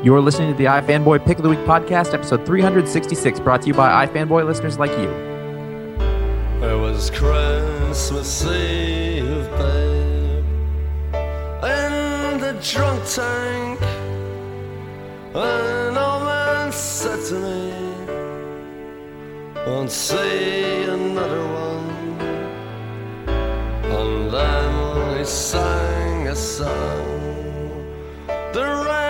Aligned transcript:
You're 0.00 0.20
listening 0.20 0.52
to 0.52 0.56
the 0.56 0.66
iFanboy 0.66 1.26
Pick 1.26 1.38
of 1.38 1.42
the 1.42 1.48
Week 1.48 1.58
podcast, 1.60 2.14
episode 2.14 2.46
366, 2.46 3.40
brought 3.40 3.62
to 3.62 3.66
you 3.66 3.74
by 3.74 4.06
iFanboy 4.06 4.46
listeners 4.46 4.78
like 4.78 4.92
you. 4.92 5.10
It 6.64 6.78
was 6.80 7.10
Christmas 7.10 8.44
Eve, 8.46 9.50
babe, 9.58 10.44
in 11.64 12.38
the 12.38 12.56
drunk 12.62 13.02
tank. 13.12 13.80
An 15.34 15.96
old 15.96 16.22
man 16.22 16.70
said 16.70 17.18
to 17.30 17.34
me, 17.34 17.72
Won't 19.66 19.90
see 19.90 20.84
another 20.84 21.44
one. 21.44 22.20
And 23.90 24.30
then 24.32 25.18
he 25.18 25.24
sang 25.24 26.28
a 26.28 26.36
song, 26.36 27.84
the 28.52 28.62
rare 28.86 29.07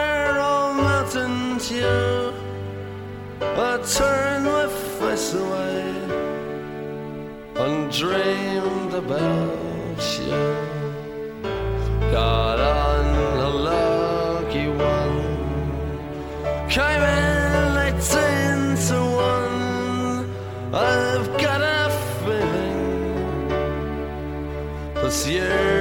I 3.40 3.78
turned 3.96 4.44
my 4.46 4.66
face 4.98 5.34
away 5.34 5.94
and 7.56 7.90
dreamed 7.92 8.94
about 8.94 9.98
you. 10.20 10.30
Got 12.10 12.58
on 12.58 13.04
a 13.38 13.48
lucky 13.48 14.68
one, 14.68 15.22
came 16.68 17.02
in 17.02 17.76
eighteen 17.86 18.76
to 18.88 18.98
one. 19.30 20.30
I've 20.74 21.28
got 21.40 21.60
a 21.60 21.90
feeling 22.24 22.82
this 24.94 25.26
year's 25.26 25.77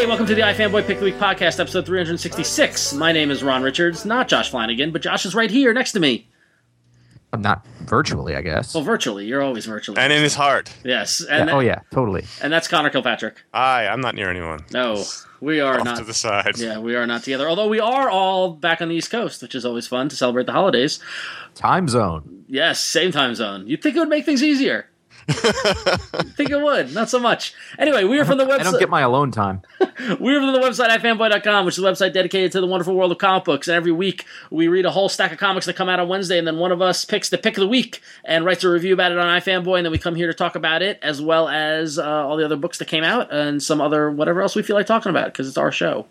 Hey, 0.00 0.06
welcome 0.06 0.24
to 0.24 0.34
the 0.34 0.40
iFanboy 0.40 0.86
Pick 0.86 0.98
the 0.98 1.04
Week 1.04 1.16
podcast, 1.16 1.60
episode 1.60 1.84
366. 1.84 2.94
My 2.94 3.12
name 3.12 3.30
is 3.30 3.42
Ron 3.42 3.62
Richards, 3.62 4.06
not 4.06 4.28
Josh 4.28 4.50
Flanagan, 4.50 4.92
but 4.92 5.02
Josh 5.02 5.26
is 5.26 5.34
right 5.34 5.50
here 5.50 5.74
next 5.74 5.92
to 5.92 6.00
me. 6.00 6.26
I'm 7.34 7.42
Not 7.42 7.66
virtually, 7.82 8.34
I 8.34 8.40
guess. 8.40 8.74
Well, 8.74 8.82
virtually. 8.82 9.26
You're 9.26 9.42
always 9.42 9.66
virtually. 9.66 9.98
And 9.98 10.10
in 10.10 10.22
his 10.22 10.34
heart. 10.34 10.72
yes. 10.86 11.22
And, 11.22 11.50
oh, 11.50 11.60
yeah, 11.60 11.80
totally. 11.90 12.24
and 12.40 12.50
that's 12.50 12.66
Conor 12.66 12.88
Kilpatrick. 12.88 13.42
Hi, 13.52 13.88
I'm 13.88 14.00
not 14.00 14.14
near 14.14 14.30
anyone. 14.30 14.60
No, 14.72 15.04
we 15.42 15.60
are 15.60 15.78
Off 15.78 15.84
not. 15.84 15.98
to 15.98 16.04
the 16.04 16.14
side. 16.14 16.56
Yeah, 16.56 16.78
we 16.78 16.96
are 16.96 17.06
not 17.06 17.22
together. 17.24 17.46
Although 17.46 17.68
we 17.68 17.78
are 17.78 18.08
all 18.08 18.52
back 18.54 18.80
on 18.80 18.88
the 18.88 18.94
East 18.94 19.10
Coast, 19.10 19.42
which 19.42 19.54
is 19.54 19.66
always 19.66 19.86
fun 19.86 20.08
to 20.08 20.16
celebrate 20.16 20.46
the 20.46 20.52
holidays. 20.52 20.98
Time 21.54 21.88
zone. 21.88 22.46
Yes, 22.48 22.80
same 22.80 23.12
time 23.12 23.34
zone. 23.34 23.66
You'd 23.66 23.82
think 23.82 23.96
it 23.96 23.98
would 23.98 24.08
make 24.08 24.24
things 24.24 24.42
easier. 24.42 24.86
I 25.30 26.22
think 26.36 26.50
it 26.50 26.60
would. 26.60 26.92
Not 26.92 27.10
so 27.10 27.18
much. 27.18 27.54
Anyway, 27.78 28.04
we 28.04 28.18
are 28.18 28.24
from 28.24 28.38
the 28.38 28.44
website. 28.44 28.60
I 28.60 28.64
don't 28.64 28.78
get 28.78 28.90
my 28.90 29.00
alone 29.00 29.30
time. 29.30 29.62
We're 30.20 30.40
from 30.40 30.52
the 30.52 30.60
website 30.60 30.88
ifanboy.com, 30.88 31.66
which 31.66 31.78
is 31.78 31.84
a 31.84 31.86
website 31.86 32.12
dedicated 32.12 32.52
to 32.52 32.60
the 32.60 32.66
wonderful 32.66 32.94
world 32.94 33.12
of 33.12 33.18
comic 33.18 33.44
books. 33.44 33.68
And 33.68 33.76
every 33.76 33.92
week 33.92 34.24
we 34.50 34.68
read 34.68 34.86
a 34.86 34.90
whole 34.90 35.08
stack 35.08 35.32
of 35.32 35.38
comics 35.38 35.66
that 35.66 35.76
come 35.76 35.88
out 35.88 36.00
on 36.00 36.08
Wednesday, 36.08 36.38
and 36.38 36.46
then 36.46 36.58
one 36.58 36.72
of 36.72 36.82
us 36.82 37.04
picks 37.04 37.28
the 37.28 37.38
pick 37.38 37.56
of 37.56 37.62
the 37.62 37.68
week 37.68 38.00
and 38.24 38.44
writes 38.44 38.64
a 38.64 38.70
review 38.70 38.94
about 38.94 39.12
it 39.12 39.18
on 39.18 39.40
iFanboy, 39.40 39.78
and 39.78 39.86
then 39.86 39.92
we 39.92 39.98
come 39.98 40.14
here 40.14 40.26
to 40.26 40.34
talk 40.34 40.54
about 40.54 40.82
it, 40.82 40.98
as 41.02 41.20
well 41.20 41.48
as 41.48 41.98
uh, 41.98 42.04
all 42.04 42.36
the 42.36 42.44
other 42.44 42.56
books 42.56 42.78
that 42.78 42.88
came 42.88 43.04
out 43.04 43.32
and 43.32 43.62
some 43.62 43.80
other 43.80 44.10
whatever 44.10 44.42
else 44.42 44.56
we 44.56 44.62
feel 44.62 44.76
like 44.76 44.86
talking 44.86 45.10
about 45.10 45.26
because 45.26 45.48
it's 45.48 45.58
our 45.58 45.72
show. 45.72 46.06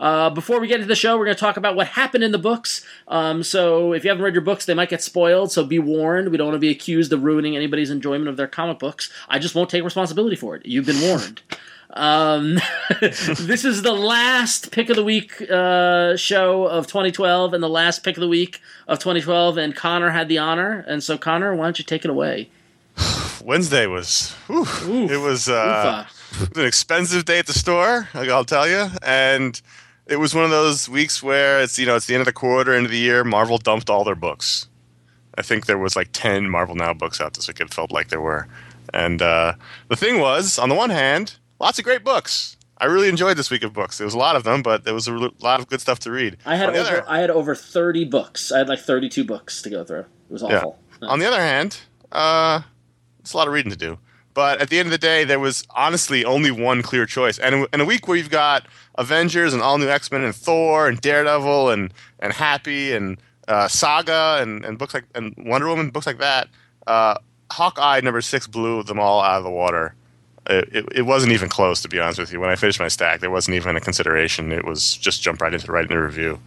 Uh, 0.00 0.30
before 0.30 0.58
we 0.58 0.66
get 0.66 0.76
into 0.76 0.88
the 0.88 0.96
show, 0.96 1.18
we're 1.18 1.26
going 1.26 1.36
to 1.36 1.40
talk 1.40 1.58
about 1.58 1.76
what 1.76 1.88
happened 1.88 2.24
in 2.24 2.32
the 2.32 2.38
books. 2.38 2.84
Um, 3.06 3.42
so 3.42 3.92
if 3.92 4.02
you 4.02 4.08
haven't 4.08 4.24
read 4.24 4.34
your 4.34 4.42
books, 4.42 4.64
they 4.64 4.72
might 4.72 4.88
get 4.88 5.02
spoiled. 5.02 5.52
So 5.52 5.62
be 5.62 5.78
warned. 5.78 6.30
We 6.30 6.38
don't 6.38 6.46
want 6.46 6.54
to 6.54 6.60
be 6.60 6.70
accused 6.70 7.12
of 7.12 7.22
ruining 7.22 7.54
anybody's 7.54 7.90
enjoyment 7.90 8.28
of 8.28 8.38
their 8.38 8.48
comic 8.48 8.78
books. 8.78 9.12
I 9.28 9.38
just 9.38 9.54
won't 9.54 9.68
take 9.68 9.84
responsibility 9.84 10.36
for 10.36 10.56
it. 10.56 10.64
You've 10.64 10.86
been 10.86 11.02
warned. 11.02 11.42
Um, 11.92 12.58
this 13.00 13.64
is 13.64 13.82
the 13.82 13.92
last 13.92 14.70
pick 14.70 14.88
of 14.88 14.96
the 14.96 15.04
week 15.04 15.42
uh, 15.50 16.16
show 16.16 16.64
of 16.66 16.86
2012 16.86 17.52
and 17.52 17.62
the 17.62 17.68
last 17.68 18.02
pick 18.02 18.16
of 18.16 18.22
the 18.22 18.28
week 18.28 18.60
of 18.88 19.00
2012. 19.00 19.58
And 19.58 19.76
Conor 19.76 20.10
had 20.10 20.28
the 20.28 20.38
honor. 20.38 20.82
And 20.88 21.02
so, 21.02 21.18
Conor, 21.18 21.54
why 21.54 21.64
don't 21.64 21.78
you 21.78 21.84
take 21.84 22.06
it 22.06 22.10
away? 22.10 22.48
Wednesday 23.44 23.86
was, 23.86 24.32
whew, 24.46 24.60
Oof. 24.60 25.10
it 25.10 25.18
was 25.18 25.48
uh, 25.48 26.06
it 26.32 26.38
was 26.40 26.58
an 26.58 26.64
expensive 26.66 27.24
day 27.24 27.38
at 27.38 27.46
the 27.46 27.52
store. 27.52 28.08
I'll 28.14 28.44
tell 28.44 28.68
you, 28.68 28.88
and 29.02 29.60
it 30.10 30.16
was 30.18 30.34
one 30.34 30.44
of 30.44 30.50
those 30.50 30.88
weeks 30.88 31.22
where 31.22 31.60
it's 31.62 31.78
you 31.78 31.86
know 31.86 31.96
it's 31.96 32.06
the 32.06 32.14
end 32.14 32.20
of 32.20 32.26
the 32.26 32.32
quarter, 32.32 32.74
end 32.74 32.84
of 32.84 32.92
the 32.92 32.98
year. 32.98 33.24
Marvel 33.24 33.56
dumped 33.58 33.88
all 33.88 34.04
their 34.04 34.14
books. 34.16 34.66
I 35.38 35.42
think 35.42 35.66
there 35.66 35.78
was 35.78 35.96
like 35.96 36.08
ten 36.12 36.50
Marvel 36.50 36.74
Now 36.74 36.92
books 36.92 37.20
out 37.20 37.34
this 37.34 37.48
week. 37.48 37.60
It 37.60 37.72
felt 37.72 37.92
like 37.92 38.08
there 38.08 38.20
were, 38.20 38.48
and 38.92 39.22
uh, 39.22 39.54
the 39.88 39.96
thing 39.96 40.18
was, 40.20 40.58
on 40.58 40.68
the 40.68 40.74
one 40.74 40.90
hand, 40.90 41.36
lots 41.60 41.78
of 41.78 41.84
great 41.84 42.04
books. 42.04 42.56
I 42.78 42.86
really 42.86 43.08
enjoyed 43.08 43.36
this 43.36 43.50
week 43.50 43.62
of 43.62 43.72
books. 43.74 43.98
There 43.98 44.06
was 44.06 44.14
a 44.14 44.18
lot 44.18 44.36
of 44.36 44.42
them, 44.44 44.62
but 44.62 44.84
there 44.84 44.94
was 44.94 45.06
a 45.06 45.12
lot 45.40 45.60
of 45.60 45.68
good 45.68 45.80
stuff 45.82 45.98
to 46.00 46.10
read. 46.10 46.38
I 46.46 46.56
had 46.56 46.70
over 46.70 46.78
other, 46.78 47.04
I 47.06 47.18
had 47.20 47.30
over 47.30 47.54
30 47.54 48.06
books. 48.06 48.50
I 48.50 48.58
had 48.58 48.68
like 48.68 48.78
32 48.80 49.22
books 49.24 49.60
to 49.62 49.70
go 49.70 49.84
through. 49.84 50.00
It 50.00 50.06
was 50.30 50.42
Yeah. 50.42 50.56
awful. 50.58 50.78
On 51.02 51.18
the 51.18 51.26
other 51.26 51.40
hand, 51.40 51.78
uh, 52.10 52.62
it's 53.20 53.34
a 53.34 53.36
lot 53.36 53.46
of 53.48 53.52
reading 53.54 53.70
to 53.70 53.76
do. 53.76 53.98
But 54.32 54.60
at 54.60 54.70
the 54.70 54.78
end 54.78 54.86
of 54.86 54.92
the 54.92 54.98
day, 54.98 55.24
there 55.24 55.40
was 55.40 55.66
honestly 55.70 56.24
only 56.24 56.50
one 56.50 56.82
clear 56.82 57.04
choice. 57.04 57.38
And 57.38 57.66
in 57.72 57.80
a 57.80 57.84
week 57.84 58.06
where 58.06 58.16
you've 58.16 58.30
got 58.30 58.66
Avengers 58.96 59.52
and 59.52 59.62
all 59.62 59.76
new 59.78 59.88
X 59.88 60.10
Men 60.12 60.22
and 60.22 60.34
Thor 60.34 60.88
and 60.88 61.00
Daredevil 61.00 61.70
and 61.70 61.92
and 62.20 62.32
Happy 62.32 62.92
and 62.92 63.18
uh, 63.48 63.66
Saga 63.66 64.38
and, 64.40 64.64
and 64.64 64.78
books 64.78 64.94
like 64.94 65.04
and 65.14 65.34
Wonder 65.36 65.66
Woman 65.66 65.90
books 65.90 66.06
like 66.06 66.18
that, 66.18 66.48
uh, 66.86 67.16
Hawkeye 67.50 68.00
number 68.00 68.20
six 68.20 68.46
blew 68.46 68.82
them 68.82 69.00
all 69.00 69.20
out 69.20 69.38
of 69.38 69.44
the 69.44 69.50
water. 69.50 69.94
It, 70.46 70.68
it, 70.74 70.88
it 70.96 71.02
wasn't 71.02 71.32
even 71.32 71.48
close, 71.48 71.82
to 71.82 71.88
be 71.88 72.00
honest 72.00 72.18
with 72.18 72.32
you. 72.32 72.40
When 72.40 72.50
I 72.50 72.56
finished 72.56 72.80
my 72.80 72.88
stack, 72.88 73.20
there 73.20 73.30
wasn't 73.30 73.56
even 73.56 73.76
a 73.76 73.80
consideration. 73.80 74.52
It 74.52 74.64
was 74.64 74.96
just 74.96 75.22
jump 75.22 75.40
right 75.42 75.52
into 75.52 75.70
right 75.70 75.82
into 75.82 75.94
the 75.94 76.00
review. 76.00 76.40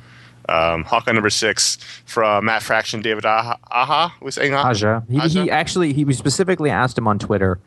Um, 0.49 0.83
Hawkeye 0.83 1.11
number 1.11 1.29
six 1.29 1.77
from 2.05 2.45
Matt 2.45 2.63
Fraction, 2.63 3.01
David 3.01 3.25
Aja, 3.25 3.57
Aha 3.71 4.15
was 4.21 4.35
saying 4.35 4.53
Aha. 4.53 4.69
Aja. 4.69 5.03
He, 5.09 5.19
Aja? 5.19 5.43
he 5.43 5.51
actually 5.51 5.93
he 5.93 6.11
specifically 6.13 6.69
asked 6.69 6.97
him 6.97 7.07
on 7.07 7.17
Twitter, 7.19 7.59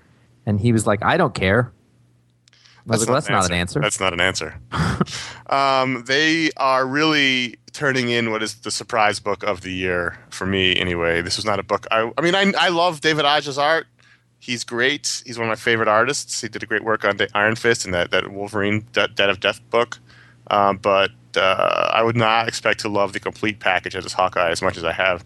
and 0.47 0.61
he 0.61 0.73
was 0.73 0.87
like, 0.87 1.03
"I 1.05 1.17
don't 1.17 1.35
care." 1.35 1.73
I 2.89 2.93
was 2.93 3.01
like, 3.01 3.09
well, 3.09 3.15
"That's 3.17 3.29
not 3.29 3.47
an 3.47 3.53
answer." 3.53 3.81
That's 3.81 4.01
not 4.01 4.13
an 4.13 4.21
answer. 4.21 4.61
um, 5.49 6.05
they 6.07 6.51
are 6.57 6.87
really 6.87 7.57
turning 7.73 8.09
in 8.09 8.31
what 8.31 8.43
is 8.43 8.55
the 8.57 8.71
surprise 8.71 9.21
book 9.21 9.43
of 9.43 9.61
the 9.61 9.73
year 9.73 10.19
for 10.31 10.47
me, 10.47 10.77
anyway. 10.77 11.21
This 11.21 11.37
was 11.37 11.45
not 11.45 11.59
a 11.59 11.63
book. 11.63 11.87
I, 11.91 12.11
I 12.17 12.23
mean, 12.23 12.35
I, 12.35 12.51
I 12.59 12.69
love 12.71 13.03
David 13.03 13.27
Aja's 13.27 13.59
art. 13.59 13.87
He's 14.39 14.65
great. 14.65 15.23
He's 15.27 15.39
one 15.39 15.49
of 15.49 15.51
my 15.51 15.57
favorite 15.57 15.89
artists. 15.89 16.41
He 16.41 16.49
did 16.49 16.63
a 16.63 16.67
great 16.67 16.85
work 16.85 17.05
on 17.05 17.17
the 17.17 17.29
Iron 17.37 17.57
Fist 17.57 17.85
and 17.85 17.93
that, 17.93 18.13
that 18.13 18.33
Wolverine 18.33 18.87
De- 18.93 19.09
Dead 19.09 19.29
of 19.29 19.41
Death 19.41 19.61
book. 19.71 19.99
Um, 20.51 20.79
but 20.79 21.11
uh, 21.37 21.91
I 21.93 22.03
would 22.03 22.17
not 22.17 22.49
expect 22.49 22.81
to 22.81 22.89
love 22.89 23.13
the 23.13 23.21
complete 23.21 23.61
package 23.61 23.95
this 23.95 24.13
Hawkeye 24.13 24.51
as 24.51 24.63
much 24.63 24.77
as 24.77 24.85
I 24.85 24.93
have. 24.93 25.25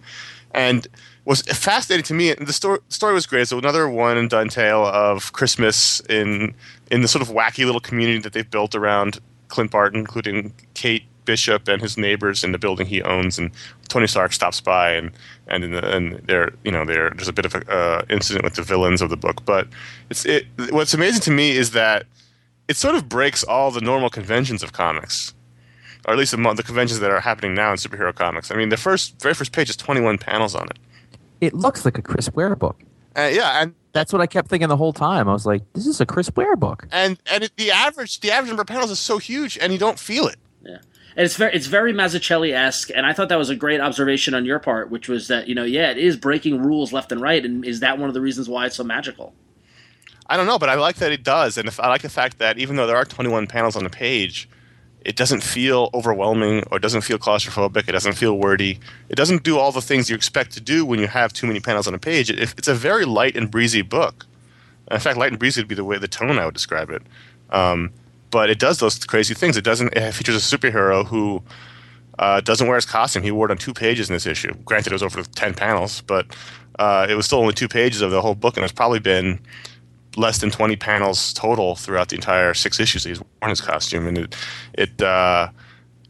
And 0.52 0.88
was 1.30 1.42
fascinating 1.42 2.02
to 2.04 2.14
me. 2.14 2.32
And 2.32 2.46
the 2.46 2.52
story, 2.52 2.80
story 2.88 3.14
was 3.14 3.24
great. 3.24 3.46
So 3.46 3.56
another 3.56 3.88
one 3.88 4.18
and 4.18 4.28
done 4.28 4.48
tale 4.48 4.84
of 4.84 5.32
Christmas 5.32 6.00
in 6.08 6.52
in 6.90 7.02
the 7.02 7.08
sort 7.08 7.22
of 7.22 7.28
wacky 7.28 7.64
little 7.64 7.80
community 7.80 8.18
that 8.18 8.32
they've 8.32 8.50
built 8.50 8.74
around 8.74 9.20
Clint 9.48 9.70
Barton, 9.70 10.00
including 10.00 10.52
Kate 10.74 11.04
Bishop 11.24 11.68
and 11.68 11.80
his 11.80 11.96
neighbors 11.96 12.42
in 12.42 12.50
the 12.50 12.58
building 12.58 12.86
he 12.86 13.00
owns. 13.02 13.38
And 13.38 13.52
Tony 13.86 14.08
Stark 14.08 14.32
stops 14.32 14.60
by, 14.60 14.90
and 14.90 15.12
and 15.46 15.62
in 15.62 15.70
the, 15.70 15.96
and 15.96 16.14
there 16.26 16.52
you 16.64 16.72
know 16.72 16.84
there 16.84 17.10
there's 17.10 17.28
a 17.28 17.32
bit 17.32 17.46
of 17.46 17.54
a 17.54 17.70
uh, 17.70 18.04
incident 18.10 18.44
with 18.44 18.54
the 18.54 18.62
villains 18.62 19.00
of 19.00 19.08
the 19.08 19.16
book. 19.16 19.44
But 19.44 19.68
it's 20.10 20.26
it. 20.26 20.46
What's 20.70 20.94
amazing 20.94 21.22
to 21.22 21.30
me 21.30 21.52
is 21.52 21.70
that 21.70 22.06
it 22.66 22.76
sort 22.76 22.96
of 22.96 23.08
breaks 23.08 23.44
all 23.44 23.70
the 23.70 23.80
normal 23.80 24.10
conventions 24.10 24.64
of 24.64 24.72
comics 24.72 25.32
or 26.06 26.14
at 26.14 26.18
least 26.18 26.32
among 26.32 26.56
the 26.56 26.62
conventions 26.62 26.98
that 26.98 27.10
are 27.10 27.20
happening 27.20 27.52
now 27.54 27.70
in 27.70 27.76
superhero 27.76 28.14
comics. 28.14 28.50
I 28.50 28.56
mean, 28.56 28.70
the 28.70 28.78
first, 28.78 29.20
very 29.20 29.34
first 29.34 29.52
page 29.52 29.68
is 29.68 29.76
21 29.76 30.16
panels 30.16 30.54
on 30.54 30.66
it. 30.70 30.78
It 31.40 31.54
looks 31.54 31.84
like 31.84 31.98
a 31.98 32.02
Chris 32.02 32.32
Ware 32.32 32.56
book. 32.56 32.80
Uh, 33.16 33.30
yeah, 33.32 33.62
and 33.62 33.74
That's 33.92 34.12
what 34.12 34.22
I 34.22 34.26
kept 34.26 34.48
thinking 34.48 34.68
the 34.68 34.76
whole 34.76 34.92
time. 34.92 35.28
I 35.28 35.32
was 35.32 35.46
like, 35.46 35.62
"This 35.72 35.86
is 35.86 36.00
a 36.00 36.06
Chris 36.06 36.30
Ware 36.36 36.56
book." 36.56 36.86
and 36.92 37.18
and 37.30 37.44
it, 37.44 37.56
the 37.56 37.70
average, 37.70 38.20
the 38.20 38.30
average 38.30 38.48
number 38.48 38.62
of 38.62 38.68
panels 38.68 38.90
is 38.90 38.98
so 38.98 39.18
huge, 39.18 39.58
and 39.58 39.72
you 39.72 39.78
don't 39.78 39.98
feel 39.98 40.26
it. 40.26 40.36
Yeah. 40.62 40.78
And 41.16 41.24
it's 41.24 41.36
very 41.36 41.52
it's 41.54 41.66
very 41.66 41.92
Mazzucchelli 41.92 42.52
esque, 42.52 42.90
and 42.94 43.04
I 43.04 43.12
thought 43.12 43.28
that 43.30 43.38
was 43.38 43.50
a 43.50 43.56
great 43.56 43.80
observation 43.80 44.32
on 44.32 44.44
your 44.44 44.60
part, 44.60 44.90
which 44.90 45.08
was 45.08 45.26
that 45.28 45.48
you 45.48 45.54
know 45.54 45.64
yeah 45.64 45.90
it 45.90 45.98
is 45.98 46.16
breaking 46.16 46.62
rules 46.62 46.92
left 46.92 47.10
and 47.10 47.20
right, 47.20 47.44
and 47.44 47.64
is 47.64 47.80
that 47.80 47.98
one 47.98 48.08
of 48.08 48.14
the 48.14 48.20
reasons 48.20 48.48
why 48.48 48.66
it's 48.66 48.76
so 48.76 48.84
magical? 48.84 49.34
I 50.28 50.36
don't 50.36 50.46
know, 50.46 50.58
but 50.60 50.68
I 50.68 50.74
like 50.74 50.96
that 50.96 51.10
it 51.10 51.24
does, 51.24 51.58
and 51.58 51.66
if, 51.66 51.80
I 51.80 51.88
like 51.88 52.02
the 52.02 52.08
fact 52.08 52.38
that 52.38 52.58
even 52.58 52.76
though 52.76 52.86
there 52.86 52.96
are 52.96 53.04
21 53.04 53.48
panels 53.48 53.74
on 53.74 53.82
the 53.82 53.90
page, 53.90 54.48
it 55.04 55.16
doesn't 55.16 55.42
feel 55.42 55.90
overwhelming 55.94 56.62
or 56.70 56.76
it 56.76 56.80
doesn't 56.80 57.02
feel 57.02 57.18
claustrophobic. 57.18 57.88
It 57.88 57.92
doesn't 57.92 58.14
feel 58.14 58.36
wordy. 58.38 58.78
It 59.08 59.16
doesn't 59.16 59.42
do 59.42 59.58
all 59.58 59.72
the 59.72 59.80
things 59.80 60.10
you 60.10 60.16
expect 60.16 60.52
to 60.52 60.60
do 60.60 60.84
when 60.84 61.00
you 61.00 61.06
have 61.06 61.32
too 61.32 61.46
many 61.46 61.60
panels 61.60 61.86
on 61.86 61.94
a 61.94 61.98
page. 61.98 62.30
It, 62.30 62.38
it's 62.38 62.68
a 62.68 62.74
very 62.74 63.04
light 63.04 63.36
and 63.36 63.50
breezy 63.50 63.82
book. 63.82 64.26
In 64.90 64.98
fact, 64.98 65.16
light 65.16 65.30
and 65.32 65.38
breezy 65.38 65.60
would 65.60 65.68
be 65.68 65.74
the 65.74 65.84
way 65.84 65.98
the 65.98 66.08
tone 66.08 66.38
I 66.38 66.44
would 66.44 66.54
describe 66.54 66.90
it. 66.90 67.02
Um, 67.50 67.92
but 68.30 68.50
it 68.50 68.58
does 68.58 68.78
those 68.78 68.98
crazy 69.04 69.34
things. 69.34 69.56
It 69.56 69.64
doesn't. 69.64 69.96
It 69.96 70.12
features 70.12 70.36
a 70.36 70.56
superhero 70.56 71.06
who 71.06 71.42
uh, 72.18 72.40
doesn't 72.40 72.66
wear 72.66 72.76
his 72.76 72.86
costume. 72.86 73.22
He 73.22 73.30
wore 73.30 73.46
it 73.46 73.50
on 73.50 73.58
two 73.58 73.72
pages 73.72 74.08
in 74.10 74.14
this 74.14 74.26
issue. 74.26 74.52
Granted, 74.64 74.92
it 74.92 74.94
was 74.94 75.02
over 75.02 75.22
ten 75.22 75.54
panels, 75.54 76.02
but 76.02 76.26
uh, 76.78 77.06
it 77.08 77.14
was 77.14 77.26
still 77.26 77.38
only 77.38 77.54
two 77.54 77.68
pages 77.68 78.02
of 78.02 78.10
the 78.10 78.20
whole 78.20 78.34
book, 78.34 78.56
and 78.56 78.64
it's 78.64 78.72
probably 78.72 79.00
been 79.00 79.40
less 80.16 80.38
than 80.38 80.50
20 80.50 80.76
panels 80.76 81.32
total 81.32 81.76
throughout 81.76 82.08
the 82.08 82.16
entire 82.16 82.52
six 82.54 82.80
issues 82.80 83.04
that 83.04 83.10
he's 83.10 83.20
worn 83.20 83.50
his 83.50 83.60
costume 83.60 84.06
and 84.08 84.18
it 84.18 84.36
it 84.74 85.02
uh, 85.02 85.48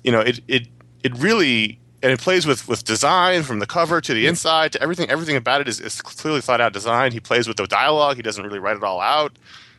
you 0.04 0.10
know 0.12 0.20
it 0.20 0.40
it 0.48 0.68
it 1.04 1.14
really 1.18 1.78
and 2.02 2.10
it 2.10 2.18
plays 2.18 2.46
with 2.46 2.66
with 2.66 2.82
design 2.84 3.42
from 3.42 3.58
the 3.58 3.66
cover 3.66 4.00
to 4.00 4.14
the 4.14 4.26
inside 4.26 4.72
to 4.72 4.82
everything 4.82 5.08
everything 5.10 5.36
about 5.36 5.60
it 5.60 5.68
is, 5.68 5.80
is 5.80 6.00
clearly 6.00 6.40
thought 6.40 6.60
out 6.60 6.72
design 6.72 7.12
he 7.12 7.20
plays 7.20 7.46
with 7.46 7.56
the 7.58 7.66
dialogue. 7.66 8.16
He 8.16 8.22
doesn't 8.22 8.42
really 8.42 8.58
write 8.58 8.76
it 8.76 8.82
all 8.82 9.00
out. 9.00 9.38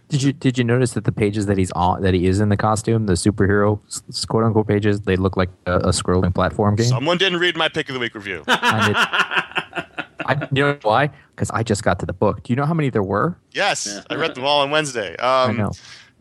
Did 0.10 0.22
you 0.24 0.34
did 0.34 0.58
you 0.58 0.64
notice 0.64 0.92
that 0.92 1.06
the 1.06 1.12
pages 1.12 1.46
that 1.46 1.58
he's 1.58 1.72
on 1.72 2.02
that 2.02 2.14
he 2.14 2.28
is 2.28 2.42
in 2.42 2.50
the 2.50 2.58
costume, 2.58 3.06
the 3.06 3.14
superhero 3.14 3.80
quote 4.28 4.44
unquote 4.44 4.68
pages, 4.68 5.02
they 5.02 5.16
look 5.16 5.38
like 5.38 5.50
a, 5.66 5.78
a 5.78 5.90
scrolling 5.90 6.36
platform 6.36 6.76
game? 6.76 6.86
someone 6.86 7.18
didn't 7.18 7.40
read 7.40 7.56
my 7.56 7.70
pick 7.70 7.88
of 7.90 7.94
the 7.94 8.00
week 8.00 8.14
review. 8.14 8.44
It- 8.48 9.86
I, 10.32 10.48
you 10.52 10.64
know 10.64 10.78
why? 10.82 11.10
Because 11.36 11.52
I 11.52 11.64
just 11.64 11.84
got 11.84 12.00
to 12.00 12.06
the 12.06 12.14
book. 12.14 12.44
Do 12.44 12.54
you 12.54 12.58
know 12.58 12.66
how 12.66 12.74
many 12.74 12.90
there 12.90 13.04
were? 13.04 13.38
yes 13.52 14.00
i 14.10 14.16
read 14.16 14.34
them 14.36 14.46
all 14.46 14.62
on 14.62 14.72
wednesday 14.72 15.16
um, 15.18 15.52
I 15.52 15.54
know. 15.54 15.72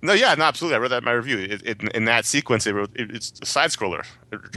No, 0.03 0.15
yeah, 0.15 0.35
no, 0.35 0.45
absolutely. 0.45 0.77
I 0.77 0.79
read 0.79 0.91
that 0.93 0.99
in 0.99 1.05
my 1.05 1.13
review. 1.13 1.39
It, 1.39 1.63
it, 1.63 1.83
in 1.95 2.07
that 2.07 2.25
sequence, 2.25 2.67
it, 2.67 2.75
it, 2.75 3.15
it's 3.15 3.35
a 3.43 3.47
side 3.47 3.71
scroller. 3.71 4.05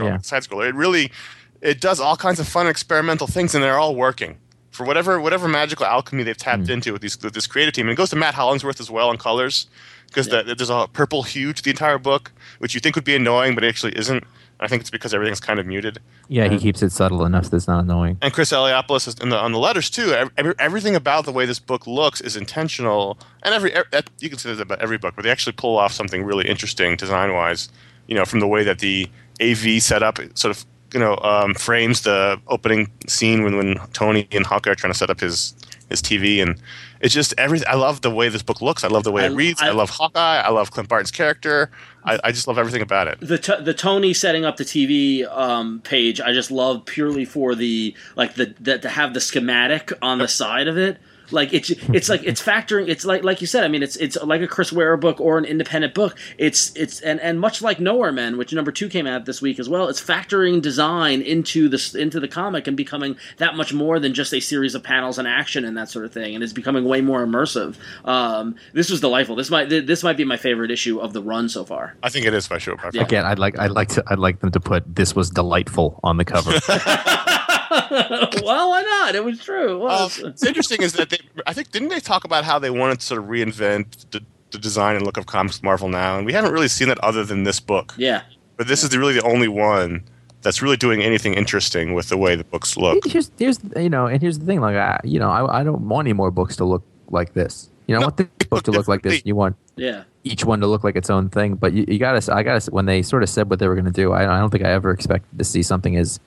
Yeah. 0.00 0.18
Side 0.18 0.42
scroller. 0.42 0.66
It 0.66 0.74
really, 0.74 1.12
it 1.60 1.80
does 1.80 2.00
all 2.00 2.16
kinds 2.16 2.40
of 2.40 2.48
fun 2.48 2.66
experimental 2.66 3.26
things, 3.26 3.54
and 3.54 3.62
they're 3.62 3.78
all 3.78 3.94
working 3.94 4.38
for 4.70 4.84
whatever 4.84 5.20
whatever 5.20 5.46
magical 5.46 5.86
alchemy 5.86 6.24
they've 6.24 6.36
tapped 6.36 6.68
into 6.68 6.92
with 6.92 7.02
these 7.02 7.22
with 7.22 7.34
this 7.34 7.46
creative 7.46 7.74
team. 7.74 7.86
And 7.86 7.92
it 7.92 7.96
goes 7.96 8.10
to 8.10 8.16
Matt 8.16 8.34
Hollingsworth 8.34 8.80
as 8.80 8.90
well 8.90 9.08
on 9.10 9.18
colors, 9.18 9.66
because 10.06 10.28
the, 10.28 10.42
there's 10.42 10.70
a 10.70 10.88
purple 10.92 11.22
hue 11.22 11.52
to 11.52 11.62
the 11.62 11.70
entire 11.70 11.98
book, 11.98 12.32
which 12.58 12.74
you 12.74 12.80
think 12.80 12.96
would 12.96 13.04
be 13.04 13.14
annoying, 13.14 13.54
but 13.54 13.64
it 13.64 13.68
actually 13.68 13.96
isn't. 13.98 14.24
I 14.60 14.68
think 14.68 14.80
it's 14.80 14.90
because 14.90 15.12
everything's 15.12 15.40
kind 15.40 15.58
of 15.58 15.66
muted. 15.66 15.98
Yeah, 16.28 16.48
he 16.48 16.58
keeps 16.58 16.82
it 16.82 16.90
subtle 16.90 17.24
enough 17.24 17.50
that 17.50 17.56
it's 17.56 17.66
not 17.68 17.80
annoying. 17.84 18.18
And 18.22 18.32
Chris 18.32 18.52
Eliopoulos 18.52 19.08
is 19.08 19.14
in 19.16 19.28
the, 19.28 19.36
on 19.38 19.52
the 19.52 19.58
letters 19.58 19.90
too. 19.90 20.12
Every, 20.36 20.54
everything 20.58 20.94
about 20.94 21.24
the 21.24 21.32
way 21.32 21.44
this 21.44 21.58
book 21.58 21.86
looks 21.86 22.20
is 22.20 22.36
intentional, 22.36 23.18
and 23.42 23.52
every, 23.54 23.72
every 23.72 23.88
you 24.20 24.28
can 24.30 24.38
say 24.38 24.54
that 24.54 24.62
about 24.62 24.80
every 24.80 24.96
book, 24.98 25.14
but 25.16 25.24
they 25.24 25.30
actually 25.30 25.52
pull 25.54 25.76
off 25.76 25.92
something 25.92 26.22
really 26.24 26.46
interesting 26.48 26.96
design 26.96 27.32
wise. 27.32 27.68
You 28.06 28.14
know, 28.14 28.24
from 28.24 28.40
the 28.40 28.48
way 28.48 28.62
that 28.64 28.78
the 28.78 29.08
AV 29.42 29.82
setup 29.82 30.18
sort 30.36 30.56
of 30.56 30.64
you 30.92 31.00
know 31.00 31.16
um, 31.18 31.54
frames 31.54 32.02
the 32.02 32.40
opening 32.46 32.90
scene 33.08 33.42
when 33.42 33.56
when 33.56 33.76
Tony 33.92 34.28
and 34.30 34.46
Hawkeye 34.46 34.70
are 34.70 34.74
trying 34.74 34.92
to 34.92 34.98
set 34.98 35.10
up 35.10 35.20
his 35.20 35.54
his 35.90 36.00
TV, 36.00 36.40
and 36.42 36.60
it's 37.00 37.12
just 37.12 37.34
everything. 37.36 37.66
I 37.68 37.74
love 37.74 38.00
the 38.02 38.10
way 38.10 38.28
this 38.28 38.42
book 38.42 38.62
looks. 38.62 38.84
I 38.84 38.88
love 38.88 39.04
the 39.04 39.12
way 39.12 39.24
I- 39.24 39.26
it 39.26 39.34
reads. 39.34 39.60
I, 39.60 39.68
I- 39.68 39.72
love 39.72 39.90
Hawkeye. 39.90 40.40
I 40.40 40.48
love 40.50 40.70
Clint 40.70 40.88
Barton's 40.88 41.10
character. 41.10 41.70
I, 42.04 42.20
I 42.24 42.32
just 42.32 42.46
love 42.46 42.58
everything 42.58 42.82
about 42.82 43.08
it. 43.08 43.20
the 43.20 43.38
t- 43.38 43.60
the 43.60 43.74
Tony 43.74 44.12
setting 44.12 44.44
up 44.44 44.56
the 44.56 44.64
TV 44.64 45.26
um, 45.26 45.80
page, 45.80 46.20
I 46.20 46.32
just 46.32 46.50
love 46.50 46.84
purely 46.84 47.24
for 47.24 47.54
the 47.54 47.94
like 48.16 48.34
the, 48.34 48.54
the 48.60 48.78
to 48.78 48.88
have 48.88 49.14
the 49.14 49.20
schematic 49.20 49.92
on 50.02 50.18
the 50.18 50.28
side 50.28 50.68
of 50.68 50.76
it. 50.76 50.98
Like 51.30 51.52
it's 51.52 51.70
it's 51.70 52.08
like 52.08 52.22
it's 52.24 52.42
factoring. 52.42 52.88
It's 52.88 53.04
like 53.04 53.24
like 53.24 53.40
you 53.40 53.46
said. 53.46 53.64
I 53.64 53.68
mean, 53.68 53.82
it's 53.82 53.96
it's 53.96 54.16
like 54.22 54.42
a 54.42 54.46
Chris 54.46 54.72
Ware 54.72 54.96
book 54.96 55.20
or 55.20 55.38
an 55.38 55.44
independent 55.44 55.94
book. 55.94 56.16
It's 56.38 56.74
it's 56.76 57.00
and 57.00 57.20
and 57.20 57.40
much 57.40 57.62
like 57.62 57.80
Nowhere 57.80 58.12
Men, 58.12 58.36
which 58.36 58.52
number 58.52 58.72
two 58.72 58.88
came 58.88 59.06
out 59.06 59.24
this 59.24 59.40
week 59.40 59.58
as 59.58 59.68
well. 59.68 59.88
It's 59.88 60.00
factoring 60.00 60.60
design 60.60 61.22
into 61.22 61.68
the 61.68 61.96
into 61.98 62.20
the 62.20 62.28
comic 62.28 62.66
and 62.66 62.76
becoming 62.76 63.16
that 63.38 63.56
much 63.56 63.72
more 63.72 63.98
than 63.98 64.14
just 64.14 64.32
a 64.34 64.40
series 64.40 64.74
of 64.74 64.82
panels 64.82 65.18
and 65.18 65.26
action 65.26 65.64
and 65.64 65.76
that 65.76 65.88
sort 65.88 66.04
of 66.04 66.12
thing. 66.12 66.34
And 66.34 66.44
it's 66.44 66.52
becoming 66.52 66.84
way 66.84 67.00
more 67.00 67.24
immersive. 67.24 67.76
Um, 68.04 68.56
this 68.72 68.90
was 68.90 69.00
delightful. 69.00 69.36
This 69.36 69.50
might 69.50 69.68
this 69.68 70.02
might 70.02 70.16
be 70.16 70.24
my 70.24 70.36
favorite 70.36 70.70
issue 70.70 70.98
of 70.98 71.12
the 71.12 71.22
run 71.22 71.48
so 71.48 71.64
far. 71.64 71.94
I 72.02 72.10
think 72.10 72.26
it 72.26 72.34
is 72.34 72.48
by 72.48 72.58
sure. 72.58 72.76
By 72.76 72.90
far. 72.90 73.02
Again, 73.02 73.24
I'd 73.24 73.38
like 73.38 73.58
I'd 73.58 73.70
like 73.70 73.88
to 73.90 74.04
I'd 74.06 74.18
like 74.18 74.40
them 74.40 74.50
to 74.52 74.60
put 74.60 74.94
this 74.94 75.14
was 75.14 75.30
delightful 75.30 76.00
on 76.02 76.16
the 76.16 76.24
cover. 76.24 76.52
well, 78.42 78.70
why 78.70 78.82
not? 78.82 79.14
It 79.14 79.24
was 79.24 79.40
true. 79.42 79.70
It 79.70 79.74
Um, 79.74 79.80
was. 79.80 80.18
it's 80.18 80.44
interesting 80.44 80.82
is 80.82 80.92
that 80.94 81.10
they, 81.10 81.18
I 81.46 81.52
think, 81.52 81.70
didn't 81.70 81.88
they 81.88 82.00
talk 82.00 82.24
about 82.24 82.44
how 82.44 82.58
they 82.58 82.70
wanted 82.70 83.00
to 83.00 83.06
sort 83.06 83.20
of 83.22 83.26
reinvent 83.28 84.10
the, 84.10 84.22
the 84.50 84.58
design 84.58 84.96
and 84.96 85.04
look 85.04 85.16
of 85.16 85.26
comics 85.26 85.62
Marvel 85.62 85.88
now? 85.88 86.16
And 86.16 86.26
we 86.26 86.32
haven't 86.32 86.52
really 86.52 86.68
seen 86.68 86.88
that 86.88 86.98
other 86.98 87.24
than 87.24 87.44
this 87.44 87.60
book. 87.60 87.94
yeah. 87.96 88.22
But 88.56 88.68
this 88.68 88.84
is 88.84 88.90
the, 88.90 88.98
really 89.00 89.14
the 89.14 89.22
only 89.24 89.48
one 89.48 90.04
that's 90.42 90.62
really 90.62 90.76
doing 90.76 91.02
anything 91.02 91.34
interesting 91.34 91.92
with 91.94 92.08
the 92.08 92.16
way 92.16 92.36
the 92.36 92.44
books 92.44 92.76
look. 92.76 93.04
here's 93.04 93.30
here's 93.38 93.58
you 93.76 93.88
know, 93.90 94.06
and 94.06 94.22
here's 94.22 94.38
the 94.38 94.46
thing. 94.46 94.60
Like, 94.60 94.76
I, 94.76 95.00
you 95.02 95.18
know, 95.18 95.28
I, 95.30 95.60
I 95.60 95.64
don't 95.64 95.88
want 95.88 96.06
any 96.06 96.12
more 96.12 96.30
books 96.30 96.54
to 96.56 96.64
look 96.64 96.84
like 97.10 97.32
this. 97.34 97.68
You 97.88 97.94
know, 97.94 98.02
I 98.02 98.04
want 98.04 98.16
this 98.18 98.28
book 98.48 98.62
to 98.64 98.70
look 98.70 98.86
like 98.86 99.02
this. 99.02 99.22
You 99.24 99.34
want 99.34 99.56
Yeah. 99.76 100.04
each 100.22 100.44
one 100.44 100.60
to 100.60 100.66
look 100.68 100.84
like 100.84 100.94
its 100.96 101.10
own 101.10 101.30
thing. 101.30 101.54
But 101.56 101.72
you, 101.72 101.84
you 101.88 101.98
gotta, 101.98 102.32
I 102.32 102.42
gotta. 102.44 102.70
When 102.70 102.86
they 102.86 103.02
sort 103.02 103.22
of 103.24 103.28
said 103.28 103.50
what 103.50 103.58
they 103.58 103.66
were 103.66 103.74
going 103.74 103.84
to 103.86 103.90
do, 103.90 104.12
I, 104.12 104.22
I 104.36 104.38
don't 104.38 104.50
think 104.50 104.64
I 104.64 104.70
ever 104.70 104.90
expected 104.92 105.36
to 105.36 105.44
see 105.44 105.62
something 105.64 105.96
as 105.96 106.20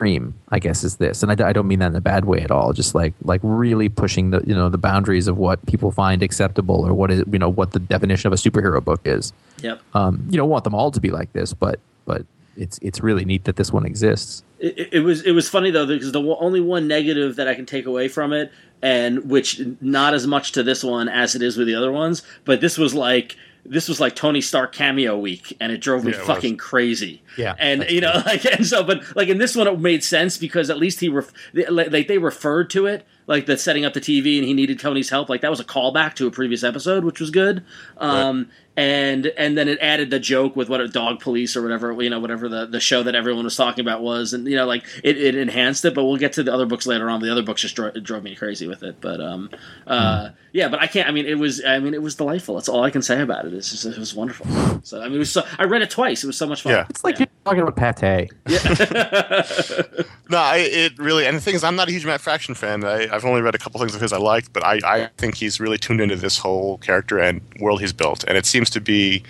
extreme. 0.00 0.34
I 0.48 0.58
guess 0.58 0.82
is 0.84 0.96
this, 0.96 1.22
and 1.22 1.30
I 1.30 1.52
don't 1.52 1.68
mean 1.68 1.78
that 1.80 1.88
in 1.88 1.96
a 1.96 2.00
bad 2.00 2.24
way 2.24 2.40
at 2.40 2.50
all. 2.50 2.72
Just 2.72 2.94
like 2.94 3.12
like 3.24 3.40
really 3.44 3.88
pushing 3.88 4.30
the 4.30 4.42
you 4.46 4.54
know 4.54 4.68
the 4.68 4.78
boundaries 4.78 5.28
of 5.28 5.36
what 5.36 5.64
people 5.66 5.90
find 5.92 6.22
acceptable 6.22 6.86
or 6.86 6.94
what 6.94 7.10
is 7.10 7.22
you 7.30 7.38
know 7.38 7.48
what 7.48 7.72
the 7.72 7.78
definition 7.78 8.26
of 8.26 8.32
a 8.32 8.36
superhero 8.36 8.82
book 8.82 9.00
is. 9.04 9.32
Yep. 9.62 9.80
Um, 9.94 10.26
you 10.30 10.36
don't 10.38 10.48
want 10.48 10.64
them 10.64 10.74
all 10.74 10.90
to 10.90 11.00
be 11.00 11.10
like 11.10 11.32
this, 11.32 11.52
but 11.52 11.78
but 12.06 12.24
it's 12.56 12.78
it's 12.82 13.00
really 13.00 13.24
neat 13.24 13.44
that 13.44 13.56
this 13.56 13.72
one 13.72 13.84
exists. 13.86 14.42
It, 14.58 14.78
it- 14.78 14.88
it 14.94 15.00
was 15.00 15.22
it 15.22 15.32
was 15.32 15.48
funny 15.48 15.70
though 15.70 15.86
because 15.86 16.12
the 16.12 16.22
only 16.40 16.60
one 16.60 16.88
negative 16.88 17.36
that 17.36 17.46
I 17.48 17.54
can 17.54 17.66
take 17.66 17.86
away 17.86 18.08
from 18.08 18.32
it, 18.32 18.50
and 18.82 19.28
which 19.30 19.60
not 19.80 20.14
as 20.14 20.26
much 20.26 20.52
to 20.52 20.62
this 20.62 20.82
one 20.82 21.08
as 21.08 21.34
it 21.34 21.42
is 21.42 21.56
with 21.58 21.66
the 21.66 21.74
other 21.74 21.92
ones, 21.92 22.22
but 22.44 22.60
this 22.60 22.78
was 22.78 22.94
like 22.94 23.36
this 23.64 23.88
was 23.88 24.00
like 24.00 24.16
Tony 24.16 24.40
Stark 24.40 24.72
cameo 24.72 25.16
week, 25.18 25.56
and 25.60 25.70
it 25.72 25.78
drove 25.80 26.04
me 26.04 26.12
Yeah, 26.12 26.18
it 26.20 26.24
fucking 26.26 26.56
crazy. 26.56 27.22
Yeah, 27.36 27.54
and 27.58 27.84
you 27.88 28.00
know, 28.00 28.22
like, 28.26 28.44
and 28.44 28.66
so, 28.66 28.82
but 28.82 29.02
like 29.16 29.28
in 29.28 29.38
this 29.38 29.54
one, 29.54 29.66
it 29.66 29.78
made 29.78 30.02
sense 30.04 30.38
because 30.38 30.70
at 30.70 30.78
least 30.78 31.00
he 31.00 31.08
ref- 31.08 31.32
they- 31.52 31.66
like 31.66 32.08
they 32.08 32.18
referred 32.18 32.70
to 32.70 32.86
it 32.86 33.06
like 33.26 33.46
the 33.46 33.56
setting 33.56 33.84
up 33.84 33.92
the 33.92 34.00
TV, 34.00 34.38
and 34.38 34.46
he 34.46 34.54
needed 34.54 34.80
Tony's 34.80 35.10
help. 35.10 35.28
Like 35.28 35.40
that 35.42 35.50
was 35.50 35.60
a 35.60 35.64
callback 35.64 36.14
to 36.14 36.26
a 36.26 36.30
previous 36.30 36.64
episode, 36.64 37.04
which 37.04 37.20
was 37.20 37.30
good. 37.30 37.64
Um, 37.98 38.50
and 38.80 39.26
and 39.36 39.58
then 39.58 39.68
it 39.68 39.78
added 39.82 40.08
the 40.08 40.18
joke 40.18 40.56
with 40.56 40.70
what 40.70 40.80
a 40.80 40.88
dog 40.88 41.20
police 41.20 41.54
or 41.54 41.60
whatever 41.60 42.00
you 42.02 42.08
know 42.08 42.18
whatever 42.18 42.48
the, 42.48 42.64
the 42.64 42.80
show 42.80 43.02
that 43.02 43.14
everyone 43.14 43.44
was 43.44 43.54
talking 43.54 43.82
about 43.82 44.00
was, 44.00 44.32
and 44.32 44.46
you 44.48 44.56
know 44.56 44.64
like 44.64 44.84
it, 45.04 45.18
it 45.18 45.34
enhanced 45.34 45.84
it. 45.84 45.94
But 45.94 46.04
we'll 46.04 46.16
get 46.16 46.32
to 46.34 46.42
the 46.42 46.52
other 46.52 46.64
books 46.64 46.86
later 46.86 47.10
on. 47.10 47.20
The 47.20 47.30
other 47.30 47.42
books 47.42 47.60
just 47.60 47.76
dro- 47.76 47.90
drove 47.90 48.22
me 48.22 48.34
crazy 48.34 48.66
with 48.66 48.82
it. 48.82 48.96
But 49.02 49.20
um, 49.20 49.50
uh, 49.86 50.30
yeah, 50.52 50.68
but 50.68 50.80
I 50.80 50.86
can't. 50.86 51.06
I 51.06 51.10
mean, 51.10 51.26
it 51.26 51.38
was. 51.38 51.62
I 51.62 51.78
mean, 51.78 51.92
it 51.92 52.00
was 52.00 52.14
delightful. 52.14 52.54
That's 52.54 52.70
all 52.70 52.82
I 52.82 52.88
can 52.88 53.02
say 53.02 53.20
about 53.20 53.44
it. 53.44 53.52
It's 53.52 53.70
just 53.70 53.84
it 53.84 53.98
was 53.98 54.14
wonderful. 54.14 54.46
So 54.82 55.02
I 55.02 55.04
mean, 55.04 55.16
it 55.16 55.18
was. 55.18 55.32
So, 55.32 55.44
I 55.58 55.64
read 55.64 55.82
it 55.82 55.90
twice. 55.90 56.24
It 56.24 56.26
was 56.26 56.38
so 56.38 56.46
much 56.46 56.62
fun. 56.62 56.72
Yeah. 56.72 56.86
It's 56.88 57.04
like 57.04 57.18
you're 57.18 57.28
talking 57.44 57.62
about 57.62 57.76
pate. 57.76 58.30
No, 60.30 60.38
I, 60.38 60.58
it 60.58 60.96
really, 60.96 61.26
and 61.26 61.36
the 61.36 61.40
thing 61.40 61.56
is, 61.56 61.64
I'm 61.64 61.74
not 61.74 61.88
a 61.88 61.90
huge 61.90 62.06
Matt 62.06 62.20
Fraction 62.20 62.54
fan. 62.54 62.84
I, 62.84 63.12
I've 63.12 63.24
only 63.24 63.40
read 63.42 63.56
a 63.56 63.58
couple 63.58 63.80
things 63.80 63.96
of 63.96 64.00
his 64.00 64.12
I 64.12 64.18
liked, 64.18 64.52
but 64.52 64.64
I, 64.64 64.78
I 64.84 65.08
think 65.18 65.34
he's 65.34 65.58
really 65.58 65.76
tuned 65.76 66.00
into 66.00 66.14
this 66.14 66.38
whole 66.38 66.78
character 66.78 67.18
and 67.18 67.40
world 67.58 67.80
he's 67.80 67.92
built. 67.92 68.22
And 68.28 68.38
it 68.38 68.46
seems 68.46 68.70
to 68.70 68.80
be 68.80 69.24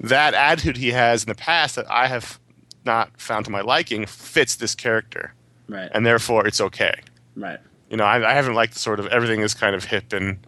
that 0.00 0.32
attitude 0.32 0.78
he 0.78 0.92
has 0.92 1.24
in 1.24 1.28
the 1.28 1.34
past 1.34 1.76
that 1.76 1.84
I 1.90 2.06
have 2.06 2.38
not 2.86 3.10
found 3.20 3.44
to 3.44 3.50
my 3.50 3.60
liking 3.60 4.06
fits 4.06 4.56
this 4.56 4.74
character. 4.74 5.34
Right. 5.68 5.90
And 5.92 6.06
therefore, 6.06 6.46
it's 6.46 6.60
okay. 6.62 6.94
right. 7.36 7.58
You 7.90 7.96
know, 7.98 8.04
I, 8.04 8.30
I 8.30 8.34
haven't 8.34 8.54
liked 8.54 8.74
the 8.74 8.78
sort 8.78 9.00
of 9.00 9.06
everything 9.08 9.40
is 9.40 9.52
kind 9.54 9.74
of 9.74 9.84
hip 9.84 10.12
and 10.12 10.38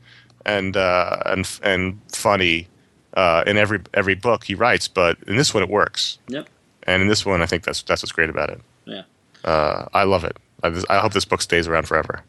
and 0.47 0.77
uh, 0.77 1.19
and 1.27 1.49
and 1.63 2.01
funny 2.13 2.69
uh, 3.15 3.45
in 3.47 3.57
every 3.59 3.81
every 3.93 4.15
book 4.15 4.45
he 4.45 4.55
writes, 4.55 4.89
but 4.89 5.19
in 5.27 5.37
this 5.37 5.53
one 5.53 5.63
it 5.63 5.69
works. 5.69 6.19
Yep. 6.29 6.49
And 6.85 7.03
in 7.03 7.09
this 7.09 7.27
one, 7.27 7.43
I 7.43 7.47
think 7.47 7.65
that's 7.65 7.83
that's 7.83 8.03
what's 8.03 8.13
great 8.13 8.31
about 8.31 8.51
it. 8.51 8.61
Yeah. 8.85 9.03
Uh, 9.45 9.87
I 9.93 10.05
love 10.05 10.25
it. 10.25 10.37
I, 10.63 10.83
I 10.89 10.99
hope 10.99 11.13
this 11.13 11.25
book 11.25 11.43
stays 11.43 11.67
around 11.69 11.87
forever. 11.89 12.23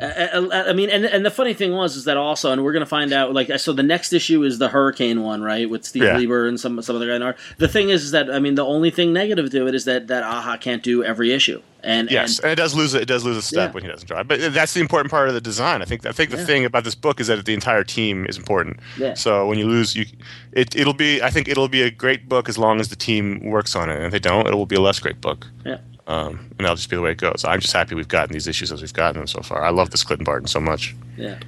I, 0.00 0.28
I, 0.28 0.68
I 0.68 0.72
mean, 0.74 0.90
and 0.90 1.04
and 1.04 1.26
the 1.26 1.30
funny 1.30 1.54
thing 1.54 1.72
was 1.72 1.96
is 1.96 2.04
that 2.04 2.16
also, 2.16 2.52
and 2.52 2.62
we're 2.62 2.72
gonna 2.72 2.86
find 2.86 3.12
out. 3.12 3.34
Like, 3.34 3.50
so 3.58 3.72
the 3.72 3.82
next 3.82 4.12
issue 4.12 4.44
is 4.44 4.58
the 4.58 4.68
Hurricane 4.68 5.22
one, 5.22 5.42
right, 5.42 5.68
with 5.68 5.84
Steve 5.84 6.04
Yeah. 6.04 6.16
Lieber 6.16 6.46
and 6.46 6.58
some 6.60 6.80
some 6.82 6.94
other 6.94 7.08
guy 7.08 7.16
in 7.16 7.22
art. 7.22 7.36
The 7.56 7.66
thing 7.66 7.88
is, 7.88 8.04
is 8.04 8.10
that 8.12 8.30
I 8.30 8.38
mean, 8.38 8.54
the 8.54 8.64
only 8.64 8.90
thing 8.90 9.12
negative 9.12 9.50
to 9.50 9.66
it 9.66 9.74
is 9.74 9.86
that 9.86 10.06
that 10.06 10.22
Aja 10.22 10.56
can't 10.56 10.84
do 10.84 11.02
every 11.02 11.32
issue, 11.32 11.60
and 11.82 12.08
Yes, 12.12 12.36
and, 12.38 12.44
and 12.44 12.52
it 12.52 12.56
does 12.62 12.76
lose 12.76 12.94
it 12.94 13.06
does 13.06 13.24
lose 13.24 13.36
a 13.36 13.42
step 13.42 13.70
Yeah. 13.70 13.74
when 13.74 13.82
he 13.82 13.88
doesn't 13.90 14.06
draw. 14.06 14.22
But 14.22 14.52
that's 14.54 14.72
the 14.72 14.80
important 14.80 15.10
part 15.10 15.26
of 15.26 15.34
the 15.34 15.40
design. 15.40 15.82
I 15.82 15.84
think 15.84 16.06
I 16.06 16.12
think 16.12 16.30
the 16.30 16.36
Yeah. 16.36 16.44
thing 16.44 16.64
about 16.64 16.84
this 16.84 16.94
book 16.94 17.18
is 17.18 17.26
that 17.26 17.44
the 17.44 17.54
entire 17.54 17.82
team 17.82 18.24
is 18.28 18.38
important. 18.38 18.78
Yeah. 18.98 19.14
So 19.14 19.48
when 19.48 19.58
you 19.58 19.66
lose, 19.66 19.96
you 19.96 20.06
it 20.52 20.76
it'll 20.76 20.94
be 20.94 21.20
I 21.22 21.30
think 21.30 21.48
it'll 21.48 21.66
be 21.68 21.82
a 21.82 21.90
great 21.90 22.28
book 22.28 22.48
as 22.48 22.56
long 22.56 22.78
as 22.78 22.88
the 22.88 22.96
team 22.96 23.40
works 23.50 23.74
on 23.74 23.90
it. 23.90 23.96
And 23.96 24.04
if 24.04 24.12
they 24.12 24.20
don't, 24.20 24.46
it 24.46 24.54
will 24.54 24.66
be 24.66 24.76
a 24.76 24.80
less 24.80 25.00
great 25.00 25.20
book. 25.20 25.48
yeah. 25.66 25.78
Um, 26.08 26.38
and 26.58 26.60
that'll 26.60 26.74
just 26.76 26.88
be 26.88 26.96
the 26.96 27.02
way 27.02 27.12
it 27.12 27.18
goes. 27.18 27.44
I'm 27.44 27.60
just 27.60 27.74
happy 27.74 27.94
we've 27.94 28.08
gotten 28.08 28.32
these 28.32 28.46
issues 28.46 28.72
as 28.72 28.80
we've 28.80 28.92
gotten 28.92 29.20
them 29.20 29.26
so 29.26 29.42
far. 29.42 29.62
I 29.62 29.68
love 29.70 29.90
this 29.90 30.02
Clinton 30.02 30.24
Barton 30.24 30.48
so 30.48 30.58
much. 30.58 30.96
Yeah. 31.18 31.38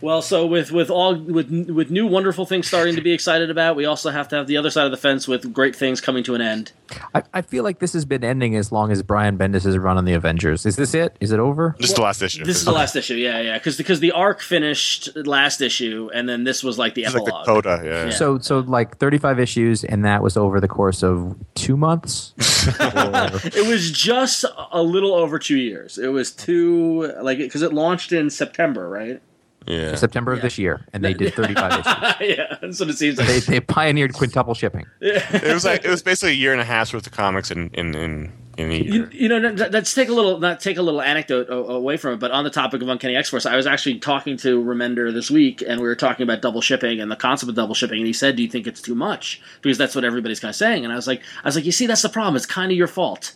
Well, 0.00 0.22
so 0.22 0.46
with 0.46 0.70
with 0.70 0.90
all 0.90 1.16
with 1.16 1.50
with 1.50 1.90
new 1.90 2.06
wonderful 2.06 2.46
things 2.46 2.68
starting 2.68 2.94
to 2.96 3.02
be 3.02 3.12
excited 3.12 3.50
about, 3.50 3.74
we 3.74 3.84
also 3.84 4.10
have 4.10 4.28
to 4.28 4.36
have 4.36 4.46
the 4.46 4.56
other 4.56 4.70
side 4.70 4.84
of 4.84 4.92
the 4.92 4.96
fence 4.96 5.26
with 5.26 5.52
great 5.52 5.74
things 5.74 6.00
coming 6.00 6.22
to 6.24 6.34
an 6.36 6.40
end. 6.40 6.70
I, 7.14 7.22
I 7.34 7.42
feel 7.42 7.64
like 7.64 7.80
this 7.80 7.92
has 7.94 8.04
been 8.04 8.22
ending 8.22 8.54
as 8.54 8.70
long 8.70 8.92
as 8.92 9.02
Brian 9.02 9.36
Bendis 9.36 9.64
has 9.64 9.76
run 9.76 9.98
on 9.98 10.04
the 10.04 10.12
Avengers. 10.14 10.64
Is 10.66 10.76
this 10.76 10.94
it? 10.94 11.16
Is 11.20 11.32
it 11.32 11.40
over? 11.40 11.74
This 11.80 11.90
is 11.90 11.96
the 11.96 12.02
last 12.02 12.22
issue. 12.22 12.44
This 12.44 12.56
is 12.58 12.64
the 12.64 12.72
last 12.72 12.94
issue, 12.96 13.14
yeah, 13.14 13.40
yeah, 13.40 13.58
because 13.58 13.76
because 13.76 13.98
the 14.00 14.12
arc 14.12 14.40
finished 14.40 15.08
last 15.16 15.60
issue, 15.60 16.10
and 16.14 16.28
then 16.28 16.44
this 16.44 16.62
was 16.62 16.78
like 16.78 16.94
the 16.94 17.02
This 17.02 17.14
is 17.14 17.14
like 17.20 17.26
epilogue. 17.28 17.46
the 17.46 17.52
coda. 17.52 17.82
Yeah. 17.84 18.04
Yeah. 18.06 18.10
So 18.10 18.38
so 18.38 18.60
like 18.60 18.98
35 18.98 19.40
issues, 19.40 19.82
and 19.84 20.04
that 20.04 20.22
was 20.22 20.36
over 20.36 20.60
the 20.60 20.68
course 20.68 21.02
of 21.02 21.36
two 21.54 21.76
months. 21.76 22.34
It 22.68 23.66
was 23.66 23.90
just 23.90 24.44
a 24.72 24.82
little 24.82 25.14
over 25.14 25.38
two 25.38 25.56
years. 25.56 25.98
It 25.98 26.08
was 26.08 26.30
two, 26.32 27.12
like, 27.22 27.38
because 27.38 27.62
it 27.62 27.72
launched 27.72 28.12
in 28.12 28.30
September, 28.30 28.88
right? 28.88 29.20
Yeah. 29.68 29.94
September 29.96 30.32
of 30.32 30.40
this 30.42 30.56
year, 30.58 30.86
and 30.92 31.04
they 31.04 31.12
did 31.14 31.34
35 31.34 31.72
issues. 31.72 31.84
yeah, 32.38 32.56
that's 32.60 32.80
what 32.80 32.88
it 32.88 32.96
seems 32.98 33.18
like. 33.18 33.26
They, 33.28 33.38
they 33.40 33.60
pioneered 33.60 34.14
quintuple 34.14 34.54
shipping. 34.54 34.86
Yeah. 35.00 35.24
It 35.36 35.52
was 35.54 35.64
like 35.64 35.84
it 35.84 35.90
was 35.90 36.02
basically 36.02 36.32
a 36.32 36.36
year 36.36 36.52
and 36.52 36.60
a 36.60 36.64
half's 36.64 36.92
worth 36.92 37.06
of 37.06 37.12
comics 37.12 37.50
in 37.50 37.68
in 37.74 37.94
in, 37.94 38.32
in 38.56 38.70
a 38.70 38.74
You, 38.74 38.92
year. 38.92 39.10
you 39.12 39.28
know, 39.28 39.38
let- 39.38 39.70
let's 39.72 39.94
take 39.94 40.08
a 40.08 40.12
little, 40.12 40.40
not 40.40 40.60
take 40.60 40.76
a 40.78 40.82
little 40.82 41.00
anecdote 41.00 41.46
away 41.50 41.96
from 41.96 42.14
it, 42.14 42.16
but 42.20 42.30
on 42.32 42.42
the 42.44 42.50
topic 42.50 42.82
of 42.82 42.88
Uncanny 42.88 43.14
X 43.14 43.28
Force, 43.28 43.46
I 43.46 43.54
was 43.56 43.66
actually 43.66 43.98
talking 44.00 44.36
to 44.38 44.62
Remender 44.62 45.12
this 45.12 45.30
week, 45.30 45.62
and 45.66 45.80
we 45.80 45.86
were 45.86 45.94
talking 45.94 46.24
about 46.24 46.42
double 46.42 46.60
shipping 46.60 47.00
and 47.00 47.10
the 47.10 47.16
concept 47.16 47.48
of 47.50 47.54
double 47.56 47.74
shipping, 47.74 47.98
and 47.98 48.06
he 48.06 48.12
said, 48.12 48.36
"Do 48.36 48.42
you 48.42 48.48
think 48.48 48.66
it's 48.66 48.80
too 48.82 48.94
much?" 48.96 49.40
Because 49.62 49.78
that's 49.78 49.94
what 49.94 50.04
everybody's 50.04 50.40
kind 50.40 50.50
of 50.50 50.56
saying, 50.56 50.82
and 50.84 50.92
I 50.92 50.96
was 50.96 51.06
like, 51.06 51.20
I 51.44 51.48
was 51.48 51.54
like, 51.56 51.64
you 51.66 51.72
see, 51.72 51.86
that's 51.86 52.02
the 52.02 52.08
problem. 52.08 52.34
It's 52.36 52.46
kind 52.46 52.72
of 52.72 52.76
your 52.78 52.88
fault. 52.88 53.34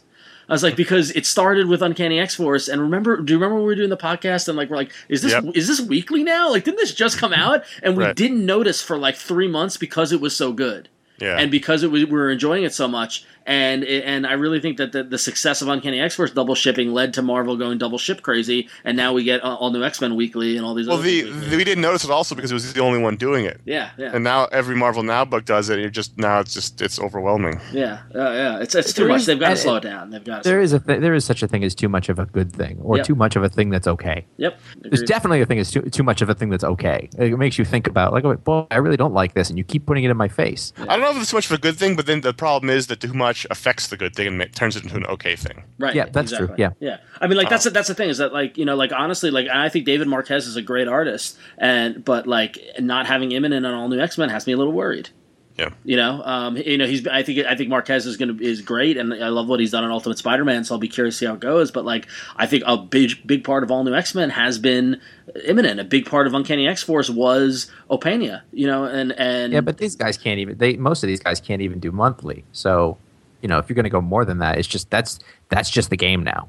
I 0.49 0.53
was 0.53 0.63
like, 0.63 0.77
because 0.77 1.11
it 1.13 1.25
started 1.25 1.69
with 1.69 1.83
Uncanny 1.83 2.19
X 2.19 2.35
Force, 2.35 2.69
and 2.69 2.81
remember, 2.81 3.17
do 3.21 3.33
you 3.33 3.39
remember 3.39 3.55
when 3.57 3.63
we 3.65 3.69
were 3.69 3.75
doing 3.77 3.91
the 3.91 3.97
podcast 3.97 4.49
and 4.49 4.57
like 4.57 4.71
we're 4.71 4.77
like, 4.77 4.93
is 5.09 5.23
this 5.23 5.33
Yep. 5.33 5.45
is 5.55 5.69
this 5.69 5.81
weekly 5.81 6.25
now? 6.25 6.51
Like, 6.51 6.65
didn't 6.65 6.79
this 6.79 6.95
just 6.95 7.17
come 7.19 7.33
out? 7.33 7.65
And 7.83 7.97
we 7.97 8.05
Right. 8.05 8.17
didn't 8.17 8.45
notice 8.45 8.83
for 8.83 8.99
like 8.99 9.17
three 9.17 9.49
months 9.49 9.77
because 9.77 10.13
it 10.13 10.21
was 10.21 10.35
so 10.37 10.53
good 10.53 10.89
Yeah. 11.21 11.37
and 11.39 11.51
because 11.51 11.83
it 11.83 11.91
was, 11.91 12.05
we 12.05 12.11
were 12.11 12.31
enjoying 12.31 12.65
it 12.65 12.75
so 12.75 12.89
much, 12.89 13.25
and 13.47 13.85
and 13.85 14.27
I 14.27 14.33
really 14.35 14.61
think 14.61 14.77
that 14.79 14.93
the, 14.93 15.03
the 15.03 15.19
success 15.19 15.63
of 15.63 15.69
Uncanny 15.69 16.01
X 16.01 16.15
Force 16.17 16.31
double 16.31 16.55
shipping 16.55 16.93
led 16.93 17.15
to 17.15 17.23
Marvel 17.23 17.57
going 17.57 17.79
double 17.79 17.99
ship 17.99 18.23
crazy, 18.23 18.69
and 18.85 18.97
now 18.97 19.13
we 19.13 19.25
get 19.25 19.43
uh, 19.45 19.55
all 19.57 19.71
new 19.71 19.83
X 19.85 20.01
Men 20.01 20.17
weekly 20.17 20.57
and 20.57 20.65
all 20.67 20.75
these. 20.75 20.87
well, 20.87 20.97
other 20.99 21.05
the, 21.07 21.23
things 21.23 21.51
the 21.51 21.57
we 21.57 21.65
didn't 21.65 21.83
notice 21.83 22.05
it 22.05 22.11
also 22.11 22.35
because 22.35 22.51
it 22.51 22.55
was 22.55 22.73
the 22.73 22.81
only 22.81 23.01
one 23.01 23.17
doing 23.17 23.45
it. 23.45 23.61
yeah, 23.65 23.91
yeah, 23.99 24.11
And 24.15 24.25
now 24.25 24.47
every 24.47 24.77
Marvel 24.77 25.03
Now 25.03 25.25
book 25.25 25.45
does 25.45 25.69
it. 25.71 25.79
You're 25.79 25.91
just 25.91 26.17
now 26.19 26.41
it's 26.41 26.55
just 26.55 26.81
it's 26.81 26.99
overwhelming. 26.99 27.61
yeah, 27.73 28.01
uh, 28.15 28.19
yeah. 28.31 28.59
It's 28.61 28.75
it's 28.75 28.93
too 28.93 29.03
There 29.03 29.09
much. 29.13 29.21
is- 29.23 29.27
They've 29.27 29.39
got 29.41 29.51
to 29.51 29.57
slow 29.57 29.77
it 29.77 29.83
down. 29.83 30.11
They've 30.11 30.25
got 30.25 30.43
to. 30.43 30.49
There 30.49 30.61
is 30.61 30.73
a 30.73 30.81
th- 30.81 31.01
there 31.01 31.15
is 31.15 31.25
such 31.25 31.43
a 31.43 31.49
thing 31.49 31.65
as 31.65 31.75
too 31.75 31.89
much 31.89 32.09
of 32.09 32.19
a 32.19 32.27
good 32.27 32.53
thing, 32.53 32.79
or 32.83 32.97
Yep. 32.99 33.07
too 33.07 33.15
much 33.15 33.37
of 33.37 33.43
a 33.43 33.49
thing 33.49 33.71
that's 33.71 33.87
okay. 33.87 34.25
Yep. 34.37 34.61
There's 34.83 35.03
definitely 35.03 35.41
a 35.41 35.47
thing 35.47 35.59
is 35.59 35.71
too, 35.71 35.83
too 35.83 36.03
much 36.03 36.23
of 36.23 36.29
a 36.29 36.35
thing 36.35 36.51
that's 36.51 36.65
okay. 36.65 37.09
It 37.19 37.39
makes 37.39 37.59
you 37.59 37.65
think 37.65 37.87
about 37.87 38.13
like, 38.13 38.25
oh, 38.25 38.35
boy, 38.37 38.67
I 38.71 38.77
really 38.79 38.97
don't 38.97 39.15
like 39.15 39.35
this, 39.35 39.49
and 39.49 39.59
you 39.59 39.65
keep 39.65 39.87
putting 39.87 40.05
it 40.05 40.11
in 40.11 40.17
my 40.17 40.29
face. 40.29 40.73
I 40.79 40.85
don't 40.97 41.01
know 41.01 41.11
if 41.11 41.17
it's 41.17 41.31
so 41.31 41.37
much 41.39 41.47
of 41.47 41.53
a 41.53 41.59
good 41.59 41.77
thing, 41.77 41.97
but 41.97 42.07
then 42.07 42.21
the 42.21 42.35
problem 42.35 42.69
is 42.71 42.87
that 42.89 43.01
too 43.01 43.13
much 43.15 43.32
affects 43.51 43.89
the 43.89 43.97
good 43.97 44.15
thing 44.15 44.27
and 44.27 44.39
ma- 44.39 44.45
turns 44.55 44.77
it 44.77 44.83
into 44.83 44.97
an 44.97 45.07
okay 45.07 45.37
thing. 45.37 45.65
Right. 45.79 45.95
Yeah, 45.95 46.07
that's 46.07 46.33
true. 46.33 46.55
Yeah. 46.57 46.71
Yeah. 46.81 46.99
I 47.21 47.27
mean, 47.27 47.37
like 47.37 47.49
that's 47.49 47.65
that's 47.65 47.89
the 47.89 47.95
thing 47.95 48.09
is 48.09 48.19
that 48.19 48.33
like 48.33 48.59
you 48.59 48.65
know 48.65 48.77
like 48.77 48.93
honestly 48.93 49.31
like 49.31 49.49
I 49.49 49.69
think 49.69 49.87
David 49.87 50.09
Marquez 50.09 50.47
is 50.47 50.57
a 50.57 50.62
great 50.62 50.89
artist 50.89 51.39
and 51.59 52.05
but 52.05 52.27
like 52.27 52.59
not 52.79 53.07
having 53.07 53.31
him 53.33 53.45
in 53.45 53.53
an 53.53 53.65
all 53.65 53.89
new 53.89 54.01
X 54.01 54.19
Men 54.19 54.29
has 54.29 54.47
me 54.47 54.53
a 54.53 54.57
little 54.57 54.73
worried. 54.73 55.11
Yeah. 55.59 55.71
You 55.85 55.97
know, 55.97 56.23
um, 56.25 56.57
you 56.57 56.79
know, 56.79 56.87
he's. 56.87 57.07
I 57.07 57.23
think. 57.23 57.47
I 57.47 57.55
think 57.55 57.69
Marquez 57.69 58.07
is 58.07 58.17
going 58.17 58.37
to 58.37 58.45
is 58.45 58.62
great, 58.62 58.97
and 58.97 59.12
I 59.12 59.29
love 59.29 59.49
what 59.49 59.61
he's 59.61 59.71
done 59.71 59.85
on 59.85 59.91
Ultimate 59.91 60.19
Spider-Man. 60.19 60.65
So 60.65 60.75
I'll 60.75 60.79
be 60.79 60.89
curious 60.89 61.17
to 61.17 61.19
see 61.19 61.27
how 61.27 61.35
it 61.35 61.41
goes. 61.41 61.71
But 61.71 61.85
like, 61.85 62.07
I 62.37 62.47
think 62.47 62.62
a 62.67 62.77
big, 62.77 63.27
big 63.27 63.45
part 63.45 63.62
of 63.62 63.71
all 63.71 63.85
new 63.85 63.95
X-Men 63.95 64.31
has 64.31 64.59
been 64.59 65.01
Immonen. 65.47 65.79
A 65.79 65.85
big 65.85 66.07
part 66.07 66.27
of 66.27 66.35
Uncanny 66.35 66.67
X 66.67 66.83
Force 66.83 67.11
was 67.11 67.71
Opena, 67.91 68.43
you 68.53 68.67
know, 68.67 68.85
and 68.85 69.12
and 69.12 69.53
Yeah, 69.53 69.61
but 69.61 69.79
these 69.79 69.95
guys 69.95 70.17
can't 70.17 70.39
even. 70.41 70.57
They 70.57 70.77
most 70.77 71.03
of 71.03 71.09
these 71.09 71.21
guys 71.21 71.41
can't 71.41 71.61
even 71.61 71.81
do 71.81 71.93
monthly. 71.93 72.45
So, 72.53 72.97
you 73.43 73.49
know, 73.49 73.59
if 73.59 73.69
you're 73.69 73.75
going 73.75 73.85
to 73.85 73.91
go 73.91 74.01
more 74.01 74.25
than 74.25 74.39
that, 74.39 74.57
it's 74.59 74.69
just 74.69 74.89
that's 74.91 75.19
that's 75.49 75.69
just 75.69 75.91
the 75.91 75.97
game 75.97 76.23
now. 76.23 76.49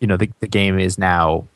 You 0.00 0.06
know, 0.06 0.16
the 0.16 0.30
the 0.40 0.46
game 0.46 0.78
is 0.78 0.98
now 0.98 1.48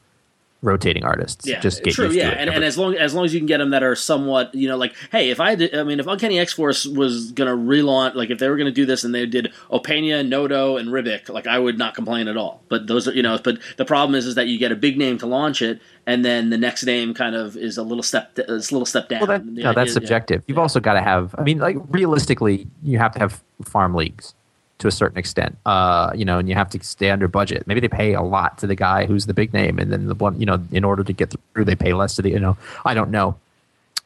rotating 0.61 1.05
artists. 1.05 1.47
Yeah, 1.47 1.61
just 1.61 1.85
get 1.85 1.95
true. 1.95 2.11
Yeah, 2.11 2.31
and, 2.31 2.51
and 2.51 2.65
as 2.65 2.77
long 2.77 2.95
as 2.95 3.15
long 3.15 3.25
as 3.25 3.33
you 3.33 3.41
can 3.41 3.47
get 3.47 3.59
them 3.59 3.71
that 3.71 3.83
are 3.83 3.95
somewhat, 3.95 4.55
you 4.55 4.69
know, 4.69 4.77
like, 4.77 4.95
hey, 5.13 5.31
if 5.31 5.41
I 5.41 5.55
did, 5.55 5.75
I 5.75 5.85
mean, 5.85 6.01
if 6.01 6.07
Uncanny 6.07 6.39
X 6.39 6.53
Force 6.53 6.87
was 6.87 7.33
gonna 7.33 7.57
relaunch, 7.57 8.15
like, 8.15 8.31
if 8.31 8.39
they 8.39 8.49
were 8.49 8.57
gonna 8.57 8.71
do 8.73 8.85
this 8.87 9.05
and 9.05 9.15
they 9.15 9.27
did 9.27 9.53
Opena, 9.71 10.27
Noto, 10.27 10.77
and 10.77 10.89
Ribic, 10.89 11.29
like, 11.29 11.47
I 11.47 11.59
would 11.59 11.79
not 11.79 11.95
complain 11.95 12.29
at 12.29 12.37
all. 12.37 12.63
But 12.69 12.87
those 12.87 13.07
are, 13.07 13.13
you 13.13 13.23
know, 13.23 13.39
but 13.43 13.59
the 13.77 13.85
problem 13.85 14.15
is, 14.15 14.27
is 14.27 14.35
that 14.35 14.49
you 14.49 14.59
get 14.59 14.73
a 14.73 14.77
big 14.77 14.99
name 14.99 15.19
to 15.19 15.27
launch 15.27 15.63
it, 15.63 15.81
and 16.07 16.25
then 16.25 16.51
the 16.51 16.59
next 16.59 16.85
name 16.85 17.15
kind 17.15 17.37
of 17.37 17.57
is 17.57 17.79
a 17.79 17.83
little 17.83 18.03
step, 18.03 18.33
is 18.39 18.71
a 18.71 18.75
little 18.75 18.87
step 18.87 19.09
down. 19.09 19.21
well, 19.21 19.27
that, 19.29 19.47
no, 19.47 19.71
idea- 19.71 19.75
that's 19.75 19.93
subjective. 19.93 20.43
You've 20.49 20.59
also 20.59 20.81
got 20.81 20.95
to 20.95 21.03
have. 21.03 21.35
I 21.39 21.43
mean, 21.43 21.59
like 21.59 21.77
realistically, 21.91 22.67
you 22.83 22.99
have 22.99 23.13
to 23.13 23.19
have 23.19 23.43
farm 23.65 23.95
leagues 23.95 24.35
to 24.79 24.89
a 24.89 24.91
certain 24.93 25.19
extent. 25.19 25.59
Uh, 25.67 26.13
you 26.15 26.25
know, 26.25 26.39
and 26.39 26.49
you 26.49 26.55
have 26.55 26.71
to 26.71 26.83
stay 26.83 27.11
under 27.11 27.27
budget. 27.29 27.67
Maybe 27.67 27.81
they 27.81 27.89
pay 27.89 28.15
a 28.15 28.23
lot 28.23 28.59
to 28.59 28.67
the 28.67 28.77
guy 28.77 29.07
who's 29.07 29.27
the 29.27 29.35
big 29.35 29.53
name, 29.53 29.79
and 29.79 29.93
then 29.93 30.07
the 30.07 30.15
one, 30.15 30.39
you 30.39 30.47
know, 30.47 30.63
in 30.71 30.85
order 30.85 31.03
to 31.05 31.13
get 31.13 31.35
through, 31.55 31.65
they 31.65 31.75
pay 31.77 31.93
less 31.95 32.15
to 32.17 32.23
the. 32.23 32.31
You 32.31 32.41
know, 32.41 32.57
I 32.85 32.95
don't 32.95 33.11
know, 33.11 33.37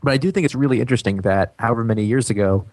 but 0.03 0.13
I 0.13 0.17
do 0.17 0.31
think 0.31 0.45
it's 0.45 0.55
really 0.55 0.81
interesting 0.81 1.19
that 1.19 1.53
however 1.59 1.85
many 1.85 2.05
years 2.05 2.31
ago. 2.31 2.65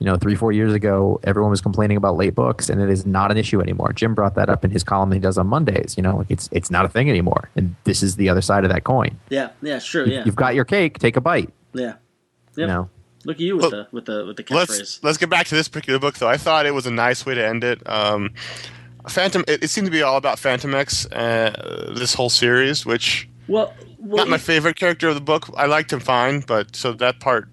You 0.00 0.06
know, 0.06 0.16
three, 0.16 0.34
four 0.34 0.50
years 0.50 0.72
ago, 0.74 1.20
everyone 1.22 1.50
was 1.52 1.60
complaining 1.60 1.96
about 1.96 2.16
late 2.16 2.34
books, 2.34 2.68
and 2.68 2.82
it 2.82 2.90
is 2.90 3.06
not 3.06 3.30
an 3.30 3.36
issue 3.36 3.60
anymore. 3.60 3.92
Jim 3.92 4.12
brought 4.12 4.34
that 4.34 4.50
up 4.50 4.64
in 4.64 4.72
his 4.72 4.82
column 4.82 5.12
he 5.12 5.20
does 5.20 5.38
on 5.38 5.46
Mondays. 5.46 5.94
You 5.96 6.02
know, 6.02 6.16
like 6.16 6.26
it's 6.30 6.48
it's 6.50 6.68
not 6.68 6.84
a 6.84 6.88
thing 6.88 7.08
anymore, 7.08 7.48
and 7.54 7.76
this 7.84 8.02
is 8.02 8.16
the 8.16 8.28
other 8.28 8.42
side 8.42 8.64
of 8.64 8.70
that 8.70 8.82
coin. 8.82 9.16
Yeah, 9.30 9.50
yeah, 9.62 9.78
sure, 9.78 10.04
yeah, 10.06 10.24
You've 10.26 10.34
got 10.34 10.56
your 10.56 10.64
cake, 10.64 10.98
take 10.98 11.16
a 11.16 11.20
bite. 11.20 11.48
yeah. 11.72 11.94
You 12.56 12.66
know, 12.66 12.90
Look 13.24 13.36
at 13.36 13.40
you 13.40 13.56
with 13.56 13.64
Look, 13.64 13.70
the 13.72 13.86
with 13.90 14.04
the 14.06 14.24
with 14.26 14.36
the 14.36 14.44
let's 14.54 14.78
catchphrase. 14.80 14.98
let's 15.02 15.18
get 15.18 15.30
back 15.30 15.46
to 15.48 15.54
this 15.54 15.68
particular 15.68 15.98
book 15.98 16.16
though. 16.18 16.28
I 16.28 16.36
thought 16.36 16.66
it 16.66 16.74
was 16.74 16.86
a 16.86 16.90
nice 16.90 17.24
way 17.24 17.34
to 17.34 17.46
end 17.46 17.64
it. 17.64 17.86
Um, 17.88 18.34
Phantom. 19.08 19.44
It, 19.46 19.64
it 19.64 19.68
seemed 19.68 19.86
to 19.86 19.90
be 19.90 20.02
all 20.02 20.16
about 20.16 20.38
Fantomex. 20.38 21.06
Uh, 21.12 21.94
this 21.94 22.14
whole 22.14 22.30
series, 22.30 22.86
which 22.86 23.28
Well, 23.48 23.74
well, 23.98 24.16
not 24.18 24.28
my 24.28 24.38
favorite 24.38 24.76
character 24.76 25.08
of 25.08 25.14
the 25.14 25.20
book. 25.20 25.48
I 25.56 25.66
liked 25.66 25.92
him 25.92 26.00
fine, 26.00 26.40
but 26.40 26.74
so 26.74 26.92
that 26.94 27.20
part 27.20 27.48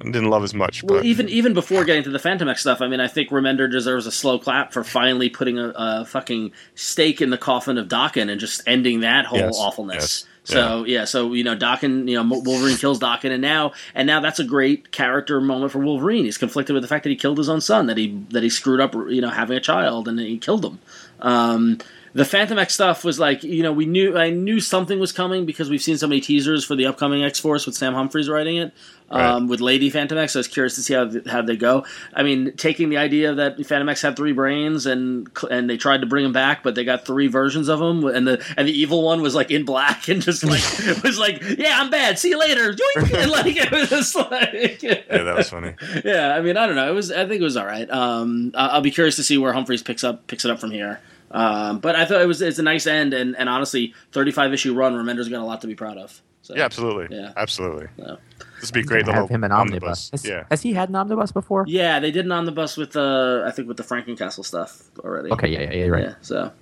I 0.00 0.04
didn't 0.04 0.30
love 0.30 0.42
as 0.44 0.52
much. 0.52 0.82
Well, 0.82 0.98
but 0.98 1.06
even 1.06 1.28
even 1.28 1.54
before 1.54 1.84
getting 1.84 2.02
to 2.04 2.10
the 2.10 2.18
Fantomex 2.18 2.58
stuff, 2.58 2.80
I 2.80 2.88
mean, 2.88 3.00
I 3.00 3.08
think 3.08 3.30
Remender 3.30 3.70
deserves 3.70 4.06
a 4.06 4.12
slow 4.12 4.38
clap 4.38 4.72
for 4.72 4.82
finally 4.84 5.30
putting 5.30 5.58
a, 5.58 5.72
a 5.76 6.04
fucking 6.04 6.52
stake 6.74 7.20
in 7.22 7.30
the 7.30 7.38
coffin 7.38 7.78
of 7.78 7.88
Daken 7.88 8.30
and 8.30 8.40
just 8.40 8.62
ending 8.66 9.00
that 9.00 9.26
whole 9.26 9.38
Yes, 9.38 9.56
awfulness. 9.58 9.96
yes, 9.96 10.24
So 10.46 10.84
yeah. 10.84 11.04
so 11.04 11.32
you 11.32 11.42
know, 11.42 11.56
Daken, 11.56 12.08
you 12.08 12.22
know, 12.22 12.40
Wolverine 12.40 12.76
kills 12.76 13.00
Daken, 13.00 13.32
and 13.32 13.42
now 13.42 13.72
and 13.94 14.06
now 14.06 14.20
that's 14.20 14.38
a 14.38 14.44
great 14.44 14.92
character 14.92 15.40
moment 15.40 15.72
for 15.72 15.80
Wolverine. 15.80 16.24
He's 16.24 16.38
conflicted 16.38 16.74
with 16.74 16.82
the 16.82 16.88
fact 16.88 17.02
that 17.02 17.10
he 17.10 17.16
killed 17.16 17.38
his 17.38 17.48
own 17.48 17.60
son, 17.60 17.86
that 17.86 17.96
he 17.96 18.24
that 18.30 18.42
he 18.42 18.48
screwed 18.48 18.80
up, 18.80 18.94
you 18.94 19.20
know, 19.20 19.30
having 19.30 19.56
a 19.56 19.60
child, 19.60 20.06
and 20.06 20.18
he 20.20 20.38
killed 20.38 20.64
him. 20.64 20.78
Um, 21.20 21.78
the 22.16 22.22
Fantomex 22.22 22.70
stuff 22.70 23.04
was 23.04 23.20
like, 23.20 23.42
you 23.42 23.62
know, 23.62 23.74
we 23.74 23.84
knew 23.84 24.16
I 24.16 24.30
knew 24.30 24.58
something 24.58 24.98
was 24.98 25.12
coming 25.12 25.44
because 25.44 25.68
we've 25.68 25.82
seen 25.82 25.98
so 25.98 26.06
many 26.06 26.22
teasers 26.22 26.64
for 26.64 26.74
the 26.74 26.86
upcoming 26.86 27.22
X 27.22 27.38
Force 27.38 27.66
with 27.66 27.74
Sam 27.74 27.92
Humphries 27.92 28.26
writing 28.30 28.56
it. 28.56 28.72
Um, 29.08 29.46
with 29.46 29.60
Lady 29.60 29.88
Fantomex, 29.88 30.34
I 30.34 30.40
was 30.40 30.48
curious 30.48 30.74
to 30.76 30.82
see 30.82 30.94
how 30.94 31.10
how 31.30 31.42
they 31.42 31.56
go. 31.56 31.84
I 32.14 32.22
mean, 32.22 32.56
taking 32.56 32.88
the 32.88 32.96
idea 32.96 33.34
that 33.34 33.58
Fantomex 33.58 34.02
had 34.02 34.16
three 34.16 34.32
brains 34.32 34.86
and 34.86 35.28
and 35.50 35.68
they 35.68 35.76
tried 35.76 36.00
to 36.00 36.06
bring 36.06 36.24
him 36.24 36.32
back, 36.32 36.62
but 36.62 36.74
they 36.74 36.84
got 36.84 37.04
three 37.04 37.26
versions 37.26 37.68
of 37.68 37.80
him, 37.82 38.06
and 38.06 38.26
the 38.26 38.42
and 38.56 38.66
the 38.66 38.72
evil 38.72 39.02
one 39.02 39.20
was 39.20 39.34
like 39.34 39.50
in 39.50 39.66
black 39.66 40.08
and 40.08 40.22
just 40.22 40.42
like 40.42 40.62
was 41.04 41.18
like, 41.18 41.42
yeah, 41.58 41.78
I'm 41.78 41.90
bad. 41.90 42.18
See 42.18 42.30
you 42.30 42.38
later. 42.38 42.74
And, 42.96 43.30
like 43.30 43.56
it 43.56 43.70
was 43.70 43.90
just 43.90 44.16
like, 44.16 44.82
yeah, 44.82 45.00
that 45.08 45.36
was 45.36 45.50
funny. 45.50 45.74
yeah, 46.04 46.34
I 46.34 46.40
mean, 46.40 46.56
I 46.56 46.66
don't 46.66 46.76
know. 46.76 46.88
It 46.88 46.94
was. 46.94 47.12
I 47.12 47.26
think 47.26 47.40
it 47.40 47.44
was 47.44 47.56
all 47.56 47.66
right. 47.66 47.88
Um, 47.90 48.52
I'll 48.54 48.80
be 48.80 48.90
curious 48.90 49.16
to 49.16 49.22
see 49.22 49.38
where 49.38 49.52
Humphries 49.52 49.82
picks 49.82 50.02
up 50.02 50.26
picks 50.26 50.44
it 50.44 50.50
up 50.50 50.58
from 50.58 50.70
here. 50.70 51.00
Um, 51.30 51.78
but 51.80 51.96
I 51.96 52.04
thought 52.04 52.20
it 52.22 52.26
was 52.26 52.40
it's 52.42 52.58
a 52.58 52.62
nice 52.62 52.86
end, 52.86 53.12
and, 53.14 53.36
and 53.36 53.48
honestly, 53.48 53.94
thirty 54.12 54.30
five 54.30 54.52
issue 54.52 54.74
run. 54.74 54.94
Remender's 54.94 55.28
got 55.28 55.40
a 55.40 55.44
lot 55.44 55.60
to 55.62 55.66
be 55.66 55.74
proud 55.74 55.98
of. 55.98 56.22
So, 56.42 56.54
Yeah, 56.54 56.64
absolutely. 56.64 57.16
Yeah. 57.16 57.32
absolutely. 57.36 57.88
Yeah. 57.98 58.16
This 58.60 58.70
would 58.70 58.74
be 58.74 58.82
great. 58.84 59.04
To 59.06 59.12
have 59.12 59.28
him 59.28 59.42
an 59.42 59.50
omnibus. 59.50 60.10
Has, 60.10 60.24
Yeah. 60.24 60.44
has 60.48 60.62
he 60.62 60.72
had 60.72 60.88
an 60.88 60.94
omnibus 60.94 61.32
before? 61.32 61.64
Yeah, 61.66 61.98
they 61.98 62.12
did 62.12 62.24
an 62.24 62.30
omnibus 62.32 62.76
with 62.76 62.96
uh, 62.96 63.42
I 63.44 63.50
think 63.50 63.66
with 63.66 63.76
the 63.76 63.82
Frankencastle 63.82 64.44
stuff 64.44 64.82
already. 65.00 65.30
Okay, 65.32 65.48
yeah, 65.48 65.62
yeah, 65.62 65.72
yeah, 65.72 65.86
right. 65.86 66.04
Yeah, 66.04 66.14
so. 66.20 66.52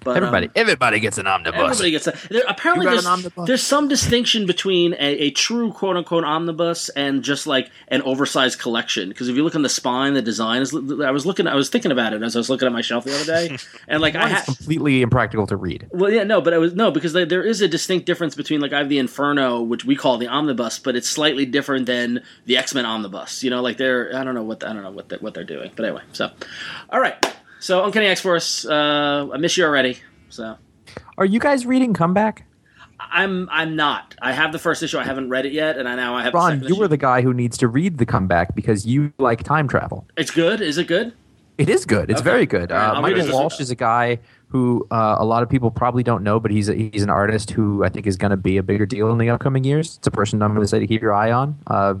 But, 0.00 0.16
Everybody, 0.16 0.46
um, 0.46 0.52
everybody 0.56 1.00
gets 1.00 1.18
an 1.18 1.26
omnibus. 1.26 1.60
Everybody 1.60 1.90
gets 1.90 2.06
a. 2.06 2.14
There, 2.28 2.42
apparently, 2.48 2.86
there's, 2.86 3.04
an 3.04 3.12
omnibus? 3.12 3.46
there's 3.46 3.62
some 3.62 3.88
distinction 3.88 4.46
between 4.46 4.94
a, 4.94 4.96
a 4.98 5.30
true 5.30 5.72
quote 5.72 5.96
unquote 5.96 6.24
omnibus 6.24 6.88
and 6.90 7.22
just 7.22 7.46
like 7.46 7.70
an 7.88 8.02
oversized 8.02 8.58
collection. 8.58 9.08
Because 9.08 9.28
if 9.28 9.36
you 9.36 9.44
look 9.44 9.54
on 9.54 9.62
the 9.62 9.68
spine, 9.68 10.14
the 10.14 10.22
design 10.22 10.62
is. 10.62 10.74
I 10.74 11.10
was 11.10 11.26
looking, 11.26 11.46
I 11.46 11.54
was 11.54 11.68
thinking 11.68 11.92
about 11.92 12.12
it 12.12 12.22
as 12.22 12.36
I 12.36 12.38
was 12.38 12.48
looking 12.48 12.66
at 12.66 12.72
my 12.72 12.80
shelf 12.80 13.04
the 13.04 13.14
other 13.14 13.24
day, 13.24 13.56
and 13.88 14.00
like 14.00 14.14
I 14.14 14.22
One 14.22 14.30
had. 14.30 14.44
completely 14.44 15.02
impractical 15.02 15.46
to 15.48 15.56
read. 15.56 15.88
Well, 15.90 16.10
yeah, 16.10 16.24
no, 16.24 16.40
but 16.40 16.54
I 16.54 16.58
was 16.58 16.74
no 16.74 16.90
because 16.90 17.12
there, 17.12 17.26
there 17.26 17.42
is 17.42 17.60
a 17.60 17.68
distinct 17.68 18.06
difference 18.06 18.34
between 18.34 18.60
like 18.60 18.72
I 18.72 18.78
have 18.78 18.88
the 18.88 18.98
Inferno, 18.98 19.60
which 19.62 19.84
we 19.84 19.96
call 19.96 20.18
the 20.18 20.28
omnibus, 20.28 20.78
but 20.78 20.96
it's 20.96 21.08
slightly 21.08 21.44
different 21.44 21.86
than 21.86 22.22
the 22.46 22.56
X 22.56 22.74
Men 22.74 22.86
omnibus. 22.86 23.42
You 23.42 23.50
know, 23.50 23.62
like 23.62 23.76
they're 23.76 24.14
I 24.16 24.24
don't 24.24 24.34
know 24.34 24.44
what 24.44 24.64
I 24.64 24.72
don't 24.72 24.82
know 24.82 24.90
what 24.90 25.08
they're, 25.08 25.18
what 25.18 25.34
they're 25.34 25.44
doing, 25.44 25.72
but 25.74 25.84
anyway. 25.84 26.02
So, 26.12 26.30
all 26.90 27.00
right, 27.00 27.16
so 27.60 27.84
Uncanny 27.84 28.06
X 28.06 28.20
Force, 28.20 28.64
uh, 28.64 29.28
I 29.32 29.36
miss 29.38 29.56
you 29.56 29.64
already. 29.64 29.98
So 30.28 30.56
Are 31.16 31.24
you 31.24 31.40
guys 31.40 31.66
reading 31.66 31.94
Comeback? 31.94 32.44
I'm 33.00 33.48
I'm 33.50 33.76
not. 33.76 34.14
I 34.20 34.32
have 34.32 34.52
the 34.52 34.58
first 34.58 34.82
issue. 34.82 34.98
I 34.98 35.04
haven't 35.04 35.30
read 35.30 35.46
it 35.46 35.52
yet, 35.52 35.78
and 35.78 35.88
I 35.88 35.94
now 35.94 36.14
I 36.16 36.22
have. 36.24 36.34
Ron, 36.34 36.60
you 36.60 36.66
issue. 36.66 36.78
were 36.80 36.88
the 36.88 36.96
guy 36.96 37.22
who 37.22 37.32
needs 37.32 37.56
to 37.58 37.68
read 37.68 37.98
the 37.98 38.06
Comeback 38.06 38.54
because 38.54 38.86
you 38.86 39.12
like 39.18 39.42
time 39.44 39.68
travel. 39.68 40.06
It's 40.16 40.30
good. 40.32 40.60
Is 40.60 40.78
it 40.78 40.88
good? 40.88 41.12
It 41.58 41.68
is 41.68 41.84
good. 41.86 42.10
It's 42.10 42.20
Okay. 42.20 42.30
very 42.30 42.46
good. 42.46 42.70
Right, 42.70 42.96
Uh, 42.96 43.00
Michael. 43.00 43.32
Walsh 43.32 43.58
is 43.60 43.70
a 43.70 43.74
guy 43.74 44.18
who 44.48 44.86
uh, 44.90 45.16
a 45.18 45.24
lot 45.24 45.42
of 45.42 45.48
people 45.48 45.70
probably 45.70 46.02
don't 46.02 46.22
know, 46.22 46.38
but 46.40 46.50
he's 46.50 46.68
a, 46.68 46.74
he's 46.74 47.02
an 47.02 47.10
artist 47.10 47.50
who 47.50 47.84
I 47.84 47.88
think 47.88 48.06
is 48.06 48.16
going 48.16 48.30
to 48.30 48.36
be 48.36 48.56
a 48.58 48.62
bigger 48.62 48.86
deal 48.86 49.10
in 49.10 49.18
the 49.18 49.28
upcoming 49.30 49.64
years. 49.64 49.96
It's 49.98 50.06
a 50.06 50.10
person 50.10 50.40
I'm 50.42 50.52
going 50.54 50.62
to 50.64 50.68
say 50.68 50.78
to 50.78 50.86
keep 50.86 51.02
your 51.02 51.12
eye 51.12 51.32
on. 51.32 51.58
Uh, 51.66 51.94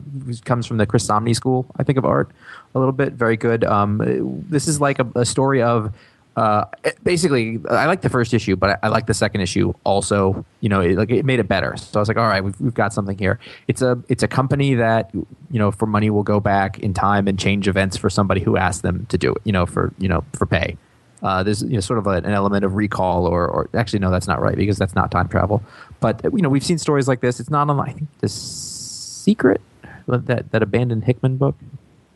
comes 0.44 0.64
from 0.66 0.76
the 0.78 0.86
Chris 0.86 1.06
Samnee 1.06 1.34
School, 1.34 1.66
I 1.76 1.82
think, 1.82 1.98
of 1.98 2.04
art 2.04 2.30
a 2.74 2.78
little 2.78 2.92
bit. 2.92 3.14
Very 3.14 3.36
good. 3.36 3.64
Um, 3.64 4.44
this 4.48 4.68
is 4.68 4.80
like 4.80 4.98
a, 4.98 5.06
a 5.14 5.24
story 5.24 5.62
of. 5.62 5.92
Uh, 6.36 6.64
basically, 7.02 7.58
I 7.68 7.86
like 7.86 8.02
the 8.02 8.08
first 8.08 8.32
issue, 8.32 8.54
but 8.54 8.70
I, 8.70 8.86
I 8.86 8.88
like 8.90 9.06
the 9.06 9.14
second 9.14 9.40
issue 9.40 9.72
also. 9.82 10.44
You 10.60 10.68
know, 10.68 10.80
it, 10.80 10.96
like 10.96 11.10
it 11.10 11.24
made 11.24 11.40
it 11.40 11.48
better. 11.48 11.76
So 11.76 11.98
I 11.98 12.00
was 12.00 12.06
like, 12.06 12.16
all 12.16 12.28
right, 12.28 12.44
we've, 12.44 12.60
we've 12.60 12.74
got 12.74 12.92
something 12.92 13.18
here. 13.18 13.40
It's 13.66 13.82
a 13.82 14.00
it's 14.08 14.22
a 14.22 14.28
company 14.28 14.74
that 14.74 15.10
you 15.12 15.58
know 15.58 15.72
for 15.72 15.86
money 15.86 16.10
will 16.10 16.22
go 16.22 16.38
back 16.38 16.78
in 16.78 16.94
time 16.94 17.26
and 17.26 17.38
change 17.38 17.66
events 17.66 17.96
for 17.96 18.08
somebody 18.08 18.40
who 18.40 18.56
asked 18.56 18.82
them 18.82 19.06
to 19.06 19.18
do 19.18 19.32
it. 19.32 19.42
You 19.44 19.52
know, 19.52 19.66
for 19.66 19.92
you 19.98 20.08
know 20.08 20.24
for 20.32 20.46
pay. 20.46 20.76
Uh, 21.22 21.42
there's 21.42 21.62
you 21.62 21.70
know 21.70 21.80
sort 21.80 21.98
of 21.98 22.06
an 22.06 22.24
element 22.26 22.64
of 22.64 22.74
recall, 22.74 23.26
or, 23.26 23.46
or 23.48 23.68
actually 23.74 23.98
no, 23.98 24.10
that's 24.10 24.28
not 24.28 24.40
right 24.40 24.56
because 24.56 24.78
that's 24.78 24.94
not 24.94 25.10
time 25.10 25.28
travel. 25.28 25.62
But 25.98 26.22
you 26.24 26.42
know 26.42 26.48
we've 26.48 26.64
seen 26.64 26.78
stories 26.78 27.08
like 27.08 27.20
this. 27.20 27.40
It's 27.40 27.50
not 27.50 27.68
on 27.68 27.80
I 27.80 27.92
think 27.92 28.08
the 28.20 28.28
secret 28.28 29.60
that 30.06 30.52
that 30.52 30.62
abandoned 30.62 31.04
Hickman 31.04 31.36
book. 31.36 31.56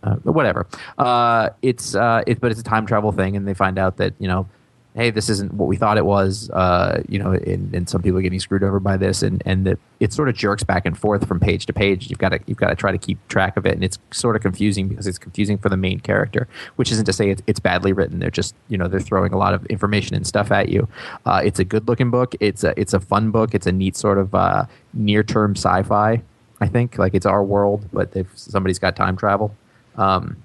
Uh, 0.03 0.17
whatever. 0.25 0.67
Uh, 0.99 1.51
it's 1.63 1.95
uh, 1.95 2.23
it, 2.27 2.41
but 2.41 2.51
it's 2.51 2.61
a 2.61 2.65
time 2.65 2.87
travel 2.87 3.13
thing, 3.13 3.37
and 3.37 3.47
they 3.47 3.55
find 3.55 3.79
out 3.79 3.99
that 3.99 4.15
you 4.19 4.27
know, 4.27 4.49
hey, 4.97 5.11
this 5.11 5.29
isn't 5.29 5.55
what 5.55 5.69
we 5.69 5.77
thought 5.77 5.97
it 5.97 6.05
was. 6.05 6.51
Uh, 6.51 7.03
you 7.09 7.21
know, 7.21 7.33
and, 7.33 7.73
and 7.73 7.89
some 7.89 8.03
people 8.03 8.19
are 8.19 8.23
getting 8.23 8.41
screwed 8.41 8.65
over 8.65 8.81
by 8.81 8.97
this, 8.97 9.23
and 9.23 9.43
and 9.47 9.65
that 9.65 9.79
it 10.01 10.13
sort 10.13 10.29
of 10.29 10.35
jerks 10.35 10.65
back 10.65 10.85
and 10.87 10.99
forth 10.99 11.29
from 11.29 11.39
page 11.39 11.67
to 11.67 11.73
page. 11.73 12.11
You've 12.11 12.19
got 12.19 12.31
to 12.31 12.41
you've 12.47 12.59
got 12.59 12.71
to 12.71 12.75
try 12.75 12.91
to 12.91 12.99
keep 12.99 13.17
track 13.29 13.57
of 13.57 13.65
it, 13.65 13.75
and 13.75 13.85
it's 13.85 13.97
sort 14.11 14.35
of 14.35 14.43
confusing 14.43 14.89
because 14.89 15.07
it's 15.07 15.19
confusing 15.19 15.57
for 15.57 15.69
the 15.69 15.77
main 15.77 16.01
character, 16.01 16.49
which 16.77 16.91
isn't 16.91 17.05
to 17.05 17.13
say 17.13 17.31
it's, 17.31 17.43
it's 17.47 17.61
badly 17.61 17.93
written. 17.93 18.19
They're 18.19 18.31
just 18.31 18.57
you 18.69 18.77
know 18.77 18.89
they're 18.89 19.01
throwing 19.01 19.33
a 19.33 19.39
lot 19.39 19.55
of 19.55 19.65
information 19.67 20.17
and 20.17 20.27
stuff 20.27 20.51
at 20.51 20.69
you. 20.69 20.89
Uh, 21.27 21.43
it's 21.45 21.61
a 21.61 21.65
good 21.65 21.87
looking 21.87 22.11
book. 22.11 22.35
It's 22.41 22.65
a 22.65 22.75
it's 22.77 22.93
a 22.93 23.01
fun 23.01 23.31
book. 23.31 23.55
It's 23.55 23.69
a 23.69 23.73
neat 23.73 23.97
sort 23.97 24.19
of 24.19 24.35
uh, 24.35 24.67
near 24.95 25.23
term 25.23 25.55
sci 25.55 25.83
fi. 25.85 26.23
I 26.61 26.67
think 26.69 26.99
like 26.99 27.15
it's 27.15 27.27
our 27.27 27.43
world, 27.43 27.89
but 27.93 28.17
if 28.17 28.27
somebody's 28.37 28.79
got 28.79 28.97
time 28.97 29.17
travel. 29.17 29.55
Um, 29.97 30.43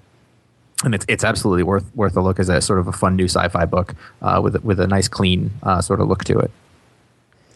and 0.84 0.94
it's 0.94 1.04
it's 1.08 1.24
absolutely 1.24 1.64
worth 1.64 1.84
worth 1.96 2.16
a 2.16 2.20
look 2.20 2.38
as 2.38 2.48
a 2.48 2.60
sort 2.60 2.78
of 2.78 2.86
a 2.86 2.92
fun 2.92 3.16
new 3.16 3.24
sci-fi 3.24 3.64
book 3.64 3.94
uh, 4.22 4.40
with 4.42 4.62
with 4.62 4.78
a 4.78 4.86
nice 4.86 5.08
clean 5.08 5.50
uh, 5.62 5.80
sort 5.80 6.00
of 6.00 6.08
look 6.08 6.24
to 6.24 6.38
it. 6.38 6.50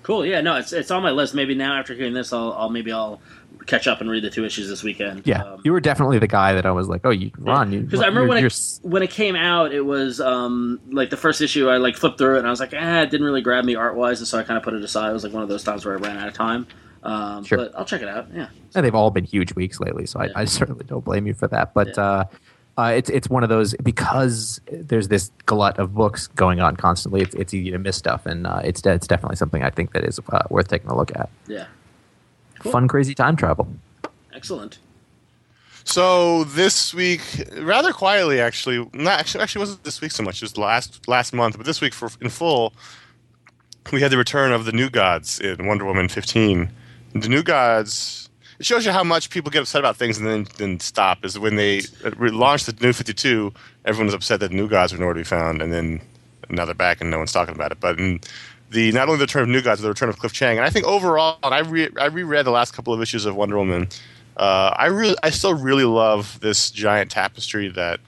Cool. 0.03 0.27
Yeah. 0.27 0.41
No, 0.41 0.57
it's 0.57 0.73
it's 0.73 0.91
on 0.91 1.03
my 1.03 1.13
list. 1.13 1.35
Maybe 1.35 1.55
now 1.55 1.79
after 1.79 1.95
hearing 1.95 2.15
this, 2.15 2.33
I'll, 2.33 2.53
I'll 2.55 2.71
maybe 2.71 2.91
I'll 2.93 3.21
catch 3.67 3.87
up 3.87 4.01
and 4.01 4.11
read 4.11 4.25
the 4.25 4.31
two 4.31 4.45
issues 4.45 4.69
this 4.69 4.83
weekend. 4.83 5.23
Yeah, 5.25 5.45
Um, 5.45 5.61
you 5.65 5.71
were 5.71 5.81
definitely 5.81 6.19
the 6.19 6.27
guy 6.27 6.53
that 6.55 6.67
I 6.67 6.73
was 6.73 6.89
like, 6.89 7.03
oh, 7.05 7.11
you 7.11 7.31
Ron, 7.39 7.73
you 7.73 7.81
because 7.81 8.01
I 8.01 8.07
remember 8.07 8.29
when 8.29 8.45
it, 8.45 8.79
when 8.83 9.03
it 9.05 9.11
came 9.11 9.37
out, 9.37 9.73
it 9.73 9.83
was 9.83 10.21
um, 10.21 10.81
like 10.91 11.11
the 11.11 11.17
first 11.17 11.41
issue. 11.41 11.69
I 11.69 11.77
like 11.77 11.97
flipped 11.97 12.19
through 12.19 12.37
it 12.37 12.39
and 12.39 12.47
I 12.49 12.51
was 12.51 12.59
like, 12.59 12.73
eh, 12.73 13.03
it 13.03 13.11
didn't 13.11 13.25
really 13.25 13.43
grab 13.43 13.65
me 13.65 13.77
art 13.77 13.95
wise, 13.95 14.19
and 14.19 14.27
so 14.27 14.37
I 14.39 14.43
kind 14.43 14.59
of 14.59 14.65
put 14.65 14.75
it 14.75 14.83
aside. 14.83 15.11
It 15.11 15.13
was 15.13 15.23
like 15.23 15.33
one 15.33 15.45
of 15.45 15.49
those 15.49 15.63
times 15.63 15.85
where 15.85 15.95
I 15.97 15.99
ran 16.01 16.19
out 16.19 16.27
of 16.27 16.35
time. 16.35 16.67
Um, 17.03 17.43
Sure. 17.45 17.59
But 17.59 17.77
I'll 17.77 17.85
check 17.85 18.01
it 18.03 18.09
out. 18.09 18.29
Yeah. 18.33 18.49
and 18.75 18.85
they've 18.85 18.95
all 18.95 19.11
been 19.11 19.25
huge 19.25 19.55
weeks 19.55 19.81
lately, 19.81 20.07
so 20.07 20.23
Yeah. 20.23 20.31
I, 20.37 20.43
I 20.43 20.45
certainly 20.45 20.85
don't 20.85 21.05
blame 21.05 21.27
you 21.27 21.35
for 21.35 21.49
that. 21.49 21.75
But 21.75 21.89
Yeah. 21.97 22.03
uh, 22.03 22.25
uh, 22.79 22.93
it's 22.97 23.11
it's 23.11 23.29
one 23.29 23.43
of 23.43 23.49
those 23.51 23.75
because 23.83 24.61
there's 24.71 25.09
this 25.09 25.31
glut 25.47 25.79
of 25.79 25.95
books 25.95 26.29
going 26.29 26.61
on 26.61 26.75
constantly. 26.77 27.21
It's, 27.21 27.35
it's 27.35 27.53
easy 27.53 27.71
to 27.73 27.79
miss 27.79 27.97
stuff, 27.97 28.25
and 28.25 28.47
uh, 28.47 28.61
it's 28.65 28.81
it's 28.87 29.07
definitely 29.07 29.37
something 29.37 29.63
I 29.63 29.69
think 29.71 29.93
that 29.93 30.05
is 30.05 30.19
uh, 30.33 30.43
worth 30.49 30.69
taking 30.69 30.89
a 30.91 30.97
look 30.97 31.11
at. 31.15 31.29
Yeah. 31.47 31.67
fun, 32.63 32.89
crazy 32.89 33.15
time 33.15 33.37
travel. 33.37 33.69
Excellent. 34.33 34.79
So 35.85 36.45
this 36.45 36.95
week, 36.95 37.21
rather 37.61 37.93
quietly, 37.93 38.41
actually, 38.41 38.89
not 38.95 39.19
actually, 39.19 39.43
actually 39.43 39.61
wasn't 39.61 39.85
this 39.85 40.01
week 40.01 40.13
so 40.13 40.23
much. 40.23 40.39
Just 40.41 40.57
last 40.57 41.07
last 41.09 41.33
month, 41.35 41.57
but 41.57 41.67
this 41.67 41.81
week 41.81 41.93
for 41.93 42.09
in 42.21 42.29
full, 42.31 42.73
we 43.93 44.01
had 44.01 44.13
the 44.13 44.17
return 44.17 44.53
of 44.53 44.65
the 44.65 44.73
New 44.73 44.89
Gods 44.89 45.41
in 45.41 45.67
Wonder 45.67 45.85
Woman 45.85 46.09
15. 46.09 46.71
The 47.15 47.29
New 47.29 47.43
Gods. 47.43 48.29
It 48.59 48.67
shows 48.67 48.87
you 48.87 48.93
how 48.93 49.03
much 49.05 49.31
people 49.31 49.51
get 49.51 49.63
upset 49.63 49.81
about 49.81 49.97
things 49.97 50.19
and 50.19 50.27
then 50.27 50.47
then 50.57 50.81
stop. 50.81 51.25
Is 51.25 51.39
when 51.39 51.57
they 51.57 51.81
uh, 52.05 52.11
launched 52.19 52.67
the 52.67 52.77
New 52.85 52.93
52, 52.93 53.53
everyone 53.85 54.07
was 54.07 54.15
upset 54.15 54.41
that 54.41 54.49
the 54.51 54.57
New 54.57 54.69
Gods 54.69 54.93
were 54.93 54.99
nowhere 54.99 55.15
to 55.15 55.21
be 55.21 55.25
found, 55.25 55.61
and 55.61 55.73
then 55.73 56.01
now 56.49 56.65
they're 56.65 56.75
back 56.75 57.01
and 57.01 57.11
no 57.11 57.19
one's 57.19 57.33
talking 57.33 57.55
about 57.55 57.73
it. 57.73 57.81
But 57.81 57.97
the 58.71 58.93
not 58.93 59.09
only 59.09 59.19
the 59.19 59.25
return 59.25 59.43
of 59.43 59.49
New 59.49 59.63
Gods, 59.63 59.81
but 59.81 59.85
the 59.85 59.89
return 59.91 60.09
of 60.09 60.19
Cliff 60.19 60.33
Chiang, 60.33 60.59
and 60.59 60.67
I 60.67 60.71
think 60.71 60.87
overall, 60.87 61.39
and 61.43 61.55
I 61.55 61.61
re- 61.61 61.91
I 62.01 62.07
reread 62.07 62.47
the 62.47 62.51
last 62.51 62.73
couple 62.73 62.95
of 62.95 63.03
issues 63.03 63.25
of 63.25 63.35
Wonder 63.35 63.57
Woman. 63.59 63.89
Uh, 64.37 64.73
I 64.77 64.87
really, 64.87 65.17
I 65.23 65.31
still 65.31 65.55
really 65.55 65.85
love 65.85 66.41
this 66.41 66.71
giant 66.71 67.11
tapestry 67.11 67.69
that 67.71 68.01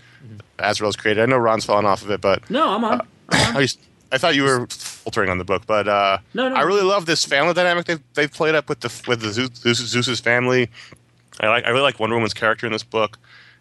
Azzarello's 0.58 0.96
created. 0.96 1.22
I 1.22 1.26
know 1.26 1.36
Ron's 1.36 1.64
fallen 1.66 1.84
off 1.84 2.02
of 2.02 2.10
it, 2.10 2.20
but 2.20 2.48
No, 2.48 2.70
I'm 2.70 2.84
on. 2.84 3.00
I'm 3.30 3.56
on. 3.56 3.66
I, 4.14 4.18
thought 4.18 4.34
you 4.34 4.44
were 4.44 4.66
faltering 4.68 5.30
on 5.30 5.38
the 5.38 5.44
book, 5.44 5.62
but 5.66 5.88
uh, 5.88 6.18
No, 6.32 6.48
no. 6.48 6.54
I 6.54 6.62
really 6.62 6.82
love 6.82 7.06
this 7.06 7.24
family 7.24 7.54
dynamic 7.54 7.86
they've, 7.86 8.02
they've 8.14 8.32
played 8.32 8.54
up 8.54 8.68
with 8.68 8.80
the 8.80 8.92
with 9.08 9.20
the 9.20 9.32
Zeus, 9.32 9.50
Zeus, 9.54 9.78
Zeus's 9.78 10.20
family. 10.20 10.70
I 11.40 11.48
like 11.48 11.64
I 11.64 11.70
really 11.70 11.82
like 11.82 12.00
Wonder 12.00 12.16
Woman's 12.16 12.34
character 12.34 12.66
in 12.66 12.72
this 12.72 12.82
book, 12.82 13.18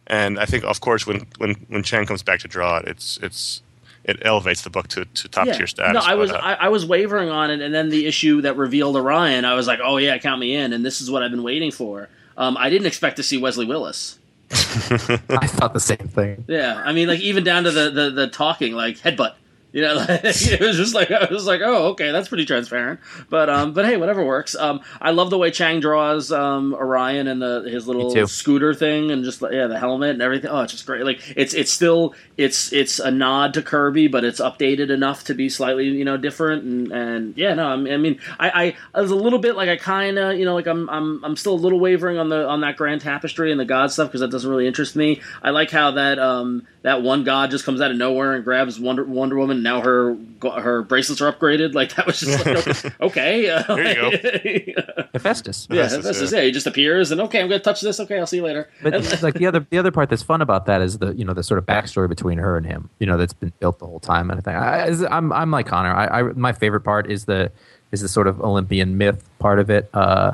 and 0.07 0.39
I 0.39 0.45
think 0.45 0.63
of 0.63 0.79
course 0.81 1.07
when 1.07 1.25
when 1.37 1.55
when 1.69 1.83
Chiang 1.83 2.05
comes 2.05 2.23
back 2.23 2.39
to 2.41 2.47
draw 2.47 2.77
it, 2.77 2.87
it's 2.87 3.17
it's 3.21 3.61
it 4.03 4.17
elevates 4.23 4.63
the 4.63 4.69
book 4.69 4.87
to, 4.89 5.05
to 5.05 5.29
top 5.29 5.47
tier 5.47 5.67
status. 5.67 5.93
No, 5.93 5.99
I 6.01 6.11
but, 6.11 6.17
was 6.17 6.31
uh, 6.31 6.35
I, 6.35 6.53
I 6.53 6.69
was 6.69 6.85
wavering 6.85 7.29
on 7.29 7.49
it, 7.51 7.61
and 7.61 7.73
then 7.73 7.89
the 7.89 8.05
issue 8.05 8.41
that 8.41 8.57
revealed 8.57 8.95
Orion, 8.95 9.45
I 9.45 9.53
was 9.53 9.67
like, 9.67 9.79
oh 9.83 9.97
yeah, 9.97 10.17
count 10.17 10.39
me 10.39 10.55
in, 10.55 10.73
and 10.73 10.85
this 10.85 11.01
is 11.01 11.09
what 11.09 11.23
I've 11.23 11.31
been 11.31 11.43
waiting 11.43 11.71
for. 11.71 12.09
Um, 12.37 12.57
I 12.57 12.69
didn't 12.69 12.87
expect 12.87 13.17
to 13.17 13.23
see 13.23 13.37
Wesley 13.37 13.65
Willis. 13.65 14.19
I 14.51 15.47
thought 15.47 15.73
the 15.73 15.79
same 15.79 16.07
thing. 16.09 16.43
Yeah, 16.47 16.81
I 16.83 16.91
mean, 16.91 17.07
like 17.07 17.21
even 17.21 17.43
down 17.43 17.63
to 17.63 17.71
the 17.71 17.89
the, 17.89 18.09
the 18.09 18.27
talking, 18.27 18.73
like 18.73 18.97
headbutt. 18.97 19.35
You 19.73 19.81
know, 19.81 19.95
like, 20.09 20.23
it 20.23 20.59
was 20.61 20.77
just 20.77 20.93
like 20.93 21.09
I 21.09 21.27
was 21.31 21.47
like, 21.47 21.61
oh, 21.63 21.87
okay, 21.89 22.11
that's 22.11 22.29
pretty 22.29 22.45
transparent. 22.45 22.99
But 23.29 23.49
um, 23.49 23.73
but 23.73 23.85
hey, 23.85 23.97
whatever 23.97 24.23
works. 24.23 24.55
Um, 24.55 24.81
I 25.01 25.09
love 25.11 25.31
the 25.31 25.37
way 25.39 25.49
Chiang 25.49 25.79
draws 25.79 26.31
um 26.31 26.75
Orion 26.75 27.27
and 27.27 27.41
the 27.41 27.67
his 27.67 27.87
little 27.87 28.27
scooter 28.27 28.75
thing 28.75 29.09
and 29.09 29.23
just 29.23 29.41
yeah 29.41 29.65
the 29.65 29.79
helmet 29.79 30.11
and 30.11 30.21
everything. 30.21 30.51
Oh, 30.51 30.61
it's 30.61 30.73
just 30.73 30.85
great. 30.85 31.03
Like 31.03 31.21
it's 31.35 31.55
it's 31.55 31.71
still 31.71 32.13
it's 32.37 32.71
it's 32.71 32.99
a 32.99 33.09
nod 33.09 33.55
to 33.55 33.63
Kirby, 33.63 34.07
but 34.07 34.23
it's 34.23 34.39
updated 34.39 34.91
enough 34.91 35.23
to 35.25 35.33
be 35.33 35.49
slightly 35.49 35.87
you 35.87 36.05
know 36.05 36.17
different 36.17 36.63
and 36.63 36.91
and 36.91 37.37
yeah, 37.37 37.55
no, 37.55 37.65
I 37.65 37.75
mean, 37.75 37.93
I 37.93 37.97
mean, 37.97 38.19
I 38.39 38.49
I, 38.49 38.75
I 38.93 39.01
was 39.01 39.09
a 39.09 39.15
little 39.15 39.39
bit 39.39 39.55
like 39.55 39.69
I 39.69 39.77
kind 39.77 40.19
of 40.19 40.37
you 40.37 40.45
know 40.45 40.53
like 40.53 40.67
I'm 40.67 40.87
I'm 40.91 41.25
I'm 41.25 41.35
still 41.35 41.53
a 41.53 41.55
little 41.55 41.79
wavering 41.79 42.19
on 42.19 42.29
the 42.29 42.47
on 42.47 42.61
that 42.61 42.77
grand 42.77 43.01
tapestry 43.01 43.49
and 43.49 43.59
the 43.59 43.65
god 43.65 43.91
stuff 43.91 44.09
because 44.09 44.21
that 44.21 44.29
doesn't 44.29 44.49
really 44.49 44.67
interest 44.67 44.95
me. 44.95 45.21
I 45.41 45.49
like 45.49 45.71
how 45.71 45.89
that 45.91 46.19
um 46.19 46.67
that 46.83 47.01
one 47.01 47.23
god 47.23 47.49
just 47.49 47.65
comes 47.65 47.81
out 47.81 47.89
of 47.89 47.97
nowhere 47.97 48.35
and 48.35 48.43
grabs 48.43 48.79
Wonder 48.79 49.03
Wonder 49.03 49.35
Woman. 49.35 49.62
And 49.63 49.71
now 49.71 49.81
her 49.81 50.17
her 50.61 50.81
bracelets 50.83 51.21
are 51.21 51.31
upgraded. 51.31 51.73
Like 51.73 51.95
that 51.95 52.05
was 52.05 52.19
just 52.19 52.45
like 52.45 52.99
okay. 53.01 53.49
Uh, 53.53 53.75
There 53.75 54.47
you 54.47 54.73
go. 54.75 55.03
Hephaestus. 55.13 55.67
yeah, 55.69 55.83
That's 55.83 55.93
that's 55.93 56.05
just 56.07 56.19
just 56.19 56.33
it. 56.33 56.37
yeah. 56.37 56.43
He 56.43 56.51
just 56.51 56.67
appears 56.67 57.11
and 57.11 57.21
okay, 57.21 57.39
I'm 57.41 57.47
gonna 57.47 57.59
touch 57.61 57.79
this. 57.79 57.99
Okay, 58.01 58.19
I'll 58.19 58.27
see 58.27 58.37
you 58.37 58.43
later. 58.43 58.69
But 58.81 58.93
And- 58.95 59.23
like 59.23 59.35
the 59.35 59.47
other 59.47 59.65
the 59.69 59.77
other 59.77 59.91
part 59.91 60.09
that's 60.09 60.21
fun 60.23 60.41
about 60.41 60.65
that 60.65 60.81
is 60.81 60.97
the 60.97 61.13
you 61.15 61.23
know 61.23 61.33
the 61.33 61.43
sort 61.43 61.59
of 61.59 61.65
backstory 61.65 62.09
between 62.09 62.39
her 62.39 62.57
and 62.57 62.65
him. 62.65 62.89
You 62.99 63.07
know 63.07 63.15
that's 63.17 63.31
been 63.33 63.53
built 63.61 63.79
the 63.79 63.85
whole 63.85 64.01
time 64.01 64.29
and 64.29 64.39
everything. 64.39 64.55
I, 64.61 64.87
is- 64.87 65.03
I'm 65.03 65.31
I'm 65.31 65.49
like 65.51 65.67
Conor. 65.67 65.93
I, 65.93 66.19
I 66.19 66.23
my 66.33 66.51
favorite 66.51 66.81
part 66.81 67.09
is 67.09 67.23
the 67.25 67.49
is 67.93 68.01
the 68.01 68.09
sort 68.09 68.27
of 68.27 68.41
Olympian 68.41 68.97
myth 68.97 69.23
part 69.39 69.59
of 69.59 69.69
it. 69.69 69.89
Uh, 69.93 70.33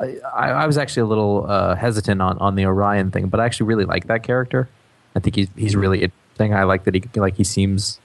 I, 0.00 0.16
I 0.34 0.66
was 0.66 0.76
actually 0.78 1.02
a 1.02 1.06
little 1.06 1.46
uh, 1.48 1.76
hesitant 1.76 2.20
on, 2.20 2.36
on 2.38 2.56
the 2.56 2.66
Orion 2.66 3.12
thing, 3.12 3.28
but 3.28 3.38
I 3.38 3.44
actually 3.44 3.66
really 3.66 3.84
like 3.84 4.08
that 4.08 4.24
character. 4.24 4.68
I 5.14 5.20
think 5.20 5.36
he's 5.36 5.48
he's 5.56 5.76
really 5.76 6.02
interesting. 6.02 6.54
I 6.54 6.64
like 6.64 6.82
that 6.84 6.94
he 6.94 7.02
like 7.14 7.36
he 7.36 7.44
seems 7.44 8.00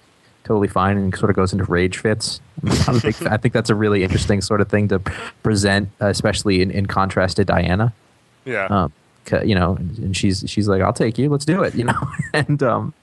totally 0.50 0.68
fine 0.68 0.98
and 0.98 1.16
sort 1.16 1.30
of 1.30 1.38
goes 1.38 1.54
into 1.54 1.64
rage 1.64 1.98
fits. 1.98 2.42
A 2.90 3.00
big, 3.00 3.16
I 3.26 3.38
think 3.38 3.54
that's 3.54 3.70
a 3.70 3.76
really 3.76 4.04
interesting 4.04 4.42
sort 4.42 4.60
of 4.60 4.68
thing 4.68 4.90
to 4.90 5.00
present, 5.44 5.88
especially 6.02 6.62
in, 6.62 6.72
in 6.72 6.88
contrast 6.88 7.38
to 7.38 7.46
Diana 7.46 7.94
yeah. 8.50 8.66
um, 8.66 8.94
you 9.44 9.56
know, 9.56 9.76
and 9.76 10.16
she's 10.16 10.44
she's 10.48 10.68
like, 10.68 10.82
"I'll 10.82 10.94
take 10.94 11.18
you, 11.18 11.30
let's 11.30 11.46
do 11.46 11.64
it," 11.64 11.76
you 11.76 11.84
know, 11.84 12.10
and 12.34 12.62
um, 12.64 12.94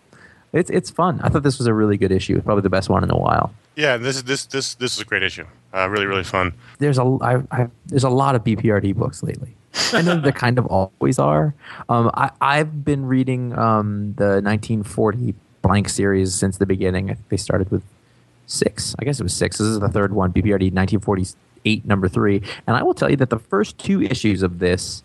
it's 0.52 0.70
it's 0.70 0.90
fun. 0.90 1.20
I 1.22 1.28
thought 1.28 1.42
this 1.42 1.58
was 1.58 1.66
a 1.66 1.74
really 1.74 1.96
good 1.96 2.12
issue, 2.12 2.40
probably 2.42 2.62
the 2.62 2.70
best 2.70 2.88
one 2.88 3.04
in 3.04 3.10
a 3.10 3.16
while. 3.16 3.52
yeah, 3.76 3.96
this 3.96 4.16
is 4.16 4.24
this 4.24 4.46
this 4.46 4.74
this 4.74 4.94
is 4.94 5.00
a 5.00 5.04
great 5.04 5.22
issue. 5.22 5.46
Uh, 5.72 5.88
really 5.88 6.06
really 6.06 6.24
fun. 6.24 6.52
There's 6.78 6.98
a 6.98 7.04
I, 7.22 7.42
I, 7.50 7.68
there's 7.86 8.04
a 8.04 8.10
lot 8.10 8.34
of 8.34 8.44
BPRD 8.44 8.96
books 8.96 9.22
lately. 9.22 9.54
I 9.92 10.02
know 10.02 10.18
there 10.18 10.32
kind 10.32 10.58
of 10.58 10.66
always 11.00 11.18
are. 11.18 11.54
Um, 11.88 12.10
I 12.14 12.30
I've 12.40 12.84
been 12.84 13.06
reading 13.06 13.56
um, 13.56 14.14
the 14.16 14.40
1940 14.42 15.34
blank 15.66 15.88
series 15.88 16.34
since 16.34 16.58
the 16.58 16.66
beginning. 16.66 17.10
I 17.10 17.14
think 17.14 17.28
they 17.28 17.36
started 17.36 17.70
with 17.70 17.82
six. 18.46 18.94
I 18.98 19.04
guess 19.04 19.18
it 19.18 19.22
was 19.24 19.34
six. 19.34 19.58
This 19.58 19.66
is 19.66 19.80
the 19.80 19.88
third 19.88 20.12
one, 20.12 20.32
BPRD 20.32 20.72
1948, 20.72 21.84
number 21.84 22.08
three. 22.08 22.42
And 22.66 22.76
I 22.76 22.82
will 22.82 22.94
tell 22.94 23.10
you 23.10 23.16
that 23.16 23.30
the 23.30 23.38
first 23.38 23.76
two 23.78 24.02
issues 24.02 24.42
of 24.42 24.58
this 24.60 25.02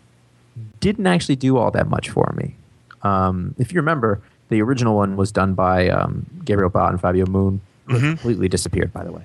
didn't 0.80 1.06
actually 1.06 1.36
do 1.36 1.56
all 1.56 1.70
that 1.72 1.88
much 1.88 2.10
for 2.10 2.32
me. 2.36 2.54
Um, 3.02 3.54
if 3.58 3.72
you 3.72 3.80
remember, 3.80 4.20
the 4.50 4.62
original 4.62 4.94
one 4.96 5.16
was 5.16 5.32
done 5.32 5.54
by 5.54 5.88
um, 5.88 6.26
Gabriel 6.44 6.70
Bá 6.70 6.90
and 6.90 7.00
Fabio 7.00 7.26
Moon. 7.26 7.60
Completely 7.88 8.48
disappeared, 8.48 8.92
by 8.92 9.02
the 9.04 9.12
way. 9.12 9.22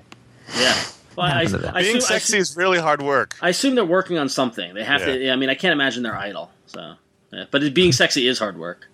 yeah. 0.58 0.74
Well, 1.16 1.26
I, 1.26 1.44
happened? 1.46 1.66
I, 1.66 1.82
Being 1.82 1.96
assume, 1.98 2.14
I, 2.14 2.18
sexy 2.18 2.38
is 2.38 2.56
really 2.56 2.78
hard 2.78 3.02
work. 3.02 3.34
I 3.40 3.48
assume 3.48 3.74
they're 3.76 3.84
working 3.84 4.18
on 4.18 4.28
something. 4.28 4.74
They 4.74 4.84
have 4.84 5.00
Yeah. 5.00 5.06
to. 5.16 5.30
I 5.32 5.36
mean, 5.36 5.48
I 5.50 5.54
can't 5.54 5.72
imagine 5.72 6.02
they're 6.02 6.16
idle. 6.16 6.50
So, 6.66 6.94
yeah. 7.32 7.44
but 7.50 7.62
it, 7.62 7.74
being 7.74 7.92
sexy 7.92 8.26
is 8.28 8.38
hard 8.38 8.58
work. 8.58 8.86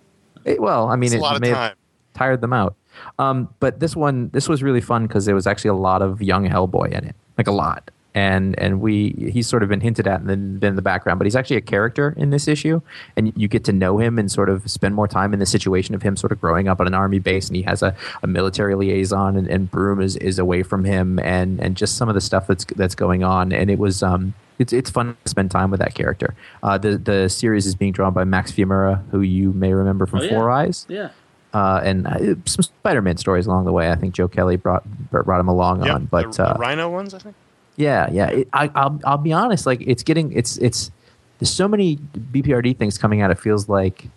It- 0.45 0.61
well, 0.61 0.89
I 0.89 0.97
mean, 0.97 1.07
It's 1.09 1.15
a 1.15 1.19
it 1.19 1.21
lot 1.23 1.35
of 1.37 1.41
may 1.43 1.49
have 1.49 1.57
time. 1.57 1.77
Tired 2.15 2.41
them 2.41 2.53
out. 2.53 2.75
Um, 3.19 3.49
but 3.61 3.81
this 3.81 3.97
one, 3.97 4.31
this 4.33 4.49
was 4.49 4.63
really 4.63 4.81
fun 4.81 5.07
because 5.07 5.25
there 5.27 5.35
was 5.35 5.47
actually 5.47 5.71
a 5.71 5.75
lot 5.75 6.01
of 6.01 6.23
young 6.23 6.49
Hellboy 6.49 6.93
in 6.93 7.05
it, 7.05 7.17
like 7.37 7.47
a 7.49 7.53
lot. 7.53 7.91
And 8.17 8.57
and 8.61 8.81
we 8.81 9.11
he's 9.33 9.49
sort 9.49 9.65
of 9.65 9.69
been 9.69 9.81
hinted 9.81 10.07
at 10.07 10.21
and 10.21 10.31
then 10.31 10.59
been 10.59 10.69
in 10.71 10.77
the 10.77 10.83
background, 10.83 11.19
but 11.19 11.27
he's 11.27 11.35
actually 11.35 11.57
a 11.57 11.61
character 11.61 12.15
in 12.17 12.31
this 12.31 12.47
issue, 12.47 12.81
and 13.17 13.33
you 13.35 13.49
get 13.49 13.65
to 13.65 13.73
know 13.73 13.99
him 13.99 14.21
and 14.21 14.31
sort 14.31 14.49
of 14.49 14.71
spend 14.71 14.95
more 14.95 15.09
time 15.09 15.33
in 15.33 15.41
the 15.41 15.47
situation 15.47 15.97
of 15.97 16.03
him 16.03 16.17
sort 16.17 16.31
of 16.31 16.41
growing 16.41 16.69
up 16.69 16.79
on 16.81 16.87
an 16.87 16.95
army 16.95 17.19
base, 17.19 17.49
and 17.49 17.57
he 17.57 17.63
has 17.63 17.83
a, 17.83 17.93
a 18.23 18.29
military 18.29 18.77
liaison, 18.77 19.37
and, 19.37 19.49
and 19.49 19.69
Broom 19.69 20.01
is, 20.01 20.15
is 20.19 20.39
away 20.39 20.63
from 20.63 20.85
him, 20.85 21.19
and 21.19 21.59
and 21.59 21.77
just 21.77 21.97
some 21.97 22.09
of 22.09 22.15
the 22.15 22.21
stuff 22.21 22.47
that's 22.47 22.65
that's 22.77 22.95
going 22.95 23.25
on, 23.25 23.51
and 23.53 23.69
it 23.69 23.81
was 23.81 24.01
um 24.05 24.33
it's 24.61 24.73
it's 24.73 24.91
fun 24.91 25.17
to 25.25 25.29
spend 25.29 25.51
time 25.51 25.73
with 25.73 25.81
that 25.81 25.97
character. 25.97 26.37
Uh, 26.63 26.79
the 26.79 26.97
the 26.97 27.29
series 27.29 27.67
is 27.67 27.75
being 27.75 27.91
drawn 27.91 28.13
by 28.15 28.23
Max 28.23 28.53
Fiumara, 28.53 29.03
who 29.11 29.23
you 29.23 29.53
may 29.55 29.73
remember 29.73 30.07
from 30.07 30.21
Oh, 30.21 30.23
yeah. 30.23 30.31
Four 30.31 30.51
Eyes 30.53 30.87
Yeah. 30.89 31.09
Uh, 31.55 31.81
and 31.85 32.07
uh, 32.07 32.35
some 32.45 32.63
Spider-Man 32.63 33.17
stories 33.17 33.47
along 33.47 33.65
the 33.65 33.73
way. 33.73 33.91
I 33.91 33.95
think 33.95 34.15
Joe 34.15 34.29
Kelly 34.29 34.57
brought 34.57 34.85
brought 35.11 35.41
him 35.41 35.49
along 35.49 35.85
Yep, 35.85 35.95
on, 35.95 36.05
but 36.07 36.33
the, 36.33 36.43
the 36.43 36.55
uh, 36.55 36.59
Rhino 36.59 36.91
ones, 36.91 37.15
I 37.15 37.19
think. 37.21 37.37
yeah, 37.77 38.09
yeah. 38.11 38.27
It, 38.29 38.49
I, 38.53 38.71
I'll 38.75 39.01
I'll 39.05 39.19
be 39.19 39.33
honest. 39.33 39.65
Like 39.65 39.81
it's 39.81 40.03
getting 40.03 40.33
it's 40.33 40.57
it's 40.59 40.91
there's 41.39 41.51
so 41.53 41.67
many 41.69 41.97
BPRD 41.97 42.77
things 42.77 42.99
coming 42.99 43.23
out. 43.23 43.31
It 43.31 43.39
feels 43.39 43.69
like 43.69 44.09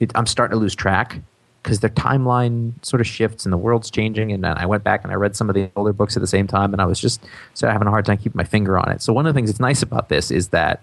it, 0.00 0.12
I'm 0.14 0.26
starting 0.26 0.54
to 0.56 0.60
lose 0.60 0.74
track 0.74 1.20
because 1.62 1.80
their 1.80 1.90
timeline 1.90 2.72
sort 2.84 3.00
of 3.00 3.06
shifts 3.06 3.46
and 3.46 3.52
the 3.52 3.56
world's 3.56 3.90
changing. 3.90 4.32
And 4.32 4.44
then 4.44 4.58
I 4.58 4.66
went 4.66 4.84
back 4.84 5.02
and 5.02 5.10
I 5.10 5.14
read 5.16 5.34
some 5.34 5.48
of 5.48 5.54
the 5.54 5.70
older 5.76 5.94
books 5.94 6.16
at 6.16 6.20
the 6.20 6.26
same 6.26 6.46
time, 6.46 6.72
and 6.74 6.82
I 6.82 6.84
was 6.84 7.00
just 7.00 7.22
sort 7.54 7.68
of 7.68 7.72
having 7.72 7.88
a 7.88 7.90
hard 7.90 8.04
time 8.04 8.18
keeping 8.18 8.36
my 8.36 8.44
finger 8.44 8.78
on 8.78 8.90
it. 8.92 9.00
So 9.02 9.12
one 9.12 9.26
of 9.26 9.32
the 9.32 9.38
things 9.38 9.50
that's 9.50 9.60
nice 9.60 9.82
about 9.82 10.08
this 10.10 10.30
is 10.30 10.48
that. 10.48 10.82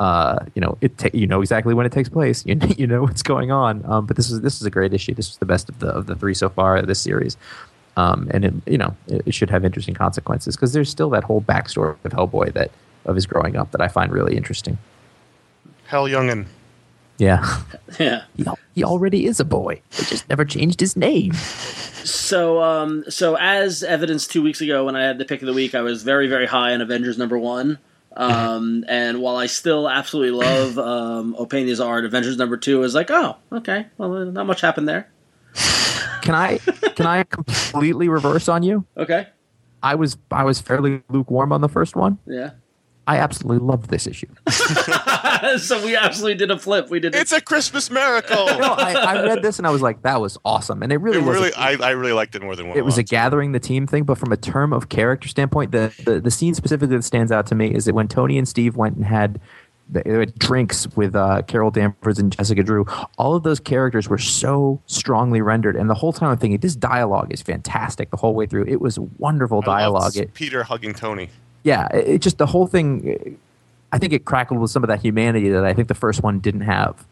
Uh, 0.00 0.38
you 0.54 0.60
know, 0.60 0.78
it 0.80 0.96
ta- 0.96 1.08
you 1.12 1.26
know 1.26 1.40
exactly 1.40 1.74
when 1.74 1.84
it 1.86 1.92
takes 1.92 2.08
place. 2.08 2.44
You 2.46 2.58
you 2.76 2.86
know 2.86 3.02
what's 3.02 3.22
going 3.22 3.50
on. 3.50 3.84
Um, 3.84 4.06
but 4.06 4.16
this 4.16 4.30
is 4.30 4.40
this 4.42 4.60
is 4.60 4.66
a 4.66 4.70
great 4.70 4.94
issue. 4.94 5.14
This 5.14 5.28
is 5.30 5.36
the 5.38 5.46
best 5.46 5.68
of 5.68 5.78
the 5.80 5.88
of 5.88 6.06
the 6.06 6.14
three 6.14 6.34
so 6.34 6.48
far 6.48 6.76
of 6.76 6.86
this 6.86 7.00
series. 7.00 7.36
Um, 7.96 8.28
and 8.32 8.44
it, 8.44 8.54
you 8.66 8.78
know, 8.78 8.96
it, 9.08 9.22
it 9.26 9.34
should 9.34 9.50
have 9.50 9.64
interesting 9.64 9.94
consequences 9.94 10.54
because 10.54 10.72
there's 10.72 10.88
still 10.88 11.10
that 11.10 11.24
whole 11.24 11.40
backstory 11.42 11.96
of 12.04 12.12
Hellboy 12.12 12.52
that 12.52 12.70
of 13.06 13.16
his 13.16 13.26
growing 13.26 13.56
up 13.56 13.72
that 13.72 13.80
I 13.80 13.88
find 13.88 14.12
really 14.12 14.36
interesting. 14.36 14.78
Hell 15.86 16.04
Youngin. 16.04 16.46
Yeah, 17.16 17.44
Yeah. 17.98 18.22
he, 18.36 18.44
he 18.76 18.84
already 18.84 19.26
is 19.26 19.40
a 19.40 19.44
boy. 19.44 19.80
They 19.96 20.04
just 20.04 20.28
never 20.28 20.44
changed 20.44 20.78
his 20.78 20.94
name. 20.94 21.32
So, 22.04 22.62
um, 22.62 23.04
so 23.08 23.36
as 23.36 23.82
evidenced 23.82 24.30
two 24.30 24.42
weeks 24.42 24.60
ago 24.60 24.84
when 24.84 24.94
I 24.94 25.02
had 25.02 25.18
the 25.18 25.24
pick 25.24 25.42
of 25.42 25.46
the 25.46 25.52
week, 25.52 25.74
I 25.74 25.80
was 25.80 26.04
very, 26.04 26.28
very 26.28 26.46
high 26.46 26.72
on 26.74 26.80
Avengers 26.80 27.18
number 27.18 27.36
one. 27.36 27.78
Um, 28.18 28.84
and 28.88 29.20
while 29.22 29.36
I 29.36 29.46
still 29.46 29.88
absolutely 29.88 30.32
love 30.44 30.76
um, 30.76 31.36
Opena's 31.38 31.80
art, 31.80 32.04
Avengers 32.04 32.36
number 32.36 32.56
two 32.56 32.82
is 32.82 32.92
like, 32.92 33.10
oh, 33.10 33.36
okay, 33.52 33.86
well, 33.96 34.12
uh, 34.12 34.24
not 34.24 34.46
much 34.46 34.60
happened 34.60 34.88
there. 34.88 35.08
Can 36.22 36.34
I 36.34 36.58
can 36.96 37.06
I 37.06 37.22
completely 37.22 38.08
reverse 38.08 38.48
on 38.48 38.64
you? 38.64 38.84
Okay, 38.96 39.28
I 39.82 39.94
was 39.94 40.18
I 40.32 40.42
was 40.42 40.60
fairly 40.60 41.02
lukewarm 41.08 41.52
on 41.52 41.60
the 41.60 41.68
first 41.68 41.94
one. 41.94 42.18
yeah, 42.26 42.50
I 43.08 43.16
absolutely 43.16 43.66
loved 43.66 43.88
this 43.88 44.06
issue. 44.06 44.26
so 45.58 45.82
we 45.84 45.96
absolutely 45.96 46.34
did 46.34 46.50
a 46.50 46.58
flip. 46.58 46.90
We 46.90 47.00
did. 47.00 47.14
It's 47.14 47.32
a 47.32 47.40
Christmas 47.40 47.90
miracle. 47.90 48.46
no, 48.46 48.74
I, 48.74 48.92
I 48.92 49.22
read 49.24 49.42
this 49.42 49.56
and 49.58 49.66
I 49.66 49.70
was 49.70 49.80
like, 49.80 50.02
that 50.02 50.20
was 50.20 50.36
awesome, 50.44 50.82
and 50.82 50.92
it 50.92 50.98
really 50.98 51.18
It 51.18 51.24
was. 51.24 51.36
really, 51.36 51.50
a- 51.52 51.58
I, 51.58 51.72
I 51.80 51.90
really 51.92 52.12
liked 52.12 52.34
it 52.34 52.42
more 52.42 52.54
than 52.54 52.68
one. 52.68 52.76
it 52.76 52.84
was 52.84 52.96
a 52.96 53.00
Month. 53.00 53.08
gathering 53.08 53.52
the 53.52 53.60
team 53.60 53.86
thing, 53.86 54.04
but 54.04 54.18
from 54.18 54.30
a 54.30 54.36
term 54.36 54.72
of 54.74 54.90
character 54.90 55.26
standpoint, 55.26 55.72
the, 55.72 55.92
the 56.04 56.20
the 56.20 56.30
scene 56.30 56.52
specifically 56.54 56.96
that 56.96 57.02
stands 57.02 57.32
out 57.32 57.46
to 57.46 57.54
me 57.54 57.74
is 57.74 57.86
that 57.86 57.94
when 57.94 58.08
Tony 58.08 58.36
and 58.36 58.46
Steve 58.46 58.76
went 58.76 58.96
and 58.96 59.06
had 59.06 59.40
they 59.90 60.02
had 60.06 60.38
drinks 60.38 60.86
with 60.96 61.16
uh, 61.16 61.40
Carol 61.46 61.70
Danvers 61.70 62.18
and 62.18 62.30
Jessica 62.30 62.62
Drew, 62.62 62.84
all 63.16 63.34
of 63.36 63.42
those 63.42 63.58
characters 63.58 64.06
were 64.06 64.18
so 64.18 64.82
strongly 64.84 65.40
rendered, 65.40 65.76
and 65.76 65.88
the 65.88 65.94
whole 65.94 66.12
time 66.12 66.28
I'm 66.28 66.36
thinking 66.36 66.60
this 66.60 66.76
dialogue 66.76 67.32
is 67.32 67.40
fantastic 67.40 68.10
the 68.10 68.18
whole 68.18 68.34
way 68.34 68.44
through. 68.44 68.66
It 68.66 68.82
was 68.82 68.98
wonderful 68.98 69.62
I 69.64 69.64
loved 69.64 69.66
dialogue. 69.78 70.16
It, 70.18 70.34
Peter 70.34 70.62
hugging 70.62 70.92
Tony. 70.92 71.30
Yeah, 71.64 71.88
it, 71.94 72.08
it 72.08 72.22
just 72.22 72.38
the 72.38 72.46
whole 72.46 72.66
thing. 72.66 73.38
I 73.92 73.98
think 73.98 74.12
it 74.12 74.24
crackled 74.26 74.60
with 74.60 74.70
some 74.70 74.84
of 74.84 74.88
that 74.88 75.00
humanity 75.00 75.48
that 75.48 75.64
I 75.64 75.72
think 75.72 75.88
the 75.88 75.94
first 75.94 76.22
one 76.22 76.40
didn't 76.40 76.60
have 76.62 77.06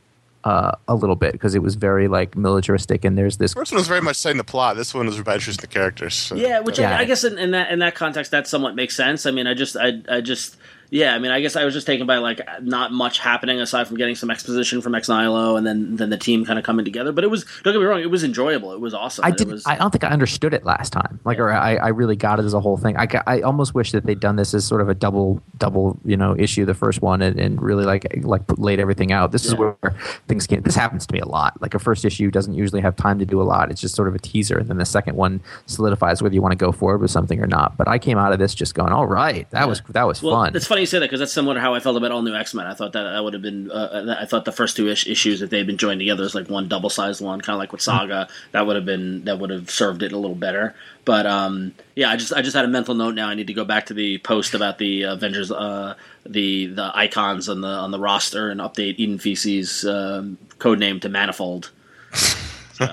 uh, 0.44 0.72
a 0.87 0.94
little 0.94 1.16
bit 1.16 1.32
because 1.32 1.54
it 1.54 1.62
was 1.62 1.74
very 1.74 2.06
like 2.06 2.37
militaristic, 2.37 3.04
and 3.04 3.16
there's 3.16 3.38
this 3.38 3.54
First 3.54 3.72
one 3.72 3.78
was 3.78 3.88
very 3.88 4.02
much 4.02 4.16
setting 4.16 4.37
the 4.37 4.44
plot. 4.44 4.76
This 4.76 4.92
one 4.94 5.06
was 5.06 5.18
about 5.18 5.37
introducing 5.37 5.62
the 5.62 5.66
characters. 5.68 6.14
So- 6.14 6.37
Yeah, 6.37 6.61
which 6.61 6.78
Yeah. 6.78 6.96
I, 6.96 7.00
I 7.00 7.04
guess 7.04 7.24
in, 7.24 7.38
in 7.38 7.50
that 7.52 7.70
in 7.70 7.78
that 7.80 7.94
context, 7.94 8.30
that 8.32 8.46
somewhat 8.46 8.74
makes 8.74 8.94
sense. 8.94 9.24
I 9.26 9.30
mean, 9.30 9.46
I 9.46 9.54
just, 9.54 9.76
I, 9.76 10.02
I 10.09 10.20
just, 10.20 10.56
yeah, 10.90 11.14
I 11.14 11.18
mean, 11.18 11.31
I 11.31 11.40
guess 11.40 11.57
I 11.57 11.64
was 11.64 11.75
just 11.75 11.87
taken 11.87 12.07
by 12.07 12.18
like 12.18 12.40
not 12.62 12.92
much 12.92 13.18
happening 13.18 13.61
aside 13.61 13.88
from 13.88 13.96
getting 13.96 14.14
some 14.14 14.31
exposition 14.31 14.81
from 14.81 14.94
Ex 14.94 15.09
Nihilo 15.09 15.57
and 15.57 15.66
then 15.66 15.96
then 15.96 16.11
the 16.11 16.16
team 16.16 16.44
kind 16.44 16.59
of 16.59 16.64
coming 16.64 16.85
together. 16.85 17.12
But 17.12 17.25
it 17.25 17.29
was 17.29 17.44
don't 17.64 17.72
get 17.72 17.81
me 17.81 17.87
wrong, 17.87 18.01
it 18.01 18.11
was 18.11 18.25
enjoyable. 18.25 18.72
It 18.72 18.81
was 18.81 18.94
awesome. 18.94 19.25
I 19.25 19.31
was, 19.44 19.66
I 19.66 19.77
don't 19.77 19.90
think 19.90 20.05
I 20.05 20.09
understood 20.09 20.55
it 20.55 20.64
last 20.64 20.92
time. 20.92 21.20
Like, 21.25 21.38
or 21.38 21.53
I, 21.53 21.77
I 21.77 21.88
really 21.88 22.16
got 22.16 22.38
it 22.38 22.44
as 22.44 22.55
a 22.55 22.61
whole 22.61 22.77
thing. 22.77 22.96
I, 22.96 23.07
I 23.27 23.40
almost 23.40 23.75
wish 23.75 23.92
that 23.92 24.07
they'd 24.07 24.20
done 24.20 24.37
this 24.37 24.55
as 24.55 24.64
sort 24.64 24.81
of 24.81 24.88
a 24.88 24.94
double, 24.94 25.42
double, 25.59 25.99
you 26.05 26.16
know, 26.16 26.37
issue. 26.38 26.64
The 26.64 26.75
first 26.75 27.03
one 27.03 27.22
and, 27.22 27.38
and 27.38 27.61
really 27.61 27.85
like 27.85 28.07
like 28.22 28.42
laid 28.59 28.81
everything 28.81 29.12
out. 29.12 29.33
This 29.33 29.44
is 29.44 29.55
where 29.55 29.77
things 30.29 30.46
can. 30.46 30.62
This 30.62 30.77
happens 30.77 31.07
to 31.07 31.12
me 31.12 31.20
a 31.20 31.29
lot. 31.29 31.61
Like 31.61 31.75
a 31.75 31.79
first 31.79 32.05
issue 32.05 32.31
doesn't 32.31 32.55
usually 32.55 32.81
have 32.81 32.96
time 32.96 33.18
to 33.18 33.27
do 33.27 33.40
a 33.40 33.44
lot. 33.44 33.70
It's 33.70 33.81
just 33.81 33.94
sort 33.94 34.09
of 34.09 34.14
a 34.14 34.18
teaser, 34.18 34.59
and 34.59 34.68
then 34.68 34.79
the 34.79 34.85
second 34.85 35.16
one 35.16 35.40
solidifies 35.66 36.22
whether 36.22 36.35
you 36.35 36.42
want 36.42 36.53
to 36.53 36.57
go 36.57 36.72
forward 36.72 37.01
with 37.01 37.11
something 37.11 37.40
or 37.40 37.46
not. 37.46 37.77
But 37.77 37.88
I 37.88 37.99
came 37.99 38.18
out 38.18 38.33
of 38.33 38.38
this 38.38 38.55
just 38.55 38.75
going, 38.75 38.92
all 38.92 39.07
right, 39.07 39.49
that 39.51 39.68
was 39.68 39.83
that 39.90 40.07
was 40.07 40.22
well, 40.22 40.35
fun. 40.35 40.53
It's 40.76 40.78
funny 40.78 40.82
you 40.82 40.86
say 40.86 40.98
that 40.98 41.06
because 41.06 41.20
that's 41.20 41.32
similar 41.32 41.54
to 41.54 41.60
how 41.60 41.74
I 41.74 41.80
felt 41.80 41.96
about 41.96 42.12
all 42.12 42.22
new 42.22 42.34
X 42.34 42.52
Men. 42.52 42.66
I 42.66 42.74
thought 42.74 42.92
that 42.92 43.02
that 43.04 43.24
would 43.24 43.32
have 43.32 43.42
been. 43.42 43.70
Uh, 43.70 44.16
I 44.20 44.26
thought 44.26 44.44
the 44.44 44.52
first 44.52 44.76
two 44.76 44.88
ish- 44.88 45.06
issues 45.06 45.40
that 45.40 45.50
they'd 45.50 45.66
been 45.66 45.78
joined 45.78 46.00
together 46.00 46.24
as 46.24 46.34
like 46.34 46.48
one 46.48 46.68
double 46.68 46.90
sized 46.90 47.20
one, 47.20 47.40
kind 47.40 47.54
of 47.54 47.58
like 47.58 47.72
with 47.72 47.80
Saga. 47.80 48.28
That 48.52 48.66
would 48.66 48.76
have 48.76 48.84
been 48.84 49.24
that 49.24 49.38
would 49.38 49.50
have 49.50 49.70
served 49.70 50.02
it 50.02 50.12
a 50.12 50.18
little 50.18 50.36
better. 50.36 50.74
But 51.04 51.26
um, 51.26 51.72
yeah, 51.94 52.10
I 52.10 52.16
just 52.16 52.32
I 52.32 52.42
just 52.42 52.54
had 52.54 52.64
a 52.64 52.68
mental 52.68 52.94
note 52.94 53.14
now. 53.14 53.28
I 53.28 53.34
need 53.34 53.46
to 53.46 53.54
go 53.54 53.64
back 53.64 53.86
to 53.86 53.94
the 53.94 54.18
post 54.18 54.54
about 54.54 54.78
the 54.78 55.02
Avengers, 55.02 55.50
uh, 55.50 55.94
the 56.24 56.66
the 56.66 56.90
icons 56.94 57.48
on 57.48 57.60
the 57.62 57.68
on 57.68 57.90
the 57.90 57.98
roster 57.98 58.50
and 58.50 58.60
update 58.60 58.96
Eden 58.98 59.18
Fesi 59.18 59.64
um, 59.88 60.38
code 60.58 60.78
name 60.78 61.00
to 61.00 61.08
Manifold. 61.08 61.70
So, 62.76 62.84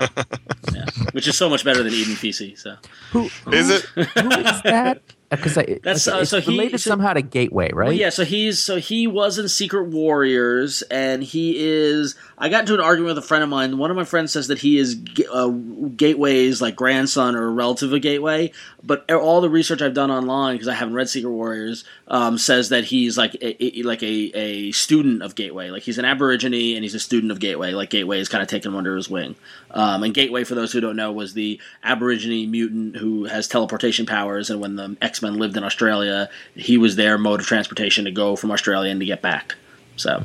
yeah. 0.72 0.86
Which 1.12 1.28
is 1.28 1.36
so 1.36 1.50
much 1.50 1.62
better 1.62 1.82
than 1.82 1.92
Eden 1.92 2.14
Fesi. 2.14 2.58
So 2.58 2.76
who, 3.10 3.28
Is 3.52 3.68
it? 3.68 3.82
who 3.82 4.00
is 4.00 4.62
that? 4.62 5.02
Because 5.30 5.54
That's, 5.82 6.06
uh, 6.06 6.24
so 6.24 6.40
he- 6.40 6.52
related 6.52 6.78
so- 6.80 6.90
somehow 6.90 7.12
to 7.14 7.22
Gateway, 7.22 7.70
right? 7.72 7.86
Well, 7.88 7.92
yeah, 7.96 8.10
so 8.10 8.24
he's 8.24 8.62
so 8.62 8.76
he 8.76 9.06
was 9.06 9.38
in 9.38 9.48
Secret 9.48 9.88
Warriors, 9.88 10.82
and 10.90 11.24
he 11.24 11.56
is. 11.58 12.14
I 12.44 12.50
got 12.50 12.60
into 12.60 12.74
an 12.74 12.80
argument 12.80 13.14
with 13.14 13.24
a 13.24 13.26
friend 13.26 13.42
of 13.42 13.48
mine. 13.48 13.78
One 13.78 13.90
of 13.90 13.96
my 13.96 14.04
friends 14.04 14.30
says 14.30 14.48
that 14.48 14.58
he 14.58 14.76
is 14.76 14.98
uh, 15.32 15.48
Gateway's 15.48 16.60
like 16.60 16.76
grandson 16.76 17.36
or 17.36 17.46
a 17.46 17.50
relative 17.50 17.90
of 17.90 18.02
Gateway, 18.02 18.52
but 18.82 19.10
all 19.10 19.40
the 19.40 19.48
research 19.48 19.80
I've 19.80 19.94
done 19.94 20.10
online 20.10 20.56
because 20.56 20.68
I 20.68 20.74
haven't 20.74 20.92
read 20.92 21.08
Secret 21.08 21.30
Warriors 21.30 21.84
um, 22.06 22.36
says 22.36 22.68
that 22.68 22.84
he's 22.84 23.16
like 23.16 23.34
a, 23.36 23.64
a- 23.64 23.82
like 23.84 24.02
a, 24.02 24.30
a 24.34 24.72
student 24.72 25.22
of 25.22 25.36
Gateway. 25.36 25.70
Like 25.70 25.84
he's 25.84 25.96
an 25.96 26.04
Aborigine 26.04 26.74
and 26.74 26.84
he's 26.84 26.94
a 26.94 27.00
student 27.00 27.32
of 27.32 27.40
Gateway. 27.40 27.72
Like 27.72 27.88
Gateway 27.88 28.20
is 28.20 28.28
kind 28.28 28.42
of 28.42 28.48
taken 28.48 28.72
him 28.72 28.76
under 28.76 28.94
his 28.94 29.08
wing. 29.08 29.36
Um, 29.70 30.02
and 30.02 30.12
Gateway, 30.12 30.44
for 30.44 30.54
those 30.54 30.70
who 30.70 30.82
don't 30.82 30.96
know, 30.96 31.12
was 31.12 31.32
the 31.32 31.58
Aborigine 31.82 32.50
mutant 32.50 32.96
who 32.98 33.24
has 33.24 33.48
teleportation 33.48 34.04
powers. 34.04 34.50
And 34.50 34.60
when 34.60 34.76
the 34.76 34.98
X 35.00 35.22
Men 35.22 35.38
lived 35.38 35.56
in 35.56 35.64
Australia, 35.64 36.28
he 36.54 36.76
was 36.76 36.96
their 36.96 37.16
mode 37.16 37.40
of 37.40 37.46
transportation 37.46 38.04
to 38.04 38.10
go 38.10 38.36
from 38.36 38.50
Australia 38.50 38.90
and 38.90 39.00
to 39.00 39.06
get 39.06 39.22
back. 39.22 39.54
So, 39.96 40.22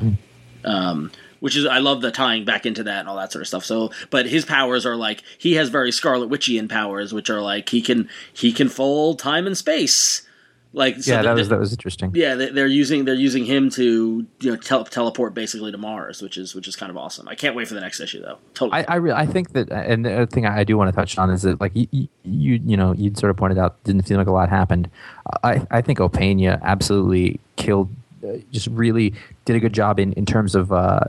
um, 0.66 1.10
which 1.40 1.56
is 1.56 1.66
I 1.66 1.78
love 1.78 2.00
the 2.00 2.10
tying 2.10 2.44
back 2.44 2.64
into 2.66 2.82
that 2.84 3.00
and 3.00 3.08
all 3.08 3.16
that 3.16 3.32
sort 3.32 3.42
of 3.42 3.48
stuff. 3.48 3.64
So, 3.64 3.90
but 4.10 4.26
his 4.26 4.44
powers 4.44 4.86
are 4.86 4.96
like 4.96 5.22
he 5.38 5.54
has 5.54 5.68
very 5.68 5.90
Scarlet 5.92 6.30
Witchian 6.30 6.68
powers, 6.68 7.12
which 7.12 7.28
are 7.30 7.40
like 7.40 7.68
he 7.70 7.82
can 7.82 8.08
he 8.32 8.52
can 8.52 8.68
fold 8.68 9.18
time 9.18 9.46
and 9.46 9.56
space. 9.56 10.26
Like 10.72 11.02
so 11.02 11.10
yeah, 11.14 11.22
that 11.22 11.34
was 11.34 11.48
that 11.48 11.58
was 11.58 11.72
interesting. 11.72 12.12
yeah, 12.14 12.36
they- 12.36 12.50
they're 12.50 12.68
using 12.68 13.04
they're 13.04 13.12
using 13.16 13.44
him 13.44 13.70
to 13.70 14.24
you 14.38 14.50
know 14.52 14.56
tel- 14.56 14.84
teleport 14.84 15.34
basically 15.34 15.72
to 15.72 15.78
Mars, 15.78 16.22
which 16.22 16.38
is 16.38 16.54
which 16.54 16.68
is 16.68 16.76
kind 16.76 16.90
of 16.90 16.96
awesome. 16.96 17.26
I 17.26 17.34
can't 17.34 17.56
wait 17.56 17.66
for 17.66 17.74
the 17.74 17.80
next 17.80 17.98
issue 17.98 18.22
though. 18.22 18.38
Totally. 18.54 18.84
I 18.86 18.92
I, 18.92 18.94
re- 18.96 19.10
I 19.10 19.26
think 19.26 19.52
that, 19.54 19.68
and 19.72 20.04
the 20.04 20.28
thing 20.30 20.46
I 20.46 20.62
do 20.62 20.78
want 20.78 20.88
to 20.88 20.94
touch 20.94 21.18
on 21.18 21.28
is 21.30 21.42
that 21.42 21.60
like 21.60 21.72
you 21.74 21.88
you 21.92 22.08
you, 22.64 22.76
know 22.76 22.92
you 22.92 23.12
sort 23.16 23.30
of 23.30 23.36
pointed 23.36 23.58
out 23.58 23.82
didn't 23.82 24.02
feel 24.02 24.16
like 24.18 24.28
a 24.28 24.30
lot 24.32 24.48
happened. 24.48 24.88
I 25.42 25.66
I 25.72 25.80
think 25.80 25.98
Opena 25.98 26.62
absolutely 26.62 27.40
killed, 27.56 27.88
uh, 27.88 27.96
just 28.50 28.66
really 28.68 29.14
did 29.44 29.56
a 29.56 29.60
good 29.60 29.72
job 29.72 29.98
in 29.98 30.12
in 30.14 30.26
terms 30.26 30.54
of 30.54 30.72
uh, 30.72 31.00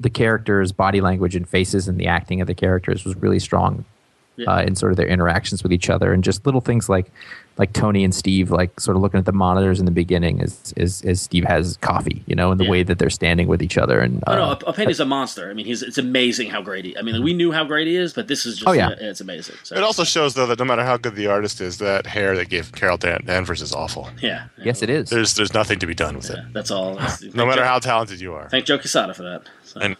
the 0.00 0.10
characters' 0.10 0.72
body 0.72 1.00
language 1.00 1.34
and 1.36 1.48
faces 1.48 1.88
and 1.88 1.98
the 1.98 2.06
acting 2.06 2.40
of 2.40 2.46
the 2.46 2.54
characters 2.54 3.04
was 3.04 3.16
really 3.16 3.38
strong. 3.38 3.84
Yeah. 4.38 4.50
Uh, 4.50 4.62
in 4.62 4.74
sort 4.76 4.92
of 4.92 4.96
their 4.98 5.06
interactions 5.06 5.62
with 5.62 5.72
each 5.72 5.88
other, 5.88 6.12
and 6.12 6.22
just 6.22 6.44
little 6.44 6.60
things 6.60 6.90
like, 6.90 7.06
like 7.56 7.72
Tony 7.72 8.04
and 8.04 8.14
Steve, 8.14 8.50
like 8.50 8.78
sort 8.78 8.94
of 8.94 9.02
looking 9.02 9.16
at 9.18 9.24
the 9.24 9.32
monitors 9.32 9.78
in 9.80 9.86
the 9.86 9.90
beginning 9.90 10.42
as 10.42 10.74
as, 10.76 11.00
as 11.06 11.22
Steve 11.22 11.44
has 11.44 11.78
coffee, 11.78 12.22
you 12.26 12.34
know, 12.34 12.50
and 12.50 12.60
the 12.60 12.64
Yeah. 12.64 12.70
way 12.70 12.82
that 12.82 12.98
they're 12.98 13.08
standing 13.08 13.48
with 13.48 13.62
each 13.62 13.78
other, 13.78 13.98
and 13.98 14.22
oh 14.26 14.34
no, 14.34 14.42
uh, 14.66 14.72
is 14.90 15.00
a 15.00 15.06
monster. 15.06 15.48
I 15.48 15.54
mean, 15.54 15.64
he's 15.64 15.82
it's 15.82 15.96
amazing 15.96 16.50
how 16.50 16.60
great 16.60 16.84
he. 16.84 16.98
I 16.98 17.00
mean, 17.02 17.22
we 17.22 17.32
knew 17.32 17.50
how 17.50 17.64
great 17.64 17.86
he 17.86 17.96
is, 17.96 18.12
but 18.12 18.28
this 18.28 18.44
is 18.44 18.56
just 18.56 18.68
Oh, 18.68 18.72
yeah. 18.72 18.90
it's 18.90 19.22
amazing. 19.22 19.56
So, 19.62 19.74
It 19.74 19.82
also 19.82 20.04
shows 20.04 20.34
though 20.34 20.46
that 20.46 20.58
no 20.58 20.66
matter 20.66 20.84
how 20.84 20.98
good 20.98 21.14
the 21.14 21.28
artist 21.28 21.62
is, 21.62 21.78
that 21.78 22.06
hair 22.06 22.36
that 22.36 22.50
gave 22.50 22.72
Carol 22.72 22.98
Dan- 22.98 23.22
Danvers 23.24 23.62
is 23.62 23.72
awful. 23.72 24.10
yeah, 24.20 24.48
yes, 24.62 24.82
it 24.82 24.90
is. 24.90 25.08
There's 25.08 25.34
there's 25.34 25.54
nothing 25.54 25.78
to 25.78 25.86
be 25.86 25.94
done 25.94 26.14
with 26.16 26.28
it. 26.28 26.40
That's 26.52 26.70
all. 26.70 27.00
No 27.32 27.46
matter 27.46 27.62
Joe- 27.62 27.66
how 27.68 27.78
talented 27.78 28.20
you 28.20 28.34
are. 28.34 28.50
Thank 28.50 28.66
Joe 28.66 28.76
Quesada 28.78 29.14
for 29.14 29.22
that. 29.22 29.42
So, 29.64 29.80
And 29.80 29.96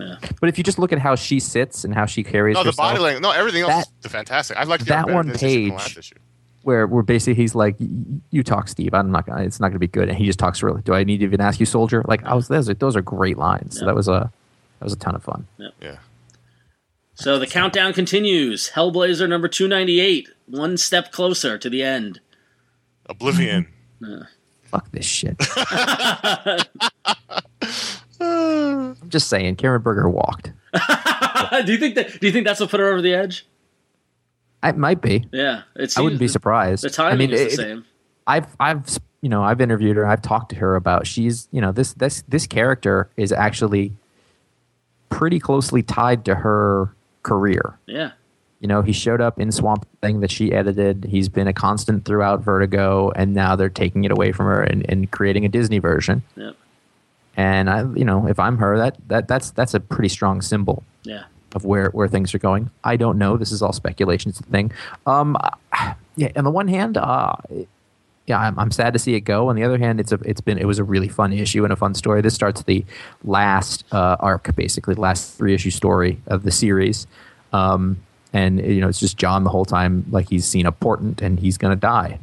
yeah. 0.00 0.16
But 0.40 0.48
if 0.48 0.58
you 0.58 0.64
just 0.64 0.78
look 0.78 0.92
at 0.92 0.98
how 0.98 1.14
she 1.14 1.38
sits 1.40 1.84
and 1.84 1.94
how 1.94 2.06
she 2.06 2.22
carries 2.22 2.56
herself. 2.56 2.64
no, 2.66 2.70
the 2.70 2.70
herself, 2.70 2.88
body 2.94 3.00
language. 3.00 3.22
No, 3.22 3.30
everything 3.30 3.62
else 3.62 3.86
That- 3.86 4.06
is 4.06 4.12
fantastic. 4.12 4.56
I 4.56 4.64
like 4.64 4.80
that 4.86 5.08
one 5.10 5.30
page- 5.32 6.12
where 6.62 6.86
where 6.86 7.02
basically 7.02 7.34
he's 7.40 7.54
like, 7.54 7.76
"Y- 7.80 7.88
"You 8.30 8.42
talk, 8.42 8.68
Steve. 8.68 8.92
I'm 8.92 9.10
not 9.10 9.24
gonna. 9.26 9.42
It's 9.44 9.60
not 9.60 9.68
gonna 9.68 9.78
be 9.78 9.86
good." 9.86 10.08
And 10.10 10.18
he 10.18 10.26
just 10.26 10.38
talks 10.38 10.62
really. 10.62 10.82
Do 10.82 10.92
I 10.92 11.04
need 11.04 11.18
to 11.18 11.24
even 11.24 11.40
ask 11.40 11.58
you, 11.58 11.64
soldier? 11.66 12.04
Like, 12.06 12.22
I 12.24 12.34
was. 12.34 12.48
Those 12.48 12.68
are, 12.68 12.74
those 12.74 12.96
are 12.96 13.02
great 13.02 13.38
lines. 13.38 13.78
So 13.78 13.86
that 13.86 13.94
was 13.94 14.08
a 14.08 14.30
that 14.78 14.84
was 14.84 14.92
a 14.92 14.96
ton 14.96 15.14
of 15.14 15.22
fun. 15.22 15.46
Yeah. 15.80 15.96
So 17.14 17.38
the 17.38 17.46
countdown 17.46 17.92
continues. 17.94 18.70
Hellblazer 18.74 19.26
number 19.28 19.48
two 19.48 19.68
ninety 19.68 20.00
eight, 20.00 20.28
one 20.46 20.76
step 20.76 21.12
closer 21.12 21.56
to 21.56 21.70
the 21.70 21.82
end. 21.82 22.20
Oblivion. 23.06 23.66
Fuck 24.64 24.90
this 24.92 25.04
shit. 25.06 25.36
I'm 28.20 28.96
just 29.08 29.28
saying, 29.28 29.56
Karen 29.56 29.82
Berger 29.82 30.08
walked. 30.08 30.52
do 31.64 31.72
you 31.72 31.78
think 31.78 31.94
that? 31.96 32.18
Do 32.20 32.26
you 32.26 32.32
think 32.32 32.46
that's 32.46 32.60
what 32.60 32.70
put 32.70 32.80
her 32.80 32.88
over 32.88 33.02
the 33.02 33.14
edge? 33.14 33.46
I 34.62 34.72
might 34.72 35.00
be. 35.00 35.26
Yeah, 35.32 35.62
it's. 35.76 35.96
I 35.96 36.02
wouldn't 36.02 36.20
be 36.20 36.28
surprised. 36.28 36.84
The 36.84 36.90
timing 36.90 37.12
I 37.14 37.16
mean, 37.16 37.30
is 37.32 37.40
the 37.56 37.62
it- 37.62 37.66
same. 37.66 37.84
I've 38.26 38.46
I've 38.60 38.98
you 39.22 39.28
know 39.28 39.42
I've 39.42 39.60
interviewed 39.60 39.96
her. 39.96 40.06
I've 40.06 40.22
talked 40.22 40.50
to 40.50 40.56
her 40.56 40.76
about 40.76 41.06
she's 41.06 41.48
you 41.50 41.60
know 41.60 41.72
this 41.72 41.94
this 41.94 42.22
this 42.28 42.46
character 42.46 43.08
is 43.16 43.32
actually 43.32 43.92
pretty 45.08 45.40
closely 45.40 45.82
tied 45.82 46.24
to 46.26 46.36
her 46.36 46.94
career. 47.24 47.78
Yeah, 47.86 48.12
You 48.60 48.68
know, 48.68 48.80
he 48.82 48.92
showed 48.92 49.20
up 49.20 49.40
in 49.40 49.50
Swamp 49.50 49.86
Thing 50.00 50.20
that 50.20 50.30
she 50.30 50.52
edited. 50.52 51.04
He's 51.10 51.28
been 51.28 51.48
a 51.48 51.52
constant 51.52 52.04
throughout 52.04 52.40
Vertigo, 52.42 53.10
and 53.16 53.34
now 53.34 53.56
they're 53.56 53.68
taking 53.68 54.04
it 54.04 54.12
away 54.12 54.30
from 54.32 54.46
her 54.46 54.62
and, 54.62 54.86
and 54.88 55.10
creating 55.10 55.44
a 55.44 55.48
Disney 55.48 55.80
version. 55.80 56.22
Yep. 56.36 56.54
And 57.36 57.70
I, 57.70 57.82
you 57.94 58.04
know, 58.04 58.26
if 58.26 58.38
I'm 58.38 58.58
her, 58.58 58.76
that 58.78 58.96
that 59.08 59.28
that's 59.28 59.50
that's 59.52 59.74
a 59.74 59.80
pretty 59.80 60.08
strong 60.08 60.42
symbol 60.42 60.82
yeah. 61.04 61.24
of 61.54 61.64
where 61.64 61.90
where 61.90 62.08
things 62.08 62.34
are 62.34 62.38
going. 62.38 62.70
I 62.84 62.96
don't 62.96 63.18
know. 63.18 63.36
This 63.36 63.52
is 63.52 63.62
all 63.62 63.72
speculation. 63.72 64.30
It's 64.30 64.40
a 64.40 64.44
thing. 64.44 64.72
Um, 65.06 65.36
yeah. 66.16 66.32
On 66.36 66.44
the 66.44 66.50
one 66.50 66.68
hand, 66.68 66.96
uh, 66.96 67.36
yeah, 68.26 68.38
I'm, 68.38 68.58
I'm 68.58 68.70
sad 68.70 68.92
to 68.92 68.98
see 68.98 69.14
it 69.14 69.22
go. 69.22 69.48
On 69.48 69.56
the 69.56 69.64
other 69.64 69.78
hand, 69.78 70.00
it's 70.00 70.12
a 70.12 70.18
it's 70.24 70.40
been 70.40 70.58
it 70.58 70.66
was 70.66 70.78
a 70.78 70.84
really 70.84 71.08
fun 71.08 71.32
issue 71.32 71.64
and 71.64 71.72
a 71.72 71.76
fun 71.76 71.94
story. 71.94 72.20
This 72.20 72.34
starts 72.34 72.62
the 72.62 72.84
last 73.24 73.84
uh, 73.92 74.16
arc, 74.20 74.54
basically 74.54 74.94
the 74.94 75.00
last 75.00 75.36
three 75.36 75.54
issue 75.54 75.70
story 75.70 76.20
of 76.26 76.42
the 76.42 76.50
series. 76.50 77.06
Um, 77.52 78.00
and 78.32 78.64
you 78.64 78.80
know, 78.80 78.88
it's 78.88 79.00
just 79.00 79.16
John 79.16 79.44
the 79.44 79.50
whole 79.50 79.64
time, 79.64 80.04
like 80.10 80.28
he's 80.28 80.46
seen 80.46 80.66
a 80.66 80.72
portent 80.72 81.22
and 81.22 81.40
he's 81.40 81.58
gonna 81.58 81.76
die. 81.76 82.20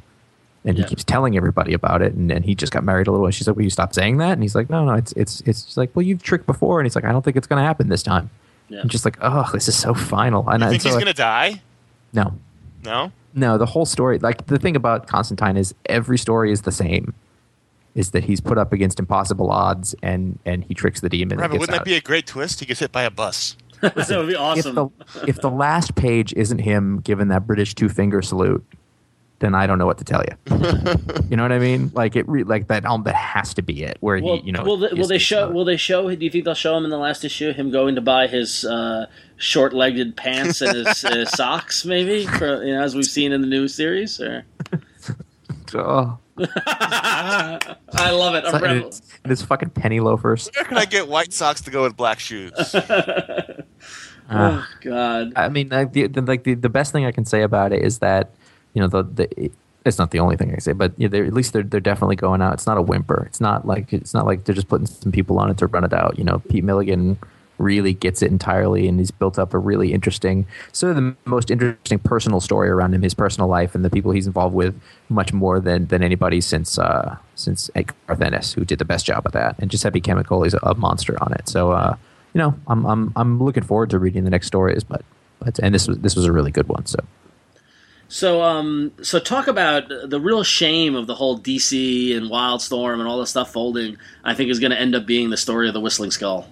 And 0.65 0.77
Yeah. 0.77 0.83
he 0.83 0.89
keeps 0.89 1.03
telling 1.03 1.37
everybody 1.37 1.73
about 1.73 2.01
it, 2.01 2.13
and, 2.13 2.29
and 2.31 2.43
he 2.43 2.53
just 2.55 2.73
got 2.73 2.83
married 2.83 3.07
a 3.07 3.11
little. 3.11 3.25
And 3.25 3.33
she's 3.33 3.47
like, 3.47 3.55
"Will 3.55 3.63
you 3.63 3.69
stop 3.69 3.93
saying 3.93 4.17
that?" 4.17 4.33
And 4.33 4.41
he's 4.41 4.55
like, 4.55 4.69
"No, 4.69 4.83
no, 4.85 4.93
it's 4.95 5.11
it's 5.13 5.41
it's 5.45 5.63
just 5.63 5.77
like, 5.77 5.95
well, 5.95 6.03
you've 6.03 6.21
tricked 6.23 6.45
before." 6.45 6.79
And 6.79 6.85
he's 6.85 6.95
like, 6.95 7.05
"I 7.05 7.11
don't 7.11 7.23
think 7.23 7.37
it's 7.37 7.47
going 7.47 7.61
to 7.61 7.65
happen 7.65 7.87
this 7.89 8.03
time." 8.03 8.29
Yeah. 8.69 8.81
I'm 8.81 8.89
just 8.89 9.05
like, 9.05 9.17
"Oh, 9.21 9.49
this 9.53 9.67
is 9.69 9.77
so 9.77 9.93
final." 9.93 10.49
And 10.49 10.61
You 10.61 10.67
I- 10.67 10.69
think 10.71 10.81
so, 10.81 10.89
he's 10.89 10.95
like, 10.95 11.05
gonna 11.05 11.13
die? 11.13 11.61
no, 12.13 12.33
No. 12.83 13.11
no, 13.33 13.57
the 13.57 13.65
whole 13.65 13.85
story, 13.85 14.19
like 14.19 14.47
the 14.47 14.57
thing 14.59 14.75
about 14.75 15.07
Constantine 15.07 15.55
is 15.57 15.73
every 15.85 16.17
story 16.17 16.51
is 16.51 16.63
the 16.63 16.71
same. 16.71 17.13
is 17.95 18.11
that 18.11 18.25
he's 18.25 18.39
put 18.39 18.59
up 18.59 18.71
against 18.73 18.99
impossible 18.99 19.49
odds 19.49 19.95
and 20.03 20.37
and 20.45 20.63
he 20.65 20.73
tricks 20.75 20.99
the 21.01 21.09
demon. 21.09 21.37
Right, 21.39 21.45
and 21.45 21.53
gets 21.53 21.59
wouldn't 21.61 21.77
that 21.79 21.83
be 21.85 21.95
a 21.95 22.01
great 22.01 22.27
twist? 22.27 22.59
He 22.59 22.65
gets 22.67 22.79
hit 22.81 22.91
by 22.91 23.01
a 23.03 23.09
bus. 23.09 23.55
that 23.81 23.95
would 23.95 24.27
be 24.27 24.33
if 24.33 24.39
awesome. 24.39 24.75
the 24.75 24.89
if 25.27 25.41
the 25.41 25.49
last 25.49 25.95
page 25.95 26.31
isn't 26.33 26.59
him 26.59 26.99
giving 27.03 27.29
that 27.29 27.47
British 27.47 27.73
two 27.73 27.89
finger 27.89 28.21
salute, 28.21 28.63
then 29.39 29.53
I 29.53 29.67
don't 29.67 29.77
know 29.77 29.85
what 29.85 29.97
to 29.99 30.03
tell 30.03 30.23
you. 30.23 30.35
you 31.29 31.37
know 31.37 31.43
what 31.43 31.51
I 31.51 31.59
mean? 31.59 31.91
Like 31.93 32.15
it, 32.15 32.27
re- 32.27 32.43
like 32.43 32.67
that. 32.69 32.85
Um, 32.85 33.03
that 33.03 33.15
has 33.15 33.53
to 33.55 33.61
be 33.61 33.83
it. 33.83 33.97
Where 33.99 34.19
Well, 34.21 34.37
he, 34.37 34.47
you 34.47 34.51
know, 34.51 34.63
will, 34.63 34.77
they, 34.77 34.89
will 34.93 35.07
they 35.07 35.17
show? 35.19 35.45
not- 35.45 35.53
Will 35.53 35.65
they 35.65 35.77
show? 35.77 36.13
Do 36.13 36.23
you 36.25 36.31
think 36.31 36.45
they'll 36.45 36.53
show 36.55 36.75
him 36.75 36.83
in 36.85 36.89
the 36.89 36.97
last 36.97 37.23
issue? 37.23 37.53
Him 37.53 37.69
going 37.71 37.95
to 37.95 38.01
buy 38.01 38.27
his 38.27 38.65
uh, 38.65 39.05
short-legged 39.37 40.17
pants 40.17 40.61
and 40.61 40.75
his 40.87 41.05
uh, 41.05 41.25
socks, 41.25 41.85
maybe, 41.85 42.25
for, 42.25 42.63
you 42.63 42.73
know, 42.73 42.81
as 42.81 42.95
we've 42.95 43.05
seen 43.05 43.31
in 43.31 43.41
the 43.41 43.47
new 43.47 43.67
series. 43.67 44.19
Or 44.19 44.45
Oh, 45.73 46.17
I 46.39 48.11
love 48.11 48.35
it. 48.35 48.45
I'm 48.45 48.55
and 48.55 48.63
rebel. 48.63 48.87
it's, 48.87 49.01
and 49.23 49.31
it's 49.33 49.41
fucking 49.41 49.71
penny 49.71 49.99
loafers. 49.99 50.49
Where 50.55 50.63
can 50.65 50.77
I 50.77 50.85
get 50.85 51.07
white 51.07 51.33
socks 51.33 51.61
to 51.61 51.71
go 51.71 51.83
with 51.83 51.95
black 51.97 52.19
shoes? 52.19 52.53
Uh, 52.75 53.63
Oh 54.29 54.67
God. 54.81 55.31
I 55.37 55.47
mean, 55.47 55.69
like 55.69 55.93
the, 55.93 56.07
the 56.07 56.21
like 56.21 56.43
the, 56.43 56.53
the 56.53 56.67
best 56.67 56.91
thing 56.91 57.05
I 57.05 57.11
can 57.13 57.23
say 57.23 57.43
about 57.43 57.71
it 57.71 57.81
is 57.81 57.99
that 57.99 58.35
you 58.77 58.81
know 58.81 58.87
the 58.87 59.01
the 59.01 59.51
it's 59.85 59.97
not 59.97 60.11
the 60.11 60.19
only 60.19 60.35
thing 60.35 60.53
I 60.53 60.59
say, 60.59 60.73
but 60.73 60.93
you 60.97 61.09
know, 61.09 61.17
at 61.17 61.33
least 61.33 61.51
they're 61.53 61.63
they're 61.63 61.79
definitely 61.79 62.15
going 62.15 62.43
out. 62.43 62.53
It's 62.53 62.67
not 62.67 62.77
a 62.77 62.81
whimper. 62.83 63.23
It's 63.25 63.41
not 63.41 63.65
like 63.65 63.91
it's 63.91 64.13
not 64.13 64.27
like 64.27 64.43
they're 64.43 64.53
just 64.53 64.67
putting 64.67 64.85
some 64.85 65.11
people 65.11 65.39
on 65.39 65.49
it 65.49 65.57
to 65.57 65.65
run 65.65 65.83
it 65.83 65.93
out. 65.93 66.19
You 66.19 66.25
know, 66.25 66.37
Pete 66.47 66.63
Milligan 66.63 67.17
really 67.57 67.93
gets 67.93 68.21
it 68.21 68.29
entirely, 68.29 68.87
and 68.87 68.99
he's 68.99 69.09
built 69.09 69.39
up 69.39 69.55
a 69.55 69.57
really 69.57 69.91
interesting, 69.93 70.45
sort 70.73 70.91
of 70.91 70.97
the 70.97 71.15
most 71.25 71.49
interesting 71.49 71.97
personal 71.97 72.39
story 72.39 72.69
around 72.69 72.93
him, 72.93 73.01
his 73.01 73.15
personal 73.15 73.49
life, 73.49 73.73
and 73.73 73.83
the 73.83 73.89
people 73.89 74.11
he's 74.11 74.27
involved 74.27 74.53
with, 74.53 74.79
much 75.09 75.33
more 75.33 75.59
than 75.59 75.87
than 75.87 76.03
anybody 76.03 76.39
since 76.39 76.77
uh 76.77 77.17
since 77.33 77.71
Ed 77.73 77.89
Garth 78.05 78.21
Ennis, 78.21 78.53
who 78.53 78.63
did 78.63 78.77
the 78.77 78.85
best 78.85 79.07
job 79.07 79.25
of 79.25 79.31
that, 79.31 79.57
and 79.57 79.71
Giuseppe 79.71 80.01
Camuncoli 80.01 80.45
is 80.45 80.53
a 80.53 80.75
monster 80.75 81.17
on 81.23 81.33
it. 81.33 81.49
So. 81.49 81.71
uh 81.71 81.95
you 82.33 82.43
know, 82.43 82.53
I'm 82.67 82.85
I'm 82.85 83.13
I'm 83.15 83.43
looking 83.43 83.63
forward 83.63 83.89
to 83.89 83.97
reading 83.97 84.23
the 84.23 84.29
next 84.29 84.45
stories, 84.45 84.83
but 84.83 85.01
but 85.39 85.57
and 85.59 85.73
this 85.73 85.87
was 85.87 85.97
this 85.99 86.15
was 86.15 86.25
a 86.25 86.31
really 86.31 86.51
good 86.51 86.67
one. 86.67 86.85
So 86.85 86.99
So, 88.09 88.41
um, 88.41 88.93
so 89.01 89.19
talk 89.19 89.47
about 89.47 89.89
the 89.89 90.19
real 90.19 90.43
shame 90.43 90.95
of 90.95 91.07
the 91.07 91.15
whole 91.15 91.39
DC 91.39 92.15
and 92.15 92.27
Wildstorm 92.27 92.99
and 92.99 93.07
all 93.07 93.19
this 93.19 93.29
stuff 93.29 93.51
folding. 93.51 93.97
I 94.23 94.33
think 94.33 94.49
is 94.49 94.59
going 94.59 94.71
to 94.71 94.79
end 94.79 94.95
up 94.95 95.05
being 95.05 95.29
the 95.29 95.37
story 95.37 95.67
of 95.67 95.73
the 95.73 95.81
Whistling 95.81 96.11
Skull. 96.11 96.47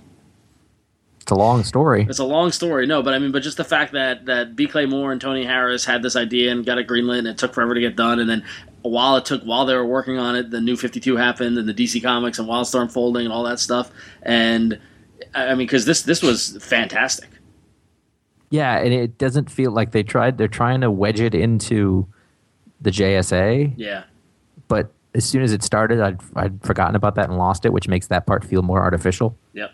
it's 1.22 1.32
a 1.32 1.36
long 1.36 1.64
story. 1.64 2.06
It's 2.08 2.20
a 2.20 2.26
long 2.26 2.52
story, 2.52 2.86
no, 2.86 3.02
but 3.02 3.14
I 3.14 3.20
mean, 3.20 3.32
but 3.32 3.42
just 3.42 3.58
the 3.58 3.64
fact 3.64 3.94
that 3.94 4.26
that 4.26 4.56
B. 4.56 4.68
Clay 4.68 4.86
Moore 4.86 5.12
and 5.12 5.20
Tony 5.20 5.44
Harris 5.44 5.86
had 5.86 6.04
this 6.04 6.16
idea 6.16 6.52
and 6.52 6.66
got 6.66 6.78
it 6.78 6.88
greenlit, 6.88 7.20
and 7.20 7.28
it 7.28 7.38
took 7.38 7.54
forever 7.54 7.74
to 7.74 7.80
get 7.80 7.96
done, 7.96 8.20
and 8.20 8.30
then 8.30 8.44
while 8.82 9.16
it 9.16 9.26
took 9.26 9.42
while 9.44 9.66
they 9.66 9.76
were 9.76 9.86
working 9.86 10.20
on 10.20 10.36
it, 10.36 10.52
the 10.52 10.62
New 10.62 10.76
Fifty 10.76 11.00
Two 11.00 11.16
happened, 11.16 11.58
and 11.58 11.68
the 11.68 11.74
DC 11.74 12.04
Comics 12.04 12.38
and 12.38 12.48
Wildstorm 12.48 12.92
folding 12.92 13.26
and 13.26 13.34
all 13.34 13.44
that 13.44 13.60
stuff, 13.60 13.90
and 14.22 14.80
I 15.34 15.48
I 15.48 15.50
mean, 15.56 15.66
because 15.66 15.86
this 15.86 16.04
this 16.04 16.22
was 16.22 16.58
fantastic. 16.64 17.30
Yeah, 18.50 18.78
and 18.78 18.94
it 18.94 19.18
doesn't 19.18 19.50
feel 19.52 19.72
like 19.72 19.92
they 19.92 20.04
tried. 20.04 20.38
They're 20.38 20.48
trying 20.48 20.82
to 20.82 20.92
wedge 20.92 21.20
it 21.20 21.34
into 21.36 22.08
the 22.82 22.92
JSA, 22.92 23.74
Yeah, 23.78 24.04
but 24.68 24.92
as 25.14 25.26
soon 25.26 25.42
as 25.42 25.52
it 25.54 25.64
started, 25.64 26.00
I'd 26.02 26.20
I'd 26.36 26.62
forgotten 26.64 26.96
about 26.96 27.16
that 27.16 27.30
and 27.30 27.38
lost 27.38 27.66
it, 27.66 27.74
which 27.74 27.88
makes 27.88 28.08
that 28.08 28.26
part 28.28 28.44
feel 28.46 28.62
more 28.62 28.82
artificial. 28.82 29.38
yep. 29.54 29.72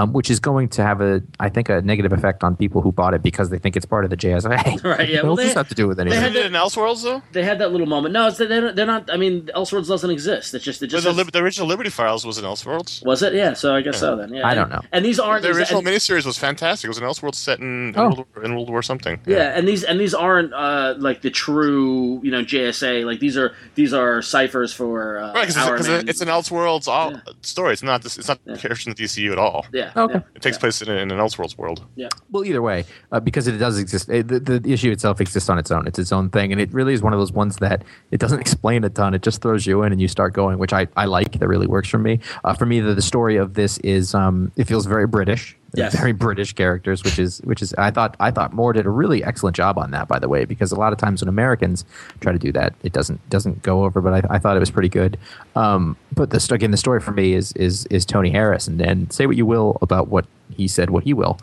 Um, 0.00 0.14
which 0.14 0.30
is 0.30 0.40
going 0.40 0.68
to 0.70 0.82
have 0.82 1.02
a, 1.02 1.22
I 1.40 1.50
think, 1.50 1.68
a 1.68 1.82
negative 1.82 2.12
effect 2.14 2.42
on 2.42 2.56
people 2.56 2.80
who 2.80 2.90
bought 2.90 3.12
it 3.12 3.22
because 3.22 3.50
they 3.50 3.58
think 3.58 3.76
it's 3.76 3.84
part 3.84 4.04
of 4.04 4.10
the 4.10 4.16
JSA. 4.16 4.82
Right, 4.84 5.08
yeah, 5.10 5.16
What 5.18 5.24
well, 5.24 5.36
does 5.36 5.44
this 5.44 5.54
they- 5.54 5.60
have 5.60 5.68
to 5.68 5.74
do 5.74 5.86
with 5.88 5.98
had 5.98 6.06
anything? 6.06 6.24
Isn't 6.24 6.36
it 6.36 6.46
in 6.46 6.52
Elseworlds 6.52 7.02
though? 7.02 7.20
They 7.32 7.42
had 7.44 7.58
that 7.58 7.70
little 7.72 7.86
moment. 7.86 8.14
No, 8.14 8.28
it's 8.28 8.38
they're, 8.38 8.72
they're 8.72 8.86
not. 8.86 9.12
I 9.12 9.18
mean, 9.18 9.46
Elseworlds 9.54 9.88
doesn't 9.88 10.08
exist. 10.10 10.54
It's 10.54 10.64
just 10.64 10.80
it 10.82 10.86
But 10.86 10.90
just 11.02 11.04
the, 11.04 11.12
has- 11.12 11.26
the 11.32 11.38
original 11.42 11.68
Liberty 11.68 11.90
Files 11.90 12.24
was 12.24 12.38
in 12.38 12.44
Elseworlds. 12.46 13.04
was 13.04 13.22
it. 13.22 13.34
Yeah, 13.34 13.52
so 13.52 13.74
I 13.74 13.82
guess 13.82 13.98
so 14.00 14.16
then. 14.16 14.32
Yeah, 14.32 14.46
I 14.46 14.52
and- 14.52 14.60
don't 14.60 14.70
know. 14.70 14.80
And 14.92 15.04
these 15.04 15.20
aren't 15.20 15.42
The 15.42 15.50
original 15.50 15.80
and- 15.80 15.88
miniseries 15.88 16.24
was 16.24 16.38
fantastic. 16.38 16.86
It 16.86 16.88
was 16.88 16.98
an 16.98 17.04
Elseworlds 17.04 17.34
set 17.34 17.58
in, 17.58 17.88
in, 17.90 17.94
Oh. 17.98 18.04
World, 18.04 18.26
War, 18.34 18.44
in 18.44 18.54
World 18.54 18.70
War 18.70 18.82
something. 18.82 19.20
Yeah, 19.26 19.56
and 19.56 19.68
these 19.68 19.84
and 19.84 20.00
these 20.00 20.14
aren't 20.14 20.54
uh, 20.54 20.94
like 20.98 21.20
the 21.20 21.30
true, 21.30 22.20
you 22.22 22.30
know, 22.30 22.42
JSA. 22.42 23.04
Like 23.04 23.20
these 23.20 23.36
are 23.36 23.52
these 23.74 23.92
are 23.92 24.22
ciphers 24.22 24.72
for 24.72 25.18
uh, 25.18 25.34
Right, 25.34 25.46
because 25.48 25.88
it's, 25.88 26.08
it's 26.08 26.20
an 26.22 26.28
Elseworlds 26.28 26.88
all, 26.88 27.12
Yeah. 27.12 27.20
story. 27.42 27.72
It's 27.74 27.82
not 27.82 28.02
this. 28.02 28.16
It's 28.16 28.28
not 28.28 28.38
Yeah. 28.46 28.56
characters 28.56 28.86
in 28.86 28.94
the 28.94 29.02
DCU 29.04 29.32
at 29.32 29.38
all. 29.38 29.66
yeah. 29.72 29.89
Okay. 29.96 30.14
yeah, 30.14 30.20
It 30.34 30.42
takes 30.42 30.56
yeah, 30.56 30.60
place 30.60 30.82
in, 30.82 30.90
in 30.90 31.10
an 31.10 31.18
Elseworlds 31.18 31.56
world. 31.58 31.84
Yeah. 31.96 32.08
Well, 32.30 32.44
either 32.44 32.62
way, 32.62 32.84
uh, 33.12 33.20
because 33.20 33.46
it 33.46 33.58
does 33.58 33.78
exist, 33.78 34.08
it, 34.08 34.28
the, 34.28 34.40
the 34.40 34.72
issue 34.72 34.90
itself 34.90 35.20
exists 35.20 35.48
on 35.48 35.58
its 35.58 35.70
own. 35.70 35.86
It's 35.86 35.98
its 35.98 36.12
own 36.12 36.30
thing, 36.30 36.52
and 36.52 36.60
it 36.60 36.72
really 36.72 36.94
is 36.94 37.02
one 37.02 37.12
of 37.12 37.18
those 37.18 37.32
ones 37.32 37.56
that 37.58 37.84
it 38.10 38.20
doesn't 38.20 38.40
explain 38.46 38.84
a 38.84 38.90
ton. 38.90 39.14
It 39.14 39.22
just 39.22 39.42
throws 39.42 39.66
you 39.66 39.82
in, 39.82 39.92
and 39.92 40.00
you 40.00 40.08
start 40.08 40.32
going, 40.32 40.58
which 40.58 40.72
I, 40.72 40.88
I 40.96 41.06
like. 41.06 41.32
That 41.32 41.48
really 41.48 41.66
works 41.66 41.88
for 41.88 41.98
me. 41.98 42.20
Uh, 42.44 42.54
for 42.54 42.66
me, 42.66 42.80
the, 42.80 42.94
the 42.94 43.02
story 43.02 43.36
of 43.36 43.54
this 43.54 43.78
is 43.78 44.14
um, 44.14 44.52
it 44.56 44.64
feels 44.66 44.86
very 44.86 45.06
British. 45.06 45.56
Yes. 45.74 45.94
very 45.94 46.12
British 46.12 46.52
characters, 46.52 47.04
which 47.04 47.18
is 47.18 47.38
which 47.44 47.62
is 47.62 47.72
I 47.74 47.90
thought 47.90 48.16
I 48.18 48.30
thought 48.30 48.52
Moore 48.52 48.72
did 48.72 48.86
a 48.86 48.90
really 48.90 49.22
excellent 49.22 49.54
job 49.56 49.78
on 49.78 49.92
that. 49.92 50.08
By 50.08 50.18
the 50.18 50.28
way, 50.28 50.44
because 50.44 50.72
a 50.72 50.76
lot 50.76 50.92
of 50.92 50.98
times 50.98 51.22
when 51.22 51.28
Americans 51.28 51.84
try 52.20 52.32
to 52.32 52.38
do 52.38 52.50
that, 52.52 52.74
it 52.82 52.92
doesn't 52.92 53.28
doesn't 53.30 53.62
go 53.62 53.84
over. 53.84 54.00
But 54.00 54.24
I, 54.24 54.34
I 54.34 54.38
thought 54.38 54.56
it 54.56 54.60
was 54.60 54.70
pretty 54.70 54.88
good. 54.88 55.18
Um, 55.54 55.96
but 56.14 56.30
the 56.30 56.48
again, 56.52 56.72
the 56.72 56.76
story 56.76 57.00
for 57.00 57.12
me 57.12 57.34
is 57.34 57.52
is 57.52 57.86
is 57.86 58.04
Tony 58.04 58.30
Harris, 58.30 58.66
and, 58.66 58.80
and 58.80 59.12
say 59.12 59.26
what 59.26 59.36
you 59.36 59.46
will 59.46 59.78
about 59.80 60.08
what 60.08 60.26
he 60.50 60.66
said, 60.66 60.90
what 60.90 61.04
he 61.04 61.14
will 61.14 61.38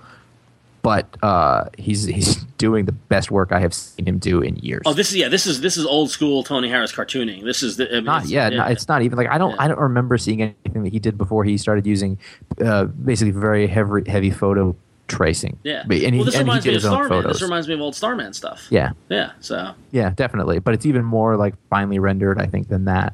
but 0.87 1.17
uh, 1.21 1.65
he's 1.77 2.05
he's 2.05 2.35
doing 2.57 2.85
the 2.85 2.93
best 2.93 3.29
work 3.29 3.51
I 3.51 3.59
have 3.59 3.73
seen 3.73 4.07
him 4.07 4.19
do 4.19 4.41
in 4.41 4.55
years. 4.55 4.83
Oh, 4.85 4.93
this 4.93 5.09
is 5.11 5.17
yeah. 5.17 5.27
This 5.27 5.45
is 5.45 5.59
this 5.59 5.75
is 5.75 5.85
old 5.85 6.09
school 6.09 6.43
Tony 6.43 6.69
Harris 6.69 6.93
cartooning. 6.93 7.43
This 7.43 7.61
is 7.61 7.75
the 7.75 7.89
I 7.91 7.95
mean, 7.95 8.05
not 8.05 8.17
it's- 8.23 8.31
yeah, 8.31 8.47
no, 8.49 8.63
it's 8.65 8.87
not 8.87 9.01
even 9.01 9.17
like 9.17 9.27
I 9.29 9.37
don't 9.37 9.51
Yeah. 9.51 9.63
I 9.63 9.67
don't 9.67 9.79
remember 9.79 10.17
seeing 10.17 10.41
anything 10.41 10.83
that 10.83 10.93
he 10.93 10.99
did 10.99 11.17
before 11.17 11.43
he 11.43 11.57
started 11.57 11.85
using 11.85 12.17
uh, 12.63 12.85
basically 12.85 13.31
very 13.31 13.67
heavy 13.67 14.09
heavy 14.09 14.31
photo 14.31 14.75
tracing. 15.09 15.57
yeah. 15.63 15.83
But- 15.87 15.97
and 16.03 16.13
he, 16.15 16.19
well, 16.19 16.25
this 16.25 16.35
and 16.35 16.49
he 16.49 16.55
did 16.59 16.63
me 16.65 16.69
of 16.69 16.75
his 16.75 16.85
own 16.85 16.91
Starman. 16.93 17.09
photos. 17.09 17.33
This 17.33 17.41
reminds 17.41 17.67
me 17.67 17.73
of 17.73 17.81
old 17.81 17.95
Starman 17.95 18.31
stuff. 18.33 18.67
yeah, 18.69 18.91
Yeah. 19.09 19.31
So 19.41 19.73
yeah, 19.91 20.11
definitely. 20.15 20.59
But 20.59 20.73
it's 20.73 20.85
even 20.85 21.03
more 21.03 21.35
like 21.35 21.55
finely 21.69 21.99
rendered, 21.99 22.39
I 22.39 22.45
think, 22.45 22.69
than 22.69 22.85
that. 22.85 23.13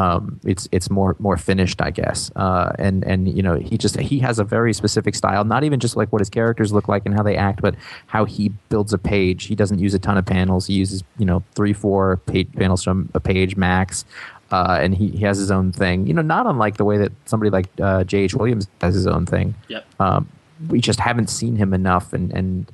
Um, 0.00 0.40
it's 0.44 0.66
it's 0.72 0.88
more 0.88 1.14
more 1.18 1.36
finished, 1.36 1.82
I 1.82 1.90
guess. 1.90 2.30
Uh, 2.34 2.72
and 2.78 3.04
and 3.04 3.28
you 3.28 3.42
know, 3.42 3.56
he 3.56 3.76
just 3.76 4.00
he 4.00 4.18
has 4.20 4.38
a 4.38 4.44
very 4.44 4.72
specific 4.72 5.14
style. 5.14 5.44
Not 5.44 5.62
even 5.62 5.78
just 5.78 5.94
like 5.94 6.10
what 6.10 6.20
his 6.20 6.30
characters 6.30 6.72
look 6.72 6.88
like 6.88 7.04
and 7.04 7.14
how 7.14 7.22
they 7.22 7.36
act, 7.36 7.60
but 7.60 7.74
how 8.06 8.24
he 8.24 8.48
builds 8.70 8.94
a 8.94 8.98
page. 8.98 9.44
He 9.44 9.54
doesn't 9.54 9.78
use 9.78 9.92
a 9.92 9.98
ton 9.98 10.16
of 10.16 10.24
panels. 10.24 10.66
He 10.66 10.74
uses 10.74 11.04
you 11.18 11.26
know 11.26 11.44
three 11.54 11.74
four 11.74 12.16
page 12.24 12.50
panels 12.54 12.82
from 12.82 13.10
a 13.12 13.20
page 13.20 13.56
max. 13.56 14.06
Uh, 14.50 14.78
and 14.80 14.96
he, 14.96 15.10
he 15.10 15.18
has 15.18 15.38
his 15.38 15.52
own 15.52 15.70
thing, 15.70 16.08
you 16.08 16.12
know, 16.12 16.22
not 16.22 16.44
unlike 16.44 16.76
the 16.76 16.84
way 16.84 16.98
that 16.98 17.12
somebody 17.24 17.50
like 17.50 17.68
uh, 17.80 18.02
J.H. 18.02 18.34
Williams 18.34 18.66
has 18.80 18.96
his 18.96 19.06
own 19.06 19.24
thing. 19.24 19.54
yep. 19.68 19.86
Um, 20.00 20.28
we 20.68 20.80
just 20.80 20.98
haven't 20.98 21.30
seen 21.30 21.54
him 21.54 21.72
enough, 21.72 22.12
and, 22.12 22.32
and 22.32 22.66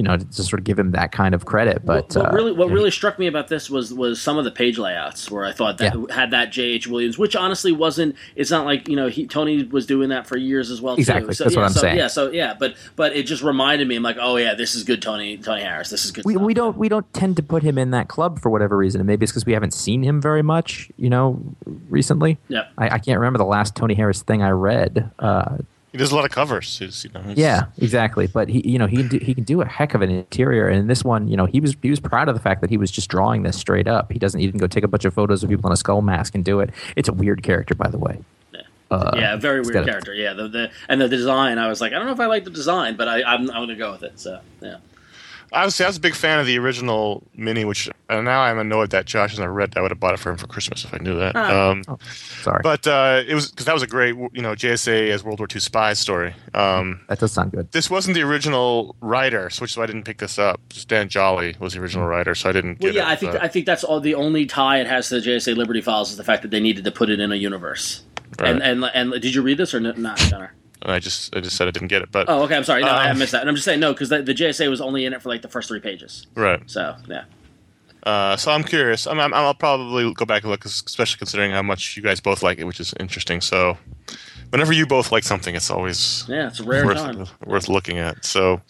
you 0.00 0.04
know, 0.04 0.16
to 0.16 0.42
sort 0.42 0.58
of 0.58 0.64
give 0.64 0.78
him 0.78 0.92
that 0.92 1.12
kind 1.12 1.34
of 1.34 1.44
credit. 1.44 1.84
But 1.84 2.14
what, 2.14 2.16
what 2.16 2.32
uh, 2.32 2.34
really 2.34 2.52
what 2.52 2.70
really 2.70 2.90
struck 2.90 3.18
me 3.18 3.26
about 3.26 3.48
this 3.48 3.68
was 3.68 3.92
was 3.92 4.18
some 4.18 4.38
of 4.38 4.44
the 4.46 4.50
page 4.50 4.78
layouts 4.78 5.30
where 5.30 5.44
I 5.44 5.52
thought 5.52 5.76
that 5.76 5.94
Yeah. 5.94 6.14
had 6.14 6.30
that 6.30 6.50
J.H. 6.52 6.86
Williams, 6.86 7.18
which 7.18 7.36
honestly 7.36 7.70
wasn't. 7.70 8.16
It's 8.34 8.50
not 8.50 8.64
like 8.64 8.88
you 8.88 8.96
know 8.96 9.08
he 9.08 9.26
Tony 9.26 9.62
was 9.64 9.84
doing 9.84 10.08
that 10.08 10.26
for 10.26 10.38
years 10.38 10.70
as 10.70 10.80
well. 10.80 10.96
too. 10.96 11.00
Exactly. 11.00 11.34
So, 11.34 11.44
That's 11.44 11.54
yeah, 11.54 11.60
what 11.60 11.66
I'm 11.66 11.72
so, 11.74 11.80
saying. 11.80 11.98
Yeah. 11.98 12.06
So 12.06 12.30
yeah, 12.30 12.54
but 12.58 12.76
but 12.96 13.14
it 13.14 13.24
just 13.24 13.42
reminded 13.42 13.86
me. 13.88 13.96
I'm 13.96 14.02
like, 14.02 14.16
oh 14.18 14.36
yeah, 14.36 14.54
this 14.54 14.74
is 14.74 14.84
good 14.84 15.02
Tony 15.02 15.36
Tony 15.36 15.60
Harris. 15.60 15.90
This 15.90 16.06
is 16.06 16.12
good. 16.12 16.24
we, 16.24 16.38
we 16.38 16.54
don't 16.54 16.78
we 16.78 16.88
don't 16.88 17.12
tend 17.12 17.36
to 17.36 17.42
put 17.42 17.62
him 17.62 17.76
in 17.76 17.90
that 17.90 18.08
club 18.08 18.40
for 18.40 18.48
whatever 18.48 18.74
reason, 18.78 19.02
and 19.02 19.06
maybe 19.06 19.24
it's 19.24 19.32
because 19.32 19.44
we 19.44 19.52
haven't 19.52 19.74
seen 19.74 20.02
him 20.02 20.22
very 20.22 20.40
much, 20.42 20.90
you 20.96 21.10
know, 21.10 21.38
recently. 21.90 22.38
Yeah, 22.48 22.68
I, 22.78 22.86
I 22.94 22.98
can't 22.98 23.18
remember 23.18 23.38
the 23.38 23.44
last 23.44 23.76
Tony 23.76 23.92
Harris 23.94 24.22
thing 24.22 24.42
I 24.42 24.50
read. 24.50 25.10
Uh, 25.18 25.58
He 25.92 25.98
does 25.98 26.12
a 26.12 26.14
lot 26.14 26.24
of 26.24 26.30
covers. 26.30 26.78
He's, 26.78 27.04
you 27.04 27.10
know, 27.12 27.20
he's- 27.22 27.36
yeah, 27.38 27.64
exactly. 27.78 28.28
But 28.28 28.48
he, 28.48 28.60
you 28.68 28.78
know, 28.78 28.86
he 28.86 28.96
can 28.98 29.08
do, 29.08 29.18
he 29.18 29.34
can 29.34 29.42
do 29.44 29.60
a 29.60 29.66
heck 29.66 29.94
of 29.94 30.02
an 30.02 30.10
interior. 30.10 30.68
And 30.68 30.78
in 30.78 30.86
this 30.86 31.02
one, 31.04 31.26
you 31.26 31.36
know, 31.36 31.46
he 31.46 31.60
was 31.60 31.74
he 31.82 31.90
was 31.90 31.98
proud 31.98 32.28
of 32.28 32.34
the 32.36 32.40
fact 32.40 32.60
that 32.60 32.70
he 32.70 32.76
was 32.76 32.90
just 32.92 33.08
drawing 33.08 33.42
this 33.42 33.56
straight 33.58 33.88
up. 33.88 34.12
He 34.12 34.18
doesn't 34.18 34.40
even 34.40 34.58
go 34.58 34.66
take 34.68 34.84
a 34.84 34.88
bunch 34.88 35.04
of 35.04 35.12
photos 35.14 35.42
of 35.42 35.50
people 35.50 35.68
in 35.68 35.72
a 35.72 35.76
skull 35.76 36.00
mask 36.02 36.34
and 36.36 36.44
do 36.44 36.60
it. 36.60 36.70
It's 36.96 37.08
a 37.08 37.12
weird 37.12 37.42
character, 37.42 37.74
by 37.74 37.88
the 37.88 37.98
way. 37.98 38.20
Uh, 38.92 39.12
yeah, 39.14 39.36
very 39.36 39.60
weird 39.60 39.72
got 39.74 39.82
a- 39.84 39.86
character. 39.86 40.14
Yeah, 40.14 40.32
the, 40.32 40.48
the 40.48 40.70
and 40.88 41.00
the 41.00 41.08
design. 41.08 41.58
I 41.58 41.68
was 41.68 41.80
like, 41.80 41.92
I 41.92 41.96
don't 41.96 42.06
know 42.06 42.12
if 42.12 42.18
I 42.20 42.26
like 42.26 42.42
the 42.44 42.50
design, 42.50 42.96
but 42.96 43.06
I, 43.08 43.22
I'm 43.22 43.42
I'm 43.50 43.62
gonna 43.62 43.76
go 43.76 43.92
with 43.92 44.02
it. 44.02 44.18
So 44.18 44.40
yeah. 44.60 44.76
I 45.52 45.64
was, 45.64 45.80
I 45.80 45.86
was 45.86 45.96
a 45.96 46.00
big 46.00 46.14
fan 46.14 46.38
of 46.38 46.46
the 46.46 46.58
original 46.58 47.22
mini, 47.34 47.64
which 47.64 47.88
uh, 48.08 48.20
now 48.20 48.40
I'm 48.42 48.58
annoyed 48.58 48.90
that 48.90 49.06
Josh 49.06 49.30
hasn't 49.30 49.48
read. 49.50 49.72
That. 49.72 49.78
I 49.78 49.82
would 49.82 49.90
have 49.90 49.98
bought 50.00 50.14
it 50.14 50.20
for 50.20 50.30
him 50.30 50.36
for 50.36 50.46
Christmas 50.46 50.84
if 50.84 50.94
I 50.94 50.98
knew 50.98 51.16
that. 51.18 51.34
Ah. 51.34 51.70
Um, 51.70 51.82
Sorry, 52.42 52.60
but 52.62 52.86
uh, 52.86 53.22
it 53.26 53.34
was 53.34 53.50
because 53.50 53.66
that 53.66 53.74
was 53.74 53.82
a 53.82 53.86
great, 53.86 54.14
you 54.32 54.42
know, 54.42 54.52
JSA 54.54 55.10
as 55.10 55.24
World 55.24 55.40
War 55.40 55.48
II 55.52 55.60
spy 55.60 55.92
story. 55.94 56.34
Um, 56.54 57.00
that 57.08 57.18
does 57.18 57.32
sound 57.32 57.52
good. 57.52 57.70
this 57.72 57.90
wasn't 57.90 58.14
the 58.14 58.22
original 58.22 58.94
writer, 59.00 59.50
so 59.50 59.62
which 59.62 59.72
is 59.72 59.76
why 59.76 59.84
I 59.84 59.86
didn't 59.86 60.04
pick 60.04 60.18
this 60.18 60.38
up. 60.38 60.60
Dan 60.86 61.08
Jolley 61.08 61.56
was 61.58 61.74
the 61.74 61.80
original 61.80 62.06
writer, 62.06 62.34
so 62.34 62.48
I 62.48 62.52
didn't. 62.52 62.80
Well, 62.80 62.92
get 62.92 62.94
yeah, 62.94 63.08
it, 63.08 63.12
I 63.12 63.16
think 63.16 63.32
but- 63.32 63.42
I 63.42 63.48
think 63.48 63.66
that's 63.66 63.84
all. 63.84 64.00
The 64.00 64.14
only 64.14 64.46
tie 64.46 64.78
it 64.80 64.86
has 64.86 65.08
to 65.08 65.20
the 65.20 65.26
JSA 65.26 65.56
Liberty 65.56 65.80
Files 65.80 66.10
is 66.10 66.16
the 66.16 66.24
fact 66.24 66.42
that 66.42 66.50
they 66.50 66.60
needed 66.60 66.84
to 66.84 66.90
put 66.92 67.10
it 67.10 67.18
in 67.20 67.32
a 67.32 67.36
universe. 67.36 68.02
And, 68.38 68.60
Right. 68.60 68.62
and 68.70 68.84
and 68.94 69.12
did 69.20 69.34
you 69.34 69.42
read 69.42 69.58
this 69.58 69.74
or 69.74 69.80
not, 69.80 69.96
Conor? 70.30 70.52
I 70.82 70.98
just 70.98 71.34
I 71.36 71.40
just 71.40 71.56
said 71.56 71.68
I 71.68 71.70
didn't 71.72 71.88
get 71.88 72.02
it, 72.02 72.10
but 72.10 72.26
Oh, 72.28 72.42
okay. 72.44 72.56
I'm 72.56 72.64
sorry. 72.64 72.82
No, 72.82 72.88
I 72.88 73.10
Um, 73.10 73.18
missed 73.18 73.32
that. 73.32 73.40
And 73.42 73.48
I'm 73.50 73.54
just 73.56 73.64
saying 73.64 73.80
no 73.80 73.92
because 73.92 74.08
the, 74.08 74.22
the 74.22 74.34
JSA 74.34 74.68
was 74.70 74.80
only 74.80 75.04
in 75.04 75.12
it 75.12 75.20
for 75.22 75.28
like 75.28 75.42
the 75.42 75.48
first 75.48 75.68
three 75.68 75.80
pages. 75.80 76.26
right. 76.34 76.60
So 76.66 76.96
yeah. 77.08 77.24
Uh, 78.04 78.34
so 78.36 78.50
I'm 78.50 78.64
curious. 78.64 79.06
I'm, 79.06 79.20
I'm, 79.20 79.34
I'll 79.34 79.52
probably 79.52 80.12
go 80.14 80.24
back 80.24 80.42
and 80.42 80.50
look, 80.50 80.64
especially 80.64 81.18
considering 81.18 81.50
how 81.50 81.60
much 81.62 81.98
you 81.98 82.02
guys 82.02 82.18
both 82.18 82.42
like 82.42 82.58
it, 82.58 82.64
which 82.64 82.80
is 82.80 82.94
interesting. 82.98 83.42
So, 83.42 83.76
whenever 84.48 84.72
you 84.72 84.86
both 84.86 85.12
like 85.12 85.22
something, 85.22 85.54
it's 85.54 85.70
always 85.70 86.24
Yeah, 86.26 86.46
it's 86.46 86.60
a 86.60 86.64
rare 86.64 86.94
time. 86.94 87.18
worth, 87.18 87.46
worth 87.46 87.68
looking 87.68 87.98
at. 87.98 88.24
So, 88.24 88.62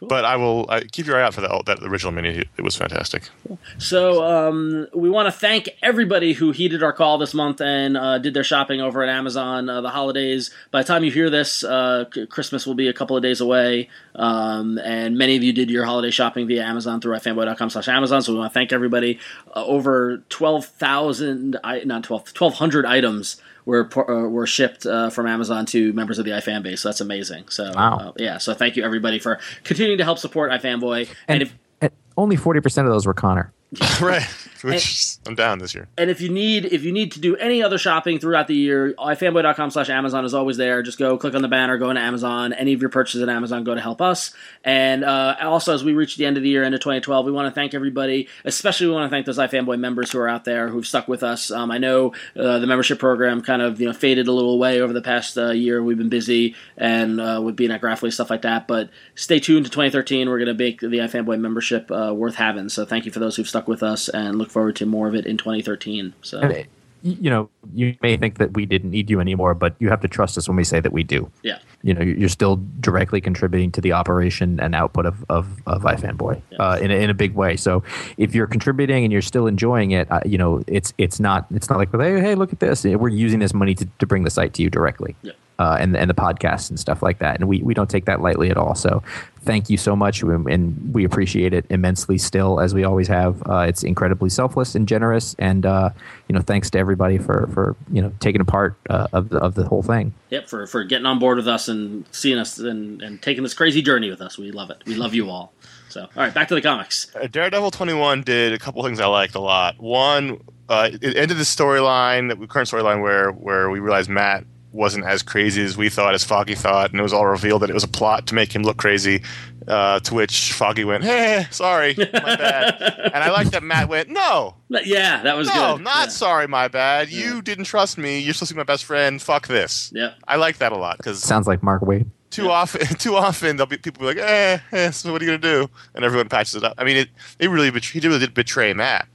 but 0.00 0.24
I 0.24 0.36
will 0.36 0.66
I, 0.68 0.80
keep 0.82 1.06
your 1.06 1.16
eye 1.16 1.22
out 1.22 1.34
for 1.34 1.40
that 1.40 1.64
that 1.66 1.82
original 1.82 2.12
mini. 2.12 2.44
It 2.56 2.62
was 2.62 2.76
fantastic. 2.76 3.30
So 3.78 4.24
um, 4.24 4.86
we 4.94 5.10
want 5.10 5.26
to 5.26 5.32
thank 5.32 5.68
everybody 5.82 6.32
who 6.32 6.52
heeded 6.52 6.82
our 6.82 6.92
call 6.92 7.18
this 7.18 7.34
month 7.34 7.60
and 7.60 7.96
uh, 7.96 8.18
did 8.18 8.34
their 8.34 8.44
shopping 8.44 8.80
over 8.80 9.02
at 9.02 9.08
Amazon. 9.08 9.68
Uh, 9.68 9.80
the 9.80 9.90
holidays. 9.90 10.50
By 10.70 10.82
the 10.82 10.88
time 10.88 11.04
you 11.04 11.10
hear 11.10 11.30
this, 11.30 11.64
uh, 11.64 12.04
Christmas 12.30 12.66
will 12.66 12.74
be 12.74 12.88
a 12.88 12.92
couple 12.92 13.16
of 13.16 13.22
days 13.22 13.40
away, 13.40 13.88
um, 14.14 14.78
and 14.78 15.16
many 15.16 15.36
of 15.36 15.42
you 15.42 15.52
did 15.52 15.70
your 15.70 15.84
holiday 15.84 16.10
shopping 16.10 16.46
via 16.46 16.64
Amazon 16.64 17.00
through 17.00 17.16
iFanboy.com/slash 17.16 17.88
Amazon. 17.88 18.22
So 18.22 18.32
we 18.32 18.38
want 18.38 18.52
to 18.52 18.54
thank 18.54 18.72
everybody. 18.72 19.18
Uh, 19.54 19.64
over 19.64 20.18
twelve 20.28 20.66
thousand, 20.66 21.58
not 21.64 22.04
12, 22.04 22.22
1,200 22.36 22.86
items 22.86 23.40
were 23.66 23.86
uh, 23.98 24.28
were 24.28 24.46
shipped 24.46 24.86
uh, 24.86 25.10
from 25.10 25.26
Amazon 25.26 25.66
to 25.66 25.92
members 25.92 26.18
of 26.18 26.24
the 26.24 26.30
iFan 26.30 26.62
base. 26.62 26.80
So 26.80 26.88
that's 26.88 27.02
amazing. 27.02 27.48
So 27.50 27.70
Wow. 27.74 27.96
uh, 27.98 28.12
yeah. 28.16 28.38
So 28.38 28.54
thank 28.54 28.76
you 28.76 28.84
everybody 28.84 29.18
for 29.18 29.38
continuing 29.64 29.98
to 29.98 30.04
help 30.04 30.18
support 30.18 30.50
iFanboy. 30.52 31.08
And, 31.08 31.16
And, 31.28 31.42
if 31.42 31.54
and 31.82 31.92
only 32.16 32.36
forty 32.36 32.60
percent 32.60 32.86
of 32.86 32.94
those 32.94 33.04
were 33.06 33.12
Conor. 33.14 33.52
right. 34.00 34.22
Which 34.62 35.16
I'm 35.26 35.34
down 35.34 35.58
this 35.58 35.74
year. 35.74 35.88
And 35.96 36.10
if 36.10 36.20
you 36.20 36.28
need 36.28 36.66
if 36.66 36.84
you 36.84 36.92
need 36.92 37.12
to 37.12 37.20
do 37.20 37.36
any 37.36 37.62
other 37.62 37.78
shopping 37.78 38.18
throughout 38.18 38.48
the 38.48 38.54
year, 38.54 38.94
ifanboy.com 38.98 39.70
slash 39.70 39.88
Amazon 39.88 40.24
is 40.24 40.34
always 40.34 40.56
there. 40.56 40.82
Just 40.82 40.98
go 40.98 41.16
click 41.16 41.34
on 41.34 41.42
the 41.42 41.48
banner, 41.48 41.78
go 41.78 41.90
into 41.90 42.02
Amazon. 42.02 42.52
Any 42.52 42.72
of 42.72 42.80
your 42.80 42.90
purchases 42.90 43.22
at 43.22 43.28
Amazon 43.28 43.64
go 43.64 43.74
to 43.74 43.80
help 43.80 44.02
us. 44.02 44.34
And 44.64 45.04
uh, 45.04 45.36
also, 45.40 45.74
as 45.74 45.84
we 45.84 45.94
reach 45.94 46.16
the 46.16 46.26
end 46.26 46.36
of 46.36 46.42
the 46.42 46.48
year, 46.48 46.66
into 46.66 46.78
2012, 46.78 47.26
we 47.26 47.32
want 47.32 47.46
to 47.46 47.54
thank 47.54 47.74
everybody. 47.74 48.28
Especially, 48.44 48.86
we 48.86 48.92
want 48.92 49.10
to 49.10 49.14
thank 49.14 49.26
those 49.26 49.38
iFanboy 49.38 49.78
members 49.78 50.10
who 50.12 50.18
are 50.18 50.28
out 50.28 50.44
there 50.44 50.68
who've 50.68 50.86
stuck 50.86 51.08
with 51.08 51.22
us. 51.22 51.50
Um, 51.50 51.70
I 51.70 51.78
know 51.78 52.12
uh, 52.36 52.58
the 52.58 52.66
membership 52.66 52.98
program 52.98 53.40
kind 53.42 53.62
of 53.62 53.80
you 53.80 53.86
know 53.86 53.92
faded 53.92 54.28
a 54.28 54.32
little 54.32 54.52
away 54.52 54.80
over 54.80 54.92
the 54.92 55.02
past 55.02 55.38
uh, 55.38 55.50
year. 55.50 55.82
We've 55.82 55.98
been 55.98 56.08
busy 56.08 56.54
and 56.76 57.20
uh, 57.20 57.40
with 57.42 57.56
being 57.56 57.70
at 57.70 57.80
Graphicly 57.80 58.12
stuff 58.12 58.30
like 58.30 58.42
that. 58.42 58.66
But 58.66 58.90
stay 59.14 59.38
tuned 59.38 59.66
to 59.66 59.70
2013. 59.70 60.28
We're 60.28 60.38
going 60.38 60.46
to 60.46 60.54
make 60.54 60.80
the 60.80 60.86
iFanboy 60.88 61.38
membership 61.40 61.90
uh, 61.90 62.12
worth 62.14 62.34
having. 62.34 62.68
So 62.68 62.84
thank 62.84 63.06
you 63.06 63.12
for 63.12 63.20
those 63.20 63.36
who've 63.36 63.48
stuck 63.48 63.68
with 63.68 63.82
us 63.82 64.08
and 64.08 64.36
look 64.46 64.52
forward 64.52 64.76
to 64.76 64.86
more 64.86 65.08
of 65.08 65.14
it 65.14 65.26
in 65.26 65.36
2013. 65.36 66.14
So. 66.22 66.38
And 66.38 66.66
you 67.02 67.30
know, 67.30 67.48
you 67.74 67.94
may 68.02 68.16
think 68.16 68.38
that 68.38 68.54
we 68.54 68.66
didn't 68.66 68.90
need 68.90 69.10
you 69.10 69.20
anymore, 69.20 69.54
but 69.54 69.76
you 69.78 69.88
have 69.90 70.00
to 70.00 70.08
trust 70.08 70.36
us 70.38 70.48
when 70.48 70.56
we 70.56 70.64
say 70.64 70.80
that 70.80 70.92
we 70.92 71.04
do. 71.04 71.30
Yeah. 71.42 71.58
You 71.82 71.94
know, 71.94 72.00
you're 72.00 72.28
still 72.28 72.60
directly 72.80 73.20
contributing 73.20 73.70
to 73.72 73.80
the 73.80 73.92
operation 73.92 74.58
and 74.60 74.74
output 74.74 75.06
of 75.06 75.24
of, 75.28 75.46
of 75.66 75.82
iFanboy 75.82 76.42
uh, 76.58 76.78
in 76.80 76.90
a, 76.90 76.94
in 76.94 77.10
a 77.10 77.14
big 77.14 77.34
way. 77.34 77.56
So 77.56 77.84
if 78.16 78.34
you're 78.34 78.48
contributing 78.48 79.04
and 79.04 79.12
you're 79.12 79.22
still 79.22 79.46
enjoying 79.46 79.92
it, 79.92 80.10
uh, 80.10 80.20
you 80.24 80.38
know, 80.38 80.64
it's 80.66 80.92
it's 80.98 81.20
not 81.20 81.46
it's 81.54 81.70
not 81.70 81.78
like 81.78 81.92
hey 81.92 82.20
hey 82.20 82.34
look 82.34 82.52
at 82.52 82.60
this. 82.60 82.84
We're 82.84 83.08
using 83.08 83.38
this 83.38 83.54
money 83.54 83.74
to, 83.76 83.86
to 83.98 84.06
bring 84.06 84.24
the 84.24 84.30
site 84.30 84.54
to 84.54 84.62
you 84.62 84.70
directly. 84.70 85.14
Yeah. 85.22 85.32
Uh, 85.58 85.78
and 85.80 85.96
and 85.96 86.10
the 86.10 86.14
podcasts 86.14 86.68
and 86.68 86.78
stuff 86.78 87.02
like 87.02 87.18
that, 87.18 87.40
and 87.40 87.48
we, 87.48 87.62
we 87.62 87.72
don't 87.72 87.88
take 87.88 88.04
that 88.04 88.20
lightly 88.20 88.50
at 88.50 88.58
all. 88.58 88.74
So, 88.74 89.02
thank 89.40 89.70
you 89.70 89.78
so 89.78 89.96
much, 89.96 90.22
and 90.22 90.92
we 90.92 91.04
appreciate 91.04 91.54
it 91.54 91.64
immensely. 91.70 92.18
Still, 92.18 92.60
as 92.60 92.74
we 92.74 92.84
always 92.84 93.08
have, 93.08 93.42
uh, 93.48 93.60
it's 93.60 93.82
incredibly 93.82 94.28
selfless 94.28 94.74
and 94.74 94.86
generous, 94.86 95.34
and 95.38 95.64
uh, 95.64 95.90
you 96.28 96.34
know, 96.34 96.42
thanks 96.42 96.68
to 96.70 96.78
everybody 96.78 97.16
for 97.16 97.48
for 97.54 97.76
you 97.90 98.02
know 98.02 98.12
taking 98.20 98.40
a 98.42 98.44
part 98.44 98.76
uh, 98.90 99.06
of 99.14 99.30
the 99.30 99.38
of 99.38 99.54
the 99.54 99.64
whole 99.64 99.82
thing. 99.82 100.12
Yep, 100.30 100.48
for, 100.48 100.66
for 100.66 100.84
getting 100.84 101.06
on 101.06 101.18
board 101.18 101.38
with 101.38 101.48
us 101.48 101.68
and 101.68 102.04
seeing 102.10 102.36
us 102.36 102.58
and, 102.58 103.00
and 103.00 103.22
taking 103.22 103.44
this 103.44 103.54
crazy 103.54 103.80
journey 103.80 104.10
with 104.10 104.20
us. 104.20 104.36
We 104.36 104.50
love 104.50 104.70
it. 104.70 104.82
We 104.84 104.96
love 104.96 105.14
you 105.14 105.30
all. 105.30 105.52
So, 105.88 106.02
all 106.02 106.08
right, 106.16 106.34
back 106.34 106.48
to 106.48 106.54
the 106.54 106.60
comics. 106.60 107.14
Uh, 107.14 107.28
Daredevil 107.28 107.70
21 107.70 108.22
did 108.22 108.52
a 108.52 108.58
couple 108.58 108.82
things 108.82 109.00
I 109.00 109.06
liked 109.06 109.36
a 109.36 109.40
lot. 109.40 109.78
One, 109.78 110.40
uh, 110.68 110.90
it 110.92 111.16
ended 111.16 111.38
the 111.38 111.44
storyline, 111.44 112.38
the 112.38 112.46
current 112.46 112.68
storyline 112.68 113.00
where 113.00 113.30
where 113.30 113.70
we 113.70 113.78
realized 113.78 114.10
Matt 114.10 114.44
wasn't 114.76 115.04
as 115.06 115.22
crazy 115.22 115.62
as 115.64 115.76
we 115.76 115.88
thought, 115.88 116.14
as 116.14 116.22
Foggy 116.22 116.54
thought, 116.54 116.90
and 116.90 117.00
it 117.00 117.02
was 117.02 117.12
all 117.12 117.26
revealed 117.26 117.62
that 117.62 117.70
it 117.70 117.74
was 117.74 117.84
a 117.84 117.88
plot 117.88 118.26
to 118.28 118.34
make 118.34 118.54
him 118.54 118.62
look 118.62 118.76
crazy. 118.76 119.22
Uh, 119.66 119.98
to 120.00 120.14
which 120.14 120.52
Foggy 120.52 120.84
went, 120.84 121.02
"Hey, 121.02 121.46
sorry, 121.50 121.94
my 121.98 122.04
bad." 122.36 122.80
and 123.12 123.24
I 123.24 123.30
like 123.32 123.50
that 123.50 123.64
Matt 123.64 123.88
went, 123.88 124.08
"No, 124.08 124.54
Yeah, 124.68 125.22
that 125.24 125.36
was 125.36 125.48
no, 125.48 125.76
good. 125.76 125.82
not 125.84 126.04
yeah. 126.04 126.08
sorry, 126.08 126.46
my 126.46 126.68
bad. 126.68 127.10
You 127.10 127.42
didn't 127.42 127.64
trust 127.64 127.98
me. 127.98 128.20
You're 128.20 128.32
supposed 128.34 128.50
to 128.50 128.54
be 128.54 128.58
my 128.58 128.64
best 128.64 128.84
friend. 128.84 129.20
Fuck 129.20 129.48
this." 129.48 129.90
Yep. 129.92 130.14
I 130.28 130.36
like 130.36 130.58
that 130.58 130.70
a 130.70 130.76
lot 130.76 130.98
because 130.98 131.20
Sounds 131.20 131.48
like 131.48 131.64
Mark 131.64 131.82
Waid. 131.82 132.06
too 132.30 132.48
often 132.50 132.86
too 132.98 133.16
often 133.16 133.56
there'll 133.56 133.66
be 133.68 133.76
people 133.78 134.00
be 134.00 134.06
like 134.06 134.18
eh, 134.18 134.58
eh 134.72 134.90
so 134.92 135.10
what 135.10 135.20
are 135.20 135.24
you 135.24 135.30
gonna 135.32 135.38
do 135.38 135.68
and 135.96 136.04
everyone 136.04 136.28
patches 136.28 136.54
it 136.56 136.62
up 136.64 136.74
i 136.78 136.84
mean 136.84 136.96
it, 136.96 137.08
it 137.38 137.48
really 137.48 137.70
bet- 137.70 137.84
he 137.84 137.98
really 138.00 138.18
did 138.18 138.34
betray 138.34 138.72
matt 138.74 139.06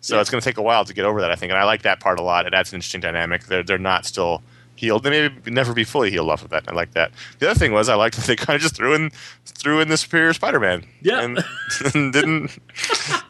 so 0.00 0.14
Yeah. 0.16 0.20
it's 0.20 0.28
gonna 0.30 0.40
take 0.40 0.58
a 0.58 0.62
while 0.62 0.84
to 0.84 0.92
get 0.92 1.04
over 1.04 1.20
that 1.20 1.30
i 1.30 1.36
think 1.36 1.50
and 1.50 1.58
i 1.58 1.64
like 1.64 1.82
that 1.82 2.00
part 2.00 2.18
a 2.18 2.22
lot 2.22 2.44
it 2.44 2.52
adds 2.54 2.72
an 2.72 2.76
interesting 2.76 3.00
dynamic 3.00 3.44
they're, 3.46 3.62
they're 3.62 3.78
not 3.78 4.04
still 4.04 4.42
healed 4.76 5.02
they 5.02 5.10
may 5.10 5.34
never 5.50 5.72
be 5.72 5.84
fully 5.84 6.10
healed 6.10 6.30
off 6.30 6.42
of 6.44 6.50
that 6.50 6.64
i 6.68 6.72
like 6.72 6.92
that 6.92 7.10
the 7.38 7.48
other 7.50 7.58
thing 7.58 7.72
was 7.72 7.88
i 7.88 7.94
liked 7.94 8.16
that 8.16 8.26
they 8.26 8.36
kind 8.36 8.54
of 8.56 8.60
just 8.62 8.76
threw 8.76 8.94
in 8.94 9.10
threw 9.44 9.80
in 9.80 9.88
the 9.88 9.96
superior 9.96 10.32
spider-man 10.32 10.84
Yeah. 11.02 11.22
and, 11.22 11.38
and 11.94 12.12
didn't 12.12 12.58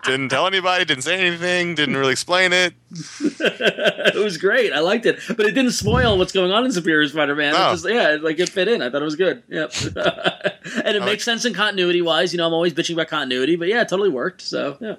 didn't 0.05 0.29
tell 0.29 0.47
anybody 0.47 0.85
didn't 0.85 1.05
say 1.05 1.19
anything 1.25 1.75
didn't 1.75 1.97
really 1.97 2.13
explain 2.13 2.53
it 2.53 2.75
it 3.41 4.15
was 4.23 4.39
great. 4.39 4.73
I 4.73 4.79
liked 4.79 5.07
it, 5.07 5.19
but 5.29 5.41
it 5.41 5.53
didn't 5.53 5.73
spoil 5.73 6.17
what's 6.19 6.33
going 6.33 6.53
on 6.53 6.65
in 6.65 6.71
Superior 6.73 7.07
Spider-Man. 7.09 7.53
It 7.55 7.59
No. 7.59 7.73
just, 7.73 7.87
yeah, 7.89 8.15
it, 8.15 8.23
like 8.23 8.39
it 8.39 8.49
fit 8.49 8.69
in. 8.69 8.81
I 8.81 8.89
thought 8.91 9.03
it 9.03 9.05
was 9.05 9.17
good. 9.17 9.43
Yep. 9.49 9.73
and 10.85 10.97
it 10.97 11.05
makes 11.05 11.25
sense 11.25 11.45
in 11.45 11.53
continuity 11.53 12.01
wise. 12.01 12.33
You 12.33 12.39
know, 12.39 12.47
I'm 12.47 12.53
always 12.55 12.73
bitching 12.73 12.95
about 12.95 13.09
continuity, 13.09 13.57
but 13.57 13.67
yeah, 13.69 13.83
it 13.83 13.89
totally 13.89 14.09
worked. 14.09 14.41
So 14.43 14.79
yeah, 14.81 14.95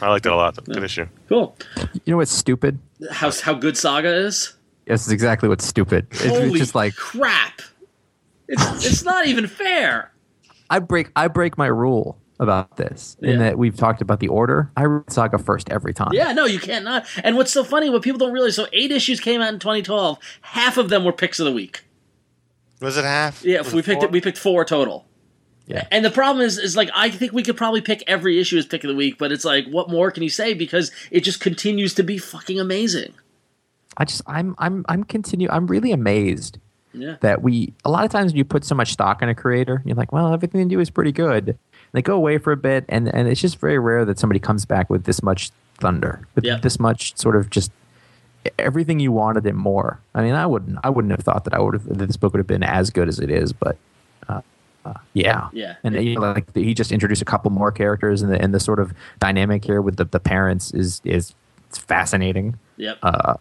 i 0.00 0.08
liked 0.08 0.24
it 0.26 0.32
a 0.32 0.36
lot 0.36 0.62
good 0.64 0.82
issue 0.82 1.06
cool. 1.28 1.56
You 2.04 2.12
know 2.12 2.16
what's 2.16 2.32
stupid? 2.32 2.78
How 3.12 3.30
how 3.30 3.52
good 3.54 3.76
Saga 3.76 4.12
is? 4.14 4.54
This 4.88 5.06
is 5.06 5.12
exactly 5.12 5.48
what's 5.48 5.66
stupid. 5.66 6.06
It's, 6.10 6.24
it's 6.24 6.58
just 6.58 6.74
like 6.74 6.94
crap! 6.96 7.62
It's 8.48 8.84
it's 8.86 9.04
not 9.04 9.26
even 9.26 9.46
fair. 9.46 10.12
I 10.70 10.78
break 10.80 11.10
I 11.14 11.28
break 11.28 11.56
my 11.58 11.66
rule 11.66 12.18
about 12.40 12.76
this 12.76 13.16
in 13.20 13.40
that 13.40 13.58
we've 13.58 13.76
talked 13.76 14.00
about 14.00 14.20
the 14.20 14.28
order. 14.28 14.70
I 14.76 14.84
read 14.84 15.10
Saga 15.10 15.38
first 15.38 15.70
every 15.70 15.92
time. 15.92 16.10
Yeah, 16.12 16.32
no, 16.32 16.44
you 16.44 16.60
can't 16.60 16.84
not. 16.84 17.04
And 17.24 17.36
what's 17.36 17.52
so 17.52 17.64
funny, 17.64 17.90
what 17.90 18.02
people 18.02 18.18
don't 18.18 18.32
realize, 18.32 18.54
so 18.54 18.66
eight 18.72 18.92
issues 18.92 19.18
came 19.20 19.40
out 19.40 19.52
in 19.52 19.58
2012. 19.58 20.18
Half 20.42 20.76
of 20.76 20.88
them 20.88 21.04
were 21.04 21.12
picks 21.12 21.40
of 21.40 21.46
the 21.46 21.52
week. 21.52 21.82
was 22.80 22.96
it 22.96 23.04
half 23.04 23.44
Yeah, 23.44 23.58
Was 23.62 23.74
we 23.74 23.80
it 23.80 23.86
picked 23.86 24.02
four? 24.02 24.08
we 24.10 24.20
picked 24.20 24.38
four 24.38 24.64
total. 24.64 25.04
Yeah. 25.66 25.86
And 25.90 26.04
the 26.04 26.10
problem 26.10 26.46
is, 26.46 26.58
is 26.58 26.76
like 26.76 26.90
I 26.94 27.10
think 27.10 27.32
we 27.32 27.42
could 27.42 27.56
probably 27.56 27.80
pick 27.80 28.02
every 28.06 28.38
issue 28.40 28.56
as 28.56 28.64
pick 28.66 28.84
of 28.84 28.88
the 28.88 28.94
week, 28.96 29.18
but 29.18 29.32
it's 29.32 29.44
like, 29.44 29.66
what 29.66 29.90
more 29.90 30.10
can 30.10 30.22
you 30.22 30.30
say? 30.30 30.54
Because 30.54 30.92
it 31.10 31.20
just 31.24 31.40
continues 31.40 31.92
to 31.94 32.02
be 32.04 32.18
fucking 32.18 32.58
amazing. 32.60 33.12
I 33.98 34.04
just 34.04 34.22
I'm 34.26 34.54
I'm 34.58 34.84
I'm 34.88 35.04
continue 35.04 35.48
I'm 35.50 35.66
really 35.66 35.92
amazed 35.92 36.58
Yeah, 36.94 37.16
that 37.20 37.42
we 37.42 37.72
a 37.84 37.90
lot 37.90 38.04
of 38.04 38.10
times 38.10 38.32
when 38.32 38.38
you 38.38 38.44
put 38.44 38.64
so 38.64 38.74
much 38.74 38.92
stock 38.92 39.20
in 39.22 39.28
a 39.28 39.34
creator, 39.34 39.82
you're 39.84 39.96
like, 39.96 40.12
well, 40.12 40.32
everything 40.32 40.60
they 40.62 40.74
do 40.74 40.80
is 40.80 40.88
pretty 40.90 41.12
good. 41.12 41.48
And 41.48 41.58
they 41.94 42.02
go 42.02 42.14
away 42.14 42.38
for 42.38 42.52
a 42.52 42.56
bit, 42.56 42.84
and 42.88 43.12
and 43.14 43.28
it's 43.28 43.40
just 43.40 43.58
very 43.58 43.78
rare 43.78 44.04
that 44.04 44.18
somebody 44.18 44.40
comes 44.40 44.64
back 44.64 44.88
with 44.88 45.04
this 45.04 45.22
much 45.22 45.50
thunder, 45.78 46.26
with 46.34 46.44
Yeah. 46.44 46.56
this 46.58 46.78
much 46.80 47.16
sort 47.18 47.36
of 47.36 47.50
just 47.50 47.70
everything 48.58 49.00
you 49.00 49.12
wanted 49.12 49.46
and 49.46 49.56
more. 49.58 50.00
I 50.14 50.22
mean, 50.22 50.34
I 50.34 50.46
wouldn't 50.46 50.78
I 50.84 50.90
wouldn't 50.90 51.10
have 51.12 51.20
thought 51.20 51.44
that 51.44 51.54
I 51.54 51.60
would 51.60 51.74
have 51.74 51.84
that 51.98 52.06
this 52.06 52.16
book 52.16 52.32
would 52.32 52.38
have 52.40 52.46
been 52.46 52.62
as 52.62 52.90
good 52.90 53.08
as 53.08 53.18
it 53.18 53.30
is, 53.30 53.52
but. 53.52 53.76
Uh, 54.28 54.40
uh, 54.84 54.94
yeah, 55.12 55.48
Yeah. 55.52 55.74
and 55.82 55.94
you 55.96 56.14
know, 56.14 56.20
like 56.20 56.54
he 56.54 56.72
just 56.72 56.92
introduced 56.92 57.20
a 57.20 57.24
couple 57.26 57.50
more 57.50 57.70
characters, 57.72 58.22
and 58.22 58.32
the 58.32 58.40
and 58.40 58.54
the 58.54 58.60
sort 58.60 58.78
of 58.80 58.94
dynamic 59.18 59.64
here 59.64 59.82
with 59.82 59.96
the, 59.96 60.04
the 60.04 60.20
parents 60.20 60.72
is 60.72 61.02
is 61.04 61.34
it's 61.68 61.78
fascinating. 61.78 62.58
yep. 62.76 62.96
Uh, 63.02 63.34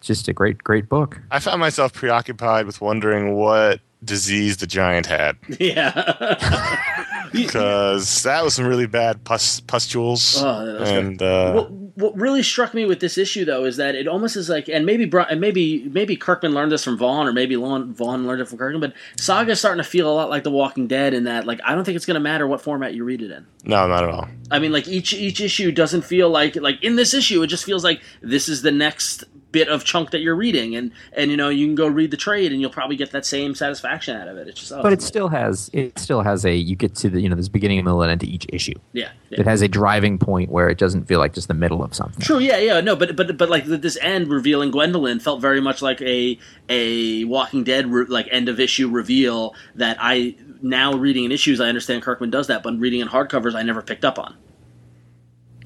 just 0.00 0.28
a 0.28 0.32
great 0.32 0.58
great 0.58 0.88
book. 0.88 1.20
I 1.30 1.38
found 1.38 1.60
myself 1.60 1.92
preoccupied 1.92 2.66
with 2.66 2.80
wondering 2.80 3.34
what 3.34 3.80
disease 4.04 4.58
the 4.58 4.66
giant 4.66 5.06
had 5.06 5.36
yeah. 5.58 6.92
because 7.32 8.22
that 8.22 8.44
was 8.44 8.54
some 8.54 8.66
really 8.66 8.86
bad 8.86 9.24
pus- 9.24 9.60
pustules. 9.60 10.40
Oh, 10.42 10.64
that 10.66 10.80
was 10.80 10.88
good. 10.90 11.04
and 11.04 11.22
uh, 11.22 11.52
what, 11.54 11.70
what 11.72 12.16
really 12.20 12.42
struck 12.42 12.74
me 12.74 12.84
with 12.86 13.00
this 13.00 13.18
issue 13.18 13.44
though 13.44 13.64
is 13.64 13.76
that 13.78 13.94
it 13.94 14.06
almost 14.06 14.36
is 14.36 14.48
like, 14.48 14.68
and 14.68 14.86
maybe 14.86 15.06
Bri- 15.06 15.24
and 15.28 15.40
maybe 15.40 15.88
maybe 15.88 16.16
Kirkman 16.16 16.52
learned 16.54 16.72
this 16.72 16.84
from 16.84 16.98
Vaughan, 16.98 17.26
or 17.26 17.32
maybe 17.32 17.56
Lon- 17.56 17.92
Vaughan 17.94 18.26
learned 18.26 18.42
it 18.42 18.48
from 18.48 18.58
Kirkman. 18.58 18.80
But 18.80 18.94
Saga's 19.18 19.58
starting 19.58 19.82
to 19.82 19.88
feel 19.88 20.10
a 20.10 20.14
lot 20.14 20.30
like 20.30 20.44
The 20.44 20.50
Walking 20.50 20.86
Dead 20.86 21.14
in 21.14 21.24
that, 21.24 21.46
like, 21.46 21.60
I 21.64 21.74
don't 21.74 21.84
think 21.84 21.96
it's 21.96 22.06
going 22.06 22.14
to 22.16 22.20
matter 22.20 22.46
what 22.46 22.60
format 22.60 22.94
you 22.94 23.04
read 23.04 23.22
it 23.22 23.30
in. 23.30 23.46
no, 23.64 23.86
not 23.86 24.04
at 24.04 24.10
all. 24.10 24.28
I 24.50 24.58
mean, 24.58 24.72
like 24.72 24.86
each 24.86 25.12
each 25.12 25.40
issue 25.40 25.72
doesn't 25.72 26.02
feel 26.02 26.30
like 26.30 26.56
like 26.56 26.82
in 26.82 26.96
this 26.96 27.14
issue, 27.14 27.42
it 27.42 27.48
just 27.48 27.64
feels 27.64 27.82
like 27.82 28.00
this 28.20 28.48
is 28.48 28.62
the 28.62 28.70
next 28.72 29.24
bit 29.56 29.68
of 29.68 29.84
chunk 29.84 30.10
that 30.10 30.20
you're 30.20 30.36
reading, 30.36 30.76
and 30.76 30.92
and 31.14 31.30
you 31.30 31.36
know 31.36 31.48
you 31.48 31.66
can 31.66 31.74
go 31.74 31.86
read 31.86 32.10
the 32.10 32.16
trade, 32.18 32.52
and 32.52 32.60
you'll 32.60 32.68
probably 32.70 32.96
get 32.96 33.10
that 33.12 33.24
same 33.24 33.54
satisfaction 33.54 34.16
out 34.16 34.28
of 34.28 34.36
it. 34.36 34.48
It's 34.48 34.60
just, 34.60 34.72
oh, 34.72 34.82
but 34.82 34.92
it 34.92 35.00
still 35.00 35.28
has 35.28 35.70
it 35.72 35.98
still 35.98 36.22
has 36.22 36.44
a 36.44 36.54
you 36.54 36.76
get 36.76 36.94
to 36.96 37.08
the 37.08 37.20
you 37.20 37.28
know 37.28 37.36
this 37.36 37.48
beginning 37.48 37.78
middle 37.86 38.02
and 38.02 38.10
end 38.10 38.20
to 38.20 38.26
each 38.26 38.46
issue 38.50 38.74
yeah, 38.92 39.10
yeah. 39.30 39.40
it 39.40 39.46
has 39.46 39.62
a 39.62 39.68
driving 39.68 40.18
point 40.18 40.50
where 40.50 40.68
it 40.68 40.78
doesn't 40.78 41.04
feel 41.04 41.18
like 41.18 41.32
just 41.32 41.48
the 41.48 41.54
middle 41.54 41.82
of 41.82 41.94
something 41.94 42.20
True, 42.20 42.38
yeah, 42.38 42.58
yeah, 42.58 42.80
no, 42.80 42.94
but 42.96 43.16
but 43.16 43.36
but 43.38 43.48
like 43.48 43.64
this 43.64 43.96
end 44.00 44.28
revealing 44.28 44.70
Gwendolyn 44.70 45.20
felt 45.20 45.40
very 45.40 45.60
much 45.60 45.80
like 45.80 46.00
a 46.02 46.38
a 46.68 47.24
Walking 47.24 47.64
Dead 47.64 47.86
re- 47.86 48.06
like 48.06 48.28
end 48.30 48.48
of 48.48 48.60
issue 48.60 48.88
reveal 48.88 49.54
that 49.76 49.96
I 50.00 50.34
now 50.62 50.94
reading 50.94 51.24
in 51.24 51.32
issues 51.32 51.60
I 51.60 51.68
understand 51.68 52.02
Kirkman 52.02 52.30
does 52.30 52.48
that, 52.48 52.62
but 52.62 52.78
reading 52.78 53.00
in 53.00 53.08
hardcovers 53.08 53.54
I 53.54 53.62
never 53.62 53.82
picked 53.82 54.04
up 54.04 54.18
on. 54.18 54.36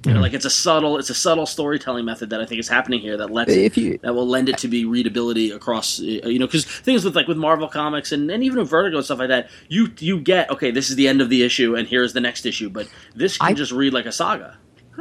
You 0.06 0.14
know, 0.14 0.20
like 0.20 0.32
it's 0.32 0.46
a 0.46 0.50
subtle, 0.50 0.96
it's 0.96 1.10
a 1.10 1.14
subtle 1.14 1.44
storytelling 1.44 2.06
method 2.06 2.30
that 2.30 2.40
I 2.40 2.46
think 2.46 2.58
is 2.58 2.68
happening 2.68 3.00
here 3.00 3.18
that 3.18 3.30
lets 3.30 3.52
If 3.52 3.76
you 3.76 3.98
that 4.02 4.14
will 4.14 4.26
lend 4.26 4.48
it 4.48 4.56
to 4.58 4.68
be 4.68 4.86
readability 4.86 5.50
across 5.50 6.00
uh, 6.00 6.04
you 6.04 6.38
know 6.38 6.46
because 6.46 6.64
things 6.64 7.04
with 7.04 7.14
like 7.14 7.26
with 7.28 7.36
marvel 7.36 7.68
comics 7.68 8.10
and, 8.10 8.30
and 8.30 8.42
even 8.42 8.58
with 8.60 8.70
vertigo 8.70 8.96
and 8.96 9.04
stuff 9.04 9.18
like 9.18 9.28
that 9.28 9.50
you 9.68 9.92
you 9.98 10.18
get 10.18 10.48
okay 10.50 10.70
this 10.70 10.88
is 10.88 10.96
the 10.96 11.06
end 11.06 11.20
of 11.20 11.28
the 11.28 11.42
issue 11.42 11.76
and 11.76 11.86
here's 11.86 12.14
the 12.14 12.20
next 12.20 12.46
issue 12.46 12.70
but 12.70 12.88
this 13.14 13.36
can 13.36 13.48
I- 13.48 13.52
just 13.52 13.72
read 13.72 13.92
like 13.92 14.06
a 14.06 14.12
saga 14.12 14.56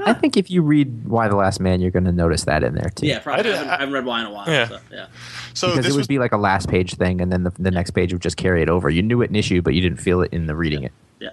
I 0.06 0.14
think 0.14 0.38
if 0.38 0.50
you 0.50 0.62
read 0.62 1.06
Y 1.08 1.28
the 1.28 1.36
Last 1.36 1.60
Man, 1.60 1.82
you're 1.82 1.92
going 1.92 2.06
to 2.06 2.12
notice 2.14 2.46
that 2.46 2.64
in 2.64 2.74
there 2.76 2.90
too. 2.96 3.06
yeah 3.08 3.20
probably 3.20 3.38
I 3.38 3.40
I, 3.40 3.44
did- 3.44 3.54
haven't, 3.56 3.70
I 3.70 3.78
haven't 3.80 3.94
read 3.94 4.06
Y 4.06 4.20
in 4.22 4.26
a 4.28 4.32
while 4.32 4.48
Yeah. 4.50 4.68
so, 4.68 4.80
yeah 4.92 5.08
So 5.54 5.68
because 5.70 5.86
this 5.86 5.94
it 5.94 5.96
would 5.96 6.00
was 6.02 6.08
be 6.08 6.20
like 6.20 6.32
a 6.34 6.38
last 6.38 6.70
page 6.70 6.96
thing, 6.96 7.20
and 7.22 7.32
then 7.32 7.44
the, 7.44 7.52
the 7.60 7.72
next 7.72 7.92
page 7.92 8.12
would 8.14 8.22
just 8.22 8.38
carry 8.38 8.62
it 8.62 8.70
over. 8.70 8.90
You 8.90 9.02
knew 9.02 9.22
it 9.22 9.30
in 9.30 9.36
issue, 9.36 9.62
but 9.62 9.74
you 9.74 9.82
didn't 9.82 10.00
feel 10.00 10.22
it 10.22 10.32
in 10.34 10.46
the 10.48 10.56
reading 10.56 10.84
it. 10.84 10.92
yeah 11.20 11.30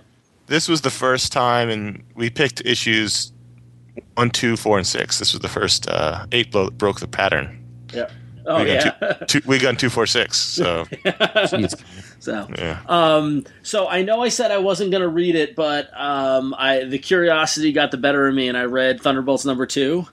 this 0.49 0.69
was 0.69 0.81
the 0.83 0.91
first 0.91 1.33
time, 1.33 1.69
and 1.69 2.03
we 2.15 2.31
picked 2.31 2.61
issues 2.65 3.33
one, 4.15 4.31
two, 4.31 4.57
four, 4.57 4.79
and 4.79 4.87
six. 4.87 5.19
This 5.19 5.33
was 5.33 5.41
the 5.41 5.49
first 5.49 5.89
uh, 5.89 6.27
eight 6.33 6.51
blo- 6.53 6.71
broke 6.71 7.01
the 7.01 7.09
pattern. 7.09 7.63
yeah 7.93 8.09
oh 8.47 8.63
we 8.63 8.71
yeah 8.73 8.93
got 9.01 9.29
two, 9.29 9.41
two, 9.41 9.49
we 9.49 9.59
got 9.59 9.79
two, 9.79 9.91
four, 9.91 10.07
six. 10.07 10.39
So 10.39 10.87
so 12.19 12.49
yeah, 12.59 12.81
Um, 12.87 13.45
so 13.63 13.89
I 13.89 14.03
know 14.03 14.23
I 14.23 14.29
said 14.29 14.51
I 14.51 14.59
wasn't 14.59 14.91
going 14.91 15.03
to 15.03 15.09
read 15.09 15.35
it, 15.35 15.55
but 15.57 15.89
um, 15.99 16.55
I 16.59 16.85
the 16.85 16.99
curiosity 16.99 17.73
got 17.73 17.91
the 17.91 17.97
better 17.97 18.27
of 18.27 18.35
me, 18.35 18.49
and 18.49 18.57
I 18.57 18.65
read 18.65 19.01
Thunderbolts 19.01 19.45
number 19.45 19.67
two. 19.67 20.07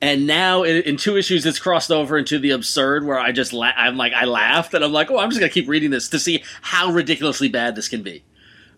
And 0.00 0.26
now 0.26 0.64
in, 0.64 0.82
in 0.82 0.96
two 0.96 1.16
issues, 1.16 1.46
it's 1.46 1.60
crossed 1.60 1.92
over 1.92 2.18
into 2.18 2.38
the 2.40 2.50
absurd, 2.50 3.04
where 3.06 3.20
I 3.20 3.30
just 3.30 3.52
la- 3.52 3.72
I'm 3.76 3.96
like 3.96 4.12
I 4.12 4.24
laughed, 4.24 4.74
and 4.74 4.84
I'm 4.84 4.92
like, 4.92 5.10
oh, 5.10 5.18
I'm 5.18 5.30
just 5.30 5.40
gonna 5.40 5.52
keep 5.52 5.68
reading 5.68 5.90
this 5.90 6.08
to 6.10 6.18
see 6.18 6.42
how 6.60 6.90
ridiculously 6.90 7.48
bad 7.48 7.76
this 7.76 7.88
can 7.88 8.02
be. 8.02 8.24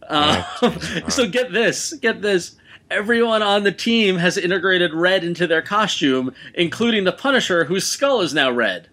Uh, 0.07 0.43
so 1.09 1.27
get 1.29 1.51
this, 1.53 1.95
get 1.95 2.21
this. 2.21 2.57
Everyone 2.95 3.43
on 3.43 3.65
the 3.65 3.73
team 3.73 4.19
has 4.19 4.39
integrated 4.39 4.95
red 4.95 5.25
into 5.25 5.49
their 5.49 5.63
costume, 5.63 6.33
including 6.55 7.03
the 7.03 7.11
Punisher, 7.11 7.65
whose 7.65 7.85
skull 7.85 8.21
is 8.21 8.33
now 8.33 8.53
red. 8.53 8.89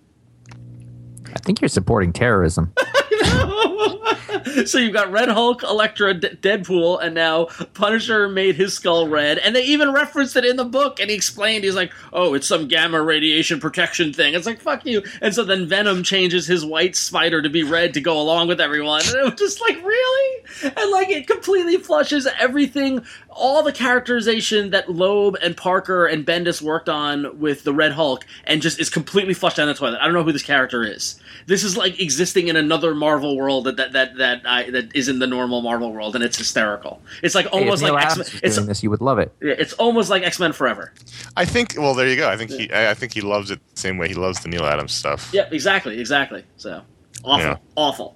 I 1.27 1.39
think 1.45 1.61
you're 1.61 1.67
supporting 1.67 2.11
terrorism. 2.11 2.73
so 4.65 4.77
you've 4.77 4.93
got 4.93 5.11
Red 5.11 5.29
Hulk, 5.29 5.63
Elektra, 5.63 6.13
D- 6.13 6.29
Deadpool, 6.29 7.03
and 7.03 7.13
now 7.15 7.45
Punisher 7.73 8.27
made 8.27 8.55
his 8.55 8.73
skull 8.73 9.07
red, 9.07 9.37
and 9.37 9.55
they 9.55 9.63
even 9.63 9.91
referenced 9.93 10.35
it 10.35 10.45
in 10.45 10.55
the 10.55 10.65
book. 10.65 10.99
And 10.99 11.09
he 11.09 11.15
explained, 11.15 11.63
he's 11.63 11.75
like, 11.75 11.91
"Oh, 12.13 12.33
it's 12.33 12.47
some 12.47 12.67
gamma 12.67 13.01
radiation 13.01 13.59
protection 13.59 14.13
thing." 14.13 14.33
It's 14.33 14.45
like, 14.45 14.61
"Fuck 14.61 14.85
you!" 14.85 15.03
And 15.21 15.33
so 15.33 15.43
then 15.43 15.67
Venom 15.67 16.03
changes 16.03 16.47
his 16.47 16.65
white 16.65 16.95
spider 16.95 17.41
to 17.41 17.49
be 17.49 17.63
red 17.63 17.93
to 17.93 18.01
go 18.01 18.19
along 18.19 18.47
with 18.47 18.61
everyone, 18.61 19.01
and 19.05 19.15
it 19.15 19.23
was 19.25 19.35
just 19.35 19.61
like, 19.61 19.77
really, 19.83 20.43
and 20.63 20.91
like 20.91 21.09
it 21.09 21.27
completely 21.27 21.77
flushes 21.77 22.27
everything, 22.39 23.03
all 23.29 23.63
the 23.63 23.71
characterization 23.71 24.71
that 24.71 24.89
Loeb 24.89 25.37
and 25.41 25.55
Parker 25.55 26.05
and 26.05 26.25
Bendis 26.25 26.61
worked 26.61 26.89
on 26.89 27.39
with 27.39 27.63
the 27.63 27.73
Red 27.73 27.91
Hulk, 27.93 28.25
and 28.45 28.61
just 28.61 28.79
is 28.79 28.89
completely 28.89 29.33
flushed 29.33 29.57
down 29.57 29.67
the 29.67 29.73
toilet. 29.73 29.99
I 30.01 30.05
don't 30.05 30.13
know 30.13 30.23
who 30.23 30.31
this 30.31 30.43
character 30.43 30.83
is. 30.83 31.19
This 31.45 31.63
is 31.63 31.77
like 31.77 31.99
existing 31.99 32.47
in 32.47 32.55
another 32.55 32.93
Marvel 32.95 33.10
world 33.19 33.65
that 33.65 33.77
that 33.77 33.93
that 33.93 34.17
that, 34.17 34.41
I, 34.45 34.69
that 34.71 34.95
isn't 34.95 35.19
the 35.19 35.27
normal 35.27 35.61
Marvel 35.61 35.91
world, 35.91 36.15
and 36.15 36.23
it's 36.23 36.37
hysterical. 36.37 37.01
It's 37.23 37.35
like 37.35 37.45
Hey, 37.47 37.57
if 37.57 37.63
almost 37.63 37.83
Neil 37.83 37.93
like 37.93 38.05
Adams 38.05 38.19
X. 38.27 38.33
was 38.33 38.41
It's 38.43 38.55
doing 38.55 38.67
this, 38.67 38.83
you 38.83 38.89
would 38.89 39.01
love 39.01 39.19
it. 39.19 39.33
it's 39.41 39.73
almost 39.73 40.09
like 40.09 40.23
X 40.23 40.39
Men 40.39 40.53
Forever. 40.53 40.93
I 41.35 41.45
think. 41.45 41.75
Well, 41.77 41.93
there 41.93 42.07
you 42.07 42.15
go. 42.15 42.29
I 42.29 42.37
think 42.37 42.51
he. 42.51 42.71
I 42.71 42.91
I 42.91 42.93
think 42.93 43.13
he 43.13 43.21
loves 43.21 43.51
it 43.51 43.59
the 43.73 43.79
same 43.79 43.97
way 43.97 44.07
he 44.07 44.13
loves 44.13 44.39
the 44.41 44.49
Neil 44.49 44.65
Adams 44.65 44.93
stuff. 44.93 45.29
Yep, 45.33 45.51
exactly, 45.53 45.99
exactly. 45.99 46.43
So 46.57 46.81
awful, 47.23 47.45
Yeah. 47.45 47.57
awful. 47.75 48.15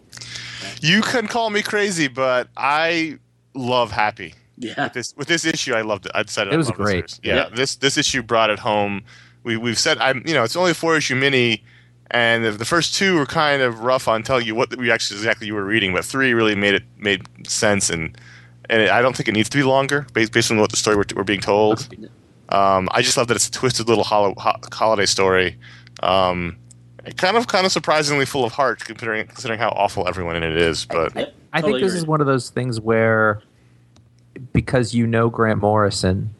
You 0.82 1.02
can 1.02 1.28
call 1.28 1.50
me 1.50 1.62
crazy, 1.62 2.08
but 2.08 2.48
I 2.58 3.18
love 3.54 3.92
Happy. 3.92 4.34
Yeah, 4.58 4.88
This 4.90 5.14
with 5.18 5.28
this 5.28 5.44
issue, 5.46 5.74
I 5.74 5.82
loved 5.82 6.06
it. 6.06 6.14
I'd 6.16 6.30
said 6.30 6.48
it. 6.48 6.54
It 6.54 6.58
was 6.58 6.70
on 6.70 6.78
great. 6.78 7.04
listeners. 7.04 7.20
Yeah, 7.24 7.36
Yep. 7.36 7.56
this 7.56 7.76
this 7.76 7.98
issue 7.98 8.24
brought 8.24 8.50
it 8.50 8.60
home. 8.60 9.04
We 9.44 9.58
we've 9.58 9.78
said 9.78 9.98
I'm. 9.98 10.24
You 10.26 10.34
know, 10.34 10.44
it's 10.44 10.56
only 10.56 10.72
a 10.72 10.74
four 10.74 10.96
issue 10.96 11.16
mini, 11.16 11.64
and 12.12 12.46
the, 12.46 12.52
the 12.52 12.66
first 12.66 12.96
two 12.96 13.16
were 13.16 13.26
kind 13.26 13.62
of 13.62 13.80
rough 13.80 14.08
on 14.08 14.24
telling 14.24 14.46
you 14.46 14.56
what 14.56 14.76
we 14.78 14.92
actually 14.92 15.18
exactly 15.18 15.48
you 15.48 15.54
were 15.56 15.66
reading, 15.66 15.94
but 15.94 16.06
three 16.06 16.34
really 16.34 16.56
made 16.56 16.76
it 16.76 16.84
made 16.98 17.28
sense 17.48 17.90
and. 17.90 18.18
And 18.68 18.82
it, 18.82 18.90
I 18.90 19.04
don't 19.04 19.16
think 19.16 19.30
it 19.30 19.34
needs 19.34 19.48
to 19.50 19.58
be 19.60 19.64
longer, 19.64 20.08
based, 20.14 20.32
based 20.32 20.50
on 20.50 20.58
what 20.60 20.72
the 20.72 20.76
story 20.76 20.96
we're, 20.96 21.06
we're 21.16 21.24
being 21.24 21.40
told. 21.40 21.88
Um, 22.50 22.90
I 22.94 23.04
just 23.04 23.16
love 23.16 23.28
that 23.28 23.36
it's 23.36 23.48
a 23.48 23.52
twisted 23.52 23.88
little 23.88 24.04
holo- 24.04 24.34
ho- 24.40 24.56
holiday 24.74 25.06
story, 25.06 25.56
um, 26.02 26.58
kind 27.16 27.38
of 27.38 27.46
kind 27.46 27.68
of 27.68 27.72
surprisingly 27.72 28.26
full 28.26 28.44
of 28.44 28.54
heart, 28.54 28.80
considering 28.80 29.28
considering 29.28 29.60
how 29.60 29.70
awful 29.70 30.08
everyone 30.08 30.36
in 30.36 30.42
it 30.42 30.58
is. 30.58 30.84
But 30.84 31.16
Yep, 31.16 31.36
I 31.54 31.62
totally 31.62 31.74
think 31.74 31.84
this 31.86 31.92
agree. 31.92 32.00
is 32.00 32.08
one 32.08 32.22
of 32.22 32.26
those 32.26 32.50
things 32.50 32.80
where, 32.82 33.44
because 34.52 34.96
you 34.96 35.06
know 35.06 35.30
Grant 35.30 35.62
Morrison, 35.62 36.34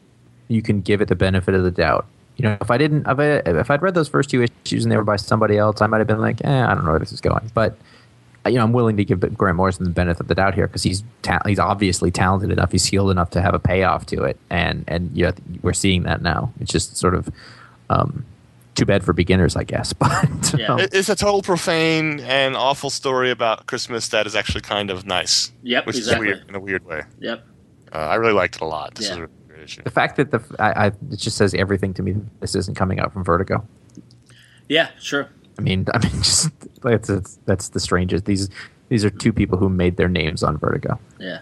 you 0.48 0.62
can 0.62 0.80
give 0.80 1.00
it 1.00 1.06
the 1.06 1.14
benefit 1.14 1.54
of 1.54 1.62
the 1.62 1.70
doubt. 1.70 2.06
You 2.36 2.42
know, 2.44 2.56
if 2.60 2.70
I 2.70 2.76
didn't, 2.78 3.06
if, 3.08 3.18
I, 3.18 3.24
if 3.58 3.70
I'd 3.70 3.80
read 3.82 3.94
those 3.94 4.08
first 4.08 4.28
two 4.30 4.42
issues 4.64 4.84
and 4.84 4.92
they 4.92 4.96
were 4.96 5.04
by 5.04 5.16
somebody 5.16 5.56
else, 5.56 5.80
I 5.80 5.86
might 5.86 5.98
have 5.98 6.06
been 6.06 6.20
like, 6.20 6.44
eh, 6.44 6.64
I 6.66 6.74
don't 6.74 6.84
know 6.84 6.90
where 6.90 6.98
this 6.98 7.12
is 7.12 7.20
going. 7.22 7.50
But 7.54 7.76
you 8.46 8.52
know, 8.52 8.62
I'm 8.62 8.72
willing 8.72 8.96
to 8.98 9.04
give 9.04 9.20
Grant 9.36 9.56
Morrison 9.56 9.84
the 9.84 9.90
benefit 9.90 10.20
of 10.20 10.28
the 10.28 10.34
doubt 10.34 10.54
here 10.54 10.66
because 10.68 10.82
he's 10.84 11.02
ta- 11.22 11.40
he's 11.46 11.58
obviously 11.58 12.10
talented 12.12 12.50
enough, 12.52 12.70
he's 12.72 12.84
skilled 12.84 13.10
enough 13.10 13.30
to 13.30 13.40
have 13.42 13.54
a 13.54 13.58
payoff 13.58 14.06
to 14.06 14.22
it, 14.24 14.38
and 14.50 14.84
and 14.86 15.10
you 15.16 15.24
know, 15.24 15.32
we're 15.62 15.72
seeing 15.72 16.02
that 16.04 16.22
now. 16.22 16.52
It's 16.60 16.70
just 16.70 16.96
sort 16.96 17.14
of 17.16 17.28
um, 17.90 18.24
too 18.76 18.84
bad 18.84 19.02
for 19.02 19.12
beginners, 19.12 19.56
I 19.56 19.64
guess. 19.64 19.92
But 19.98 20.54
Yeah. 20.58 20.74
um, 20.74 20.80
it's 20.80 21.08
a 21.08 21.16
total 21.16 21.42
profane 21.42 22.20
and 22.20 22.54
awful 22.56 22.90
story 22.90 23.30
about 23.32 23.66
Christmas 23.66 24.08
that 24.08 24.26
is 24.26 24.36
actually 24.36 24.60
kind 24.60 24.90
of 24.90 25.06
nice. 25.06 25.50
Yep, 25.62 25.86
which 25.86 25.96
exactly. 25.96 26.28
is 26.28 26.36
weird 26.36 26.48
in 26.50 26.54
a 26.54 26.60
weird 26.60 26.84
way. 26.84 27.02
Yep. 27.20 27.44
Uh, 27.92 27.96
I 27.96 28.14
really 28.16 28.32
liked 28.34 28.56
it 28.56 28.60
a 28.60 28.66
lot. 28.66 28.94
This 28.94 29.06
Yeah. 29.06 29.12
is 29.12 29.18
a 29.18 29.20
really 29.22 29.32
great 29.32 29.45
issue. 29.66 29.82
the 29.82 29.90
fact 29.90 30.16
that 30.16 30.30
the 30.30 30.42
I, 30.58 30.86
I, 30.86 30.86
it 30.86 31.16
just 31.16 31.36
says 31.36 31.54
everything 31.54 31.92
to 31.94 32.02
me. 32.02 32.14
This 32.40 32.54
isn't 32.54 32.76
coming 32.76 32.98
out 33.00 33.12
from 33.12 33.24
Vertigo. 33.24 33.66
Yeah, 34.68 34.88
sure. 34.98 35.28
I 35.58 35.62
mean, 35.62 35.86
I 35.94 35.98
mean, 35.98 36.12
just 36.22 36.50
that's 36.82 37.08
that's, 37.08 37.38
that's 37.44 37.68
the 37.70 37.80
strangest. 37.80 38.24
These 38.24 38.48
these 38.88 39.04
are 39.04 39.10
two 39.10 39.32
people 39.32 39.58
who 39.58 39.68
made 39.68 39.96
their 39.96 40.08
names 40.08 40.42
on 40.42 40.56
Vertigo. 40.58 40.98
Yeah. 41.18 41.40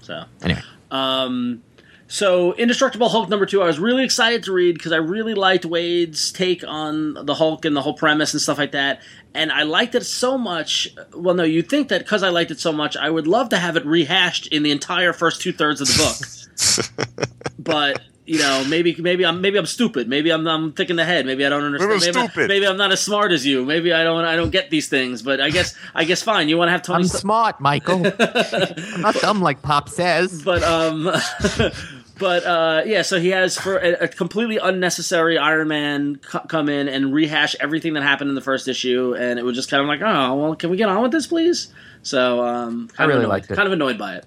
So 0.00 0.24
Anyway, 0.42 0.62
Um, 0.90 1.62
so 2.08 2.54
Indestructible 2.54 3.08
Hulk 3.08 3.28
number 3.28 3.44
two, 3.46 3.60
I 3.62 3.66
was 3.66 3.78
really 3.80 4.04
excited 4.04 4.44
to 4.44 4.52
read 4.52 4.74
because 4.74 4.92
I 4.92 4.98
really 4.98 5.34
liked 5.34 5.64
Waid's 5.64 6.30
take 6.30 6.62
on 6.66 7.14
the 7.26 7.34
Hulk 7.34 7.64
and 7.64 7.74
the 7.74 7.82
whole 7.82 7.94
premise 7.94 8.32
and 8.32 8.40
stuff 8.40 8.58
like 8.58 8.70
that. 8.72 9.02
And 9.34 9.50
I 9.50 9.64
liked 9.64 9.94
it 9.96 10.06
so 10.06 10.38
much. 10.38 10.88
Well, 11.12 11.34
no, 11.34 11.42
you'd 11.42 11.68
think 11.68 11.88
that 11.88 12.02
because 12.02 12.22
I 12.22 12.28
liked 12.28 12.52
it 12.52 12.60
so 12.60 12.72
much, 12.72 12.96
I 12.96 13.10
would 13.10 13.26
love 13.26 13.48
to 13.50 13.58
have 13.58 13.76
it 13.76 13.84
rehashed 13.84 14.46
in 14.46 14.62
the 14.62 14.70
entire 14.70 15.12
first 15.12 15.40
two 15.42 15.52
thirds 15.52 15.80
of 15.80 15.88
the 15.88 17.16
book. 17.16 17.28
but 17.58 18.00
you 18.24 18.38
know, 18.40 18.64
maybe 18.68 18.96
maybe 18.98 19.24
I'm 19.24 19.40
maybe 19.40 19.56
I'm 19.58 19.66
stupid. 19.66 20.08
Maybe 20.08 20.30
I'm 20.32 20.46
I'm 20.48 20.72
thinking 20.72 20.98
ahead. 20.98 21.26
Maybe 21.26 21.46
I 21.46 21.48
don't 21.48 21.62
understand. 21.62 21.90
Maybe 21.92 22.08
I'm 22.08 22.14
maybe, 22.14 22.28
stupid. 22.28 22.48
maybe 22.48 22.66
I'm 22.66 22.76
not 22.76 22.90
as 22.92 23.00
smart 23.00 23.30
as 23.30 23.46
you. 23.46 23.64
Maybe 23.64 23.92
I 23.92 24.02
don't 24.02 24.24
I 24.24 24.34
don't 24.34 24.50
get 24.50 24.68
these 24.70 24.88
things. 24.88 25.22
But 25.22 25.40
I 25.40 25.50
guess 25.50 25.76
I 25.94 26.04
guess 26.04 26.22
fine. 26.22 26.48
You 26.48 26.58
want 26.58 26.68
to 26.68 26.72
have 26.72 26.82
Tony? 26.82 27.02
I'm 27.02 27.08
St- 27.08 27.20
smart, 27.20 27.60
Michael. 27.60 28.04
I'm 28.18 29.00
not 29.00 29.14
dumb 29.16 29.40
like 29.42 29.62
Pop 29.62 29.88
says. 29.88 30.42
but 30.42 30.62
um 30.64 31.04
but 32.18 32.44
uh 32.46 32.82
yeah 32.86 33.02
so 33.02 33.20
he 33.20 33.28
has 33.28 33.56
for 33.58 33.76
a, 33.76 33.92
a 34.04 34.08
completely 34.08 34.56
unnecessary 34.56 35.36
iron 35.38 35.68
man 35.68 36.16
co- 36.16 36.40
come 36.40 36.68
in 36.68 36.88
and 36.88 37.12
rehash 37.12 37.54
everything 37.60 37.92
that 37.92 38.02
happened 38.02 38.30
in 38.30 38.34
the 38.34 38.40
first 38.40 38.68
issue 38.68 39.14
and 39.18 39.38
it 39.38 39.44
was 39.44 39.54
just 39.54 39.68
kind 39.70 39.82
of 39.82 39.86
like 39.86 40.00
oh 40.00 40.34
well 40.34 40.56
can 40.56 40.70
we 40.70 40.78
get 40.78 40.88
on 40.88 41.02
with 41.02 41.12
this 41.12 41.26
please 41.26 41.68
so 42.02 42.42
um 42.42 42.88
kind 42.88 43.00
I 43.00 43.02
of 43.04 43.08
really 43.08 43.20
annoyed, 43.20 43.28
liked 43.28 43.50
it. 43.50 43.54
kind 43.54 43.66
of 43.66 43.72
annoyed 43.74 43.98
by 43.98 44.14
it 44.16 44.24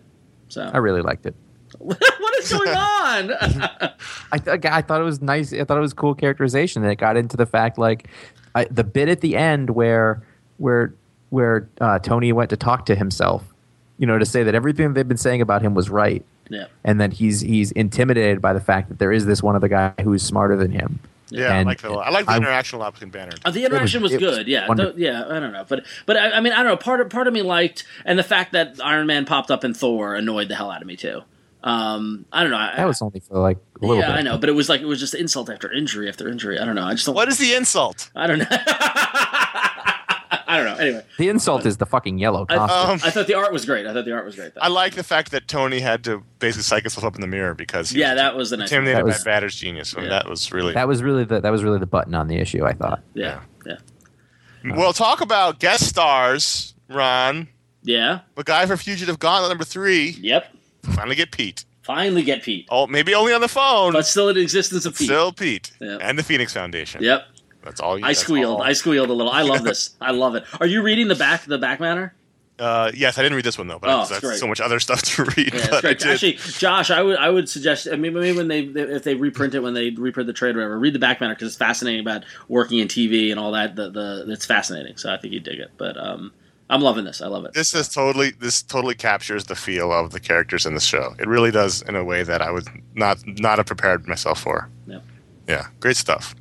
so 0.49 0.69
I 0.71 0.77
really 0.77 1.01
liked 1.01 1.25
it. 1.25 1.35
what 1.87 2.35
is 2.39 2.51
going 2.51 2.69
on 2.75 3.31
I, 4.31 4.37
th- 4.37 4.65
I 4.65 4.81
thought 4.81 5.01
it 5.01 5.05
was 5.05 5.21
nice. 5.21 5.53
I 5.53 5.63
thought 5.63 5.77
it 5.77 5.81
was 5.81 5.93
cool 5.93 6.13
characterization. 6.13 6.83
And 6.83 6.91
it 6.91 6.97
got 6.97 7.17
into 7.17 7.37
the 7.37 7.45
fact 7.45 7.77
like 7.77 8.07
I, 8.55 8.65
the 8.65 8.83
bit 8.83 9.09
at 9.09 9.21
the 9.21 9.35
end 9.35 9.71
where 9.71 10.21
where 10.57 10.93
where 11.29 11.67
uh, 11.79 11.99
Tony 11.99 12.31
went 12.33 12.49
to 12.51 12.57
talk 12.57 12.85
to 12.87 12.95
himself. 12.95 13.43
You 13.97 14.07
know, 14.07 14.17
to 14.17 14.25
say 14.25 14.43
that 14.43 14.55
everything 14.55 14.93
they've 14.93 15.07
been 15.07 15.17
saying 15.17 15.41
about 15.41 15.61
him 15.61 15.73
was 15.73 15.89
right, 15.89 16.23
yeah 16.49 16.65
and 16.83 16.99
that 17.01 17.13
he's 17.13 17.41
he's 17.41 17.71
intimidated 17.73 18.41
by 18.41 18.53
the 18.53 18.61
fact 18.61 18.89
that 18.89 18.97
there 18.99 19.11
is 19.11 19.25
this 19.25 19.43
one 19.43 19.55
other 19.55 19.67
guy 19.67 19.93
who's 20.03 20.23
smarter 20.23 20.55
than 20.55 20.71
him. 20.71 20.99
Yeah, 21.31 21.53
I 21.53 21.57
And 21.57 21.67
like 21.67 21.81
the 21.81 21.91
I 21.91 22.09
like 22.09 22.25
the 22.25 22.31
I- 22.31 22.37
interaction 22.37 22.77
a 22.77 22.81
lot 22.81 22.93
between 22.93 23.11
Banner. 23.11 23.31
and 23.33 23.41
Uh, 23.45 23.51
the 23.51 23.63
interaction 23.65 24.01
was, 24.01 24.11
was 24.13 24.19
good, 24.19 24.47
yeah, 24.47 24.67
wonderful. 24.67 24.93
Th- 24.93 25.05
yeah. 25.05 25.25
I 25.29 25.39
don't 25.39 25.51
know, 25.53 25.65
but 25.67 25.85
but 26.07 26.17
I, 26.17 26.31
I 26.31 26.39
mean, 26.39 26.53
I 26.53 26.57
don't 26.63 26.67
know. 26.67 26.77
Part 26.77 27.01
of 27.01 27.09
part 27.09 27.27
of 27.27 27.33
me 27.33 27.41
liked, 27.41 27.83
and 28.05 28.17
the 28.17 28.23
fact 28.23 28.51
that 28.53 28.79
Iron 28.83 29.05
Man 29.05 29.25
popped 29.25 29.51
up 29.51 29.63
in 29.63 29.73
Thor 29.73 30.15
annoyed 30.15 30.47
the 30.47 30.55
hell 30.55 30.71
out 30.71 30.81
of 30.81 30.87
me 30.87 30.95
too. 30.95 31.21
Um, 31.63 32.25
I 32.31 32.41
don't 32.43 32.51
know. 32.51 32.57
I, 32.57 32.75
That 32.77 32.87
was 32.87 33.01
only 33.01 33.19
for 33.19 33.37
like 33.37 33.57
a 33.81 33.85
little 33.85 34.01
yeah, 34.01 34.11
bit. 34.11 34.15
I 34.19 34.21
know, 34.21 34.37
but 34.37 34.47
it 34.49 34.53
was 34.53 34.69
like 34.69 34.81
it 34.81 34.85
was 34.85 34.99
just 34.99 35.13
insult 35.13 35.49
after 35.49 35.71
injury 35.71 36.07
after 36.07 36.29
injury. 36.29 36.57
I 36.59 36.65
don't 36.65 36.75
know. 36.75 36.85
I 36.85 36.93
just 36.93 37.05
don't. 37.05 37.15
What 37.15 37.27
is 37.27 37.37
the 37.37 37.53
insult? 37.53 38.09
I 38.15 38.27
don't 38.27 38.39
know. 38.39 38.45
I 40.51 40.57
don't 40.57 40.65
know. 40.65 40.75
Anyway, 40.83 41.03
The 41.19 41.29
insult 41.29 41.65
is 41.67 41.77
the 41.77 41.85
fucking 41.85 42.17
yellow 42.17 42.45
costume. 42.45 42.89
Um, 42.91 42.99
I 43.03 43.11
thought 43.11 43.27
the 43.27 43.35
art 43.35 43.51
was 43.53 43.65
great. 43.65 43.85
I 43.85 43.93
thought 43.93 44.05
the 44.05 44.13
art 44.13 44.25
was 44.25 44.35
great. 44.35 44.55
Though. 44.55 44.61
I 44.61 44.67
like 44.67 44.95
the 44.95 45.03
fact 45.03 45.29
that 45.31 45.47
Tony 45.47 45.79
had 45.79 46.03
to 46.05 46.23
basically 46.39 46.63
psych 46.63 46.83
himself 46.83 47.03
up 47.05 47.13
in 47.15 47.21
the 47.21 47.27
mirror 47.27 47.53
because 47.53 47.91
he 47.91 47.99
yeah, 47.99 48.13
was 48.13 48.17
that 48.17 48.35
was 48.35 48.49
the 48.49 48.57
nice. 48.57 48.71
one. 48.71 48.79
intimidated 48.79 48.97
That 48.97 49.05
was- 49.05 49.23
by 49.23 49.31
Banner's 49.31 49.55
genius. 49.55 49.93
Yeah. 49.95 50.07
that 50.09 50.27
was 50.27 50.51
really 50.51 50.73
that 50.73 50.87
was 50.87 51.03
really 51.03 51.23
the 51.23 51.39
that 51.41 51.51
was 51.51 51.63
really 51.63 51.77
the 51.79 51.85
button 51.85 52.15
on 52.15 52.27
the 52.27 52.37
issue. 52.37 52.65
I 52.65 52.73
thought. 52.73 53.03
Yeah, 53.13 53.41
yeah, 53.65 53.77
well. 54.75 54.91
Talk 54.93 55.21
about 55.21 55.59
guest 55.59 55.87
stars, 55.87 56.73
Ron. 56.89 57.47
yeah. 57.83 58.21
MacGyver 58.35 58.79
Fugitive 58.81 59.19
Gauntlet 59.19 59.49
number 59.49 59.65
three 59.65 60.17
Yep. 60.21 60.51
Finally 60.89 61.15
get 61.15 61.31
Pete. 61.31 61.65
Finally 61.83 62.23
get 62.23 62.43
Pete. 62.43 62.67
Oh, 62.69 62.85
maybe 62.87 63.15
only 63.15 63.33
on 63.33 63.41
the 63.41 63.47
phone. 63.47 63.93
But 63.93 64.05
still 64.05 64.29
in 64.29 64.37
existence 64.37 64.85
of 64.85 64.95
Pete. 64.95 65.07
Still 65.07 65.31
Pete 65.31 65.71
Yeah. 65.79 65.97
and 66.01 66.17
the 66.19 66.23
Phoenix 66.23 66.53
Foundation. 66.53 67.01
Yep. 67.03 67.25
That's 67.63 67.81
all 67.81 67.97
you. 67.99 68.05
I 68.05 68.13
squealed. 68.13 68.59
all. 68.61 68.63
I 68.63 68.73
squealed 68.73 69.09
a 69.09 69.13
little. 69.13 69.31
I 69.31 69.41
love 69.41 69.63
this. 69.63 69.91
I 69.99 70.11
love 70.11 70.35
it. 70.35 70.43
Are 70.59 70.67
you 70.67 70.81
reading 70.81 71.07
the 71.07 71.15
back 71.15 71.43
the 71.45 71.57
back 71.57 71.79
matter? 71.79 72.13
Uh, 72.57 72.91
yes, 72.93 73.17
I 73.17 73.23
didn't 73.23 73.37
read 73.37 73.45
this 73.45 73.57
one 73.57 73.67
though, 73.67 73.79
but 73.79 73.89
Oh, 73.89 73.99
I, 74.01 74.19
that's 74.19 74.39
so 74.39 74.45
much 74.47 74.59
other 74.59 74.79
stuff 74.81 75.01
to 75.01 75.23
read. 75.23 75.53
Yeah, 75.53 75.67
but 75.69 75.77
I 75.77 75.81
great. 75.81 75.99
did. 75.99 76.07
Actually, 76.09 76.33
Josh, 76.33 76.91
I 76.91 77.01
would 77.01 77.17
I 77.17 77.29
would 77.29 77.47
suggest. 77.49 77.87
I 77.91 77.95
mean, 77.95 78.13
maybe 78.13 78.35
when 78.37 78.49
they 78.49 78.59
if 78.61 79.03
they 79.03 79.15
reprint 79.15 79.55
it 79.55 79.61
when 79.61 79.73
they 79.73 79.91
reprint 79.91 80.27
the 80.27 80.33
trade 80.33 80.55
or 80.55 80.59
whatever, 80.59 80.77
read 80.79 80.93
the 80.93 80.99
back 80.99 81.21
matter 81.21 81.33
because 81.33 81.47
it's 81.47 81.57
fascinating 81.57 82.01
about 82.01 82.23
working 82.49 82.79
in 82.79 82.87
TV 82.89 83.31
and 83.31 83.39
all 83.39 83.53
that. 83.53 83.75
The 83.77 83.89
the 83.89 84.25
it's 84.27 84.45
fascinating. 84.45 84.97
So 84.97 85.11
I 85.11 85.17
think 85.17 85.33
you 85.33 85.39
dig 85.39 85.59
it. 85.59 85.71
But 85.77 85.95
um, 85.97 86.31
I'm 86.69 86.81
loving 86.81 87.05
this. 87.05 87.21
I 87.21 87.27
love 87.27 87.45
it. 87.45 87.53
this 87.53 87.73
is 87.73 87.89
totally 87.89 88.31
this 88.31 88.61
totally 88.61 88.95
captures 88.95 89.45
the 89.45 89.55
feel 89.55 89.91
of 89.91 90.11
the 90.11 90.19
characters 90.19 90.65
in 90.65 90.75
the 90.75 90.79
show. 90.81 91.15
It 91.19 91.27
really 91.27 91.51
does 91.51 91.81
in 91.83 91.95
a 91.95 92.03
way 92.03 92.23
that 92.23 92.41
I 92.41 92.51
would 92.51 92.67
not 92.95 93.17
not 93.25 93.57
have 93.57 93.65
prepared 93.65 94.07
myself 94.07 94.39
for. 94.41 94.69
Yep. 94.87 95.03
Yeah, 95.47 95.65
great 95.79 95.97
stuff. 95.97 96.35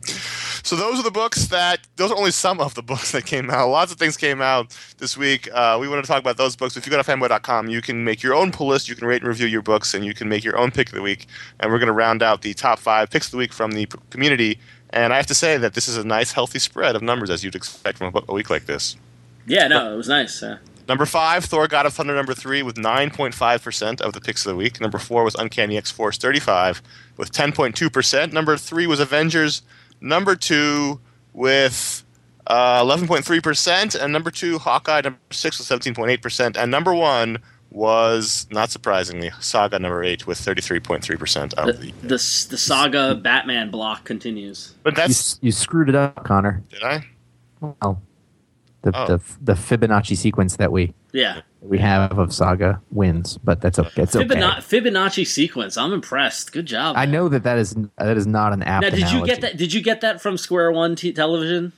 So 0.62 0.76
those 0.76 1.00
are 1.00 1.02
the 1.02 1.10
books 1.10 1.46
that 1.46 1.80
those 1.96 2.10
are 2.10 2.18
only 2.18 2.30
some 2.30 2.60
of 2.60 2.74
the 2.74 2.82
books 2.92 3.12
that 3.12 3.24
came 3.24 3.48
out. 3.48 3.70
Lots 3.70 3.90
of 3.90 3.98
things 3.98 4.18
came 4.18 4.42
out 4.42 4.76
this 4.98 5.16
week. 5.16 5.48
Uh, 5.50 5.78
we 5.80 5.88
want 5.88 6.04
to 6.04 6.06
talk 6.06 6.20
about 6.20 6.36
those 6.36 6.56
books. 6.56 6.76
If 6.76 6.84
you 6.84 6.90
go 6.90 7.02
to 7.02 7.10
fanboy.com, 7.10 7.68
you 7.68 7.80
can 7.80 8.04
make 8.04 8.22
your 8.22 8.34
own 8.34 8.52
pull 8.52 8.66
list. 8.66 8.86
You 8.86 8.94
can 8.96 9.08
rate 9.08 9.22
and 9.22 9.28
review 9.28 9.46
your 9.46 9.62
books, 9.62 9.94
and 9.94 10.04
you 10.04 10.12
can 10.12 10.28
make 10.28 10.44
your 10.44 10.58
own 10.58 10.70
pick 10.70 10.90
of 10.90 10.94
the 10.94 11.00
week. 11.00 11.26
And 11.58 11.72
we're 11.72 11.78
going 11.78 11.86
to 11.86 11.94
round 11.94 12.22
out 12.22 12.42
the 12.42 12.52
top 12.52 12.78
five 12.78 13.08
picks 13.08 13.28
of 13.28 13.30
the 13.30 13.38
week 13.38 13.54
from 13.54 13.70
the 13.70 13.86
p- 13.86 13.98
community. 14.10 14.58
And 14.90 15.14
I 15.14 15.16
have 15.16 15.26
to 15.28 15.34
say 15.34 15.56
that 15.56 15.72
this 15.72 15.88
is 15.88 15.96
a 15.96 16.04
nice, 16.04 16.32
healthy 16.32 16.58
spread 16.58 16.94
of 16.94 17.00
numbers 17.00 17.30
as 17.30 17.42
you'd 17.42 17.54
expect 17.54 17.96
from 17.96 18.08
a, 18.08 18.10
book, 18.10 18.26
a 18.28 18.34
week 18.34 18.50
like 18.50 18.66
this. 18.66 18.94
Yeah, 19.48 19.66
no, 19.68 19.92
it 19.92 19.96
was 19.96 20.08
nice. 20.08 20.42
Uh, 20.42 20.58
Number 20.88 21.04
five, 21.04 21.44
Thor 21.44 21.68
God 21.68 21.84
of 21.84 21.92
Thunder. 21.92 22.14
Number 22.14 22.32
three, 22.32 22.62
with 22.62 22.76
9.5% 22.76 24.00
of 24.00 24.14
the 24.14 24.20
picks 24.22 24.46
of 24.46 24.50
the 24.50 24.56
week. 24.56 24.80
Number 24.80 24.96
four 24.98 25.22
was 25.22 25.34
Uncanny 25.34 25.76
X 25.76 25.90
Force 25.90 26.16
35 26.16 26.80
with 27.18 27.30
10.2%. 27.30 28.32
Number 28.32 28.56
three 28.56 28.86
was 28.86 28.98
Avengers. 28.98 29.60
Number 30.00 30.34
two 30.34 30.98
with 31.34 32.04
uh, 32.46 32.82
11.3%. 32.82 34.00
And 34.02 34.12
number 34.14 34.30
two, 34.30 34.58
Hawkeye. 34.58 35.02
Number 35.02 35.18
six 35.30 35.58
was 35.58 35.68
17.8%. 35.68 36.56
And 36.56 36.70
number 36.70 36.94
one 36.94 37.38
was, 37.70 38.46
not 38.50 38.70
surprisingly, 38.70 39.30
Saga 39.40 39.78
number 39.78 40.02
eight 40.02 40.26
with 40.26 40.38
33.3% 40.40 41.50
the, 41.50 41.60
of 41.60 41.80
the. 41.82 41.92
the 42.00 42.08
the 42.08 42.18
saga 42.18 43.14
Batman 43.14 43.70
block 43.70 44.04
continues. 44.04 44.72
But 44.82 44.94
that's. 44.96 45.34
s- 45.34 45.38
you 45.42 45.52
screwed 45.52 45.90
it 45.90 45.94
up, 45.94 46.24
Conor. 46.24 46.62
Did 46.70 46.82
I? 46.82 47.06
Well, 47.60 48.00
the, 48.82 48.92
Oh. 48.94 49.06
the 49.06 49.20
the 49.40 49.52
Fibonacci 49.54 50.16
sequence 50.16 50.56
that 50.56 50.70
we 50.72 50.94
Yeah, 51.12 51.40
we 51.60 51.78
have 51.78 52.18
of 52.18 52.32
Saga 52.32 52.80
wins, 52.90 53.38
but 53.38 53.60
that's 53.60 53.78
okay. 53.78 54.02
It's 54.02 54.14
okay. 54.14 54.26
Fibonacci, 54.26 54.58
Fibonacci 54.82 55.26
sequence. 55.26 55.76
I'm 55.76 55.92
impressed. 55.92 56.52
Good 56.52 56.66
job. 56.66 56.96
I 56.96 57.04
know 57.06 57.28
that 57.28 57.42
that 57.42 57.58
is 57.58 57.74
that 57.96 58.16
is 58.16 58.26
not 58.26 58.52
an 58.52 58.62
app. 58.62 58.82
Now, 58.82 58.90
did 58.90 59.10
you 59.10 59.24
get 59.26 59.40
that? 59.40 59.56
Did 59.56 59.72
you 59.72 59.82
get 59.82 60.00
that 60.02 60.20
from 60.20 60.36
Square 60.36 60.72
One 60.72 60.94
t- 60.94 61.12
television? 61.12 61.72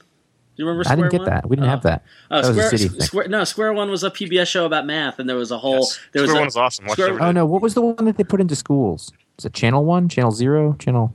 Do 0.56 0.62
you 0.64 0.66
remember? 0.68 0.90
I 0.90 0.94
didn't 0.96 1.10
get 1.10 1.20
One? 1.20 1.30
that. 1.30 1.48
We 1.48 1.56
didn't 1.56 1.68
Oh. 1.68 1.70
have 1.70 1.82
that. 1.84 2.04
Oh, 2.30 2.42
that 2.42 2.48
was 2.48 2.56
Square, 2.56 2.66
a 2.66 2.70
city 2.78 2.88
thing. 2.88 3.00
Square, 3.00 3.28
no, 3.28 3.44
Square 3.44 3.72
One 3.72 3.90
was 3.90 4.04
a 4.04 4.10
PBS 4.10 4.46
show 4.48 4.66
about 4.66 4.84
math, 4.84 5.18
and 5.18 5.26
there 5.28 5.36
was 5.36 5.50
a 5.50 5.56
whole. 5.58 5.76
Yes. 5.76 6.00
There 6.12 6.22
was 6.22 6.30
Square 6.30 6.40
a, 6.40 6.42
One 6.42 6.46
was 6.48 6.56
awesome. 6.56 6.84
Watched 6.86 7.00
Square- 7.00 7.22
Oh 7.22 7.32
no! 7.32 7.46
What 7.46 7.62
was 7.62 7.72
the 7.74 7.80
one 7.80 8.04
that 8.04 8.18
they 8.18 8.24
put 8.24 8.40
into 8.42 8.54
schools? 8.56 9.10
Is 9.38 9.46
it 9.46 9.54
Channel 9.54 9.86
One, 9.86 10.08
Channel 10.10 10.32
Zero, 10.32 10.76
Channel? 10.78 11.14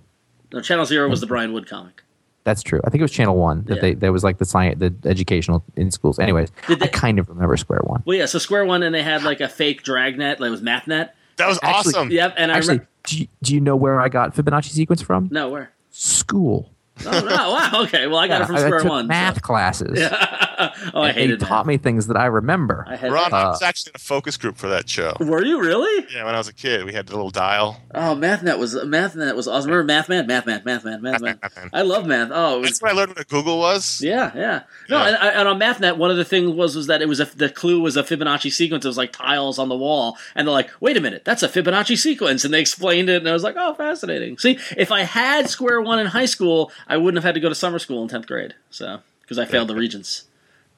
no, 0.51 0.61
Channel 0.61 0.85
Zero 0.85 1.07
was 1.09 1.21
the 1.21 1.27
Brian 1.27 1.53
Wood 1.53 1.67
comic. 1.67 2.01
That's 2.45 2.63
true. 2.63 2.79
I 2.85 2.89
think 2.89 3.01
it 3.01 3.03
was 3.03 3.11
Channel 3.11 3.35
One 3.35 3.63
that 3.65 3.75
Yeah. 3.75 3.81
they 3.81 3.93
that 3.95 4.11
was 4.13 4.23
like 4.23 4.37
the 4.37 4.45
science, 4.45 4.79
the 4.79 4.93
educational 5.09 5.63
in 5.75 5.91
schools. 5.91 6.17
Anyways, 6.19 6.51
Did 6.67 6.79
they- 6.79 6.85
I 6.85 6.89
kind 6.89 7.19
of 7.19 7.27
remember 7.27 7.57
Square 7.57 7.81
One. 7.83 8.03
Well, 8.05 8.15
yeah, 8.17 8.27
so 8.27 8.39
Square 8.39 8.65
One, 8.65 8.83
and 8.83 8.95
they 8.95 9.03
had 9.03 9.23
like 9.23 9.41
a 9.41 9.49
fake 9.49 9.83
dragnet, 9.83 10.39
like 10.39 10.47
it 10.47 10.51
was 10.51 10.61
MathNet. 10.61 11.09
That 11.37 11.47
was 11.47 11.59
Actually- 11.61 11.93
awesome. 11.95 12.11
Yep, 12.11 12.35
and 12.37 12.51
I 12.51 12.55
Actually, 12.57 12.69
remember. 12.75 12.87
do 13.07 13.17
you, 13.19 13.27
do 13.43 13.53
you 13.55 13.59
know 13.61 13.75
where 13.75 13.99
I 13.99 14.07
got 14.09 14.35
Fibonacci 14.35 14.69
sequence 14.69 15.01
from? 15.01 15.27
No, 15.31 15.49
where? 15.49 15.71
School. 15.91 16.71
Oh 17.05 17.11
no! 17.11 17.19
Wow. 17.51 17.71
Okay. 17.83 18.07
Well, 18.07 18.19
I 18.19 18.27
got 18.29 18.41
it 18.41 18.45
from 18.47 18.55
I, 18.55 18.59
I 18.59 18.65
Square 18.67 18.79
took 18.81 18.89
One. 18.89 19.03
so- 19.05 19.07
math 19.09 19.41
classes. 19.41 19.99
oh, 20.93 21.01
I 21.01 21.09
and 21.09 21.17
they 21.17 21.21
hated 21.21 21.39
taught 21.39 21.65
math. 21.65 21.65
me 21.65 21.77
things 21.77 22.07
that 22.07 22.17
I 22.17 22.25
remember. 22.25 22.85
I 22.87 22.95
had. 22.95 23.11
Ron, 23.11 23.33
I 23.33 23.41
Uh, 23.43 23.49
was 23.49 23.61
actually 23.61 23.91
in 23.91 23.95
a 23.95 23.99
focus 23.99 24.37
group 24.37 24.57
for 24.57 24.67
that 24.69 24.89
show. 24.89 25.13
Were 25.19 25.43
you 25.43 25.61
really? 25.61 26.05
Yeah, 26.13 26.25
when 26.25 26.35
I 26.35 26.37
was 26.37 26.47
a 26.47 26.53
kid, 26.53 26.85
we 26.85 26.93
had 26.93 27.07
the 27.07 27.13
little 27.15 27.29
dial. 27.31 27.81
Oh, 27.93 28.15
MathNet 28.15 28.57
was 28.59 28.75
MathNet 28.75 29.35
was 29.35 29.47
awesome. 29.47 29.71
Remember 29.71 29.91
MathMan, 29.93 30.27
MathMan, 30.27 30.63
MathMan, 30.63 30.99
MathMan. 31.01 31.39
MathMan. 31.39 31.69
I 31.73 31.81
love 31.81 32.05
math. 32.05 32.29
Oh, 32.31 32.59
was 32.59 32.69
That's 32.69 32.81
when 32.81 32.91
I 32.91 32.95
learned 32.95 33.15
what 33.15 33.27
googol 33.27 33.59
was. 33.59 34.01
Yeah, 34.01 34.31
yeah. 34.35 34.61
No, 34.89 34.97
Yeah. 34.97 35.07
And, 35.21 35.37
and 35.39 35.47
on 35.47 35.59
MathNet, 35.59 35.97
one 35.97 36.11
of 36.11 36.17
the 36.17 36.25
things 36.25 36.51
was 36.51 36.75
was 36.75 36.87
that 36.87 37.01
it 37.01 37.07
was 37.07 37.19
a, 37.19 37.25
the 37.25 37.49
clue 37.49 37.81
was 37.81 37.97
a 37.97 38.03
Fibonacci 38.03 38.51
sequence. 38.51 38.85
It 38.85 38.89
was 38.89 38.97
like 38.97 39.11
tiles 39.11 39.59
on 39.59 39.69
the 39.69 39.75
wall, 39.77 40.17
and 40.35 40.47
they're 40.47 40.53
like, 40.53 40.69
"Wait 40.79 40.97
a 40.97 41.01
minute, 41.01 41.25
that's 41.25 41.43
a 41.43 41.49
Fibonacci 41.49 41.97
sequence," 41.97 42.43
and 42.45 42.53
they 42.53 42.61
explained 42.61 43.09
it, 43.09 43.17
and 43.17 43.29
I 43.29 43.33
was 43.33 43.43
like, 43.43 43.55
"Oh, 43.57 43.73
fascinating." 43.73 44.37
See, 44.37 44.59
if 44.77 44.91
I 44.91 45.01
had 45.03 45.49
Square 45.49 45.81
One 45.81 45.99
in 45.99 46.07
high 46.07 46.25
school, 46.25 46.71
I 46.87 46.97
wouldn't 46.97 47.17
have 47.17 47.23
had 47.23 47.35
to 47.35 47.41
go 47.41 47.49
to 47.49 47.55
summer 47.55 47.79
school 47.79 48.01
in 48.03 48.09
tenth 48.09 48.27
grade, 48.27 48.53
so 48.69 48.99
because 49.21 49.39
I 49.39 49.45
failed 49.45 49.67
the 49.69 49.75
Regents. 49.75 50.25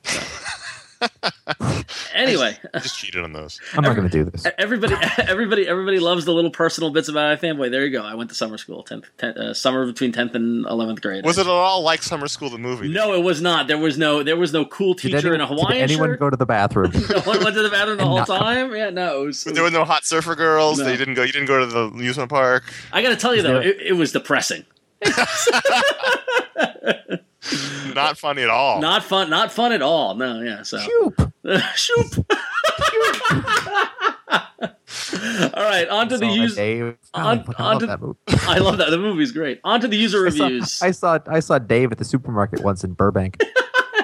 So. 0.08 0.22
anyway, 2.16 2.58
Just 2.82 2.97
cheated 2.97 3.24
on 3.24 3.32
those. 3.32 3.62
I'm 3.76 3.84
not 3.84 3.95
going 3.95 4.10
to 4.10 4.24
do 4.24 4.30
this. 4.32 4.47
everybody, 4.58 4.95
everybody, 5.20 5.68
everybody 5.68 5.99
loves 5.99 6.26
the 6.26 6.34
little 6.34 6.49
personal 6.49 6.89
bits 6.89 7.08
about 7.08 7.39
iFanboy. 7.39 7.70
There 7.70 7.86
you 7.86 7.91
go. 7.91 8.03
I 8.03 8.16
went 8.16 8.32
to 8.32 8.36
summer 8.36 8.58
school, 8.58 8.82
tenth, 8.82 9.05
uh, 9.22 9.53
summer 9.53 9.86
between 9.86 10.12
tenth 10.12 10.34
and 10.34 10.66
eleventh 10.66 11.01
grade. 11.03 11.24
Was 11.24 11.38
it 11.38 11.41
at 11.41 11.47
all 11.51 11.84
like 11.84 12.01
Summer 12.01 12.28
School 12.28 12.49
the 12.49 12.58
movie? 12.58 12.88
No, 12.88 13.14
it 13.14 13.22
was 13.22 13.41
not. 13.43 13.68
There 13.68 13.78
was 13.78 13.97
no. 13.99 14.24
There 14.24 14.38
was 14.38 14.53
no 14.53 14.66
cool 14.66 14.95
Did 14.95 15.12
teacher 15.12 15.36
in 15.36 15.41
a 15.41 15.43
anyone, 15.45 15.58
did 15.58 15.62
Hawaiian 15.66 15.84
anyone 15.84 16.10
shirt. 16.10 16.20
go 16.20 16.30
to 16.32 16.38
the 16.38 16.45
bathroom? 16.47 16.91
No 17.10 17.20
one 17.22 17.43
went 17.43 17.55
to 17.55 17.62
the 17.62 17.70
bathroom 17.70 17.97
the 17.97 18.05
whole 18.08 18.18
not- 18.18 18.28
time. 18.28 18.76
Yeah, 18.76 18.89
no. 18.89 19.22
It 19.22 19.26
was, 19.28 19.43
There 19.43 19.62
were 19.64 19.70
no 19.70 19.86
hot 19.86 20.03
surfer 20.03 20.34
girls. 20.36 20.80
No. 20.80 20.86
They 20.86 20.97
didn't 20.97 21.14
go. 21.14 21.22
You 21.22 21.32
didn't 21.32 21.47
go 21.47 21.60
to 21.60 21.66
the 21.68 21.80
amusement 21.84 22.32
park. 22.32 22.64
I 22.91 23.03
got 23.03 23.10
to 23.10 23.16
tell 23.18 23.36
you 23.36 23.43
though, 23.43 23.60
there- 23.60 23.70
it, 23.70 23.82
it 23.82 23.93
was 23.93 24.12
depressing. 24.14 24.66
Not 27.95 28.17
funny 28.17 28.41
at 28.43 28.49
all. 28.49 28.81
Not 28.81 29.03
fun. 29.03 29.29
Not 29.29 29.51
fun 29.51 29.71
at 29.71 29.81
all. 29.81 30.15
No. 30.15 30.41
Yeah. 30.41 30.63
So. 30.63 30.77
Shoop. 30.79 31.31
Shoop. 31.75 32.25
all 34.29 35.63
right. 35.63 35.88
On 35.89 36.09
to 36.09 36.17
the 36.17 36.27
user. 36.27 36.55
that, 36.91 36.97
Oh, 37.13 37.19
on- 37.21 37.45
I 37.57 37.63
on 37.63 37.71
love 37.73 37.79
to- 37.81 37.85
that 37.88 38.01
movie. 38.01 38.17
I 38.47 38.57
love 38.57 38.77
that. 38.79 38.89
The 38.89 38.97
movie's 38.97 39.31
great. 39.31 39.59
On 39.63 39.79
to 39.81 39.88
the 39.88 39.97
user 39.97 40.25
I 40.25 40.29
saw- 40.29 40.43
reviews. 40.45 40.81
I 40.81 40.91
saw 40.91 41.19
I 41.27 41.39
saw 41.39 41.59
Dave 41.59 41.91
at 41.91 41.97
the 41.97 42.05
supermarket 42.05 42.63
once 42.63 42.83
in 42.83 42.93
Burbank. 42.93 43.41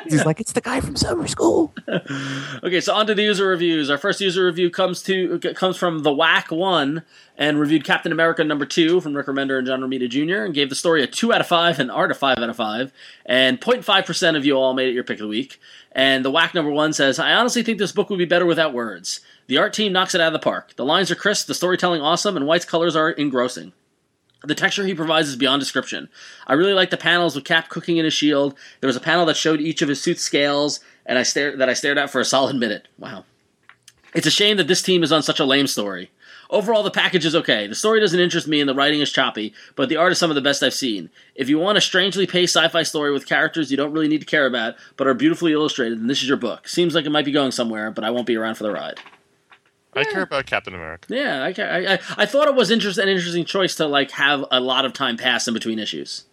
He's 0.03 0.25
like, 0.25 0.39
it's 0.39 0.51
the 0.53 0.61
guy 0.61 0.79
from 0.79 0.95
summer 0.95 1.27
school. 1.27 1.73
Okay, 2.63 2.79
so 2.79 2.93
on 2.93 3.07
to 3.07 3.15
the 3.15 3.23
user 3.23 3.47
reviews. 3.47 3.89
Our 3.89 3.97
first 3.97 4.21
user 4.21 4.45
review 4.45 4.69
comes 4.69 5.01
to 5.03 5.37
comes 5.39 5.75
from 5.75 6.03
the 6.03 6.13
Whack 6.13 6.49
One 6.49 7.03
and 7.37 7.59
reviewed 7.59 7.83
Captain 7.83 8.11
America 8.11 8.43
number 8.43 8.65
two 8.65 9.01
from 9.01 9.13
Rick 9.13 9.27
Remender 9.27 9.57
and 9.57 9.67
John 9.67 9.81
Romita 9.81 10.09
Jr. 10.09 10.45
and 10.45 10.53
gave 10.53 10.69
the 10.69 10.75
story 10.75 11.03
a 11.03 11.07
two 11.07 11.33
out 11.33 11.41
of 11.41 11.47
five 11.47 11.79
and 11.79 11.91
art 11.91 12.11
a 12.11 12.13
five 12.13 12.37
out 12.37 12.49
of 12.49 12.55
five. 12.55 12.93
And 13.25 13.59
0.5 13.59 14.05
percent 14.05 14.37
of 14.37 14.45
you 14.45 14.55
all 14.55 14.73
made 14.73 14.87
it 14.87 14.93
your 14.93 15.03
pick 15.03 15.17
of 15.17 15.23
the 15.23 15.27
week. 15.27 15.59
And 15.91 16.23
the 16.23 16.31
Whack 16.31 16.53
number 16.53 16.71
one 16.71 16.93
says, 16.93 17.19
I 17.19 17.33
honestly 17.33 17.63
think 17.63 17.77
this 17.77 17.91
book 17.91 18.09
would 18.09 18.19
be 18.19 18.25
better 18.25 18.45
without 18.45 18.73
words. 18.73 19.19
The 19.47 19.57
art 19.57 19.73
team 19.73 19.91
knocks 19.91 20.15
it 20.15 20.21
out 20.21 20.27
of 20.27 20.33
the 20.33 20.39
park. 20.39 20.75
The 20.75 20.85
lines 20.85 21.11
are 21.11 21.15
crisp, 21.15 21.47
the 21.47 21.53
storytelling 21.53 22.01
awesome, 22.01 22.37
and 22.37 22.47
White's 22.47 22.65
colors 22.65 22.95
are 22.95 23.11
engrossing. 23.11 23.73
The 24.45 24.55
texture 24.55 24.85
he 24.85 24.93
provides 24.93 25.29
is 25.29 25.37
beyond 25.37 25.61
description. 25.61 26.09
I 26.47 26.53
really 26.53 26.73
like 26.73 26.89
the 26.89 26.97
panels 26.97 27.33
with 27.33 27.45
Cap 27.45 27.69
cooking 27.69 27.95
in 27.95 28.03
his 28.03 28.13
shield. 28.13 28.57
There 28.81 28.87
was 28.87 28.97
a 28.97 29.01
panel 29.01 29.25
that 29.27 29.37
showed 29.37 29.61
each 29.61 29.81
of 29.81 29.87
his 29.87 30.01
suit's 30.01 30.21
scales, 30.21 30.81
and 31.05 31.17
I 31.17 31.23
stared 31.23 31.59
that 31.59 31.69
I 31.69 31.73
stared 31.73 31.97
at 31.97 32.09
for 32.09 32.19
a 32.19 32.25
solid 32.33 32.57
minute. 32.57 32.89
Wow. 32.97 33.23
It's 34.13 34.27
a 34.27 34.31
shame 34.31 34.57
that 34.57 34.67
this 34.67 34.81
team 34.81 35.01
is 35.01 35.11
on 35.11 35.23
such 35.23 35.39
a 35.39 35.45
lame 35.45 35.67
story. 35.67 36.11
Overall, 36.49 36.83
the 36.83 36.91
package 36.91 37.25
is 37.25 37.35
okay. 37.35 37.65
The 37.67 37.73
story 37.73 37.99
doesn't 37.99 38.19
interest 38.19 38.47
me, 38.47 38.59
and 38.59 38.69
the 38.69 38.75
writing 38.75 38.99
is 38.99 39.11
choppy, 39.11 39.53
but 39.75 39.89
the 39.89 39.95
art 39.95 40.11
is 40.11 40.19
some 40.19 40.29
of 40.29 40.35
the 40.35 40.41
best 40.41 40.61
I've 40.61 40.73
seen. 40.73 41.09
If 41.35 41.49
you 41.49 41.57
want 41.57 41.77
a 41.77 41.81
strangely 41.81 42.27
paced 42.27 42.55
sci-fi 42.55 42.83
story 42.83 43.11
with 43.11 43.25
characters 43.25 43.71
you 43.71 43.77
don't 43.77 43.93
really 43.93 44.07
need 44.07 44.19
to 44.19 44.27
care 44.27 44.45
about, 44.45 44.75
but 44.97 45.07
are 45.07 45.15
beautifully 45.15 45.53
illustrated, 45.53 45.99
then 45.99 46.07
this 46.07 46.21
is 46.21 46.27
your 46.27 46.37
book. 46.37 46.67
Seems 46.67 46.93
like 46.93 47.05
it 47.05 47.11
might 47.11 47.25
be 47.25 47.31
going 47.31 47.51
somewhere, 47.51 47.89
but 47.89 48.03
I 48.03 48.11
won't 48.11 48.27
be 48.27 48.37
around 48.37 48.55
for 48.55 48.63
the 48.63 48.71
ride. 48.71 48.99
I 49.95 50.03
care 50.05 50.21
about 50.23 50.45
Captain 50.45 50.73
America. 50.73 51.07
Yeah, 51.09 51.43
I, 51.43 51.53
ca- 51.53 51.63
I, 51.63 51.93
I, 51.93 51.99
I 52.17 52.25
thought 52.25 52.47
it 52.47 52.55
was 52.55 52.71
interest, 52.71 52.97
an 52.97 53.09
interesting 53.09 53.45
choice 53.45 53.75
to 53.75 53.85
like 53.87 54.11
have 54.11 54.45
a 54.51 54.59
lot 54.59 54.85
of 54.85 54.93
time 54.93 55.17
pass 55.17 55.47
in 55.47 55.53
between 55.53 55.79
issues. 55.79 56.25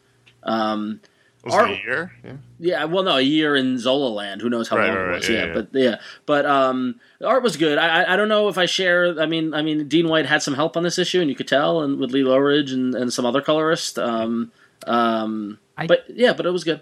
Um, 0.43 1.01
Was 1.45 1.55
Art- 1.55 1.71
it 1.71 1.81
a 1.81 1.83
year? 1.83 2.13
Yeah. 2.25 2.33
yeah, 2.59 2.85
well, 2.85 3.03
no, 3.03 3.17
a 3.17 3.21
year 3.21 3.57
in 3.57 3.79
Zola 3.79 4.09
Land. 4.09 4.41
Who 4.41 4.49
knows 4.51 4.69
how 4.69 4.77
Right, 4.77 4.89
long 4.89 4.97
right, 4.97 5.09
it 5.09 5.15
was? 5.17 5.29
yeah, 5.29 5.35
Yeah, 5.37 5.47
yeah. 5.47 5.53
but 5.55 5.69
yeah, 5.73 5.97
but 6.27 6.47
um, 6.47 7.01
the 7.19 7.27
art 7.29 7.43
was 7.43 7.57
good. 7.57 7.79
I, 7.79 8.03
I 8.03 8.15
I 8.15 8.17
don't 8.17 8.29
know 8.29 8.49
if 8.49 8.57
I 8.59 8.67
share. 8.67 9.19
I 9.21 9.27
mean, 9.27 9.53
I 9.55 9.63
mean, 9.63 9.89
Dean 9.89 10.09
White 10.09 10.27
had 10.27 10.43
some 10.43 10.55
help 10.55 10.77
on 10.77 10.83
this 10.83 10.99
issue, 10.99 11.21
and 11.21 11.29
you 11.31 11.37
could 11.37 11.49
tell, 11.49 11.81
and 11.83 11.99
with 11.99 12.11
Lee 12.13 12.23
Loughridge 12.25 12.73
and, 12.73 12.95
and 12.95 13.13
some 13.13 13.25
other 13.27 13.41
colorist. 13.43 13.99
Um, 13.99 14.53
um, 14.87 15.59
I- 15.77 15.87
but 15.87 16.05
yeah, 16.09 16.33
but 16.33 16.47
it 16.47 16.51
was 16.51 16.65
good. 16.65 16.81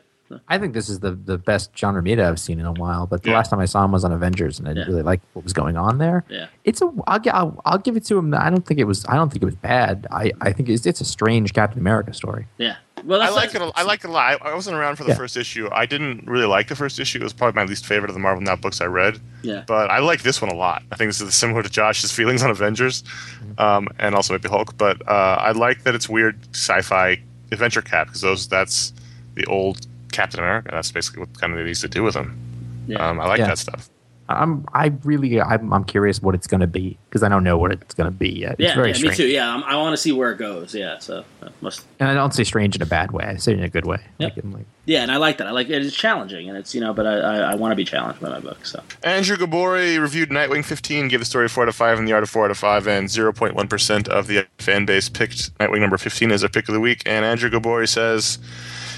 I 0.48 0.58
think 0.58 0.74
this 0.74 0.88
is 0.88 1.00
the, 1.00 1.12
the 1.12 1.38
best 1.38 1.72
John 1.72 1.94
Romita 1.94 2.26
I've 2.28 2.38
seen 2.40 2.60
in 2.60 2.66
a 2.66 2.72
while. 2.72 3.06
But 3.06 3.22
the 3.22 3.30
Yeah. 3.30 3.36
last 3.36 3.48
time 3.50 3.60
I 3.60 3.64
saw 3.64 3.84
him 3.84 3.92
was 3.92 4.04
on 4.04 4.12
Avengers, 4.12 4.58
and 4.58 4.68
I 4.68 4.72
didn't 4.72 4.86
Yeah. 4.88 4.92
really 4.92 5.02
like 5.02 5.20
what 5.32 5.42
was 5.44 5.52
going 5.52 5.76
on 5.76 5.98
there. 5.98 6.24
Yeah. 6.28 6.46
it's 6.64 6.82
a 6.82 6.86
I'll, 7.06 7.20
I'll, 7.32 7.62
I'll 7.64 7.78
give 7.78 7.96
it 7.96 8.04
to 8.06 8.18
him. 8.18 8.34
I 8.34 8.50
don't 8.50 8.66
think 8.66 8.78
it 8.80 8.84
was 8.84 9.04
I 9.08 9.14
don't 9.16 9.30
think 9.30 9.42
it 9.42 9.46
was 9.46 9.56
bad. 9.56 10.06
I, 10.10 10.32
I 10.40 10.52
think 10.52 10.68
it's, 10.68 10.84
it's 10.86 11.00
a 11.00 11.04
strange 11.04 11.52
Captain 11.54 11.78
America 11.78 12.12
story. 12.12 12.46
Yeah. 12.58 12.76
Well, 13.04 13.22
I 13.22 13.26
that's 13.26 13.36
like 13.36 13.54
it. 13.54 13.62
a- 13.62 13.72
I 13.76 13.82
like 13.84 14.02
it 14.04 14.10
a 14.10 14.12
lot. 14.12 14.42
I, 14.42 14.50
I 14.50 14.54
wasn't 14.54 14.76
around 14.76 14.96
for 14.96 15.04
the 15.04 15.10
Yeah. 15.10 15.16
first 15.16 15.36
issue. 15.36 15.68
I 15.72 15.86
didn't 15.86 16.26
really 16.26 16.46
like 16.46 16.66
the 16.68 16.74
first 16.76 16.98
issue. 16.98 17.20
It 17.20 17.22
was 17.24 17.32
probably 17.32 17.54
my 17.62 17.64
least 17.66 17.86
favorite 17.86 18.10
of 18.10 18.14
the 18.14 18.20
Marvel 18.20 18.42
Now 18.42 18.56
books 18.56 18.80
I 18.80 18.86
read. 18.86 19.20
Yeah. 19.42 19.62
But 19.66 19.88
I 19.90 20.00
like 20.00 20.22
this 20.22 20.42
one 20.42 20.50
a 20.50 20.54
lot. 20.56 20.82
I 20.90 20.96
think 20.96 21.08
this 21.08 21.20
is 21.20 21.32
similar 21.34 21.62
to 21.62 21.68
Josh's 21.70 22.10
feelings 22.12 22.42
on 22.42 22.50
Avengers, 22.50 23.02
Mm-hmm. 23.04 23.60
um, 23.62 23.88
and 24.00 24.14
also 24.16 24.34
maybe 24.34 24.48
Hulk. 24.48 24.76
But 24.76 25.00
uh, 25.08 25.36
I 25.40 25.52
like 25.52 25.84
that 25.84 25.94
it's 25.94 26.08
weird 26.08 26.36
sci-fi 26.54 27.20
adventure 27.52 27.82
cap 27.82 28.08
because 28.08 28.20
those 28.20 28.48
that's 28.48 28.92
the 29.36 29.44
old 29.46 29.86
Captain 30.12 30.40
America. 30.40 30.70
That's 30.72 30.90
basically 30.92 31.20
what 31.20 31.40
kind 31.40 31.52
of 31.52 31.58
they 31.58 31.66
used 31.68 31.82
to 31.82 31.88
do 31.88 32.02
with 32.02 32.14
him. 32.14 32.38
Yeah. 32.86 33.06
Um, 33.06 33.20
I 33.20 33.26
like 33.26 33.38
Yeah. 33.38 33.48
that 33.48 33.58
stuff. 33.58 33.88
I'm 34.30 34.66
I 34.74 34.92
really 35.04 35.40
I'm, 35.40 35.72
I'm 35.72 35.84
curious 35.84 36.20
what 36.20 36.34
it's 36.34 36.46
going 36.46 36.60
to 36.60 36.66
be 36.66 36.98
because 37.08 37.22
I 37.22 37.30
don't 37.30 37.42
know 37.44 37.56
what 37.56 37.72
it's 37.72 37.94
going 37.94 38.10
to 38.10 38.16
be 38.16 38.28
yet. 38.28 38.52
It's 38.52 38.60
yeah, 38.60 38.74
very 38.74 38.92
yeah, 38.92 39.08
me 39.08 39.14
too. 39.14 39.26
Yeah, 39.26 39.54
I'm, 39.54 39.64
I 39.64 39.76
want 39.76 39.94
to 39.94 39.96
see 39.96 40.12
where 40.12 40.30
it 40.32 40.36
goes. 40.36 40.74
Yeah, 40.74 40.98
so 40.98 41.24
uh, 41.40 41.48
must. 41.62 41.86
And 41.98 42.10
I 42.10 42.14
don't 42.14 42.34
say 42.34 42.44
strange 42.44 42.76
in 42.76 42.82
a 42.82 42.86
bad 42.86 43.10
way. 43.12 43.24
I 43.24 43.36
say 43.36 43.52
it 43.52 43.58
in 43.58 43.64
a 43.64 43.70
good 43.70 43.86
way. 43.86 43.98
Yep. 44.18 44.36
Like, 44.36 44.44
like, 44.54 44.66
Yeah, 44.84 45.00
and 45.02 45.10
I 45.10 45.16
like 45.16 45.38
that. 45.38 45.46
I 45.46 45.52
like 45.52 45.70
it. 45.70 45.82
It's 45.84 45.96
challenging, 45.96 46.46
and 46.50 46.58
it's 46.58 46.74
you 46.74 46.80
know, 46.82 46.92
but 46.92 47.06
I 47.06 47.14
I, 47.20 47.36
I 47.52 47.54
want 47.54 47.72
to 47.72 47.76
be 47.76 47.86
challenged 47.86 48.20
by 48.20 48.28
my 48.28 48.40
book. 48.40 48.66
So 48.66 48.82
Andrew 49.02 49.38
Gabori 49.38 49.98
reviewed 49.98 50.28
Nightwing 50.28 50.62
15, 50.62 51.08
gave 51.08 51.20
the 51.20 51.24
story 51.26 51.48
4 51.48 51.62
out 51.62 51.68
of 51.70 51.74
5 51.74 51.98
and 51.98 52.06
the 52.06 52.12
art 52.12 52.22
of 52.22 52.28
4 52.28 52.44
out 52.44 52.50
of 52.50 52.58
5, 52.58 52.86
and 52.86 53.08
0.1% 53.08 54.08
of 54.08 54.26
the 54.26 54.46
fan 54.58 54.84
base 54.84 55.08
picked 55.08 55.56
Nightwing 55.58 55.80
number 55.80 55.96
15 55.96 56.32
as 56.32 56.42
a 56.42 56.50
pick 56.50 56.68
of 56.68 56.74
the 56.74 56.80
week. 56.80 57.02
And 57.06 57.24
Andrew 57.24 57.48
Gabori 57.48 57.88
says, 57.88 58.38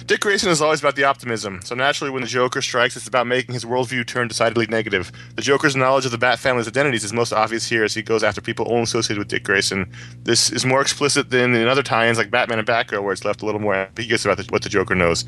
Dick 0.07 0.21
Grayson 0.21 0.51
is 0.51 0.63
always 0.63 0.81
about 0.81 0.97
the 0.97 1.05
optimism. 1.05 1.61
So 1.63 1.75
naturally, 1.75 2.11
when 2.11 2.23
the 2.23 2.29
Joker 2.29 2.63
strikes, 2.63 2.97
it's 2.97 3.07
about 3.07 3.27
making 3.27 3.55
his 3.55 3.65
worldview 3.65 4.07
turn 4.07 4.29
decidedly 4.29 4.67
negative. 4.67 5.13
The 5.37 5.43
Joker's 5.43 5.77
knowledge 5.77 6.05
of 6.05 6.11
the 6.11 6.19
Bat 6.19 6.39
family's 6.39 6.67
identities 6.67 7.05
is 7.05 7.13
most 7.13 7.33
obvious 7.33 7.69
here 7.69 7.85
as 7.85 7.95
he 7.95 8.03
goes 8.03 8.25
after 8.25 8.41
people 8.41 8.67
only 8.69 8.83
associated 8.83 9.19
with 9.19 9.29
Dick 9.29 9.45
Grayson. 9.45 9.91
This 10.23 10.51
is 10.51 10.65
more 10.65 10.81
explicit 10.81 11.31
than 11.31 11.55
in 11.55 11.69
other 11.69 11.83
tie-ins 11.83 12.19
like 12.19 12.31
Batman 12.31 12.59
and 12.59 12.67
Batgirl, 12.67 13.03
where 13.03 13.13
it's 13.13 13.25
left 13.25 13.43
a 13.43 13.47
little 13.47 13.61
more 13.61 13.75
ambiguous 13.75 14.25
about 14.25 14.39
the, 14.39 14.45
what 14.45 14.63
the 14.63 14.69
Joker 14.69 14.95
knows. 14.95 15.25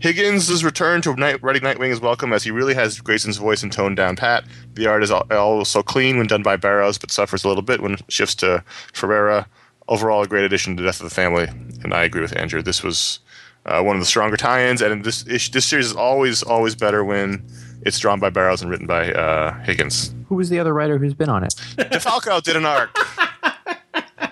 Higgins' 0.00 0.64
return 0.64 1.02
to 1.02 1.14
night, 1.14 1.42
writing 1.42 1.62
Nightwing 1.62 1.90
is 1.90 2.00
welcome 2.00 2.32
as 2.32 2.42
he 2.42 2.50
really 2.50 2.74
has 2.74 3.00
Grayson's 3.00 3.38
voice 3.38 3.62
and 3.62 3.72
tone 3.72 3.94
down 3.94 4.16
pat. 4.16 4.44
The 4.74 4.86
art 4.86 5.02
is 5.02 5.10
al- 5.10 5.26
also 5.30 5.82
clean 5.82 6.18
when 6.18 6.26
done 6.26 6.42
by 6.42 6.56
Barrows, 6.56 6.98
but 6.98 7.10
suffers 7.10 7.44
a 7.44 7.48
little 7.48 7.62
bit 7.62 7.80
when 7.80 7.94
it 7.94 8.02
shifts 8.08 8.34
to 8.36 8.64
Ferreira. 8.92 9.46
Overall, 9.88 10.22
a 10.22 10.26
great 10.26 10.44
addition 10.44 10.76
to 10.76 10.82
Death 10.82 11.00
of 11.00 11.08
the 11.08 11.14
Family, 11.14 11.46
and 11.84 11.94
I 11.94 12.02
agree 12.02 12.20
with 12.20 12.36
Andrew. 12.36 12.60
This 12.60 12.82
was 12.82 13.20
uh, 13.66 13.82
one 13.82 13.96
of 13.96 14.00
the 14.00 14.06
stronger 14.06 14.36
tie-ins, 14.36 14.80
and 14.80 15.04
this 15.04 15.22
this 15.24 15.64
series 15.66 15.86
is 15.86 15.94
always 15.94 16.42
always 16.42 16.74
better 16.74 17.04
when 17.04 17.44
it's 17.82 17.98
drawn 17.98 18.18
by 18.18 18.30
Barrows 18.30 18.62
and 18.62 18.70
written 18.70 18.86
by 18.86 19.12
uh, 19.12 19.52
Higgins. 19.62 20.14
who 20.28 20.34
was 20.36 20.48
the 20.48 20.58
other 20.58 20.72
writer 20.72 20.98
who's 20.98 21.14
been 21.14 21.28
on 21.28 21.44
it? 21.44 21.54
DeFalco 21.76 22.42
did 22.42 22.56
an 22.56 22.64
arc. 22.64 22.96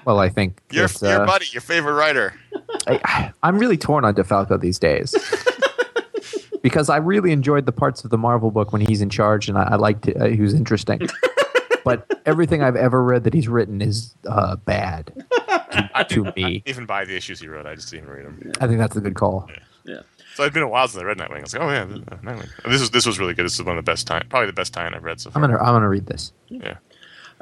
Well, 0.07 0.19
I 0.19 0.29
think 0.29 0.61
Your 0.71 0.87
your 1.01 1.23
uh, 1.23 1.27
buddy, 1.27 1.47
your 1.53 1.63
favorite 1.63 1.95
writer. 1.95 2.35
I, 2.87 3.33
I'm 3.43 3.59
really 3.59 3.79
torn 3.79 4.05
on 4.05 4.15
DeFalco 4.15 4.61
these 4.61 4.79
days. 4.79 5.15
because 6.63 6.91
I 6.91 6.99
really 6.99 7.33
enjoyed 7.33 7.65
the 7.65 7.73
parts 7.73 8.05
of 8.05 8.11
the 8.11 8.19
Marvel 8.19 8.51
book 8.51 8.71
when 8.71 8.83
he's 8.83 9.01
in 9.01 9.09
charge, 9.09 9.49
and 9.49 9.57
I, 9.57 9.63
I 9.63 9.75
liked 9.77 10.07
it. 10.09 10.21
Uh, 10.21 10.27
he 10.27 10.43
was 10.43 10.53
interesting. 10.53 11.01
but 11.85 12.07
everything 12.27 12.63
I've 12.63 12.77
ever 12.77 13.03
read 13.03 13.25
that 13.25 13.33
he's 13.33 13.49
written 13.49 13.81
is 13.81 14.15
uh, 14.29 14.57
bad 14.57 15.11
to, 15.97 16.05
to 16.05 16.33
me. 16.37 16.63
Even 16.67 16.87
by 16.87 17.05
the 17.05 17.17
issues 17.17 17.41
he 17.41 17.49
wrote, 17.49 17.67
I 17.67 17.75
just 17.75 17.91
didn't 17.91 18.09
read 18.09 18.27
them. 18.27 18.53
I 18.61 18.67
think 18.67 18.79
that's 18.79 18.97
a 18.97 19.01
good 19.01 19.15
call. 19.15 19.49
yeah, 19.85 20.01
So 20.35 20.43
it'd 20.43 20.55
been 20.55 20.63
a 20.63 20.69
while 20.69 20.89
since 20.89 21.01
I 21.03 21.05
read 21.05 21.19
Nightwing. 21.19 21.39
I 21.39 21.41
was 21.43 21.53
like, 21.55 21.63
oh 21.63 21.71
yeah, 21.71 21.83
uh, 21.83 22.17
Nightwing. 22.17 22.49
This 22.71 22.81
was 22.81 22.91
this 22.91 23.07
was 23.07 23.19
really 23.19 23.35
good. 23.35 23.45
This 23.45 23.59
is 23.59 23.65
one 23.65 23.79
of 23.79 23.85
the 23.85 23.91
best 23.91 24.07
time, 24.07 24.27
probably 24.29 24.47
the 24.47 24.53
best 24.53 24.73
time 24.73 24.95
I've 24.95 25.05
read 25.05 25.21
so 25.21 25.31
far. 25.31 25.43
I'm 25.43 25.51
gonna 25.51 25.63
I'm 25.63 25.75
gonna 25.75 25.89
read 25.89 26.07
this. 26.07 26.33
Yeah. 26.49 26.77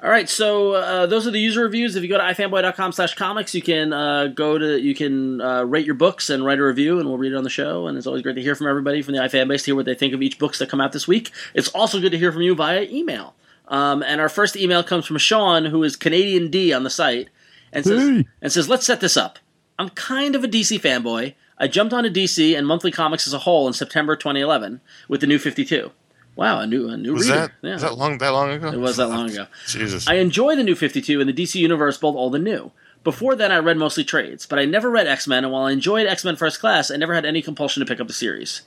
All 0.02 0.10
right, 0.10 0.28
so 0.28 0.72
uh, 0.72 1.06
those 1.06 1.28
are 1.28 1.30
the 1.30 1.38
user 1.38 1.62
reviews. 1.62 1.94
If 1.94 2.02
you 2.02 2.08
go 2.08 2.18
to 2.18 2.24
ifanboy.com 2.24 2.90
slash 2.90 3.14
comics, 3.14 3.54
you 3.54 3.62
can 3.62 3.92
uh, 3.92 4.26
go 4.28 4.58
to 4.58 4.80
you 4.80 4.96
can 4.96 5.40
uh, 5.40 5.62
rate 5.62 5.86
your 5.86 5.94
books 5.94 6.28
and 6.28 6.44
write 6.44 6.58
a 6.58 6.64
review, 6.64 6.98
and 6.98 7.08
we'll 7.08 7.18
read 7.18 7.32
it 7.32 7.36
on 7.36 7.44
the 7.44 7.50
show. 7.50 7.86
And 7.86 7.96
it's 7.96 8.06
always 8.06 8.22
great 8.22 8.34
to 8.34 8.42
hear 8.42 8.56
from 8.56 8.66
everybody 8.66 9.00
from 9.02 9.14
the 9.14 9.20
iFan 9.20 9.46
base 9.46 9.62
to 9.62 9.66
hear 9.66 9.76
what 9.76 9.84
they 9.84 9.94
think 9.94 10.12
of 10.12 10.20
each 10.20 10.40
books 10.40 10.58
that 10.58 10.68
come 10.68 10.80
out 10.80 10.90
this 10.90 11.06
week. 11.06 11.30
It's 11.54 11.68
also 11.68 12.00
good 12.00 12.10
to 12.10 12.18
hear 12.18 12.32
from 12.32 12.42
you 12.42 12.56
via 12.56 12.82
email. 12.82 13.34
Um, 13.68 14.02
and 14.02 14.20
our 14.20 14.28
first 14.28 14.56
email 14.56 14.82
comes 14.82 15.06
from 15.06 15.18
Sean, 15.18 15.66
who 15.66 15.84
is 15.84 15.94
Canadian 15.94 16.50
D 16.50 16.72
on 16.72 16.82
the 16.82 16.90
site, 16.90 17.28
and 17.72 17.84
says 17.84 18.08
Hey. 18.08 18.26
and 18.40 18.52
says, 18.52 18.68
"Let's 18.68 18.86
set 18.86 19.00
this 19.00 19.16
up. 19.16 19.38
I'm 19.78 19.88
kind 19.90 20.34
of 20.34 20.44
a 20.44 20.48
DC 20.48 20.78
fanboy. 20.80 21.34
I 21.58 21.68
jumped 21.68 21.92
onto 21.92 22.10
DC 22.10 22.56
and 22.56 22.66
monthly 22.66 22.90
comics 22.90 23.26
as 23.26 23.32
a 23.32 23.40
whole 23.40 23.66
in 23.68 23.72
September 23.72 24.16
2011 24.16 24.80
with 25.08 25.20
the 25.20 25.26
New 25.26 25.38
52. 25.38 25.90
Wow, 26.34 26.60
a 26.60 26.66
new 26.66 26.88
a 26.88 26.96
new 26.96 27.12
Was 27.12 27.28
reader. 27.28 27.40
that 27.40 27.52
yeah. 27.62 27.72
was 27.74 27.82
that 27.82 27.98
long 27.98 28.18
that 28.18 28.30
long 28.30 28.50
ago? 28.50 28.68
It 28.68 28.78
was 28.80 28.96
that 28.96 29.08
long 29.08 29.30
ago. 29.30 29.46
Jesus. 29.66 30.08
I 30.08 30.14
enjoy 30.14 30.56
the 30.56 30.62
new 30.64 30.74
52 30.74 31.20
and 31.20 31.28
the 31.28 31.32
DC 31.34 31.56
Universe, 31.56 31.98
both 31.98 32.16
old 32.16 32.34
and 32.34 32.44
new. 32.44 32.72
Before 33.04 33.34
then, 33.34 33.50
I 33.50 33.58
read 33.58 33.76
mostly 33.76 34.04
trades, 34.04 34.46
but 34.46 34.58
I 34.58 34.64
never 34.64 34.88
read 34.88 35.06
X 35.08 35.26
Men, 35.26 35.44
and 35.44 35.52
while 35.52 35.64
I 35.64 35.72
enjoyed 35.72 36.06
X 36.06 36.24
Men 36.24 36.36
First 36.36 36.60
Class, 36.60 36.90
I 36.90 36.96
never 36.96 37.14
had 37.14 37.26
any 37.26 37.42
compulsion 37.42 37.80
to 37.80 37.86
pick 37.86 38.00
up 38.00 38.06
the 38.06 38.12
series. 38.12 38.62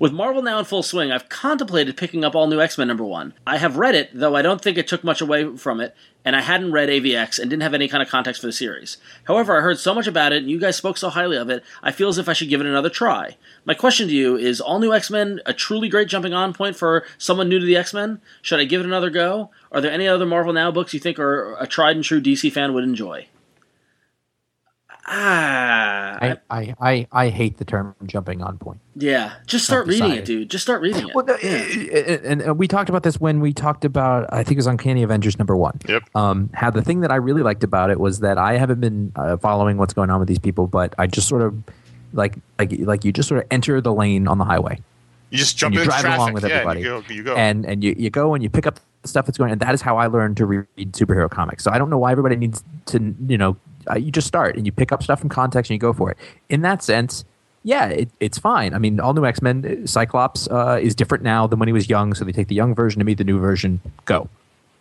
With 0.00 0.14
Marvel 0.14 0.40
now 0.40 0.58
in 0.58 0.64
full 0.64 0.82
swing, 0.82 1.12
I've 1.12 1.28
contemplated 1.28 1.94
picking 1.94 2.24
up 2.24 2.34
all 2.34 2.46
new 2.46 2.58
X 2.58 2.78
Men 2.78 2.88
number 2.88 3.04
one. 3.04 3.34
I 3.46 3.58
have 3.58 3.76
read 3.76 3.94
it, 3.94 4.08
though 4.14 4.34
I 4.34 4.40
don't 4.40 4.58
think 4.58 4.78
it 4.78 4.88
took 4.88 5.04
much 5.04 5.20
away 5.20 5.58
from 5.58 5.78
it, 5.78 5.94
and 6.24 6.34
I 6.34 6.40
hadn't 6.40 6.72
read 6.72 6.88
AVX 6.88 7.38
and 7.38 7.50
didn't 7.50 7.64
have 7.64 7.74
any 7.74 7.86
kind 7.86 8.02
of 8.02 8.08
context 8.08 8.40
for 8.40 8.46
the 8.46 8.52
series. 8.54 8.96
However, 9.24 9.58
I 9.58 9.60
heard 9.60 9.78
so 9.78 9.94
much 9.94 10.06
about 10.06 10.32
it, 10.32 10.38
and 10.38 10.50
you 10.50 10.58
guys 10.58 10.78
spoke 10.78 10.96
so 10.96 11.10
highly 11.10 11.36
of 11.36 11.50
it, 11.50 11.62
I 11.82 11.92
feel 11.92 12.08
as 12.08 12.16
if 12.16 12.30
I 12.30 12.32
should 12.32 12.48
give 12.48 12.62
it 12.62 12.66
another 12.66 12.88
try. 12.88 13.36
My 13.66 13.74
question 13.74 14.08
to 14.08 14.14
you 14.14 14.38
is 14.38 14.58
All 14.58 14.78
New 14.78 14.94
X 14.94 15.10
Men 15.10 15.42
a 15.44 15.52
truly 15.52 15.90
great 15.90 16.08
jumping 16.08 16.32
on 16.32 16.54
point 16.54 16.76
for 16.76 17.04
someone 17.18 17.50
new 17.50 17.58
to 17.58 17.66
the 17.66 17.76
X 17.76 17.92
Men? 17.92 18.22
Should 18.40 18.58
I 18.58 18.64
give 18.64 18.80
it 18.80 18.86
another 18.86 19.10
go? 19.10 19.50
Are 19.70 19.82
there 19.82 19.92
any 19.92 20.08
other 20.08 20.24
Marvel 20.24 20.54
Now 20.54 20.70
books 20.70 20.94
you 20.94 21.00
think 21.00 21.18
are 21.18 21.58
a 21.60 21.66
tried 21.66 21.96
and 21.96 22.04
true 22.06 22.22
DC 22.22 22.50
fan 22.50 22.72
would 22.72 22.84
enjoy? 22.84 23.26
Ah, 25.12 26.18
I, 26.22 26.36
I, 26.50 26.74
I, 26.80 27.06
I 27.10 27.28
hate 27.30 27.58
the 27.58 27.64
term 27.64 27.94
jumping 28.06 28.42
on 28.42 28.58
point. 28.58 28.78
yeah. 28.94 29.32
Just 29.46 29.64
start 29.64 29.82
I've 29.82 29.88
reading 29.88 30.12
it, 30.12 30.24
dude. 30.24 30.48
Just 30.50 30.62
start 30.62 30.80
reading 30.82 31.08
it. 31.08 31.14
Well, 31.14 31.24
no, 31.24 31.34
and, 31.34 32.40
and 32.42 32.58
we 32.58 32.68
talked 32.68 32.88
about 32.88 33.02
this 33.02 33.20
when 33.20 33.40
we 33.40 33.52
talked 33.52 33.84
about 33.84 34.32
I 34.32 34.44
think 34.44 34.52
it 34.52 34.56
was 34.58 34.66
Uncanny 34.68 35.02
Avengers 35.02 35.38
number 35.38 35.56
one. 35.56 35.78
Yep. 35.88 36.04
Um, 36.14 36.50
how 36.54 36.70
the 36.70 36.82
thing 36.82 37.00
that 37.00 37.10
I 37.10 37.16
really 37.16 37.42
liked 37.42 37.64
about 37.64 37.90
it 37.90 37.98
was 37.98 38.20
that 38.20 38.38
I 38.38 38.56
haven't 38.56 38.80
been 38.80 39.12
uh, 39.16 39.36
following 39.38 39.76
what's 39.78 39.94
going 39.94 40.10
on 40.10 40.20
with 40.20 40.28
these 40.28 40.38
people, 40.38 40.66
but 40.66 40.94
I 40.98 41.06
just 41.06 41.26
sort 41.28 41.42
of 41.42 41.60
like 42.12 42.36
like 42.58 42.72
like 42.80 43.04
you 43.04 43.12
just 43.12 43.28
sort 43.28 43.40
of 43.42 43.46
enter 43.50 43.80
the 43.80 43.92
lane 43.92 44.28
on 44.28 44.38
the 44.38 44.44
highway 44.44 44.78
You 45.30 45.38
just 45.38 45.56
jump 45.56 45.74
and 45.74 45.80
you 45.80 45.84
drive 45.84 46.00
traffic. 46.00 46.18
along 46.18 46.32
with 46.34 46.44
yeah, 46.44 46.50
everybody. 46.56 46.80
You 46.80 46.86
go. 46.86 47.02
You 47.08 47.22
go. 47.24 47.34
and 47.36 47.64
and 47.66 47.82
you, 47.84 47.94
you 47.98 48.10
go 48.10 48.34
and 48.34 48.42
you 48.42 48.50
pick 48.50 48.66
up 48.66 48.80
the 49.02 49.08
stuff 49.08 49.26
that's 49.26 49.38
going 49.38 49.48
on 49.48 49.52
and 49.52 49.60
that 49.62 49.72
is 49.74 49.80
how 49.80 49.96
i 49.96 50.06
learned 50.06 50.36
to 50.36 50.44
read 50.44 50.66
superhero 50.92 51.30
comics 51.30 51.64
so 51.64 51.70
i 51.70 51.78
don't 51.78 51.88
know 51.88 51.96
why 51.96 52.12
everybody 52.12 52.36
needs 52.36 52.62
to 52.84 53.14
you 53.28 53.38
know 53.38 53.56
uh, 53.90 53.96
you 53.96 54.10
just 54.10 54.26
start 54.26 54.56
and 54.56 54.66
you 54.66 54.72
pick 54.72 54.92
up 54.92 55.02
stuff 55.02 55.20
from 55.20 55.28
context 55.28 55.70
and 55.70 55.74
you 55.74 55.80
go 55.80 55.92
for 55.92 56.10
it. 56.10 56.16
In 56.48 56.62
that 56.62 56.82
sense 56.82 57.24
yeah 57.62 57.86
it, 57.86 58.08
it's 58.20 58.38
fine. 58.38 58.74
I 58.74 58.78
mean 58.78 59.00
all 59.00 59.12
new 59.12 59.26
x-men 59.26 59.82
uh, 59.82 59.86
cyclops 59.86 60.48
uh, 60.48 60.78
is 60.80 60.94
different 60.94 61.24
now 61.24 61.46
than 61.46 61.58
when 61.58 61.68
he 61.68 61.72
was 61.72 61.88
young 61.88 62.14
so 62.14 62.24
they 62.24 62.32
take 62.32 62.48
the 62.48 62.54
young 62.54 62.74
version 62.74 62.98
to 63.00 63.04
meet 63.04 63.18
the 63.18 63.24
new 63.24 63.38
version. 63.38 63.80
Go. 64.04 64.28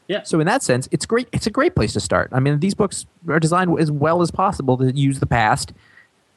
Yeah. 0.08 0.24
so 0.24 0.40
in 0.40 0.48
that 0.48 0.64
sense 0.64 0.90
it's 0.92 1.06
great 1.06 1.28
it's 1.32 1.46
a 1.46 1.52
great 1.52 1.76
place 1.76 1.94
to 1.94 2.00
start. 2.00 2.30
I 2.32 2.40
mean 2.40 2.60
these 2.60 2.74
books 2.74 3.06
are 3.28 3.40
designed 3.40 3.78
as 3.80 3.92
well 3.92 4.22
as 4.22 4.32
possible 4.32 4.78
to 4.78 4.92
use 4.96 5.20
the 5.20 5.28
past 5.28 5.74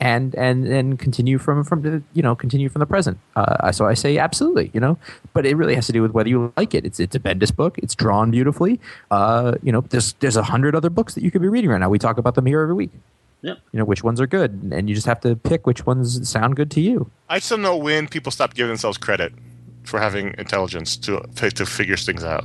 and 0.02 0.34
and 0.34 0.66
and 0.66 0.98
continue 0.98 1.38
from 1.38 1.62
from 1.62 1.82
the 1.82 2.02
you 2.12 2.22
know 2.22 2.34
continue 2.34 2.68
from 2.68 2.80
the 2.80 2.86
present. 2.86 3.18
Uh, 3.36 3.70
so 3.70 3.86
I 3.86 3.94
say 3.94 4.18
absolutely, 4.18 4.72
you 4.74 4.80
know, 4.80 4.98
but 5.32 5.46
it 5.46 5.56
really 5.56 5.76
has 5.76 5.86
to 5.86 5.92
do 5.92 6.02
with 6.02 6.10
whether 6.10 6.28
you 6.28 6.52
like 6.56 6.74
it. 6.74 6.84
It's 6.84 6.98
it's 6.98 7.14
a 7.14 7.20
Bendis 7.20 7.54
book. 7.54 7.78
It's 7.78 7.94
drawn 7.94 8.32
beautifully. 8.32 8.80
Uh, 9.12 9.54
you 9.62 9.70
know, 9.70 9.82
there's 9.82 10.14
there's 10.14 10.36
a 10.36 10.42
hundred 10.42 10.74
other 10.74 10.90
books 10.90 11.14
that 11.14 11.22
you 11.22 11.30
could 11.30 11.40
be 11.40 11.48
reading 11.48 11.70
right 11.70 11.78
now. 11.78 11.88
We 11.88 12.00
talk 12.00 12.18
about 12.18 12.34
them 12.34 12.46
here 12.46 12.60
every 12.62 12.74
week. 12.74 12.90
Yep. 13.42 13.58
You 13.72 13.78
know 13.78 13.84
which 13.84 14.02
ones 14.02 14.20
are 14.20 14.26
good, 14.26 14.72
and 14.72 14.88
you 14.88 14.94
just 14.94 15.06
have 15.06 15.20
to 15.20 15.36
pick 15.36 15.68
which 15.68 15.86
ones 15.86 16.28
sound 16.28 16.56
good 16.56 16.70
to 16.72 16.80
you. 16.80 17.08
I 17.28 17.38
just 17.38 17.50
don't 17.50 17.62
know 17.62 17.76
when 17.76 18.08
people 18.08 18.32
stop 18.32 18.54
giving 18.54 18.70
themselves 18.70 18.98
credit 18.98 19.32
for 19.84 20.00
having 20.00 20.34
intelligence 20.36 20.96
to 20.96 21.20
to 21.36 21.64
figure 21.64 21.96
things 21.96 22.24
out. 22.24 22.44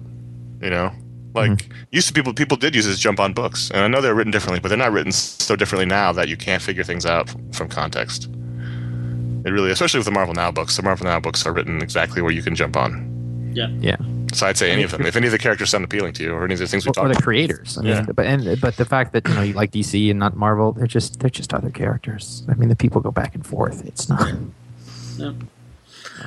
You 0.62 0.70
know, 0.70 0.92
like 1.38 1.52
Mm-hmm. 1.52 1.84
used 1.92 2.08
to 2.08 2.14
people 2.14 2.34
people 2.34 2.58
did 2.58 2.76
use 2.76 2.86
this 2.86 3.00
jump 3.00 3.20
on 3.20 3.34
books, 3.34 3.72
and 3.72 3.80
I 3.82 3.88
know 3.88 4.02
they're 4.02 4.16
written 4.16 4.32
differently, 4.32 4.60
but 4.60 4.68
they're 4.70 4.78
not 4.78 4.92
written 4.92 5.12
so 5.14 5.56
differently 5.56 5.86
now 5.86 6.12
that 6.12 6.28
you 6.28 6.36
can't 6.38 6.62
figure 6.62 6.84
things 6.84 7.06
out 7.06 7.30
from, 7.30 7.52
from 7.54 7.70
context. 7.70 8.26
It 9.46 9.52
really, 9.52 9.72
especially 9.72 10.00
with 10.00 10.06
the 10.06 10.12
Marvel 10.12 10.34
Now 10.34 10.52
books, 10.52 10.76
the 10.76 10.84
Marvel 10.84 11.06
Now 11.06 11.20
books 11.22 11.46
are 11.46 11.54
written 11.54 11.82
exactly 11.82 12.22
where 12.22 12.32
you 12.34 12.42
can 12.44 12.56
jump 12.56 12.76
on. 12.76 13.52
yeah. 13.56 13.70
Yeah. 13.80 13.96
So 14.34 14.46
I'd 14.46 14.58
say 14.58 14.72
any 14.72 14.84
of 14.84 14.92
them. 14.92 15.06
If 15.06 15.16
any 15.16 15.26
of 15.28 15.32
the 15.32 15.38
characters 15.38 15.70
sound 15.70 15.86
appealing 15.86 16.12
to 16.14 16.24
you, 16.24 16.34
or 16.34 16.44
any 16.44 16.54
of 16.54 16.60
the 16.60 16.68
things 16.68 16.86
we 16.86 16.90
Or, 16.90 16.92
or 16.92 17.08
talked 17.08 17.16
the 17.16 17.22
creators. 17.24 17.78
I 17.78 17.82
mean, 17.82 17.92
Yeah. 17.94 18.06
but 18.14 18.26
and 18.26 18.60
but 18.60 18.76
the 18.76 18.84
fact 18.84 19.14
that 19.14 19.26
you 19.26 19.34
know 19.36 19.42
you 19.42 19.54
like 19.54 19.72
DC 19.72 20.10
and 20.12 20.20
not 20.20 20.36
Marvel, 20.36 20.74
they're 20.74 20.86
just 20.86 21.22
they're 21.22 21.30
just 21.30 21.54
other 21.54 21.70
characters. 21.70 22.44
I 22.50 22.56
mean, 22.56 22.68
the 22.68 22.76
people 22.76 23.00
go 23.00 23.12
back 23.12 23.36
and 23.36 23.46
forth. 23.48 23.86
It's 23.86 24.10
not. 24.10 24.28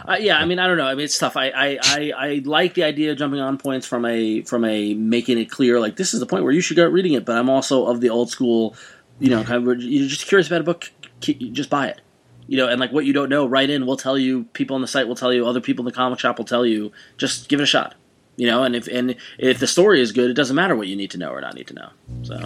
Uh, 0.09 0.17
yeah, 0.21 0.39
I 0.39 0.45
mean, 0.45 0.59
I 0.59 0.67
don't 0.67 0.77
know. 0.77 0.87
I 0.87 0.95
mean, 0.95 1.05
it's 1.05 1.19
tough. 1.19 1.37
I, 1.37 1.49
I, 1.51 1.79
I, 1.83 2.13
I 2.17 2.43
like 2.45 2.75
the 2.75 2.85
idea 2.85 3.13
of 3.13 3.19
jumping 3.19 3.41
on 3.41 3.59
points 3.59 3.87
from 3.87 4.05
a 4.05 4.43
from 4.43 4.65
a 4.65 4.95
making 4.95 5.39
it 5.39 5.51
clear, 5.51 5.79
like 5.81 5.97
this 5.97 6.15
is 6.15 6.21
the 6.21 6.27
point 6.27 6.45
where 6.45 6.53
you 6.53 6.61
should 6.61 6.77
go 6.77 6.87
reading 6.87 7.13
it. 7.15 7.25
But 7.25 7.37
I'm 7.37 7.49
also 7.51 7.87
of 7.87 8.01
the 8.01 8.11
old 8.11 8.31
school, 8.31 8.75
you 9.19 9.31
know, 9.31 9.45
kind 9.45 9.67
of 9.67 9.83
you're 9.83 10.09
just 10.09 10.27
curious 10.27 10.47
about 10.47 10.61
a 10.61 10.65
book, 10.65 10.91
just 11.21 11.71
buy 11.71 11.89
it. 11.89 12.01
you 12.47 12.57
know, 12.57 12.67
and 12.67 12.81
like 12.81 12.91
what 12.93 13.05
you 13.05 13.13
don't 13.13 13.29
know, 13.29 13.47
write 13.47 13.71
in. 13.71 13.87
We'll 13.87 13.97
tell 13.97 14.19
you. 14.19 14.45
People 14.55 14.75
on 14.75 14.81
the 14.81 14.89
site 14.89 15.07
will 15.07 15.15
tell 15.15 15.33
you. 15.33 15.47
Other 15.47 15.61
people 15.61 15.83
in 15.83 15.87
the 15.87 15.93
comic 15.93 16.19
shop 16.19 16.37
will 16.39 16.45
tell 16.45 16.67
you. 16.67 16.91
Just 17.17 17.49
give 17.49 17.61
it 17.61 17.63
a 17.63 17.67
shot. 17.67 17.95
You 18.37 18.47
know, 18.49 18.65
and 18.65 18.75
if 18.75 18.89
and 18.89 19.15
if 19.39 19.61
the 19.61 19.67
story 19.69 20.01
is 20.01 20.11
good, 20.13 20.31
it 20.31 20.35
doesn't 20.35 20.57
matter 20.57 20.75
what 20.75 20.89
you 20.89 20.97
need 20.97 21.13
to 21.13 21.19
know 21.19 21.31
or 21.31 21.41
not 21.41 21.55
need 21.55 21.69
to 21.69 21.75
know. 21.75 21.91
So 22.23 22.41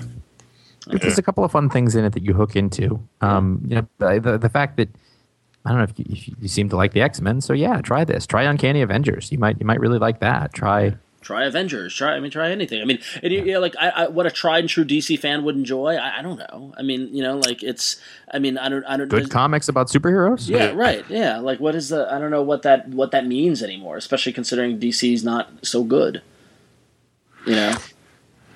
There's 0.87 1.17
a 1.17 1.23
couple 1.23 1.45
of 1.45 1.53
fun 1.53 1.71
things 1.71 1.95
in 1.97 2.05
it 2.05 2.13
that 2.13 2.23
you 2.23 2.35
hook 2.35 2.55
into. 2.57 3.01
Um, 3.23 3.63
you 3.67 3.77
know, 3.77 3.87
the 4.21 4.37
the 4.37 4.51
fact 4.51 4.77
that 4.77 4.91
I 5.65 5.71
don't 5.71 5.79
know 5.79 5.85
if 5.85 5.99
you, 5.99 6.05
if 6.11 6.43
you 6.43 6.49
seem 6.49 6.69
to 6.69 6.77
like 6.77 6.93
the 6.93 7.01
X 7.01 7.21
Men, 7.21 7.41
so 7.41 7.53
yeah, 7.53 7.81
try 7.81 8.05
this. 8.05 8.27
Try 8.27 8.43
Uncanny 8.43 8.83
Avengers. 8.83 9.33
You 9.33 9.39
might 9.39 9.59
you 9.59 9.67
might 9.67 9.81
really 9.81 9.99
like 9.99 10.21
that. 10.21 10.53
Try 10.53 10.97
try 11.23 11.45
Avengers. 11.47 11.95
Try 11.95 12.13
I 12.15 12.21
mean 12.21 12.31
try 12.31 12.51
anything. 12.51 12.83
I 12.83 12.85
mean, 12.85 12.99
and 13.23 13.33
you, 13.33 13.43
you 13.45 13.53
know, 13.55 13.61
like 13.61 13.75
I, 13.81 13.89
I, 13.89 14.09
what 14.09 14.27
a 14.27 14.31
tried 14.31 14.59
and 14.59 14.69
true 14.69 14.85
DC 14.85 15.19
fan 15.19 15.43
would 15.45 15.57
enjoy. 15.57 15.95
I, 15.95 16.19
I 16.19 16.23
don't 16.23 16.37
know. 16.39 16.75
I 16.77 16.83
mean, 16.83 17.15
you 17.15 17.23
know, 17.23 17.39
like 17.39 17.63
it's. 17.63 17.97
I 18.31 18.39
mean, 18.41 18.59
I 18.59 18.69
don't. 18.69 18.85
I 18.85 18.99
don't. 18.99 19.09
good 19.09 19.31
comics 19.31 19.69
about 19.69 19.89
superheroes. 19.89 20.51
Yeah, 20.51 20.73
right. 20.75 21.03
Yeah, 21.09 21.39
like 21.39 21.61
what 21.61 21.75
is 21.75 21.89
the? 21.89 22.13
I 22.13 22.19
don't 22.19 22.31
know 22.31 22.43
what 22.43 22.61
that 22.63 22.89
what 22.91 23.11
that 23.13 23.27
means 23.27 23.63
anymore. 23.63 23.97
Especially 23.97 24.35
considering 24.35 24.79
DC's 24.79 25.25
not 25.25 25.51
so 25.65 25.83
good. 25.83 26.21
You 27.47 27.55
know, 27.55 27.75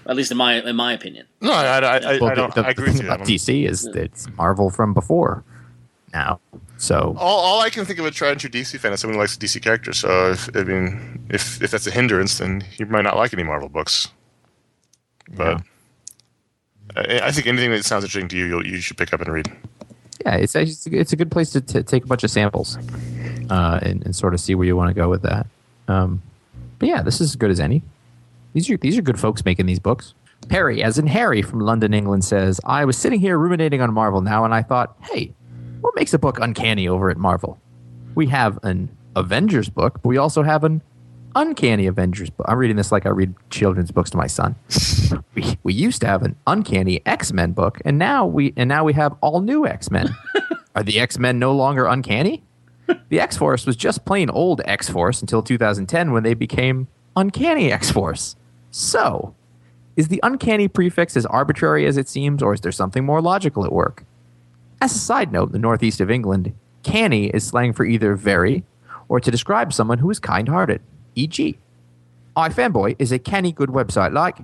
at 0.06 0.16
least 0.16 0.30
in 0.30 0.36
my 0.36 0.60
in 0.62 0.76
my 0.76 0.92
opinion. 0.92 1.26
No, 1.40 1.52
I, 1.52 1.78
I, 1.78 1.96
I, 1.96 2.18
Well, 2.18 2.30
I 2.30 2.34
don't. 2.34 2.54
the, 2.54 2.60
I 2.60 2.64
the 2.64 2.68
agree 2.68 2.84
with 2.88 2.96
thing 2.98 3.06
you. 3.06 3.08
About 3.12 3.26
don't- 3.26 3.28
DC 3.34 3.66
is 3.66 3.82
that 3.84 3.96
it's 3.96 4.28
Marvel 4.36 4.68
from 4.68 4.92
before 4.92 5.42
now. 6.12 6.40
So 6.76 7.14
all, 7.18 7.40
all 7.40 7.60
I 7.60 7.70
can 7.70 7.84
think 7.84 7.98
of 7.98 8.06
a 8.06 8.10
tried 8.10 8.30
and 8.32 8.40
true 8.40 8.50
DC 8.50 8.78
fan 8.78 8.92
is 8.92 9.00
someone 9.00 9.14
who 9.16 9.20
likes 9.20 9.36
DC 9.36 9.60
characters. 9.62 9.98
So 9.98 10.30
if 10.32 10.48
I 10.56 10.62
mean, 10.62 11.26
if 11.28 11.60
if 11.62 11.70
that's 11.70 11.86
a 11.86 11.90
hindrance, 11.90 12.38
then 12.38 12.64
you 12.76 12.86
might 12.86 13.02
not 13.02 13.16
like 13.16 13.32
any 13.32 13.42
Marvel 13.42 13.68
books. 13.68 14.08
But 15.36 15.62
I, 16.96 17.20
I 17.24 17.30
think 17.32 17.46
anything 17.46 17.70
that 17.72 17.84
sounds 17.84 18.04
interesting 18.04 18.28
to 18.28 18.36
you, 18.36 18.46
you'll, 18.46 18.66
you 18.66 18.80
should 18.80 18.96
pick 18.96 19.12
up 19.12 19.20
and 19.20 19.32
read. 19.32 19.50
yeah, 20.24 20.36
it's 20.36 20.54
it's 20.54 20.86
a- 20.86 20.96
it's 20.98 21.12
a 21.12 21.16
good 21.16 21.30
place 21.30 21.50
to, 21.50 21.60
to 21.60 21.82
take 21.82 22.04
a 22.04 22.06
bunch 22.06 22.24
of 22.24 22.30
samples 22.30 22.78
uh, 23.50 23.78
and, 23.82 24.04
and 24.04 24.14
sort 24.16 24.34
of 24.34 24.40
see 24.40 24.54
where 24.54 24.66
you 24.66 24.76
want 24.76 24.88
to 24.88 24.94
go 24.94 25.08
with 25.08 25.22
that. 25.22 25.46
Um, 25.88 26.22
but 26.78 26.88
yeah, 26.88 27.02
this 27.02 27.20
is 27.20 27.30
as 27.30 27.36
good 27.36 27.50
as 27.50 27.60
any. 27.60 27.82
These 28.54 28.70
are 28.70 28.76
these 28.76 28.96
are 28.96 29.02
good 29.02 29.18
folks 29.20 29.44
making 29.44 29.66
these 29.66 29.78
books. 29.80 30.14
Perry, 30.48 30.82
as 30.82 30.98
in 30.98 31.08
Harry 31.08 31.42
from 31.42 31.58
London, 31.60 31.92
England, 31.92 32.24
says, 32.24 32.60
I 32.64 32.84
was 32.84 32.96
sitting 32.96 33.18
here 33.20 33.36
ruminating 33.36 33.80
on 33.82 33.92
Marvel 33.92 34.20
now, 34.22 34.44
and 34.44 34.54
I 34.54 34.62
thought, 34.62 34.96
hey, 35.02 35.34
what 35.80 35.94
makes 35.96 36.12
a 36.14 36.18
book 36.18 36.38
uncanny 36.40 36.88
over 36.88 37.10
at 37.10 37.16
Marvel? 37.16 37.60
We 38.14 38.26
have 38.26 38.58
an 38.62 38.96
Avengers 39.16 39.68
book, 39.68 40.00
but 40.02 40.08
we 40.08 40.16
also 40.16 40.42
have 40.42 40.64
an 40.64 40.82
uncanny 41.34 41.86
Avengers 41.86 42.30
book. 42.30 42.46
I'm 42.48 42.58
reading 42.58 42.76
this 42.76 42.90
like 42.92 43.06
I 43.06 43.10
read 43.10 43.34
children's 43.50 43.90
books 43.90 44.10
to 44.10 44.16
my 44.16 44.26
son. 44.26 44.56
we, 45.34 45.56
we 45.62 45.72
used 45.72 46.00
to 46.00 46.06
have 46.06 46.22
an 46.22 46.36
uncanny 46.46 47.02
X-Men 47.06 47.52
book, 47.52 47.78
and 47.84 47.98
now 47.98 48.26
we 48.26 48.52
and 48.56 48.68
now 48.68 48.84
we 48.84 48.92
have 48.94 49.16
all 49.20 49.40
new 49.40 49.66
X-Men. 49.66 50.14
Are 50.74 50.82
the 50.82 51.00
X-Men 51.00 51.38
no 51.38 51.54
longer 51.54 51.86
uncanny? 51.86 52.44
The 53.08 53.20
X-Force 53.20 53.66
was 53.66 53.76
just 53.76 54.04
plain 54.04 54.30
old 54.30 54.62
X-Force 54.64 55.20
until 55.20 55.42
2010 55.42 56.12
when 56.12 56.22
they 56.22 56.34
became 56.34 56.88
uncanny 57.16 57.70
X-Force. 57.70 58.36
So, 58.70 59.34
is 59.96 60.08
the 60.08 60.20
uncanny 60.22 60.68
prefix 60.68 61.16
as 61.16 61.26
arbitrary 61.26 61.84
as 61.86 61.96
it 61.96 62.08
seems, 62.08 62.42
or 62.42 62.54
is 62.54 62.60
there 62.60 62.72
something 62.72 63.04
more 63.04 63.20
logical 63.20 63.64
at 63.64 63.72
work? 63.72 64.04
As 64.80 64.94
a 64.94 64.98
side 64.98 65.32
note, 65.32 65.52
the 65.52 65.58
northeast 65.58 66.00
of 66.00 66.10
England, 66.10 66.54
canny 66.82 67.26
is 67.26 67.46
slang 67.46 67.72
for 67.72 67.84
either 67.84 68.14
very 68.14 68.64
or 69.08 69.20
to 69.20 69.30
describe 69.30 69.72
someone 69.72 69.98
who 69.98 70.10
is 70.10 70.18
kind 70.18 70.48
hearted, 70.48 70.82
e.g., 71.14 71.58
iFanboy 72.36 72.94
is 72.98 73.10
a 73.10 73.18
canny 73.18 73.50
good 73.50 73.70
website 73.70 74.12
like, 74.12 74.38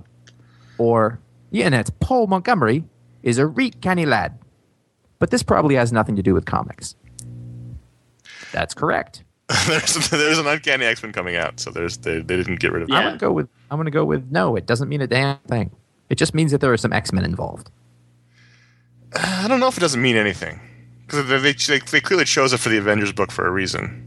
or 0.77 1.19
the 1.51 1.59
internet's 1.61 1.91
Paul 2.01 2.27
Montgomery 2.27 2.83
is 3.23 3.37
a 3.37 3.45
reet 3.45 3.81
canny 3.81 4.05
lad. 4.05 4.37
But 5.19 5.31
this 5.31 5.43
probably 5.43 5.75
has 5.75 5.93
nothing 5.93 6.17
to 6.17 6.21
do 6.21 6.33
with 6.33 6.45
comics. 6.45 6.95
That's 8.51 8.73
correct. 8.73 9.23
there's 9.67 10.09
there's 10.09 10.39
an 10.39 10.47
uncanny 10.47 10.85
X 10.85 11.03
Men 11.03 11.13
coming 11.13 11.35
out, 11.35 11.59
so 11.59 11.69
there's 11.69 11.97
they, 11.97 12.15
they 12.15 12.35
didn't 12.35 12.59
get 12.59 12.71
rid 12.71 12.83
of. 12.83 12.89
Yeah. 12.89 12.97
I'm 12.97 13.03
gonna 13.03 13.17
go 13.17 13.31
with 13.31 13.47
I'm 13.69 13.77
gonna 13.77 13.91
go 13.91 14.03
with 14.03 14.29
no. 14.31 14.55
It 14.55 14.65
doesn't 14.65 14.89
mean 14.89 15.01
a 15.01 15.07
damn 15.07 15.37
thing. 15.47 15.71
It 16.09 16.15
just 16.15 16.33
means 16.33 16.51
that 16.51 16.61
there 16.61 16.73
are 16.73 16.77
some 16.77 16.91
X 16.91 17.13
Men 17.13 17.23
involved. 17.23 17.69
I 19.15 19.47
don't 19.47 19.59
know 19.59 19.67
if 19.67 19.77
it 19.77 19.81
doesn't 19.81 20.01
mean 20.01 20.15
anything 20.17 20.59
because 21.05 21.27
they, 21.27 21.37
they 21.37 21.53
they 21.53 21.79
they 21.79 22.01
clearly 22.01 22.25
chose 22.25 22.53
it 22.53 22.59
for 22.59 22.69
the 22.69 22.77
Avengers 22.77 23.11
book 23.11 23.31
for 23.31 23.45
a 23.47 23.51
reason. 23.51 24.01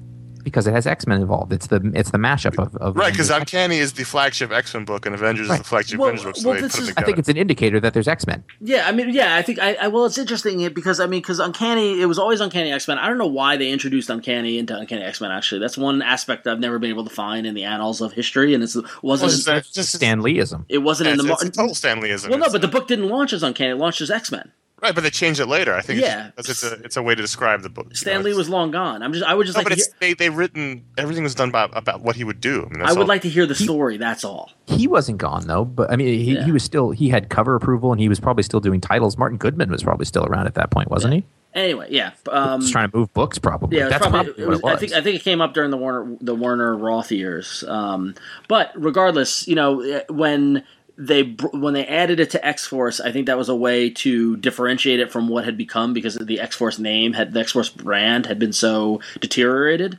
because 0.45 0.67
it 0.67 0.73
has 0.73 0.87
X 0.87 1.07
Men 1.07 1.21
involved. 1.21 1.53
It's 1.53 1.67
the 1.69 1.81
it's 1.95 2.11
the 2.11 2.19
mashup 2.19 2.59
of, 2.59 2.75
of 2.77 2.97
Right, 2.97 3.13
because 3.13 3.31
Uncanny 3.31 3.79
is 3.79 3.93
the 3.95 4.05
flagship 4.05 4.51
X 4.51 4.73
Men 4.75 4.85
book, 4.85 5.05
and 5.07 5.15
Avengers 5.15 5.49
is 5.51 5.59
the 5.59 5.65
flagship 5.65 5.99
Well, 5.99 6.09
Avengers 6.11 6.25
book. 6.25 6.37
So 6.37 6.51
well, 6.51 6.61
this 6.61 6.79
is- 6.79 6.91
I 6.97 7.03
I 7.03 7.05
think 7.05 7.19
it's 7.19 7.29
an 7.29 7.37
indicator 7.37 7.79
that 7.81 7.93
there's 7.95 8.09
X 8.09 8.27
Men. 8.27 8.43
Yeah, 8.61 8.87
I 8.89 8.93
mean, 8.93 9.11
yeah, 9.11 9.37
I 9.37 9.43
think 9.43 9.59
I, 9.59 9.75
I 9.75 9.89
well, 9.89 10.05
it's 10.07 10.19
interesting 10.19 10.67
because 10.73 11.01
I 11.01 11.07
mean, 11.07 11.21
because 11.21 11.39
Uncanny, 11.39 12.01
it 12.01 12.07
was 12.07 12.19
always 12.19 12.41
Uncanny 12.41 12.73
X 12.73 12.89
Men. 12.89 12.99
I 12.99 13.09
don't 13.09 13.19
know 13.19 13.27
why 13.27 13.57
they 13.57 13.71
introduced 13.71 14.11
Uncanny 14.11 14.59
into 14.59 14.77
Uncanny 14.77 15.03
X 15.03 15.21
Men. 15.21 15.31
Actually, 15.31 15.61
that's 15.61 15.79
one 15.79 16.03
aspect 16.03 16.47
I've 16.47 16.61
never 16.61 16.79
been 16.79 16.91
able 16.91 17.05
to 17.05 17.15
find 17.15 17.47
in 17.47 17.55
the 17.55 17.65
annals 17.65 18.01
of 18.01 18.13
history, 18.13 18.55
and 18.55 18.63
it's 18.65 18.75
wasn't 18.75 19.03
Well, 19.03 19.15
it's 19.15 19.45
just, 19.45 19.49
it's 19.49 19.73
just 19.73 19.93
Stan 19.95 20.21
Leeism. 20.23 20.65
it 20.69 20.79
wasn't 20.79 21.07
yeah, 21.09 21.13
in 21.13 21.19
the 21.19 21.25
it's, 21.25 21.29
Mar- 21.29 21.39
it's 21.49 21.57
a 21.59 21.61
total 21.61 21.75
Stanleyism. 21.75 22.31
well, 22.31 22.39
no, 22.39 22.51
but 22.51 22.61
the 22.63 22.69
book 22.69 22.89
didn't 22.89 23.09
launch 23.09 23.33
as 23.33 23.43
Uncanny; 23.43 23.71
it 23.71 23.77
launched 23.77 24.01
as 24.01 24.11
X 24.11 24.33
Men. 24.33 24.51
Right, 24.81 24.95
but 24.95 25.03
they 25.03 25.11
changed 25.11 25.41
it 25.41 25.47
later. 25.47 25.75
I 25.75 25.81
think 25.81 26.01
Yeah. 26.01 26.31
it's, 26.39 26.49
it's 26.49 26.63
a 26.63 26.73
it's 26.85 26.97
a 26.97 27.03
way 27.03 27.15
to 27.15 27.21
describe 27.21 27.63
the 27.63 27.69
book. 27.69 27.87
you 27.87 27.91
know, 27.91 27.95
Stan 27.95 28.23
Lee 28.23 28.33
was 28.35 28.49
long 28.49 28.71
gone. 28.71 29.03
I'm 29.03 29.13
just, 29.13 29.25
I 29.25 29.35
would 29.35 29.45
just 29.47 29.57
No, 29.57 29.61
like 29.61 29.65
but 29.71 29.75
to 29.75 29.81
it's 29.81 29.87
hear, 29.89 29.95
they 30.01 30.15
they 30.15 30.31
written 30.31 30.85
everything 30.97 31.25
was 31.25 31.35
done 31.35 31.51
by 31.51 31.69
about 31.73 32.03
what 32.03 32.15
he 32.17 32.23
would 32.25 32.41
do. 32.41 32.65
I, 32.67 32.69
mean, 32.77 32.83
I 32.87 32.93
would 32.93 33.01
all. 33.01 33.07
like 33.07 33.23
to 33.23 33.29
hear 33.29 33.45
the 33.47 33.57
story. 33.57 33.97
That's 33.97 34.25
all. 34.25 34.53
He 34.67 34.87
wasn't 34.87 35.19
gone 35.19 35.47
though, 35.49 35.65
but 35.65 35.91
I 35.91 35.97
mean, 35.97 36.07
he, 36.21 36.35
Yeah. 36.35 36.45
he 36.45 36.53
was 36.53 36.63
still 36.63 36.91
he 36.93 37.09
had 37.09 37.29
cover 37.29 37.55
approval 37.57 37.91
and 37.91 38.01
he 38.01 38.09
was 38.09 38.21
probably 38.21 38.45
still 38.45 38.61
doing 38.61 38.81
titles. 38.81 39.17
Martin 39.19 39.39
Goodman 39.39 39.71
was 39.71 39.83
probably 39.83 40.07
still 40.07 40.25
around 40.27 40.47
at 40.47 40.55
that 40.55 40.71
point, 40.71 40.91
wasn't 40.91 41.15
he? 41.15 41.25
Anyway, 41.55 41.89
yeah. 41.91 42.11
Um, 42.31 42.61
Just 42.61 42.73
trying 42.73 42.91
to 42.91 42.97
move 42.97 43.13
books, 43.15 43.39
probably. 43.39 43.79
Yeah, 43.79 43.89
That's 43.89 44.07
probably, 44.07 44.33
probably, 44.35 44.43
it 44.45 44.47
what 44.47 44.57
it 44.59 44.63
was. 44.63 44.75
I 44.75 44.77
think 44.77 44.93
I 44.93 45.01
think 45.01 45.17
it 45.17 45.25
came 45.25 45.41
up 45.41 45.55
during 45.55 45.71
the 45.71 45.79
Warner 45.79 46.17
the 46.21 46.35
Werner 46.35 46.77
Roth 46.77 47.11
years. 47.11 47.65
Um, 47.67 48.15
but 48.49 48.71
regardless, 48.77 49.49
you 49.49 49.55
know, 49.57 49.81
eh, 49.81 50.03
when 50.11 50.63
they 51.01 51.23
when 51.53 51.75
they 51.75 51.87
added 51.87 52.19
it 52.19 52.31
to 52.31 52.45
X 52.45 52.67
Force, 52.67 53.01
I 53.01 53.13
think 53.13 53.27
that 53.27 53.39
was 53.39 53.49
a 53.49 53.55
way 53.55 53.89
to 53.91 54.37
differentiate 54.37 54.99
it 54.99 55.13
from 55.13 55.29
what 55.29 55.45
had 55.45 55.57
become 55.57 55.93
because 55.95 56.17
the 56.17 56.41
X 56.41 56.57
Force 56.57 56.79
name 56.79 57.13
had 57.13 57.33
the 57.33 57.41
X 57.41 57.53
Force 57.53 57.69
brand 57.71 58.27
had 58.27 58.39
been 58.41 58.53
so 58.53 59.01
deteriorated. 59.21 59.99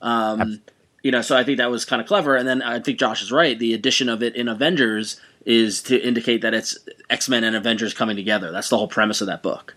Um, 0.00 0.60
you 1.02 1.10
know, 1.12 1.20
so 1.22 1.36
I 1.36 1.44
think 1.44 1.58
that 1.58 1.70
was 1.70 1.84
kind 1.84 2.00
of 2.00 2.08
clever. 2.08 2.34
And 2.34 2.48
then 2.48 2.62
I 2.62 2.80
think 2.80 2.98
Josh 2.98 3.22
is 3.22 3.30
right. 3.30 3.58
The 3.58 3.74
addition 3.74 4.08
of 4.08 4.22
it 4.22 4.34
in 4.36 4.48
Avengers 4.48 5.20
is 5.44 5.82
to 5.84 5.98
indicate 5.98 6.40
that 6.42 6.54
it's 6.54 6.78
X 7.10 7.28
Men 7.28 7.44
and 7.44 7.54
Avengers 7.54 7.92
coming 7.94 8.16
together. 8.16 8.50
That's 8.50 8.68
the 8.70 8.78
whole 8.78 8.88
premise 8.88 9.20
of 9.20 9.26
that 9.26 9.42
book. 9.42 9.74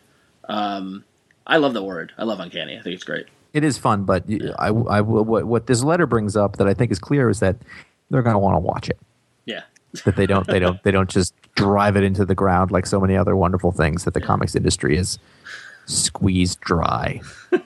Um, 0.47 1.03
I 1.45 1.57
love 1.57 1.74
the 1.74 1.84
word. 1.84 2.13
I 2.17 2.24
love 2.24 2.39
Uncanny. 2.39 2.78
I 2.78 2.82
think 2.82 2.95
it's 2.95 3.03
great. 3.03 3.26
it 3.53 3.63
is 3.63 3.78
fun, 3.78 4.03
but 4.05 4.24
y- 4.28 4.39
I, 4.57 4.67
I 4.67 5.01
what, 5.01 5.45
what 5.45 5.67
this 5.67 5.84
letter 5.84 6.05
brings 6.07 6.36
up 6.38 6.57
that 6.57 6.67
I 6.67 6.74
think 6.74 6.91
is 6.91 6.99
clear 6.99 7.30
is 7.30 7.39
that 7.41 7.57
they're 8.09 8.22
going 8.22 8.36
to 8.36 8.39
want 8.39 8.55
to 8.55 8.59
watch 8.59 8.89
it. 8.89 8.97
Yeah. 9.45 9.63
That 10.05 10.15
they 10.15 10.25
don't 10.25 10.47
they 10.47 10.59
don't 10.59 10.81
they 10.83 10.91
don't 10.91 11.09
just 11.09 11.33
drive 11.55 11.97
it 11.97 12.03
into 12.03 12.25
the 12.25 12.35
ground 12.35 12.71
like 12.71 12.85
so 12.85 12.99
many 12.99 13.17
other 13.17 13.35
wonderful 13.35 13.71
things 13.71 14.05
that 14.05 14.13
the 14.13 14.21
comics 14.21 14.55
industry 14.55 14.97
is 14.97 15.19
squeezed 15.85 16.59
dry. 16.61 17.21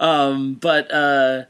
Um, 0.00 0.54
but 0.54 0.90
uh, 0.90 1.44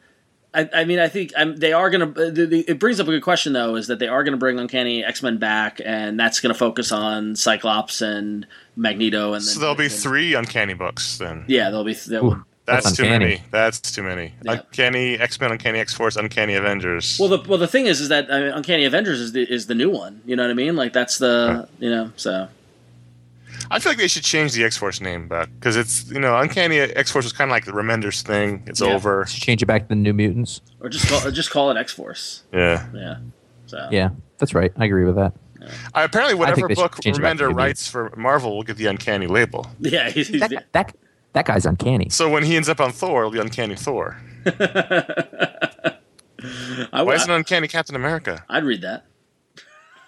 I, 0.52 0.68
I 0.74 0.84
mean, 0.84 0.98
I 0.98 1.08
think 1.08 1.32
um, 1.36 1.56
they 1.56 1.72
are 1.72 1.90
going 1.90 2.12
to. 2.12 2.64
It 2.68 2.80
brings 2.80 2.98
up 2.98 3.06
a 3.06 3.10
good 3.10 3.22
question, 3.22 3.52
though, 3.52 3.76
is 3.76 3.86
that 3.86 4.00
they 4.00 4.08
are 4.08 4.24
going 4.24 4.32
to 4.32 4.38
bring 4.38 4.58
Uncanny 4.58 5.04
X 5.04 5.22
Men 5.22 5.38
back, 5.38 5.80
and 5.84 6.18
that's 6.18 6.40
going 6.40 6.52
to 6.52 6.58
focus 6.58 6.90
on 6.90 7.36
Cyclops 7.36 8.02
and 8.02 8.46
Magneto, 8.74 9.34
and 9.34 9.34
then, 9.34 9.40
So 9.42 9.60
there'll 9.60 9.76
be 9.76 9.88
three 9.88 10.34
Uncanny 10.34 10.74
books 10.74 11.18
then. 11.18 11.44
Yeah, 11.46 11.70
there'll 11.70 11.84
be. 11.84 11.94
There 11.94 12.22
will, 12.22 12.32
Ooh. 12.34 12.44
That's, 12.70 12.84
That's 12.86 12.96
too 12.96 13.02
many. 13.04 13.42
That's 13.50 13.80
too 13.80 14.02
many. 14.02 14.32
Yeah. 14.42 14.52
Uncanny 14.52 15.18
X 15.18 15.40
Men, 15.40 15.50
Uncanny 15.52 15.78
X 15.78 15.92
Force, 15.94 16.16
Uncanny 16.16 16.54
Avengers. 16.54 17.18
well, 17.18 17.28
the 17.28 17.42
well, 17.48 17.58
the 17.58 17.66
thing 17.66 17.86
is, 17.86 18.00
is 18.00 18.08
that 18.08 18.30
I 18.32 18.40
mean, 18.40 18.50
Uncanny 18.52 18.84
Avengers 18.84 19.20
is 19.20 19.32
the 19.32 19.42
is 19.42 19.66
the 19.66 19.74
new 19.74 19.90
one. 19.90 20.20
You 20.24 20.36
know 20.36 20.44
what 20.44 20.50
I 20.50 20.54
mean? 20.54 20.76
Like 20.76 20.92
that's 20.92 21.18
the 21.18 21.68
you 21.78 21.90
know 21.90 22.12
so. 22.16 22.48
I 23.72 23.78
feel 23.78 23.90
like 23.90 23.98
they 23.98 24.08
should 24.08 24.24
change 24.24 24.52
the 24.52 24.64
X 24.64 24.76
Force 24.76 25.00
name 25.00 25.28
back 25.28 25.48
because 25.58 25.76
it's 25.76 26.10
you 26.10 26.18
know 26.20 26.36
Uncanny 26.38 26.78
X 26.80 27.10
Force 27.10 27.24
was 27.24 27.32
kind 27.32 27.50
of 27.50 27.52
like 27.52 27.64
the 27.64 27.72
Remenders 27.72 28.22
thing. 28.22 28.62
It's 28.66 28.80
Yeah. 28.80 28.88
over. 28.94 29.26
Should 29.26 29.42
change 29.42 29.62
it 29.62 29.66
back 29.66 29.82
to 29.82 29.88
the 29.88 29.94
New 29.96 30.12
Mutants. 30.12 30.60
Or 30.80 30.88
just 30.88 31.08
call, 31.08 31.26
or 31.26 31.30
just 31.30 31.50
call 31.50 31.70
it 31.70 31.76
X 31.76 31.92
Force. 31.92 32.42
Yeah. 32.52 32.86
Yeah. 32.94 33.16
So 33.66 33.88
Yeah, 33.90 34.10
that's 34.38 34.54
right. 34.54 34.72
I 34.76 34.84
agree 34.86 35.04
with 35.04 35.16
that. 35.16 35.32
Uh, 35.62 35.68
apparently, 35.94 36.34
whatever 36.34 36.66
they 36.68 36.74
should 36.74 36.82
book 36.82 37.00
change 37.02 37.18
it 37.18 37.22
back 37.22 37.36
to 37.36 37.44
Remender 37.44 37.54
writes 37.54 37.86
for 37.86 38.12
Marvel 38.16 38.56
will 38.56 38.62
get 38.62 38.76
the 38.76 38.86
Uncanny 38.86 39.26
label. 39.26 39.66
yeah, 39.78 40.08
he's, 40.08 40.28
he's, 40.28 40.40
That, 40.40 40.64
that, 40.72 40.96
that 41.32 41.46
guy's 41.46 41.66
uncanny. 41.66 42.08
So 42.10 42.28
when 42.28 42.42
he 42.42 42.56
ends 42.56 42.68
up 42.68 42.80
on 42.80 42.92
Thor, 42.92 43.20
it'll 43.20 43.30
be 43.30 43.38
Uncanny 43.40 43.76
Thor. 43.76 44.16
I, 46.92 47.02
Why 47.02 47.14
isn't 47.14 47.30
it 47.30 47.34
Uncanny 47.34 47.68
Captain 47.68 47.94
America? 47.94 48.44
I'd 48.48 48.64
read 48.64 48.82
that. 48.82 49.04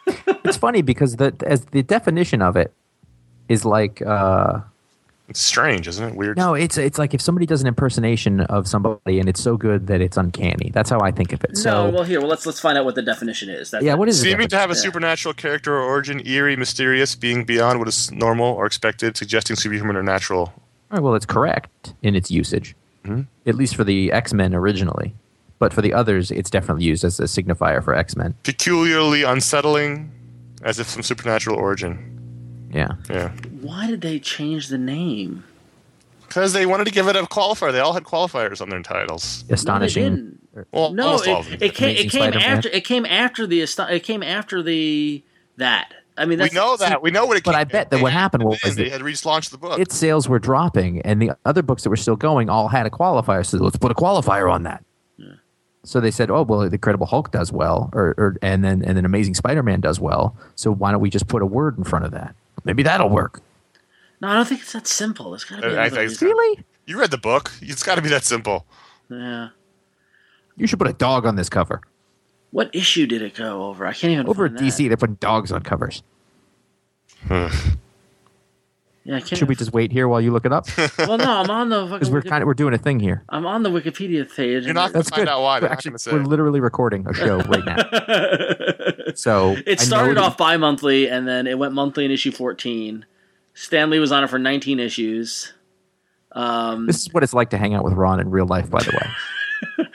It's 0.45 0.57
funny 0.57 0.83
because 0.83 1.17
the 1.17 1.33
as 1.47 1.67
the 1.67 1.83
definition 1.85 2.43
of 2.43 2.57
it 2.57 2.73
is 3.49 3.65
like 3.65 4.03
uh, 4.03 4.61
It's 5.29 5.41
strange, 5.41 5.87
isn't 5.87 6.09
it? 6.11 6.15
Weird. 6.17 6.37
no, 6.37 6.55
it's 6.55 6.77
it's 6.77 6.99
like 6.99 7.15
if 7.15 7.21
somebody 7.21 7.47
does 7.47 7.61
an 7.61 7.69
impersonation 7.69 8.41
of 8.41 8.67
somebody 8.67 9.21
and 9.21 9.29
it's 9.29 9.41
so 9.41 9.57
good 9.57 9.87
that 9.87 10.01
it's 10.01 10.17
uncanny. 10.17 10.71
That's 10.75 10.91
how 10.91 11.01
I 11.01 11.13
think 11.13 11.33
of 11.33 11.45
it. 11.45 11.57
So 11.57 11.71
no, 11.87 11.91
well, 11.95 12.03
here, 12.03 12.19
well, 12.21 12.29
let's 12.29 12.45
let's 12.45 12.59
find 12.59 12.77
out 12.77 12.85
what 12.85 12.97
the 12.97 13.03
definition 13.03 13.49
is. 13.51 13.71
That, 13.71 13.83
yeah, 13.83 13.95
what 13.95 14.09
is 14.09 14.19
it? 14.19 14.23
Seeming 14.23 14.49
to 14.49 14.57
have 14.59 14.71
a 14.71 14.75
supernatural 14.75 15.33
character 15.35 15.75
or 15.75 15.83
origin, 15.83 16.27
eerie, 16.27 16.57
mysterious, 16.57 17.15
being 17.15 17.45
beyond 17.45 17.79
what 17.79 17.87
is 17.87 18.11
normal 18.11 18.49
or 18.53 18.67
expected, 18.67 19.17
suggesting 19.17 19.55
superhuman 19.55 19.97
or 19.97 20.03
natural 20.03 20.53
All 20.93 20.99
right, 20.99 21.03
well, 21.03 21.15
it's 21.15 21.25
correct 21.25 21.95
in 22.03 22.15
its 22.15 22.31
usage, 22.31 22.77
mm-hmm. 23.05 23.23
at 23.47 23.55
least 23.55 23.77
for 23.77 23.83
the 23.83 24.13
X 24.13 24.35
Men 24.35 24.55
originally. 24.55 25.15
But 25.59 25.73
for 25.73 25.81
the 25.81 25.95
others, 25.95 26.31
it's 26.31 26.51
definitely 26.51 26.85
used 26.85 27.03
as 27.03 27.19
a 27.19 27.25
signifier 27.25 27.83
for 27.83 27.95
X 27.95 28.15
Men. 28.15 28.35
Peculiarly 28.43 29.23
unsettling, 29.23 30.11
as 30.63 30.79
if 30.79 30.89
from 30.89 31.03
supernatural 31.03 31.57
origin. 31.57 32.69
Yeah. 32.75 32.93
Yeah. 33.09 33.31
Why 33.63 33.87
did 33.87 34.03
they 34.03 34.19
change 34.19 34.69
the 34.69 34.77
name? 34.77 35.45
Because 36.27 36.53
they 36.53 36.67
wanted 36.67 36.85
to 36.85 36.91
give 36.91 37.09
it 37.09 37.17
a 37.17 37.23
qualifier. 37.23 37.73
They 37.73 37.81
all 37.81 37.93
had 37.95 38.05
qualifiers 38.05 38.61
on 38.61 38.69
their 38.69 38.83
titles. 38.83 39.45
Astonishing. 39.49 40.39
No. 40.55 40.65
Well, 40.73 40.93
No, 40.93 41.05
almost 41.07 41.29
all 41.29 41.41
of 41.41 41.47
them. 41.47 41.55
it, 41.55 41.63
it 41.63 41.75
came. 41.75 41.97
It 41.97 42.11
came 42.11 42.33
after. 42.35 42.69
It 42.69 42.85
came 42.85 43.07
after 43.07 43.47
the. 43.47 43.63
It 43.63 44.03
came 44.03 44.23
after 44.23 44.63
the 44.63 45.23
that. 45.57 45.95
I 46.17 46.27
mean, 46.27 46.39
we 46.41 46.51
know 46.51 46.77
that. 46.77 47.01
We 47.03 47.11
know 47.11 47.25
what 47.27 47.37
it 47.39 47.45
But 47.45 47.55
I 47.55 47.65
bet 47.65 47.91
that 47.91 48.03
what 48.03 48.13
happened 48.13 48.45
was 48.45 48.61
they 48.77 48.89
had 48.91 49.01
relaunched 49.01 49.51
the 49.51 49.59
book. 49.59 49.79
its 49.81 49.97
sales 49.97 50.29
were 50.29 50.39
dropping, 50.39 51.01
and 51.03 51.21
the 51.23 51.37
other 51.45 51.63
books 51.63 51.83
that 51.85 51.91
were 51.91 51.97
still 51.97 52.17
going 52.17 52.51
all 52.51 52.69
had 52.69 52.85
a 52.87 52.91
qualifier. 52.91 53.45
So 53.47 53.59
let's 53.59 53.79
put 53.79 53.91
a 53.91 53.95
qualifier 53.95 54.53
on 54.53 54.63
that. 54.65 54.85
So 55.85 56.01
they 56.01 56.13
said, 56.13 56.31
"Oh 56.31 56.43
well, 56.43 56.61
the 56.61 56.67
Incredible 56.75 57.07
Hulk 57.07 57.33
does 57.33 57.51
well, 57.51 57.91
or, 57.93 58.15
or 58.17 58.37
and 58.41 58.63
then 58.63 58.85
and 58.85 58.97
then 58.97 59.05
Amazing 59.05 59.35
Spider-Man 59.35 59.81
does 59.81 59.99
well. 59.99 60.37
So 60.55 60.71
why 60.73 60.93
don't 60.93 61.01
we 61.01 61.11
just 61.11 61.27
put 61.27 61.43
a 61.43 61.47
word 61.47 61.77
in 61.77 61.83
front 61.83 62.05
of 62.05 62.13
that? 62.13 62.37
Maybe 62.65 62.85
that'll 62.85 63.09
work." 63.09 63.41
No, 64.21 64.29
I 64.29 64.35
don't 64.35 64.47
think 64.47 64.61
it's 64.61 64.73
that 64.75 64.87
simple. 64.87 65.35
It's 65.35 65.43
got 65.45 65.61
to 65.61 65.69
be. 65.71 65.75
Uh, 65.77 65.81
I- 65.81 65.87
I 65.87 66.03
reason. 66.03 66.29
Really? 66.29 66.65
you 66.87 67.01
read 67.01 67.11
the 67.11 67.19
book. 67.19 67.51
It's 67.61 67.83
got 67.83 67.97
to 67.97 68.03
be 68.03 68.11
that 68.11 68.23
simple. 68.25 68.65
Yeah. 69.09 69.49
You 70.57 70.69
should 70.69 70.79
put 70.79 70.87
a 70.89 70.93
dog 70.93 71.27
on 71.27 71.35
this 71.35 71.49
cover. 71.49 71.81
What 72.53 72.75
issue 72.75 73.07
did 73.07 73.21
it 73.23 73.35
go 73.35 73.65
over? 73.65 73.85
I 73.87 73.93
can't 73.93 74.13
even. 74.13 74.29
Over 74.29 74.45
at 74.47 74.53
find 74.57 74.71
DC, 74.71 74.87
they're 74.89 74.97
putting 74.97 75.17
dogs 75.17 75.51
on 75.53 75.63
covers. 75.63 76.03
Yeah, 79.05 79.17
I 79.17 79.21
can't. 79.21 79.37
Should 79.37 79.49
we 79.49 79.57
just 79.57 79.73
wait 79.73 79.91
here 79.91 80.07
while 80.07 80.21
you 80.21 80.31
look 80.31 80.45
it 80.47 80.53
up? 80.53 80.67
Well, 80.99 81.19
no, 81.19 81.39
I'm 81.39 81.51
on 81.51 81.71
the. 81.71 81.87
Because 81.91 82.09
we're 82.09 82.21
fucking 82.21 82.31
kind 82.31 82.43
of 82.43 82.47
we're 82.47 82.55
doing 82.55 82.73
a 82.73 82.79
thing 82.79 83.01
here. 83.01 83.25
I'm 83.29 83.47
on 83.47 83.65
the 83.65 83.69
Wikipedia 83.69 84.33
page. 84.33 84.65
You're 84.65 84.75
not 84.75 84.93
gonna 84.93 85.03
That's 85.03 85.11
find 85.11 85.23
good. 85.23 85.29
out 85.29 85.43
why. 85.43 85.57
We're 85.57 85.61
They're 85.63 85.69
not 85.71 85.73
actually, 85.73 85.91
going 85.91 85.99
to 85.99 86.03
say. 86.05 86.13
we're 86.13 86.23
literally 86.23 86.61
recording 86.61 87.05
a 87.09 87.13
show 87.15 87.39
right 87.41 87.65
now. 87.65 87.77
So 89.17 89.51
I 89.51 89.63
It 89.67 89.79
know 89.81 89.85
started 89.85 90.17
that- 90.19 90.23
off 90.25 90.37
bi-monthly, 90.39 91.09
and 91.09 91.27
then 91.27 91.47
it 91.49 91.59
went 91.59 91.75
monthly 91.75 92.05
in 92.05 92.13
issue 92.13 92.31
14. 92.31 93.05
Stan 93.55 93.91
Lee 93.91 93.99
was 93.99 94.13
on 94.13 94.23
it 94.25 94.31
for 94.31 94.39
19 94.39 94.79
issues. 94.79 95.53
Um, 96.31 96.87
This 96.87 97.01
is 97.03 97.13
what 97.13 97.23
it's 97.25 97.35
like 97.35 97.51
to 97.51 97.59
hang 97.59 97.75
out 97.75 97.83
with 97.85 97.93
Ron 97.95 98.21
in 98.21 98.31
real 98.31 98.47
life. 98.47 98.71
By 98.71 98.83
the 98.85 98.93
way, 98.93 99.11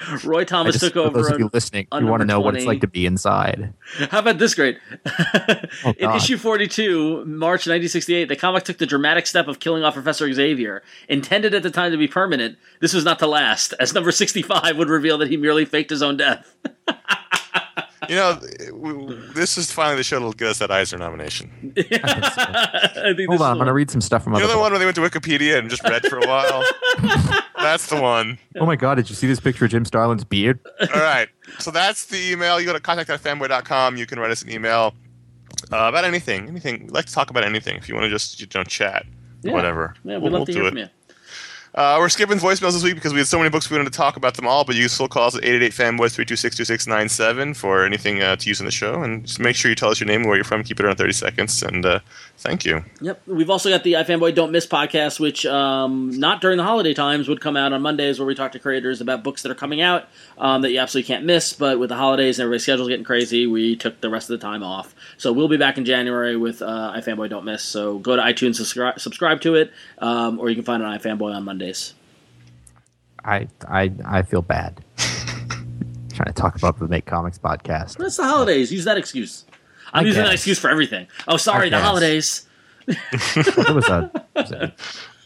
Roy 0.24 0.44
Thomas 0.44 0.80
just, 0.80 0.94
took 0.94 0.94
for 0.94 1.14
those 1.14 1.26
over. 1.28 1.36
of 1.36 1.40
you 1.40 1.50
listening, 1.54 1.88
you 1.94 2.06
want 2.06 2.22
to 2.22 2.26
know 2.26 2.40
what 2.40 2.56
it's 2.56 2.66
like 2.66 2.82
to 2.82 2.88
be 2.88 3.06
inside. 3.06 3.74
How 4.10 4.20
about 4.20 4.38
this 4.38 4.54
great? 4.54 4.78
Oh, 5.84 5.94
In 6.00 6.12
issue 6.12 6.38
42, 6.38 7.26
March 7.26 7.62
1968, 7.62 8.26
the 8.30 8.36
comic 8.36 8.64
took 8.64 8.78
the 8.78 8.86
dramatic 8.86 9.28
step 9.28 9.48
of 9.48 9.60
killing 9.60 9.84
off 9.84 9.94
Professor 9.94 10.32
Xavier. 10.32 10.82
Intended 11.10 11.54
at 11.54 11.64
the 11.64 11.70
time 11.70 11.92
to 11.92 11.98
be 11.98 12.08
permanent, 12.08 12.58
this 12.80 12.94
was 12.94 13.04
not 13.04 13.20
to 13.20 13.28
last, 13.28 13.74
as 13.80 13.94
number 13.94 14.12
65 14.12 14.78
would 14.78 14.90
reveal 14.90 15.18
that 15.18 15.30
he 15.30 15.38
merely 15.38 15.66
faked 15.66 15.90
his 15.90 16.02
own 16.02 16.18
death. 16.18 16.56
You 18.10 18.16
know, 18.16 18.40
we- 18.74 19.16
this 19.34 19.58
is 19.58 19.72
finally 19.72 19.98
the 19.98 20.04
show 20.04 20.16
that'll 20.18 20.34
get 20.34 20.48
us 20.50 20.60
that 20.60 20.72
Eisner 20.72 20.98
nomination. 21.00 21.74
I 21.78 23.14
think 23.16 23.30
Hold 23.30 23.42
on, 23.42 23.52
I'm 23.52 23.58
going 23.58 23.68
to 23.68 23.74
read 23.74 23.92
some 23.92 24.02
stuff 24.02 24.24
from 24.24 24.34
You 24.34 24.40
know 24.40 24.46
other. 24.46 24.54
the 24.54 24.60
one 24.60 24.72
where 24.72 24.80
they 24.80 24.86
went 24.86 24.96
to 24.96 25.02
Wikipedia 25.02 25.58
and 25.58 25.70
just 25.70 25.84
read 25.84 26.06
for 26.08 26.18
a 26.20 26.28
while? 26.28 26.64
That's 27.58 27.88
the 27.88 28.00
one. 28.02 28.38
Oh 28.58 28.66
my 28.66 28.76
God! 28.76 28.96
Did 28.96 29.10
you 29.10 29.16
see 29.16 29.28
this 29.28 29.40
picture 29.40 29.66
of 29.66 29.72
Jim 29.72 29.84
Starlin's 29.86 30.24
beard? 30.24 30.60
All 30.94 31.02
right. 31.02 31.28
So 31.60 31.72
that's 31.72 32.06
the 32.06 32.32
email. 32.32 32.60
You 32.60 32.66
go 32.68 32.74
to 32.74 32.80
contact.fanboy.com. 32.80 33.98
You 33.98 34.06
can 34.06 34.20
write 34.20 34.32
us 34.32 34.42
an 34.44 34.52
email 34.52 34.94
uh, 35.74 35.78
about 35.90 36.06
anything. 36.06 36.48
Anything. 36.48 36.82
We'd 36.84 36.92
like 36.92 37.06
to 37.06 37.14
talk 37.14 37.30
about 37.30 37.44
anything. 37.44 37.76
If 37.76 37.90
you 37.90 37.96
want 37.96 38.06
to 38.06 38.10
just 38.10 38.40
you 38.40 38.48
know, 38.56 38.64
chat, 38.64 39.06
Yeah. 39.42 39.54
whatever. 39.54 39.96
Yeah, 40.04 40.18
we'd 40.18 40.24
We'll- 40.24 40.32
love 40.34 40.40
we'll 40.42 40.46
to 40.48 40.52
do 40.54 40.60
hear 40.60 40.68
it. 40.68 40.70
from 40.72 40.78
you. 40.78 40.88
Uh, 41.78 41.96
we're 42.00 42.10
skipping 42.10 42.40
voicemails 42.40 42.74
this 42.74 42.84
week 42.84 42.96
because 42.96 43.14
we 43.14 43.20
had 43.20 43.28
so 43.28 43.38
many 43.38 43.52
books 43.52 43.70
we 43.70 43.78
wanted 43.78 43.92
to 43.92 43.96
talk 43.96 44.18
about 44.18 44.34
them 44.34 44.48
all, 44.48 44.66
but 44.66 44.76
you 44.76 44.82
can 44.82 44.90
still 44.90 45.08
call 45.08 45.28
us 45.28 45.36
at 45.36 45.44
888-FANBOYS-326-2697 45.44 47.56
for 47.56 47.86
anything 47.86 48.20
uh, 48.20 48.36
to 48.36 48.50
use 48.50 48.60
in 48.60 48.66
the 48.66 48.72
show. 48.72 49.04
And 49.04 49.28
just 49.28 49.40
make 49.40 49.56
sure 49.56 49.70
you 49.70 49.76
tell 49.76 49.92
us 49.92 50.00
your 50.00 50.08
name 50.08 50.22
and 50.22 50.28
where 50.28 50.36
you're 50.36 50.44
from. 50.44 50.64
Keep 50.64 50.80
it 50.80 50.88
around 50.88 50.96
30 50.96 51.14
seconds. 51.14 51.62
And 51.62 51.86
uh, 51.86 52.00
thank 52.40 52.66
you. 52.66 52.84
Yep. 53.02 53.22
We've 53.28 53.52
also 53.52 53.70
got 53.70 53.84
the 53.84 53.94
iFanboy 53.94 54.34
Don't 54.34 54.52
Miss 54.52 54.66
podcast, 54.66 55.20
which 55.20 55.46
um, 55.46 56.10
not 56.20 56.42
during 56.42 56.58
the 56.58 56.64
holiday 56.64 56.96
times 56.96 57.30
would 57.30 57.42
come 57.42 57.56
out 57.56 57.74
on 57.74 57.84
Mondays, 57.84 58.18
where 58.18 58.26
we 58.26 58.34
talk 58.34 58.54
to 58.54 58.60
creators 58.60 59.00
about 59.00 59.24
books 59.24 59.44
that 59.44 59.52
are 59.52 59.56
coming 59.56 59.80
out 59.80 60.08
um, 60.40 60.64
that 60.64 60.72
you 60.72 60.80
absolutely 60.80 61.08
can't 61.08 61.26
miss. 61.26 61.54
But 61.54 61.78
with 61.78 61.90
the 61.90 61.96
holidays 61.96 62.40
and 62.40 62.46
everybody's 62.46 62.64
schedule's 62.64 62.90
getting 62.90 63.06
crazy, 63.06 63.46
we 63.46 63.76
took 63.76 64.02
the 64.02 64.10
rest 64.10 64.32
of 64.32 64.40
the 64.40 64.44
time 64.44 64.64
off. 64.64 64.96
So 65.18 65.32
we'll 65.32 65.48
be 65.48 65.58
back 65.58 65.78
in 65.78 65.86
January 65.86 66.38
with 66.38 66.64
uh, 66.64 66.94
iFanboy 66.98 67.30
Don't 67.30 67.46
Miss. 67.46 67.62
So 67.62 68.00
go 68.00 68.16
to 68.16 68.22
iTunes, 68.24 68.56
subscribe, 68.56 69.00
subscribe 69.00 69.42
to 69.42 69.54
it, 69.54 69.72
um, 70.00 70.40
or 70.40 70.50
you 70.50 70.56
can 70.56 70.64
find 70.64 70.82
it 70.82 70.88
on 70.88 70.98
iFanboy 70.98 71.36
on 71.36 71.46
Mondays. 71.68 71.94
I 73.26 73.48
I 73.68 73.92
I 74.06 74.22
feel 74.22 74.42
bad. 74.42 74.84
Trying 76.14 76.28
to 76.28 76.34
talk 76.34 76.56
about 76.56 76.80
the 76.80 76.88
Make 76.88 77.06
Comics 77.06 77.38
podcast. 77.38 78.04
It's 78.04 78.18
the 78.18 78.24
holidays. 78.24 78.72
Use 78.72 78.86
that 78.86 78.98
excuse. 78.98 79.46
I'm 79.94 80.04
I 80.06 80.08
using 80.08 80.24
that 80.24 80.34
excuse 80.34 80.58
for 80.60 80.70
everything. 80.70 81.08
Oh, 81.28 81.38
sorry, 81.38 81.68
I 81.68 81.70
the 81.70 81.78
guess. 81.78 81.84
holidays. 81.84 82.44
There 83.68 83.76
was 83.76 83.90
a, 83.90 84.10
there 84.34 84.44
was 84.44 84.52
a- 84.52 84.74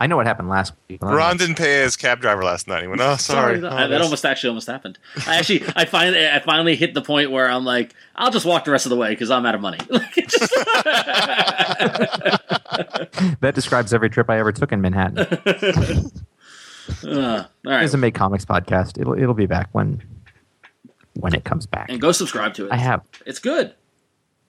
I 0.00 0.06
know 0.06 0.16
what 0.16 0.26
happened 0.26 0.48
last 0.48 0.74
week. 0.88 1.02
Ron 1.02 1.36
didn't 1.38 1.56
pay 1.56 1.80
his 1.82 1.96
cab 1.96 2.20
driver 2.20 2.44
last 2.44 2.68
night. 2.68 2.82
He 2.82 2.86
went, 2.88 3.00
oh, 3.00 3.16
sorry. 3.16 3.58
that, 3.58 3.72
Oh, 3.72 3.88
that 3.88 4.00
almost 4.00 4.24
actually 4.24 4.50
almost 4.50 4.68
happened. 4.68 4.96
I 5.26 5.36
actually, 5.38 5.64
I 5.74 5.86
finally, 5.86 6.28
I 6.28 6.38
finally 6.38 6.76
hit 6.76 6.94
the 6.94 7.02
point 7.02 7.32
where 7.32 7.50
I'm 7.50 7.64
like, 7.64 7.94
I'll 8.14 8.30
just 8.30 8.46
walk 8.46 8.64
the 8.64 8.70
rest 8.70 8.86
of 8.86 8.90
the 8.90 8.96
way 8.96 9.10
because 9.10 9.28
I'm 9.30 9.44
out 9.44 9.56
of 9.56 9.60
money. 9.60 9.78
Like, 9.90 10.16
it 10.18 10.28
just- 10.28 10.54
That 13.40 13.52
describes 13.54 13.92
every 13.92 14.08
trip 14.10 14.30
I 14.30 14.38
ever 14.38 14.52
took 14.52 14.72
in 14.72 14.80
Manhattan. 14.80 16.10
Uh, 17.06 17.44
all 17.66 17.72
right, 17.72 17.84
It's 17.84 17.92
a 17.92 17.98
Make 17.98 18.14
Comics 18.14 18.46
podcast. 18.46 18.98
It'll 18.98 19.12
it'll 19.12 19.34
be 19.34 19.44
back 19.44 19.68
when 19.72 20.00
when 21.20 21.34
it 21.34 21.44
comes 21.44 21.66
back. 21.66 21.90
and 21.90 22.00
go 22.00 22.12
subscribe 22.12 22.54
to 22.54 22.64
it. 22.64 22.72
I 22.72 22.76
have. 22.76 23.02
It's 23.26 23.38
good. 23.38 23.74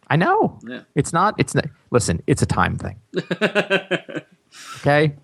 I 0.07 0.15
know. 0.15 0.57
Yeah. 0.65 0.83
It's 0.95 1.11
not. 1.11 1.35
It's 1.37 1.53
not. 1.53 1.65
Listen. 1.91 2.23
It's 2.27 2.41
a 2.41 2.45
time 2.45 2.77
thing. 2.77 2.95
okay. 4.77 5.15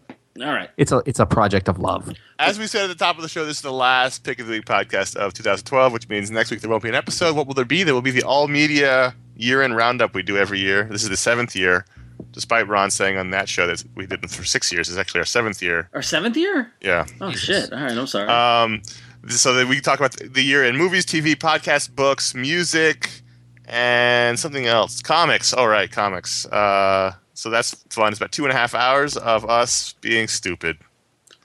All 0.41 0.47
right. 0.47 0.69
It's 0.77 0.91
a 0.91 1.01
it's 1.05 1.19
a 1.19 1.25
project 1.25 1.69
of 1.69 1.79
love. 1.79 2.11
As 2.39 2.59
we 2.59 2.67
said 2.67 2.83
at 2.83 2.87
the 2.87 2.95
top 2.95 3.15
of 3.15 3.21
the 3.21 3.29
show, 3.29 3.45
this 3.45 3.57
is 3.57 3.61
the 3.63 3.71
last 3.71 4.23
Pick 4.23 4.39
of 4.39 4.47
the 4.47 4.53
Week 4.53 4.65
podcast 4.65 5.15
of 5.15 5.33
2012, 5.33 5.93
which 5.93 6.09
means 6.09 6.29
next 6.29 6.51
week 6.51 6.59
there 6.61 6.69
won't 6.69 6.83
be 6.83 6.89
an 6.89 6.95
episode. 6.95 7.35
What 7.35 7.47
will 7.47 7.53
there 7.53 7.63
be? 7.63 7.83
There 7.83 7.93
will 7.93 8.01
be 8.01 8.11
the 8.11 8.23
all 8.23 8.47
media 8.47 9.15
year 9.37 9.61
end 9.61 9.75
roundup 9.75 10.13
we 10.13 10.23
do 10.23 10.37
every 10.37 10.59
year. 10.59 10.83
This 10.83 11.03
is 11.03 11.09
the 11.09 11.17
seventh 11.17 11.55
year, 11.55 11.85
despite 12.31 12.67
Ron 12.67 12.91
saying 12.91 13.17
on 13.17 13.29
that 13.29 13.47
show 13.47 13.65
that 13.67 13.83
we 13.95 14.05
did 14.05 14.23
it 14.23 14.29
for 14.29 14.43
six 14.43 14.73
years. 14.73 14.89
It's 14.89 14.97
actually 14.97 15.19
our 15.19 15.25
seventh 15.25 15.61
year. 15.61 15.89
Our 15.93 16.01
seventh 16.01 16.35
year. 16.35 16.71
Yeah. 16.81 17.05
Oh 17.21 17.31
shit! 17.31 17.71
All 17.71 17.79
right, 17.79 17.97
I'm 17.97 18.07
sorry. 18.07 18.27
Um, 18.27 18.81
so 19.29 19.53
that 19.53 19.67
we 19.67 19.79
talk 19.79 19.99
about 19.99 20.17
the 20.17 20.43
year 20.43 20.65
in 20.65 20.75
movies, 20.75 21.05
TV, 21.05 21.35
podcasts, 21.35 21.89
books, 21.93 22.35
music, 22.35 23.21
and 23.65 24.37
something 24.37 24.65
else. 24.65 25.01
Comics. 25.01 25.53
All 25.53 25.67
right, 25.67 25.89
comics. 25.89 26.45
Uh, 26.45 27.13
so 27.35 27.49
that's 27.51 27.75
fun. 27.91 28.09
It's 28.09 28.17
about 28.19 28.31
two 28.31 28.43
and 28.45 28.51
a 28.51 28.55
half 28.55 28.73
hours 28.73 29.15
of 29.17 29.45
us 29.47 29.93
being 30.01 30.27
stupid. 30.27 30.77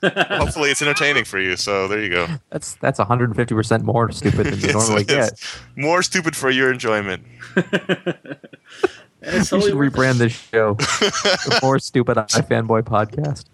Hopefully, 0.03 0.71
it's 0.71 0.81
entertaining 0.81 1.25
for 1.25 1.39
you. 1.39 1.55
So 1.55 1.87
there 1.87 2.01
you 2.01 2.09
go. 2.09 2.25
That's 2.49 2.73
that's 2.81 2.97
150 2.97 3.53
percent 3.53 3.83
more 3.83 4.11
stupid 4.11 4.47
than 4.47 4.59
you 4.59 4.65
It's- 4.69 4.73
normally 4.73 5.03
get. 5.03 5.39
more 5.75 6.01
stupid 6.01 6.35
for 6.35 6.49
your 6.49 6.71
enjoyment. 6.73 7.23
And 9.21 9.35
it's 9.35 9.51
We 9.51 9.61
should 9.61 9.73
rebrand 9.73 10.17
this 10.17 10.33
show 10.33 10.73
the 10.75 11.59
More 11.61 11.79
Stupid 11.79 12.17
iFanboy 12.17 12.83
Podcast. 12.83 13.45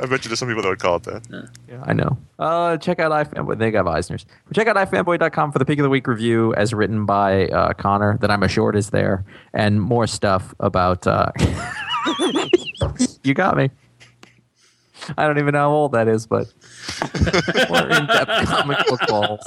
I 0.00 0.06
bet 0.06 0.24
you 0.24 0.28
there's 0.28 0.38
some 0.38 0.48
people 0.48 0.62
that 0.62 0.68
would 0.70 0.78
call 0.78 0.96
it 0.96 1.02
that. 1.04 1.48
Yeah, 1.68 1.82
I 1.84 1.92
know. 1.92 2.16
Uh, 2.38 2.76
check 2.78 2.98
out 2.98 3.12
iFanboy. 3.12 3.58
They 3.58 3.70
got 3.70 3.86
Eisner's. 3.86 4.24
Check 4.54 4.66
out 4.68 4.76
iFanboy.com 4.76 5.52
for 5.52 5.58
the 5.58 5.64
Pick 5.64 5.78
of 5.78 5.82
the 5.82 5.90
Week 5.90 6.06
review 6.06 6.54
as 6.54 6.72
written 6.72 7.04
by 7.04 7.48
uh, 7.48 7.74
Conor 7.74 8.18
that 8.20 8.30
I'm 8.30 8.42
assured 8.42 8.76
is 8.76 8.90
there, 8.90 9.24
and 9.52 9.80
more 9.80 10.06
stuff 10.06 10.54
about. 10.60 11.06
Uh, 11.06 11.30
you 13.22 13.34
got 13.34 13.56
me. 13.56 13.70
I 15.16 15.26
don't 15.26 15.38
even 15.38 15.52
know 15.52 15.68
how 15.68 15.70
old 15.70 15.92
that 15.92 16.06
is, 16.08 16.26
but 16.26 16.52
more 17.68 17.88
in-depth 17.88 18.46
comic 18.48 18.78
book 18.86 19.00
balls 19.08 19.40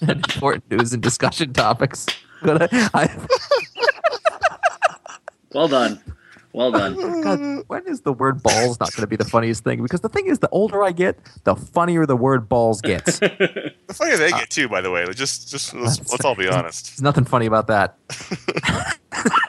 and 0.00 0.10
important 0.10 0.70
news 0.70 0.92
and 0.94 1.02
discussion 1.02 1.52
topics. 1.52 2.06
Go 2.42 2.58
to 2.58 2.68
I, 2.94 3.10
Well 5.54 5.68
done. 5.68 6.00
Well 6.54 6.70
done. 6.70 7.22
God, 7.22 7.64
when 7.68 7.86
is 7.86 8.02
the 8.02 8.12
word 8.12 8.42
balls 8.42 8.78
not 8.78 8.94
going 8.94 9.02
to 9.02 9.06
be 9.06 9.16
the 9.16 9.24
funniest 9.24 9.64
thing? 9.64 9.82
Because 9.82 10.02
the 10.02 10.10
thing 10.10 10.26
is, 10.26 10.40
the 10.40 10.50
older 10.50 10.84
I 10.84 10.92
get, 10.92 11.18
the 11.44 11.56
funnier 11.56 12.04
the 12.04 12.16
word 12.16 12.48
balls 12.48 12.80
gets. 12.80 13.20
The 13.88 13.98
funnier 13.98 14.16
they 14.16 14.30
get 14.30 14.48
too, 14.48 14.70
by 14.70 14.80
the 14.80 14.90
way. 14.90 15.04
Just, 15.12 15.50
just 15.50 15.74
let's, 15.74 15.98
let's 16.10 16.24
all 16.24 16.34
be 16.34 16.48
honest. 16.48 16.86
There's 16.86 17.02
nothing 17.02 17.24
funny 17.24 17.44
about 17.44 17.66
that. 17.66 17.98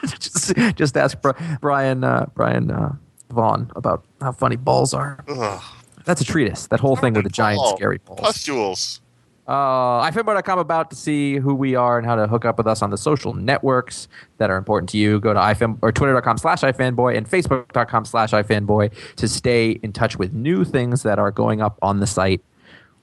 just, 0.06 0.54
just 0.76 0.96
ask 0.98 1.16
Brian 1.62 2.04
uh, 2.04 2.26
Brian 2.34 2.70
uh, 2.70 2.94
Vaughan 3.30 3.70
about 3.74 4.04
how 4.20 4.32
funny 4.32 4.56
balls 4.56 4.92
are. 4.92 5.24
Ugh. 5.28 5.62
That's 6.04 6.20
a 6.20 6.24
treatise. 6.24 6.66
That 6.66 6.80
whole 6.80 6.96
thing 6.96 7.14
with 7.14 7.24
the 7.24 7.30
giant 7.30 7.58
Ball. 7.58 7.76
scary 7.76 7.98
balls. 8.04 8.20
Pustules. 8.20 9.00
Uh, 9.46 10.10
ifanboy.com 10.10 10.58
about 10.58 10.88
to 10.90 10.96
see 10.96 11.36
who 11.36 11.54
we 11.54 11.74
are 11.74 11.98
and 11.98 12.06
how 12.06 12.16
to 12.16 12.26
hook 12.26 12.46
up 12.46 12.56
with 12.56 12.66
us 12.66 12.80
on 12.80 12.90
the 12.90 12.96
social 12.96 13.34
networks 13.34 14.08
that 14.38 14.50
are 14.50 14.56
important 14.56 14.88
to 14.90 14.96
you. 14.96 15.20
Go 15.20 15.34
to 15.34 15.40
ifan 15.40 15.78
or 15.82 15.92
twitter.com 15.92 16.38
slash 16.38 16.62
ifanboy 16.62 17.16
and 17.16 17.28
facebook.com 17.28 18.06
slash 18.06 18.30
ifanboy 18.30 18.90
to 19.16 19.28
stay 19.28 19.72
in 19.82 19.92
touch 19.92 20.18
with 20.18 20.32
new 20.32 20.64
things 20.64 21.02
that 21.02 21.18
are 21.18 21.30
going 21.30 21.60
up 21.60 21.78
on 21.82 22.00
the 22.00 22.06
site 22.06 22.42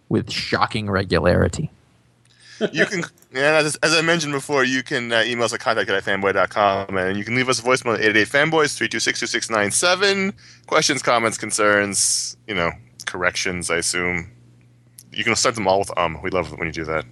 with 0.09 0.31
shocking 0.31 0.89
regularity. 0.89 1.71
You 2.71 2.85
can, 2.85 3.03
and 3.31 3.39
as, 3.39 3.75
as 3.77 3.93
I 3.93 4.01
mentioned 4.01 4.33
before, 4.33 4.63
you 4.63 4.83
can 4.83 5.11
uh, 5.11 5.23
email 5.25 5.45
us 5.45 5.53
at 5.53 5.59
contact 5.59 5.89
at 5.89 6.03
fanboy.com 6.03 6.95
and 6.95 7.17
you 7.17 7.23
can 7.23 7.35
leave 7.35 7.49
us 7.49 7.59
a 7.59 7.63
voicemail 7.63 7.95
at 7.95 8.01
888 8.01 8.27
fanboys 8.27 8.77
326 8.77 9.19
2697. 9.19 10.33
Questions, 10.67 11.01
comments, 11.01 11.37
concerns, 11.37 12.37
you 12.47 12.53
know, 12.53 12.71
corrections, 13.05 13.71
I 13.71 13.77
assume. 13.77 14.31
You 15.12 15.24
can 15.24 15.36
start 15.36 15.55
them 15.55 15.68
all 15.68 15.80
with 15.80 15.97
um. 15.97 16.22
We 16.22 16.30
love 16.30 16.57
when 16.57 16.68
you 16.68 16.74
do 16.74 16.86
that. 16.86 17.05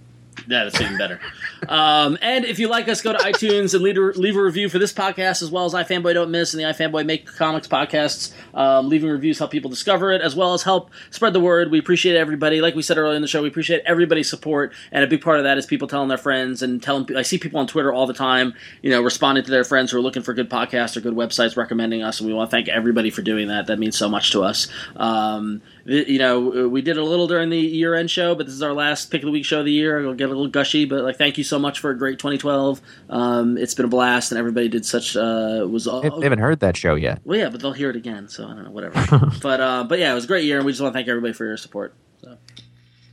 Yeah, 0.47 0.63
that's 0.63 0.79
even 0.79 0.97
better. 0.97 1.19
Um, 1.67 2.17
and 2.21 2.45
if 2.45 2.59
you 2.59 2.69
like 2.69 2.87
us, 2.87 3.01
go 3.01 3.11
to 3.11 3.19
iTunes 3.19 3.73
and 3.73 3.83
leave 3.83 3.97
a, 3.97 4.01
leave 4.01 4.35
a 4.35 4.41
review 4.41 4.69
for 4.69 4.79
this 4.79 4.93
podcast 4.93 5.41
as 5.41 5.51
well 5.51 5.65
as 5.65 5.73
iFanboy 5.73 6.13
Don't 6.13 6.31
Miss 6.31 6.53
and 6.53 6.63
the 6.63 6.67
iFanboy 6.67 7.05
Make 7.05 7.25
Comics 7.25 7.67
podcasts. 7.67 8.33
Um, 8.53 8.89
leaving 8.89 9.09
reviews 9.09 9.37
help 9.37 9.51
people 9.51 9.69
discover 9.69 10.11
it 10.11 10.21
as 10.21 10.35
well 10.35 10.53
as 10.53 10.63
help 10.63 10.91
spread 11.11 11.33
the 11.33 11.39
word. 11.39 11.71
We 11.71 11.79
appreciate 11.79 12.15
everybody. 12.15 12.61
Like 12.61 12.75
we 12.75 12.81
said 12.81 12.97
earlier 12.97 13.15
in 13.15 13.21
the 13.21 13.27
show, 13.27 13.41
we 13.41 13.47
appreciate 13.49 13.81
everybody's 13.85 14.29
support, 14.29 14.73
and 14.91 15.03
a 15.03 15.07
big 15.07 15.21
part 15.21 15.39
of 15.39 15.43
that 15.43 15.57
is 15.57 15.65
people 15.65 15.87
telling 15.87 16.07
their 16.07 16.17
friends 16.17 16.61
and 16.61 16.81
telling. 16.81 17.15
I 17.15 17.21
see 17.21 17.37
people 17.37 17.59
on 17.59 17.67
Twitter 17.67 17.93
all 17.93 18.07
the 18.07 18.13
time, 18.13 18.53
you 18.81 18.89
know, 18.89 19.01
responding 19.01 19.43
to 19.43 19.51
their 19.51 19.63
friends 19.63 19.91
who 19.91 19.97
are 19.97 20.01
looking 20.01 20.23
for 20.23 20.33
good 20.33 20.49
podcasts 20.49 20.95
or 20.95 21.01
good 21.01 21.15
websites, 21.15 21.57
recommending 21.57 22.01
us, 22.01 22.19
and 22.19 22.27
we 22.27 22.33
want 22.33 22.49
to 22.49 22.55
thank 22.55 22.69
everybody 22.69 23.09
for 23.09 23.21
doing 23.21 23.49
that. 23.49 23.67
That 23.67 23.77
means 23.77 23.97
so 23.97 24.09
much 24.09 24.31
to 24.31 24.43
us. 24.43 24.67
Um, 24.95 25.61
you 25.89 26.19
know, 26.19 26.67
we 26.69 26.81
did 26.81 26.97
a 26.97 27.03
little 27.03 27.27
during 27.27 27.49
the 27.49 27.57
year 27.57 27.95
end 27.95 28.11
show, 28.11 28.35
but 28.35 28.45
this 28.45 28.53
is 28.55 28.61
our 28.61 28.73
last 28.73 29.09
pick 29.11 29.21
of 29.21 29.25
the 29.25 29.31
week 29.31 29.45
show 29.45 29.59
of 29.59 29.65
the 29.65 29.71
year. 29.71 30.05
I'll 30.05 30.13
get 30.13 30.25
a 30.25 30.27
little 30.29 30.47
gushy, 30.47 30.85
but 30.85 31.03
like, 31.03 31.17
thank 31.17 31.37
you 31.37 31.43
so 31.43 31.57
much 31.59 31.79
for 31.79 31.89
a 31.91 31.97
great 31.97 32.19
2012. 32.19 32.81
Um, 33.09 33.57
it's 33.57 33.73
been 33.73 33.85
a 33.85 33.89
blast, 33.89 34.31
and 34.31 34.39
everybody 34.39 34.67
did 34.69 34.85
such 34.85 35.15
uh, 35.17 35.65
was 35.69 35.87
all. 35.87 36.01
They 36.01 36.09
haven't 36.25 36.39
heard 36.39 36.59
that 36.61 36.77
show 36.77 36.95
yet. 36.95 37.21
Well, 37.23 37.37
yeah, 37.39 37.49
but 37.49 37.61
they'll 37.61 37.73
hear 37.73 37.89
it 37.89 37.95
again, 37.95 38.27
so 38.29 38.45
I 38.45 38.53
don't 38.53 38.63
know, 38.65 38.71
whatever. 38.71 39.31
but 39.41 39.59
uh, 39.59 39.83
but 39.83 39.99
yeah, 39.99 40.11
it 40.11 40.15
was 40.15 40.25
a 40.25 40.27
great 40.27 40.45
year, 40.45 40.57
and 40.57 40.65
we 40.65 40.71
just 40.71 40.81
want 40.81 40.93
to 40.93 40.97
thank 40.97 41.07
everybody 41.07 41.33
for 41.33 41.45
your 41.45 41.57
support. 41.57 41.93
So 42.21 42.37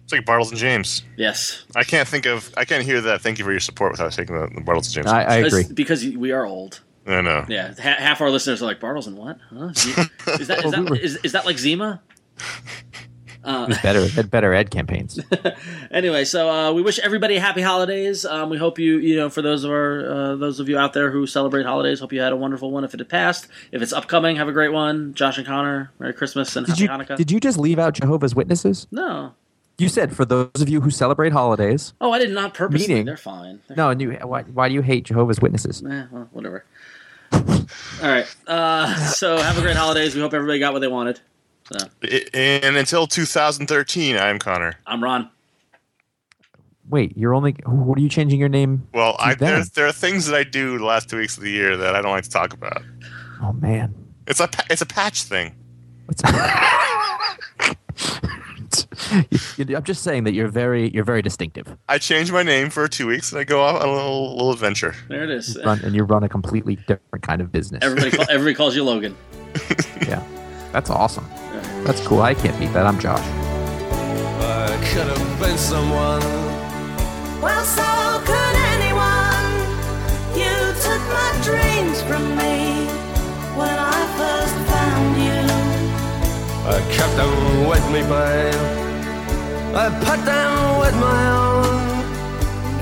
It's 0.04 0.12
like 0.12 0.24
Bartles 0.24 0.50
and 0.50 0.58
James. 0.58 1.02
yes, 1.16 1.64
I 1.74 1.84
can't 1.84 2.06
think 2.08 2.26
of, 2.26 2.52
I 2.56 2.64
can't 2.64 2.84
hear 2.84 3.00
that. 3.00 3.20
Thank 3.22 3.38
you 3.38 3.44
for 3.44 3.50
your 3.52 3.60
support 3.60 3.92
without 3.92 4.12
taking 4.12 4.34
the, 4.38 4.46
the 4.48 4.60
Bartles 4.60 4.86
and 4.86 4.94
James. 4.94 5.06
I, 5.06 5.22
I 5.22 5.36
agree. 5.36 5.62
Because- 5.68 6.02
because 6.02 6.16
we 6.16 6.32
are 6.32 6.44
old. 6.44 6.80
I 7.08 7.20
know. 7.20 7.44
Yeah, 7.48 7.68
ha- 7.80 7.94
half 7.98 8.20
our 8.20 8.30
listeners 8.30 8.60
are 8.60 8.66
like 8.66 8.80
Bartles 8.80 9.06
and 9.06 9.16
what? 9.16 9.38
Huh? 9.50 9.68
Is 9.68 10.48
that 10.48 10.64
is 10.64 10.70
that 10.72 10.98
is, 11.00 11.16
is 11.22 11.32
that 11.32 11.46
like 11.46 11.56
Zima? 11.56 12.00
Uh, 13.44 13.66
better, 13.80 14.08
had 14.08 14.28
better 14.28 14.52
ad 14.52 14.72
campaigns. 14.72 15.20
anyway, 15.92 16.24
so 16.24 16.50
uh, 16.50 16.72
we 16.72 16.82
wish 16.82 16.98
everybody 16.98 17.38
happy 17.38 17.62
holidays. 17.62 18.24
Um, 18.24 18.50
we 18.50 18.56
hope 18.58 18.76
you, 18.76 18.98
you 18.98 19.14
know, 19.14 19.30
for 19.30 19.40
those 19.40 19.62
of 19.62 19.70
our 19.70 20.10
uh, 20.10 20.34
those 20.36 20.58
of 20.58 20.68
you 20.68 20.76
out 20.76 20.94
there 20.94 21.12
who 21.12 21.28
celebrate 21.28 21.64
holidays, 21.64 22.00
hope 22.00 22.12
you 22.12 22.20
had 22.20 22.32
a 22.32 22.36
wonderful 22.36 22.72
one. 22.72 22.82
If 22.82 22.92
it 22.92 22.98
had 22.98 23.08
passed, 23.08 23.46
if 23.70 23.82
it's 23.82 23.92
upcoming, 23.92 24.34
have 24.34 24.48
a 24.48 24.52
great 24.52 24.72
one. 24.72 25.14
Josh 25.14 25.38
and 25.38 25.46
Conor, 25.46 25.92
Merry 26.00 26.12
Christmas 26.12 26.56
and 26.56 26.66
Did 26.66 26.72
Happy 26.76 26.82
you 26.82 26.88
Hanukkah. 26.88 27.16
did 27.16 27.30
you 27.30 27.38
just 27.38 27.56
leave 27.56 27.78
out 27.78 27.94
Jehovah's 27.94 28.34
Witnesses? 28.34 28.88
no, 28.90 29.32
You 29.78 29.88
said 29.88 30.16
for 30.16 30.24
those 30.24 30.50
of 30.60 30.68
you 30.68 30.80
who 30.80 30.90
celebrate 30.90 31.32
holidays. 31.32 31.94
oh, 32.00 32.10
I 32.10 32.18
did 32.18 32.30
not 32.32 32.52
purposely. 32.52 32.88
Meaning- 32.88 33.06
They're 33.06 33.16
fine. 33.16 33.60
They're 33.68 33.76
No, 33.76 33.90
and 33.90 34.00
you 34.00 34.10
why, 34.24 34.42
why 34.42 34.66
do 34.66 34.74
you 34.74 34.82
hate 34.82 35.04
Jehovah's 35.04 35.40
Witnesses? 35.40 35.84
Eh, 35.88 36.06
well, 36.10 36.28
whatever. 36.32 36.64
All 37.32 37.40
right. 38.02 38.26
Uh, 38.48 38.92
so 39.06 39.36
have 39.36 39.56
a 39.56 39.60
great 39.60 39.76
holidays. 39.76 40.16
We 40.16 40.20
hope 40.20 40.34
everybody 40.34 40.58
got 40.58 40.72
what 40.72 40.80
they 40.80 40.88
wanted. 40.88 41.20
So 41.72 41.86
I- 42.04 42.24
And 42.34 42.76
until 42.76 43.06
2013, 43.06 44.16
I'm 44.16 44.38
Conor. 44.38 44.74
I'm 44.86 45.02
Ron. 45.02 45.30
Wait, 46.88 47.16
you're 47.16 47.34
only 47.34 47.52
what 47.66 47.98
are 47.98 48.00
you 48.00 48.08
changing 48.08 48.38
your 48.38 48.48
name? 48.48 48.86
Well, 48.94 49.16
I, 49.18 49.34
then. 49.34 49.54
there, 49.54 49.64
there 49.74 49.86
are 49.88 49.92
things 49.92 50.26
that 50.26 50.36
I 50.36 50.44
do 50.44 50.78
the 50.78 50.84
last 50.84 51.10
two 51.10 51.16
weeks 51.18 51.36
of 51.36 51.42
the 51.42 51.50
year 51.50 51.76
that 51.76 51.96
I 51.96 52.00
don't 52.02 52.12
like 52.12 52.22
to 52.24 52.30
talk 52.30 52.52
about. 52.52 52.80
Oh 53.42 53.52
man. 53.54 53.92
It's 54.28 54.38
a 54.40 54.48
it's 54.70 54.82
a 54.82 54.86
patch 54.86 55.24
thing. 55.24 55.54
What's 56.06 56.22
You- 59.56 59.64
you- 59.68 59.76
I'm 59.76 59.82
just 59.82 60.02
saying 60.02 60.24
that 60.24 60.32
you're 60.32 60.48
very 60.48 60.90
you're 60.90 61.04
very 61.04 61.22
distinctive. 61.22 61.66
I 61.88 61.98
change 61.98 62.30
my 62.30 62.42
name 62.44 62.70
for 62.70 62.86
two 62.88 63.06
weeks 63.08 63.32
and 63.32 63.40
I 63.40 63.44
go 63.44 63.60
off 63.62 63.82
on 63.82 63.88
a 63.88 63.92
little 63.92 64.32
little 64.36 64.52
adventure. 64.52 64.94
There 65.08 65.24
it 65.24 65.30
is. 65.30 65.58
Run, 65.64 65.80
and 65.84 65.94
you 65.94 66.04
run 66.04 66.22
a 66.22 66.28
completely 66.28 66.76
different 66.86 67.22
kind 67.22 67.40
of 67.40 67.50
business. 67.50 67.80
Everybody, 67.84 68.10
call, 68.16 68.26
everybody 68.30 68.54
calls 68.54 68.76
you 68.76 68.84
Logan. 68.84 69.16
yeah, 70.06 70.22
that's 70.72 70.90
awesome. 70.90 71.26
That's 71.84 72.00
cool. 72.06 72.22
I 72.22 72.34
can't 72.34 72.58
beat 72.58 72.72
that. 72.72 72.86
I'm 72.86 72.98
Josh. 72.98 73.26
I 74.40 74.76
could 74.90 75.06
have 75.06 75.40
been 75.40 75.58
someone. 75.58 76.22
Well, 77.40 77.64
so 77.64 77.84
could 78.28 78.56
anyone. 78.74 79.50
You 80.34 80.54
took 80.86 81.02
my 81.20 81.30
dreams 81.42 82.02
from 82.02 82.24
me 82.36 82.86
when 83.58 83.76
I 83.78 83.98
first 84.18 84.56
found 84.70 85.16
you. 85.26 85.42
I 86.74 86.78
kept 86.96 87.14
them 87.16 87.68
with 87.68 87.86
me, 87.94 88.00
babe. 88.02 88.86
I 89.76 89.90
put 90.06 90.24
them 90.24 90.78
with 90.80 90.96
my 90.96 91.22
own. 91.44 91.86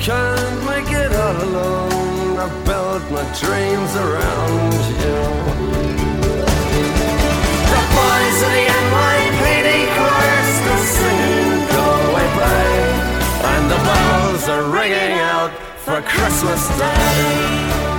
Can't 0.01 0.64
make 0.64 0.90
it 0.92 1.12
all 1.12 1.42
alone. 1.42 2.38
I 2.38 2.49
built 2.64 3.05
my 3.11 3.24
dreams 3.40 3.92
around 3.97 4.74
you 5.03 5.84
boys 7.95 8.38
of 8.47 8.51
the 8.59 8.66
NYPD 8.82 9.70
chorus 9.97 10.51
to 10.66 10.74
sing 10.97 11.66
Go 11.74 11.86
Away 12.11 12.28
Play. 12.36 12.74
And 13.53 13.64
the 13.70 13.80
bells 13.88 14.49
are 14.49 14.64
ringing 14.78 15.18
out 15.20 15.53
for 15.78 16.03
Christmas 16.03 16.62
Day. 16.78 17.93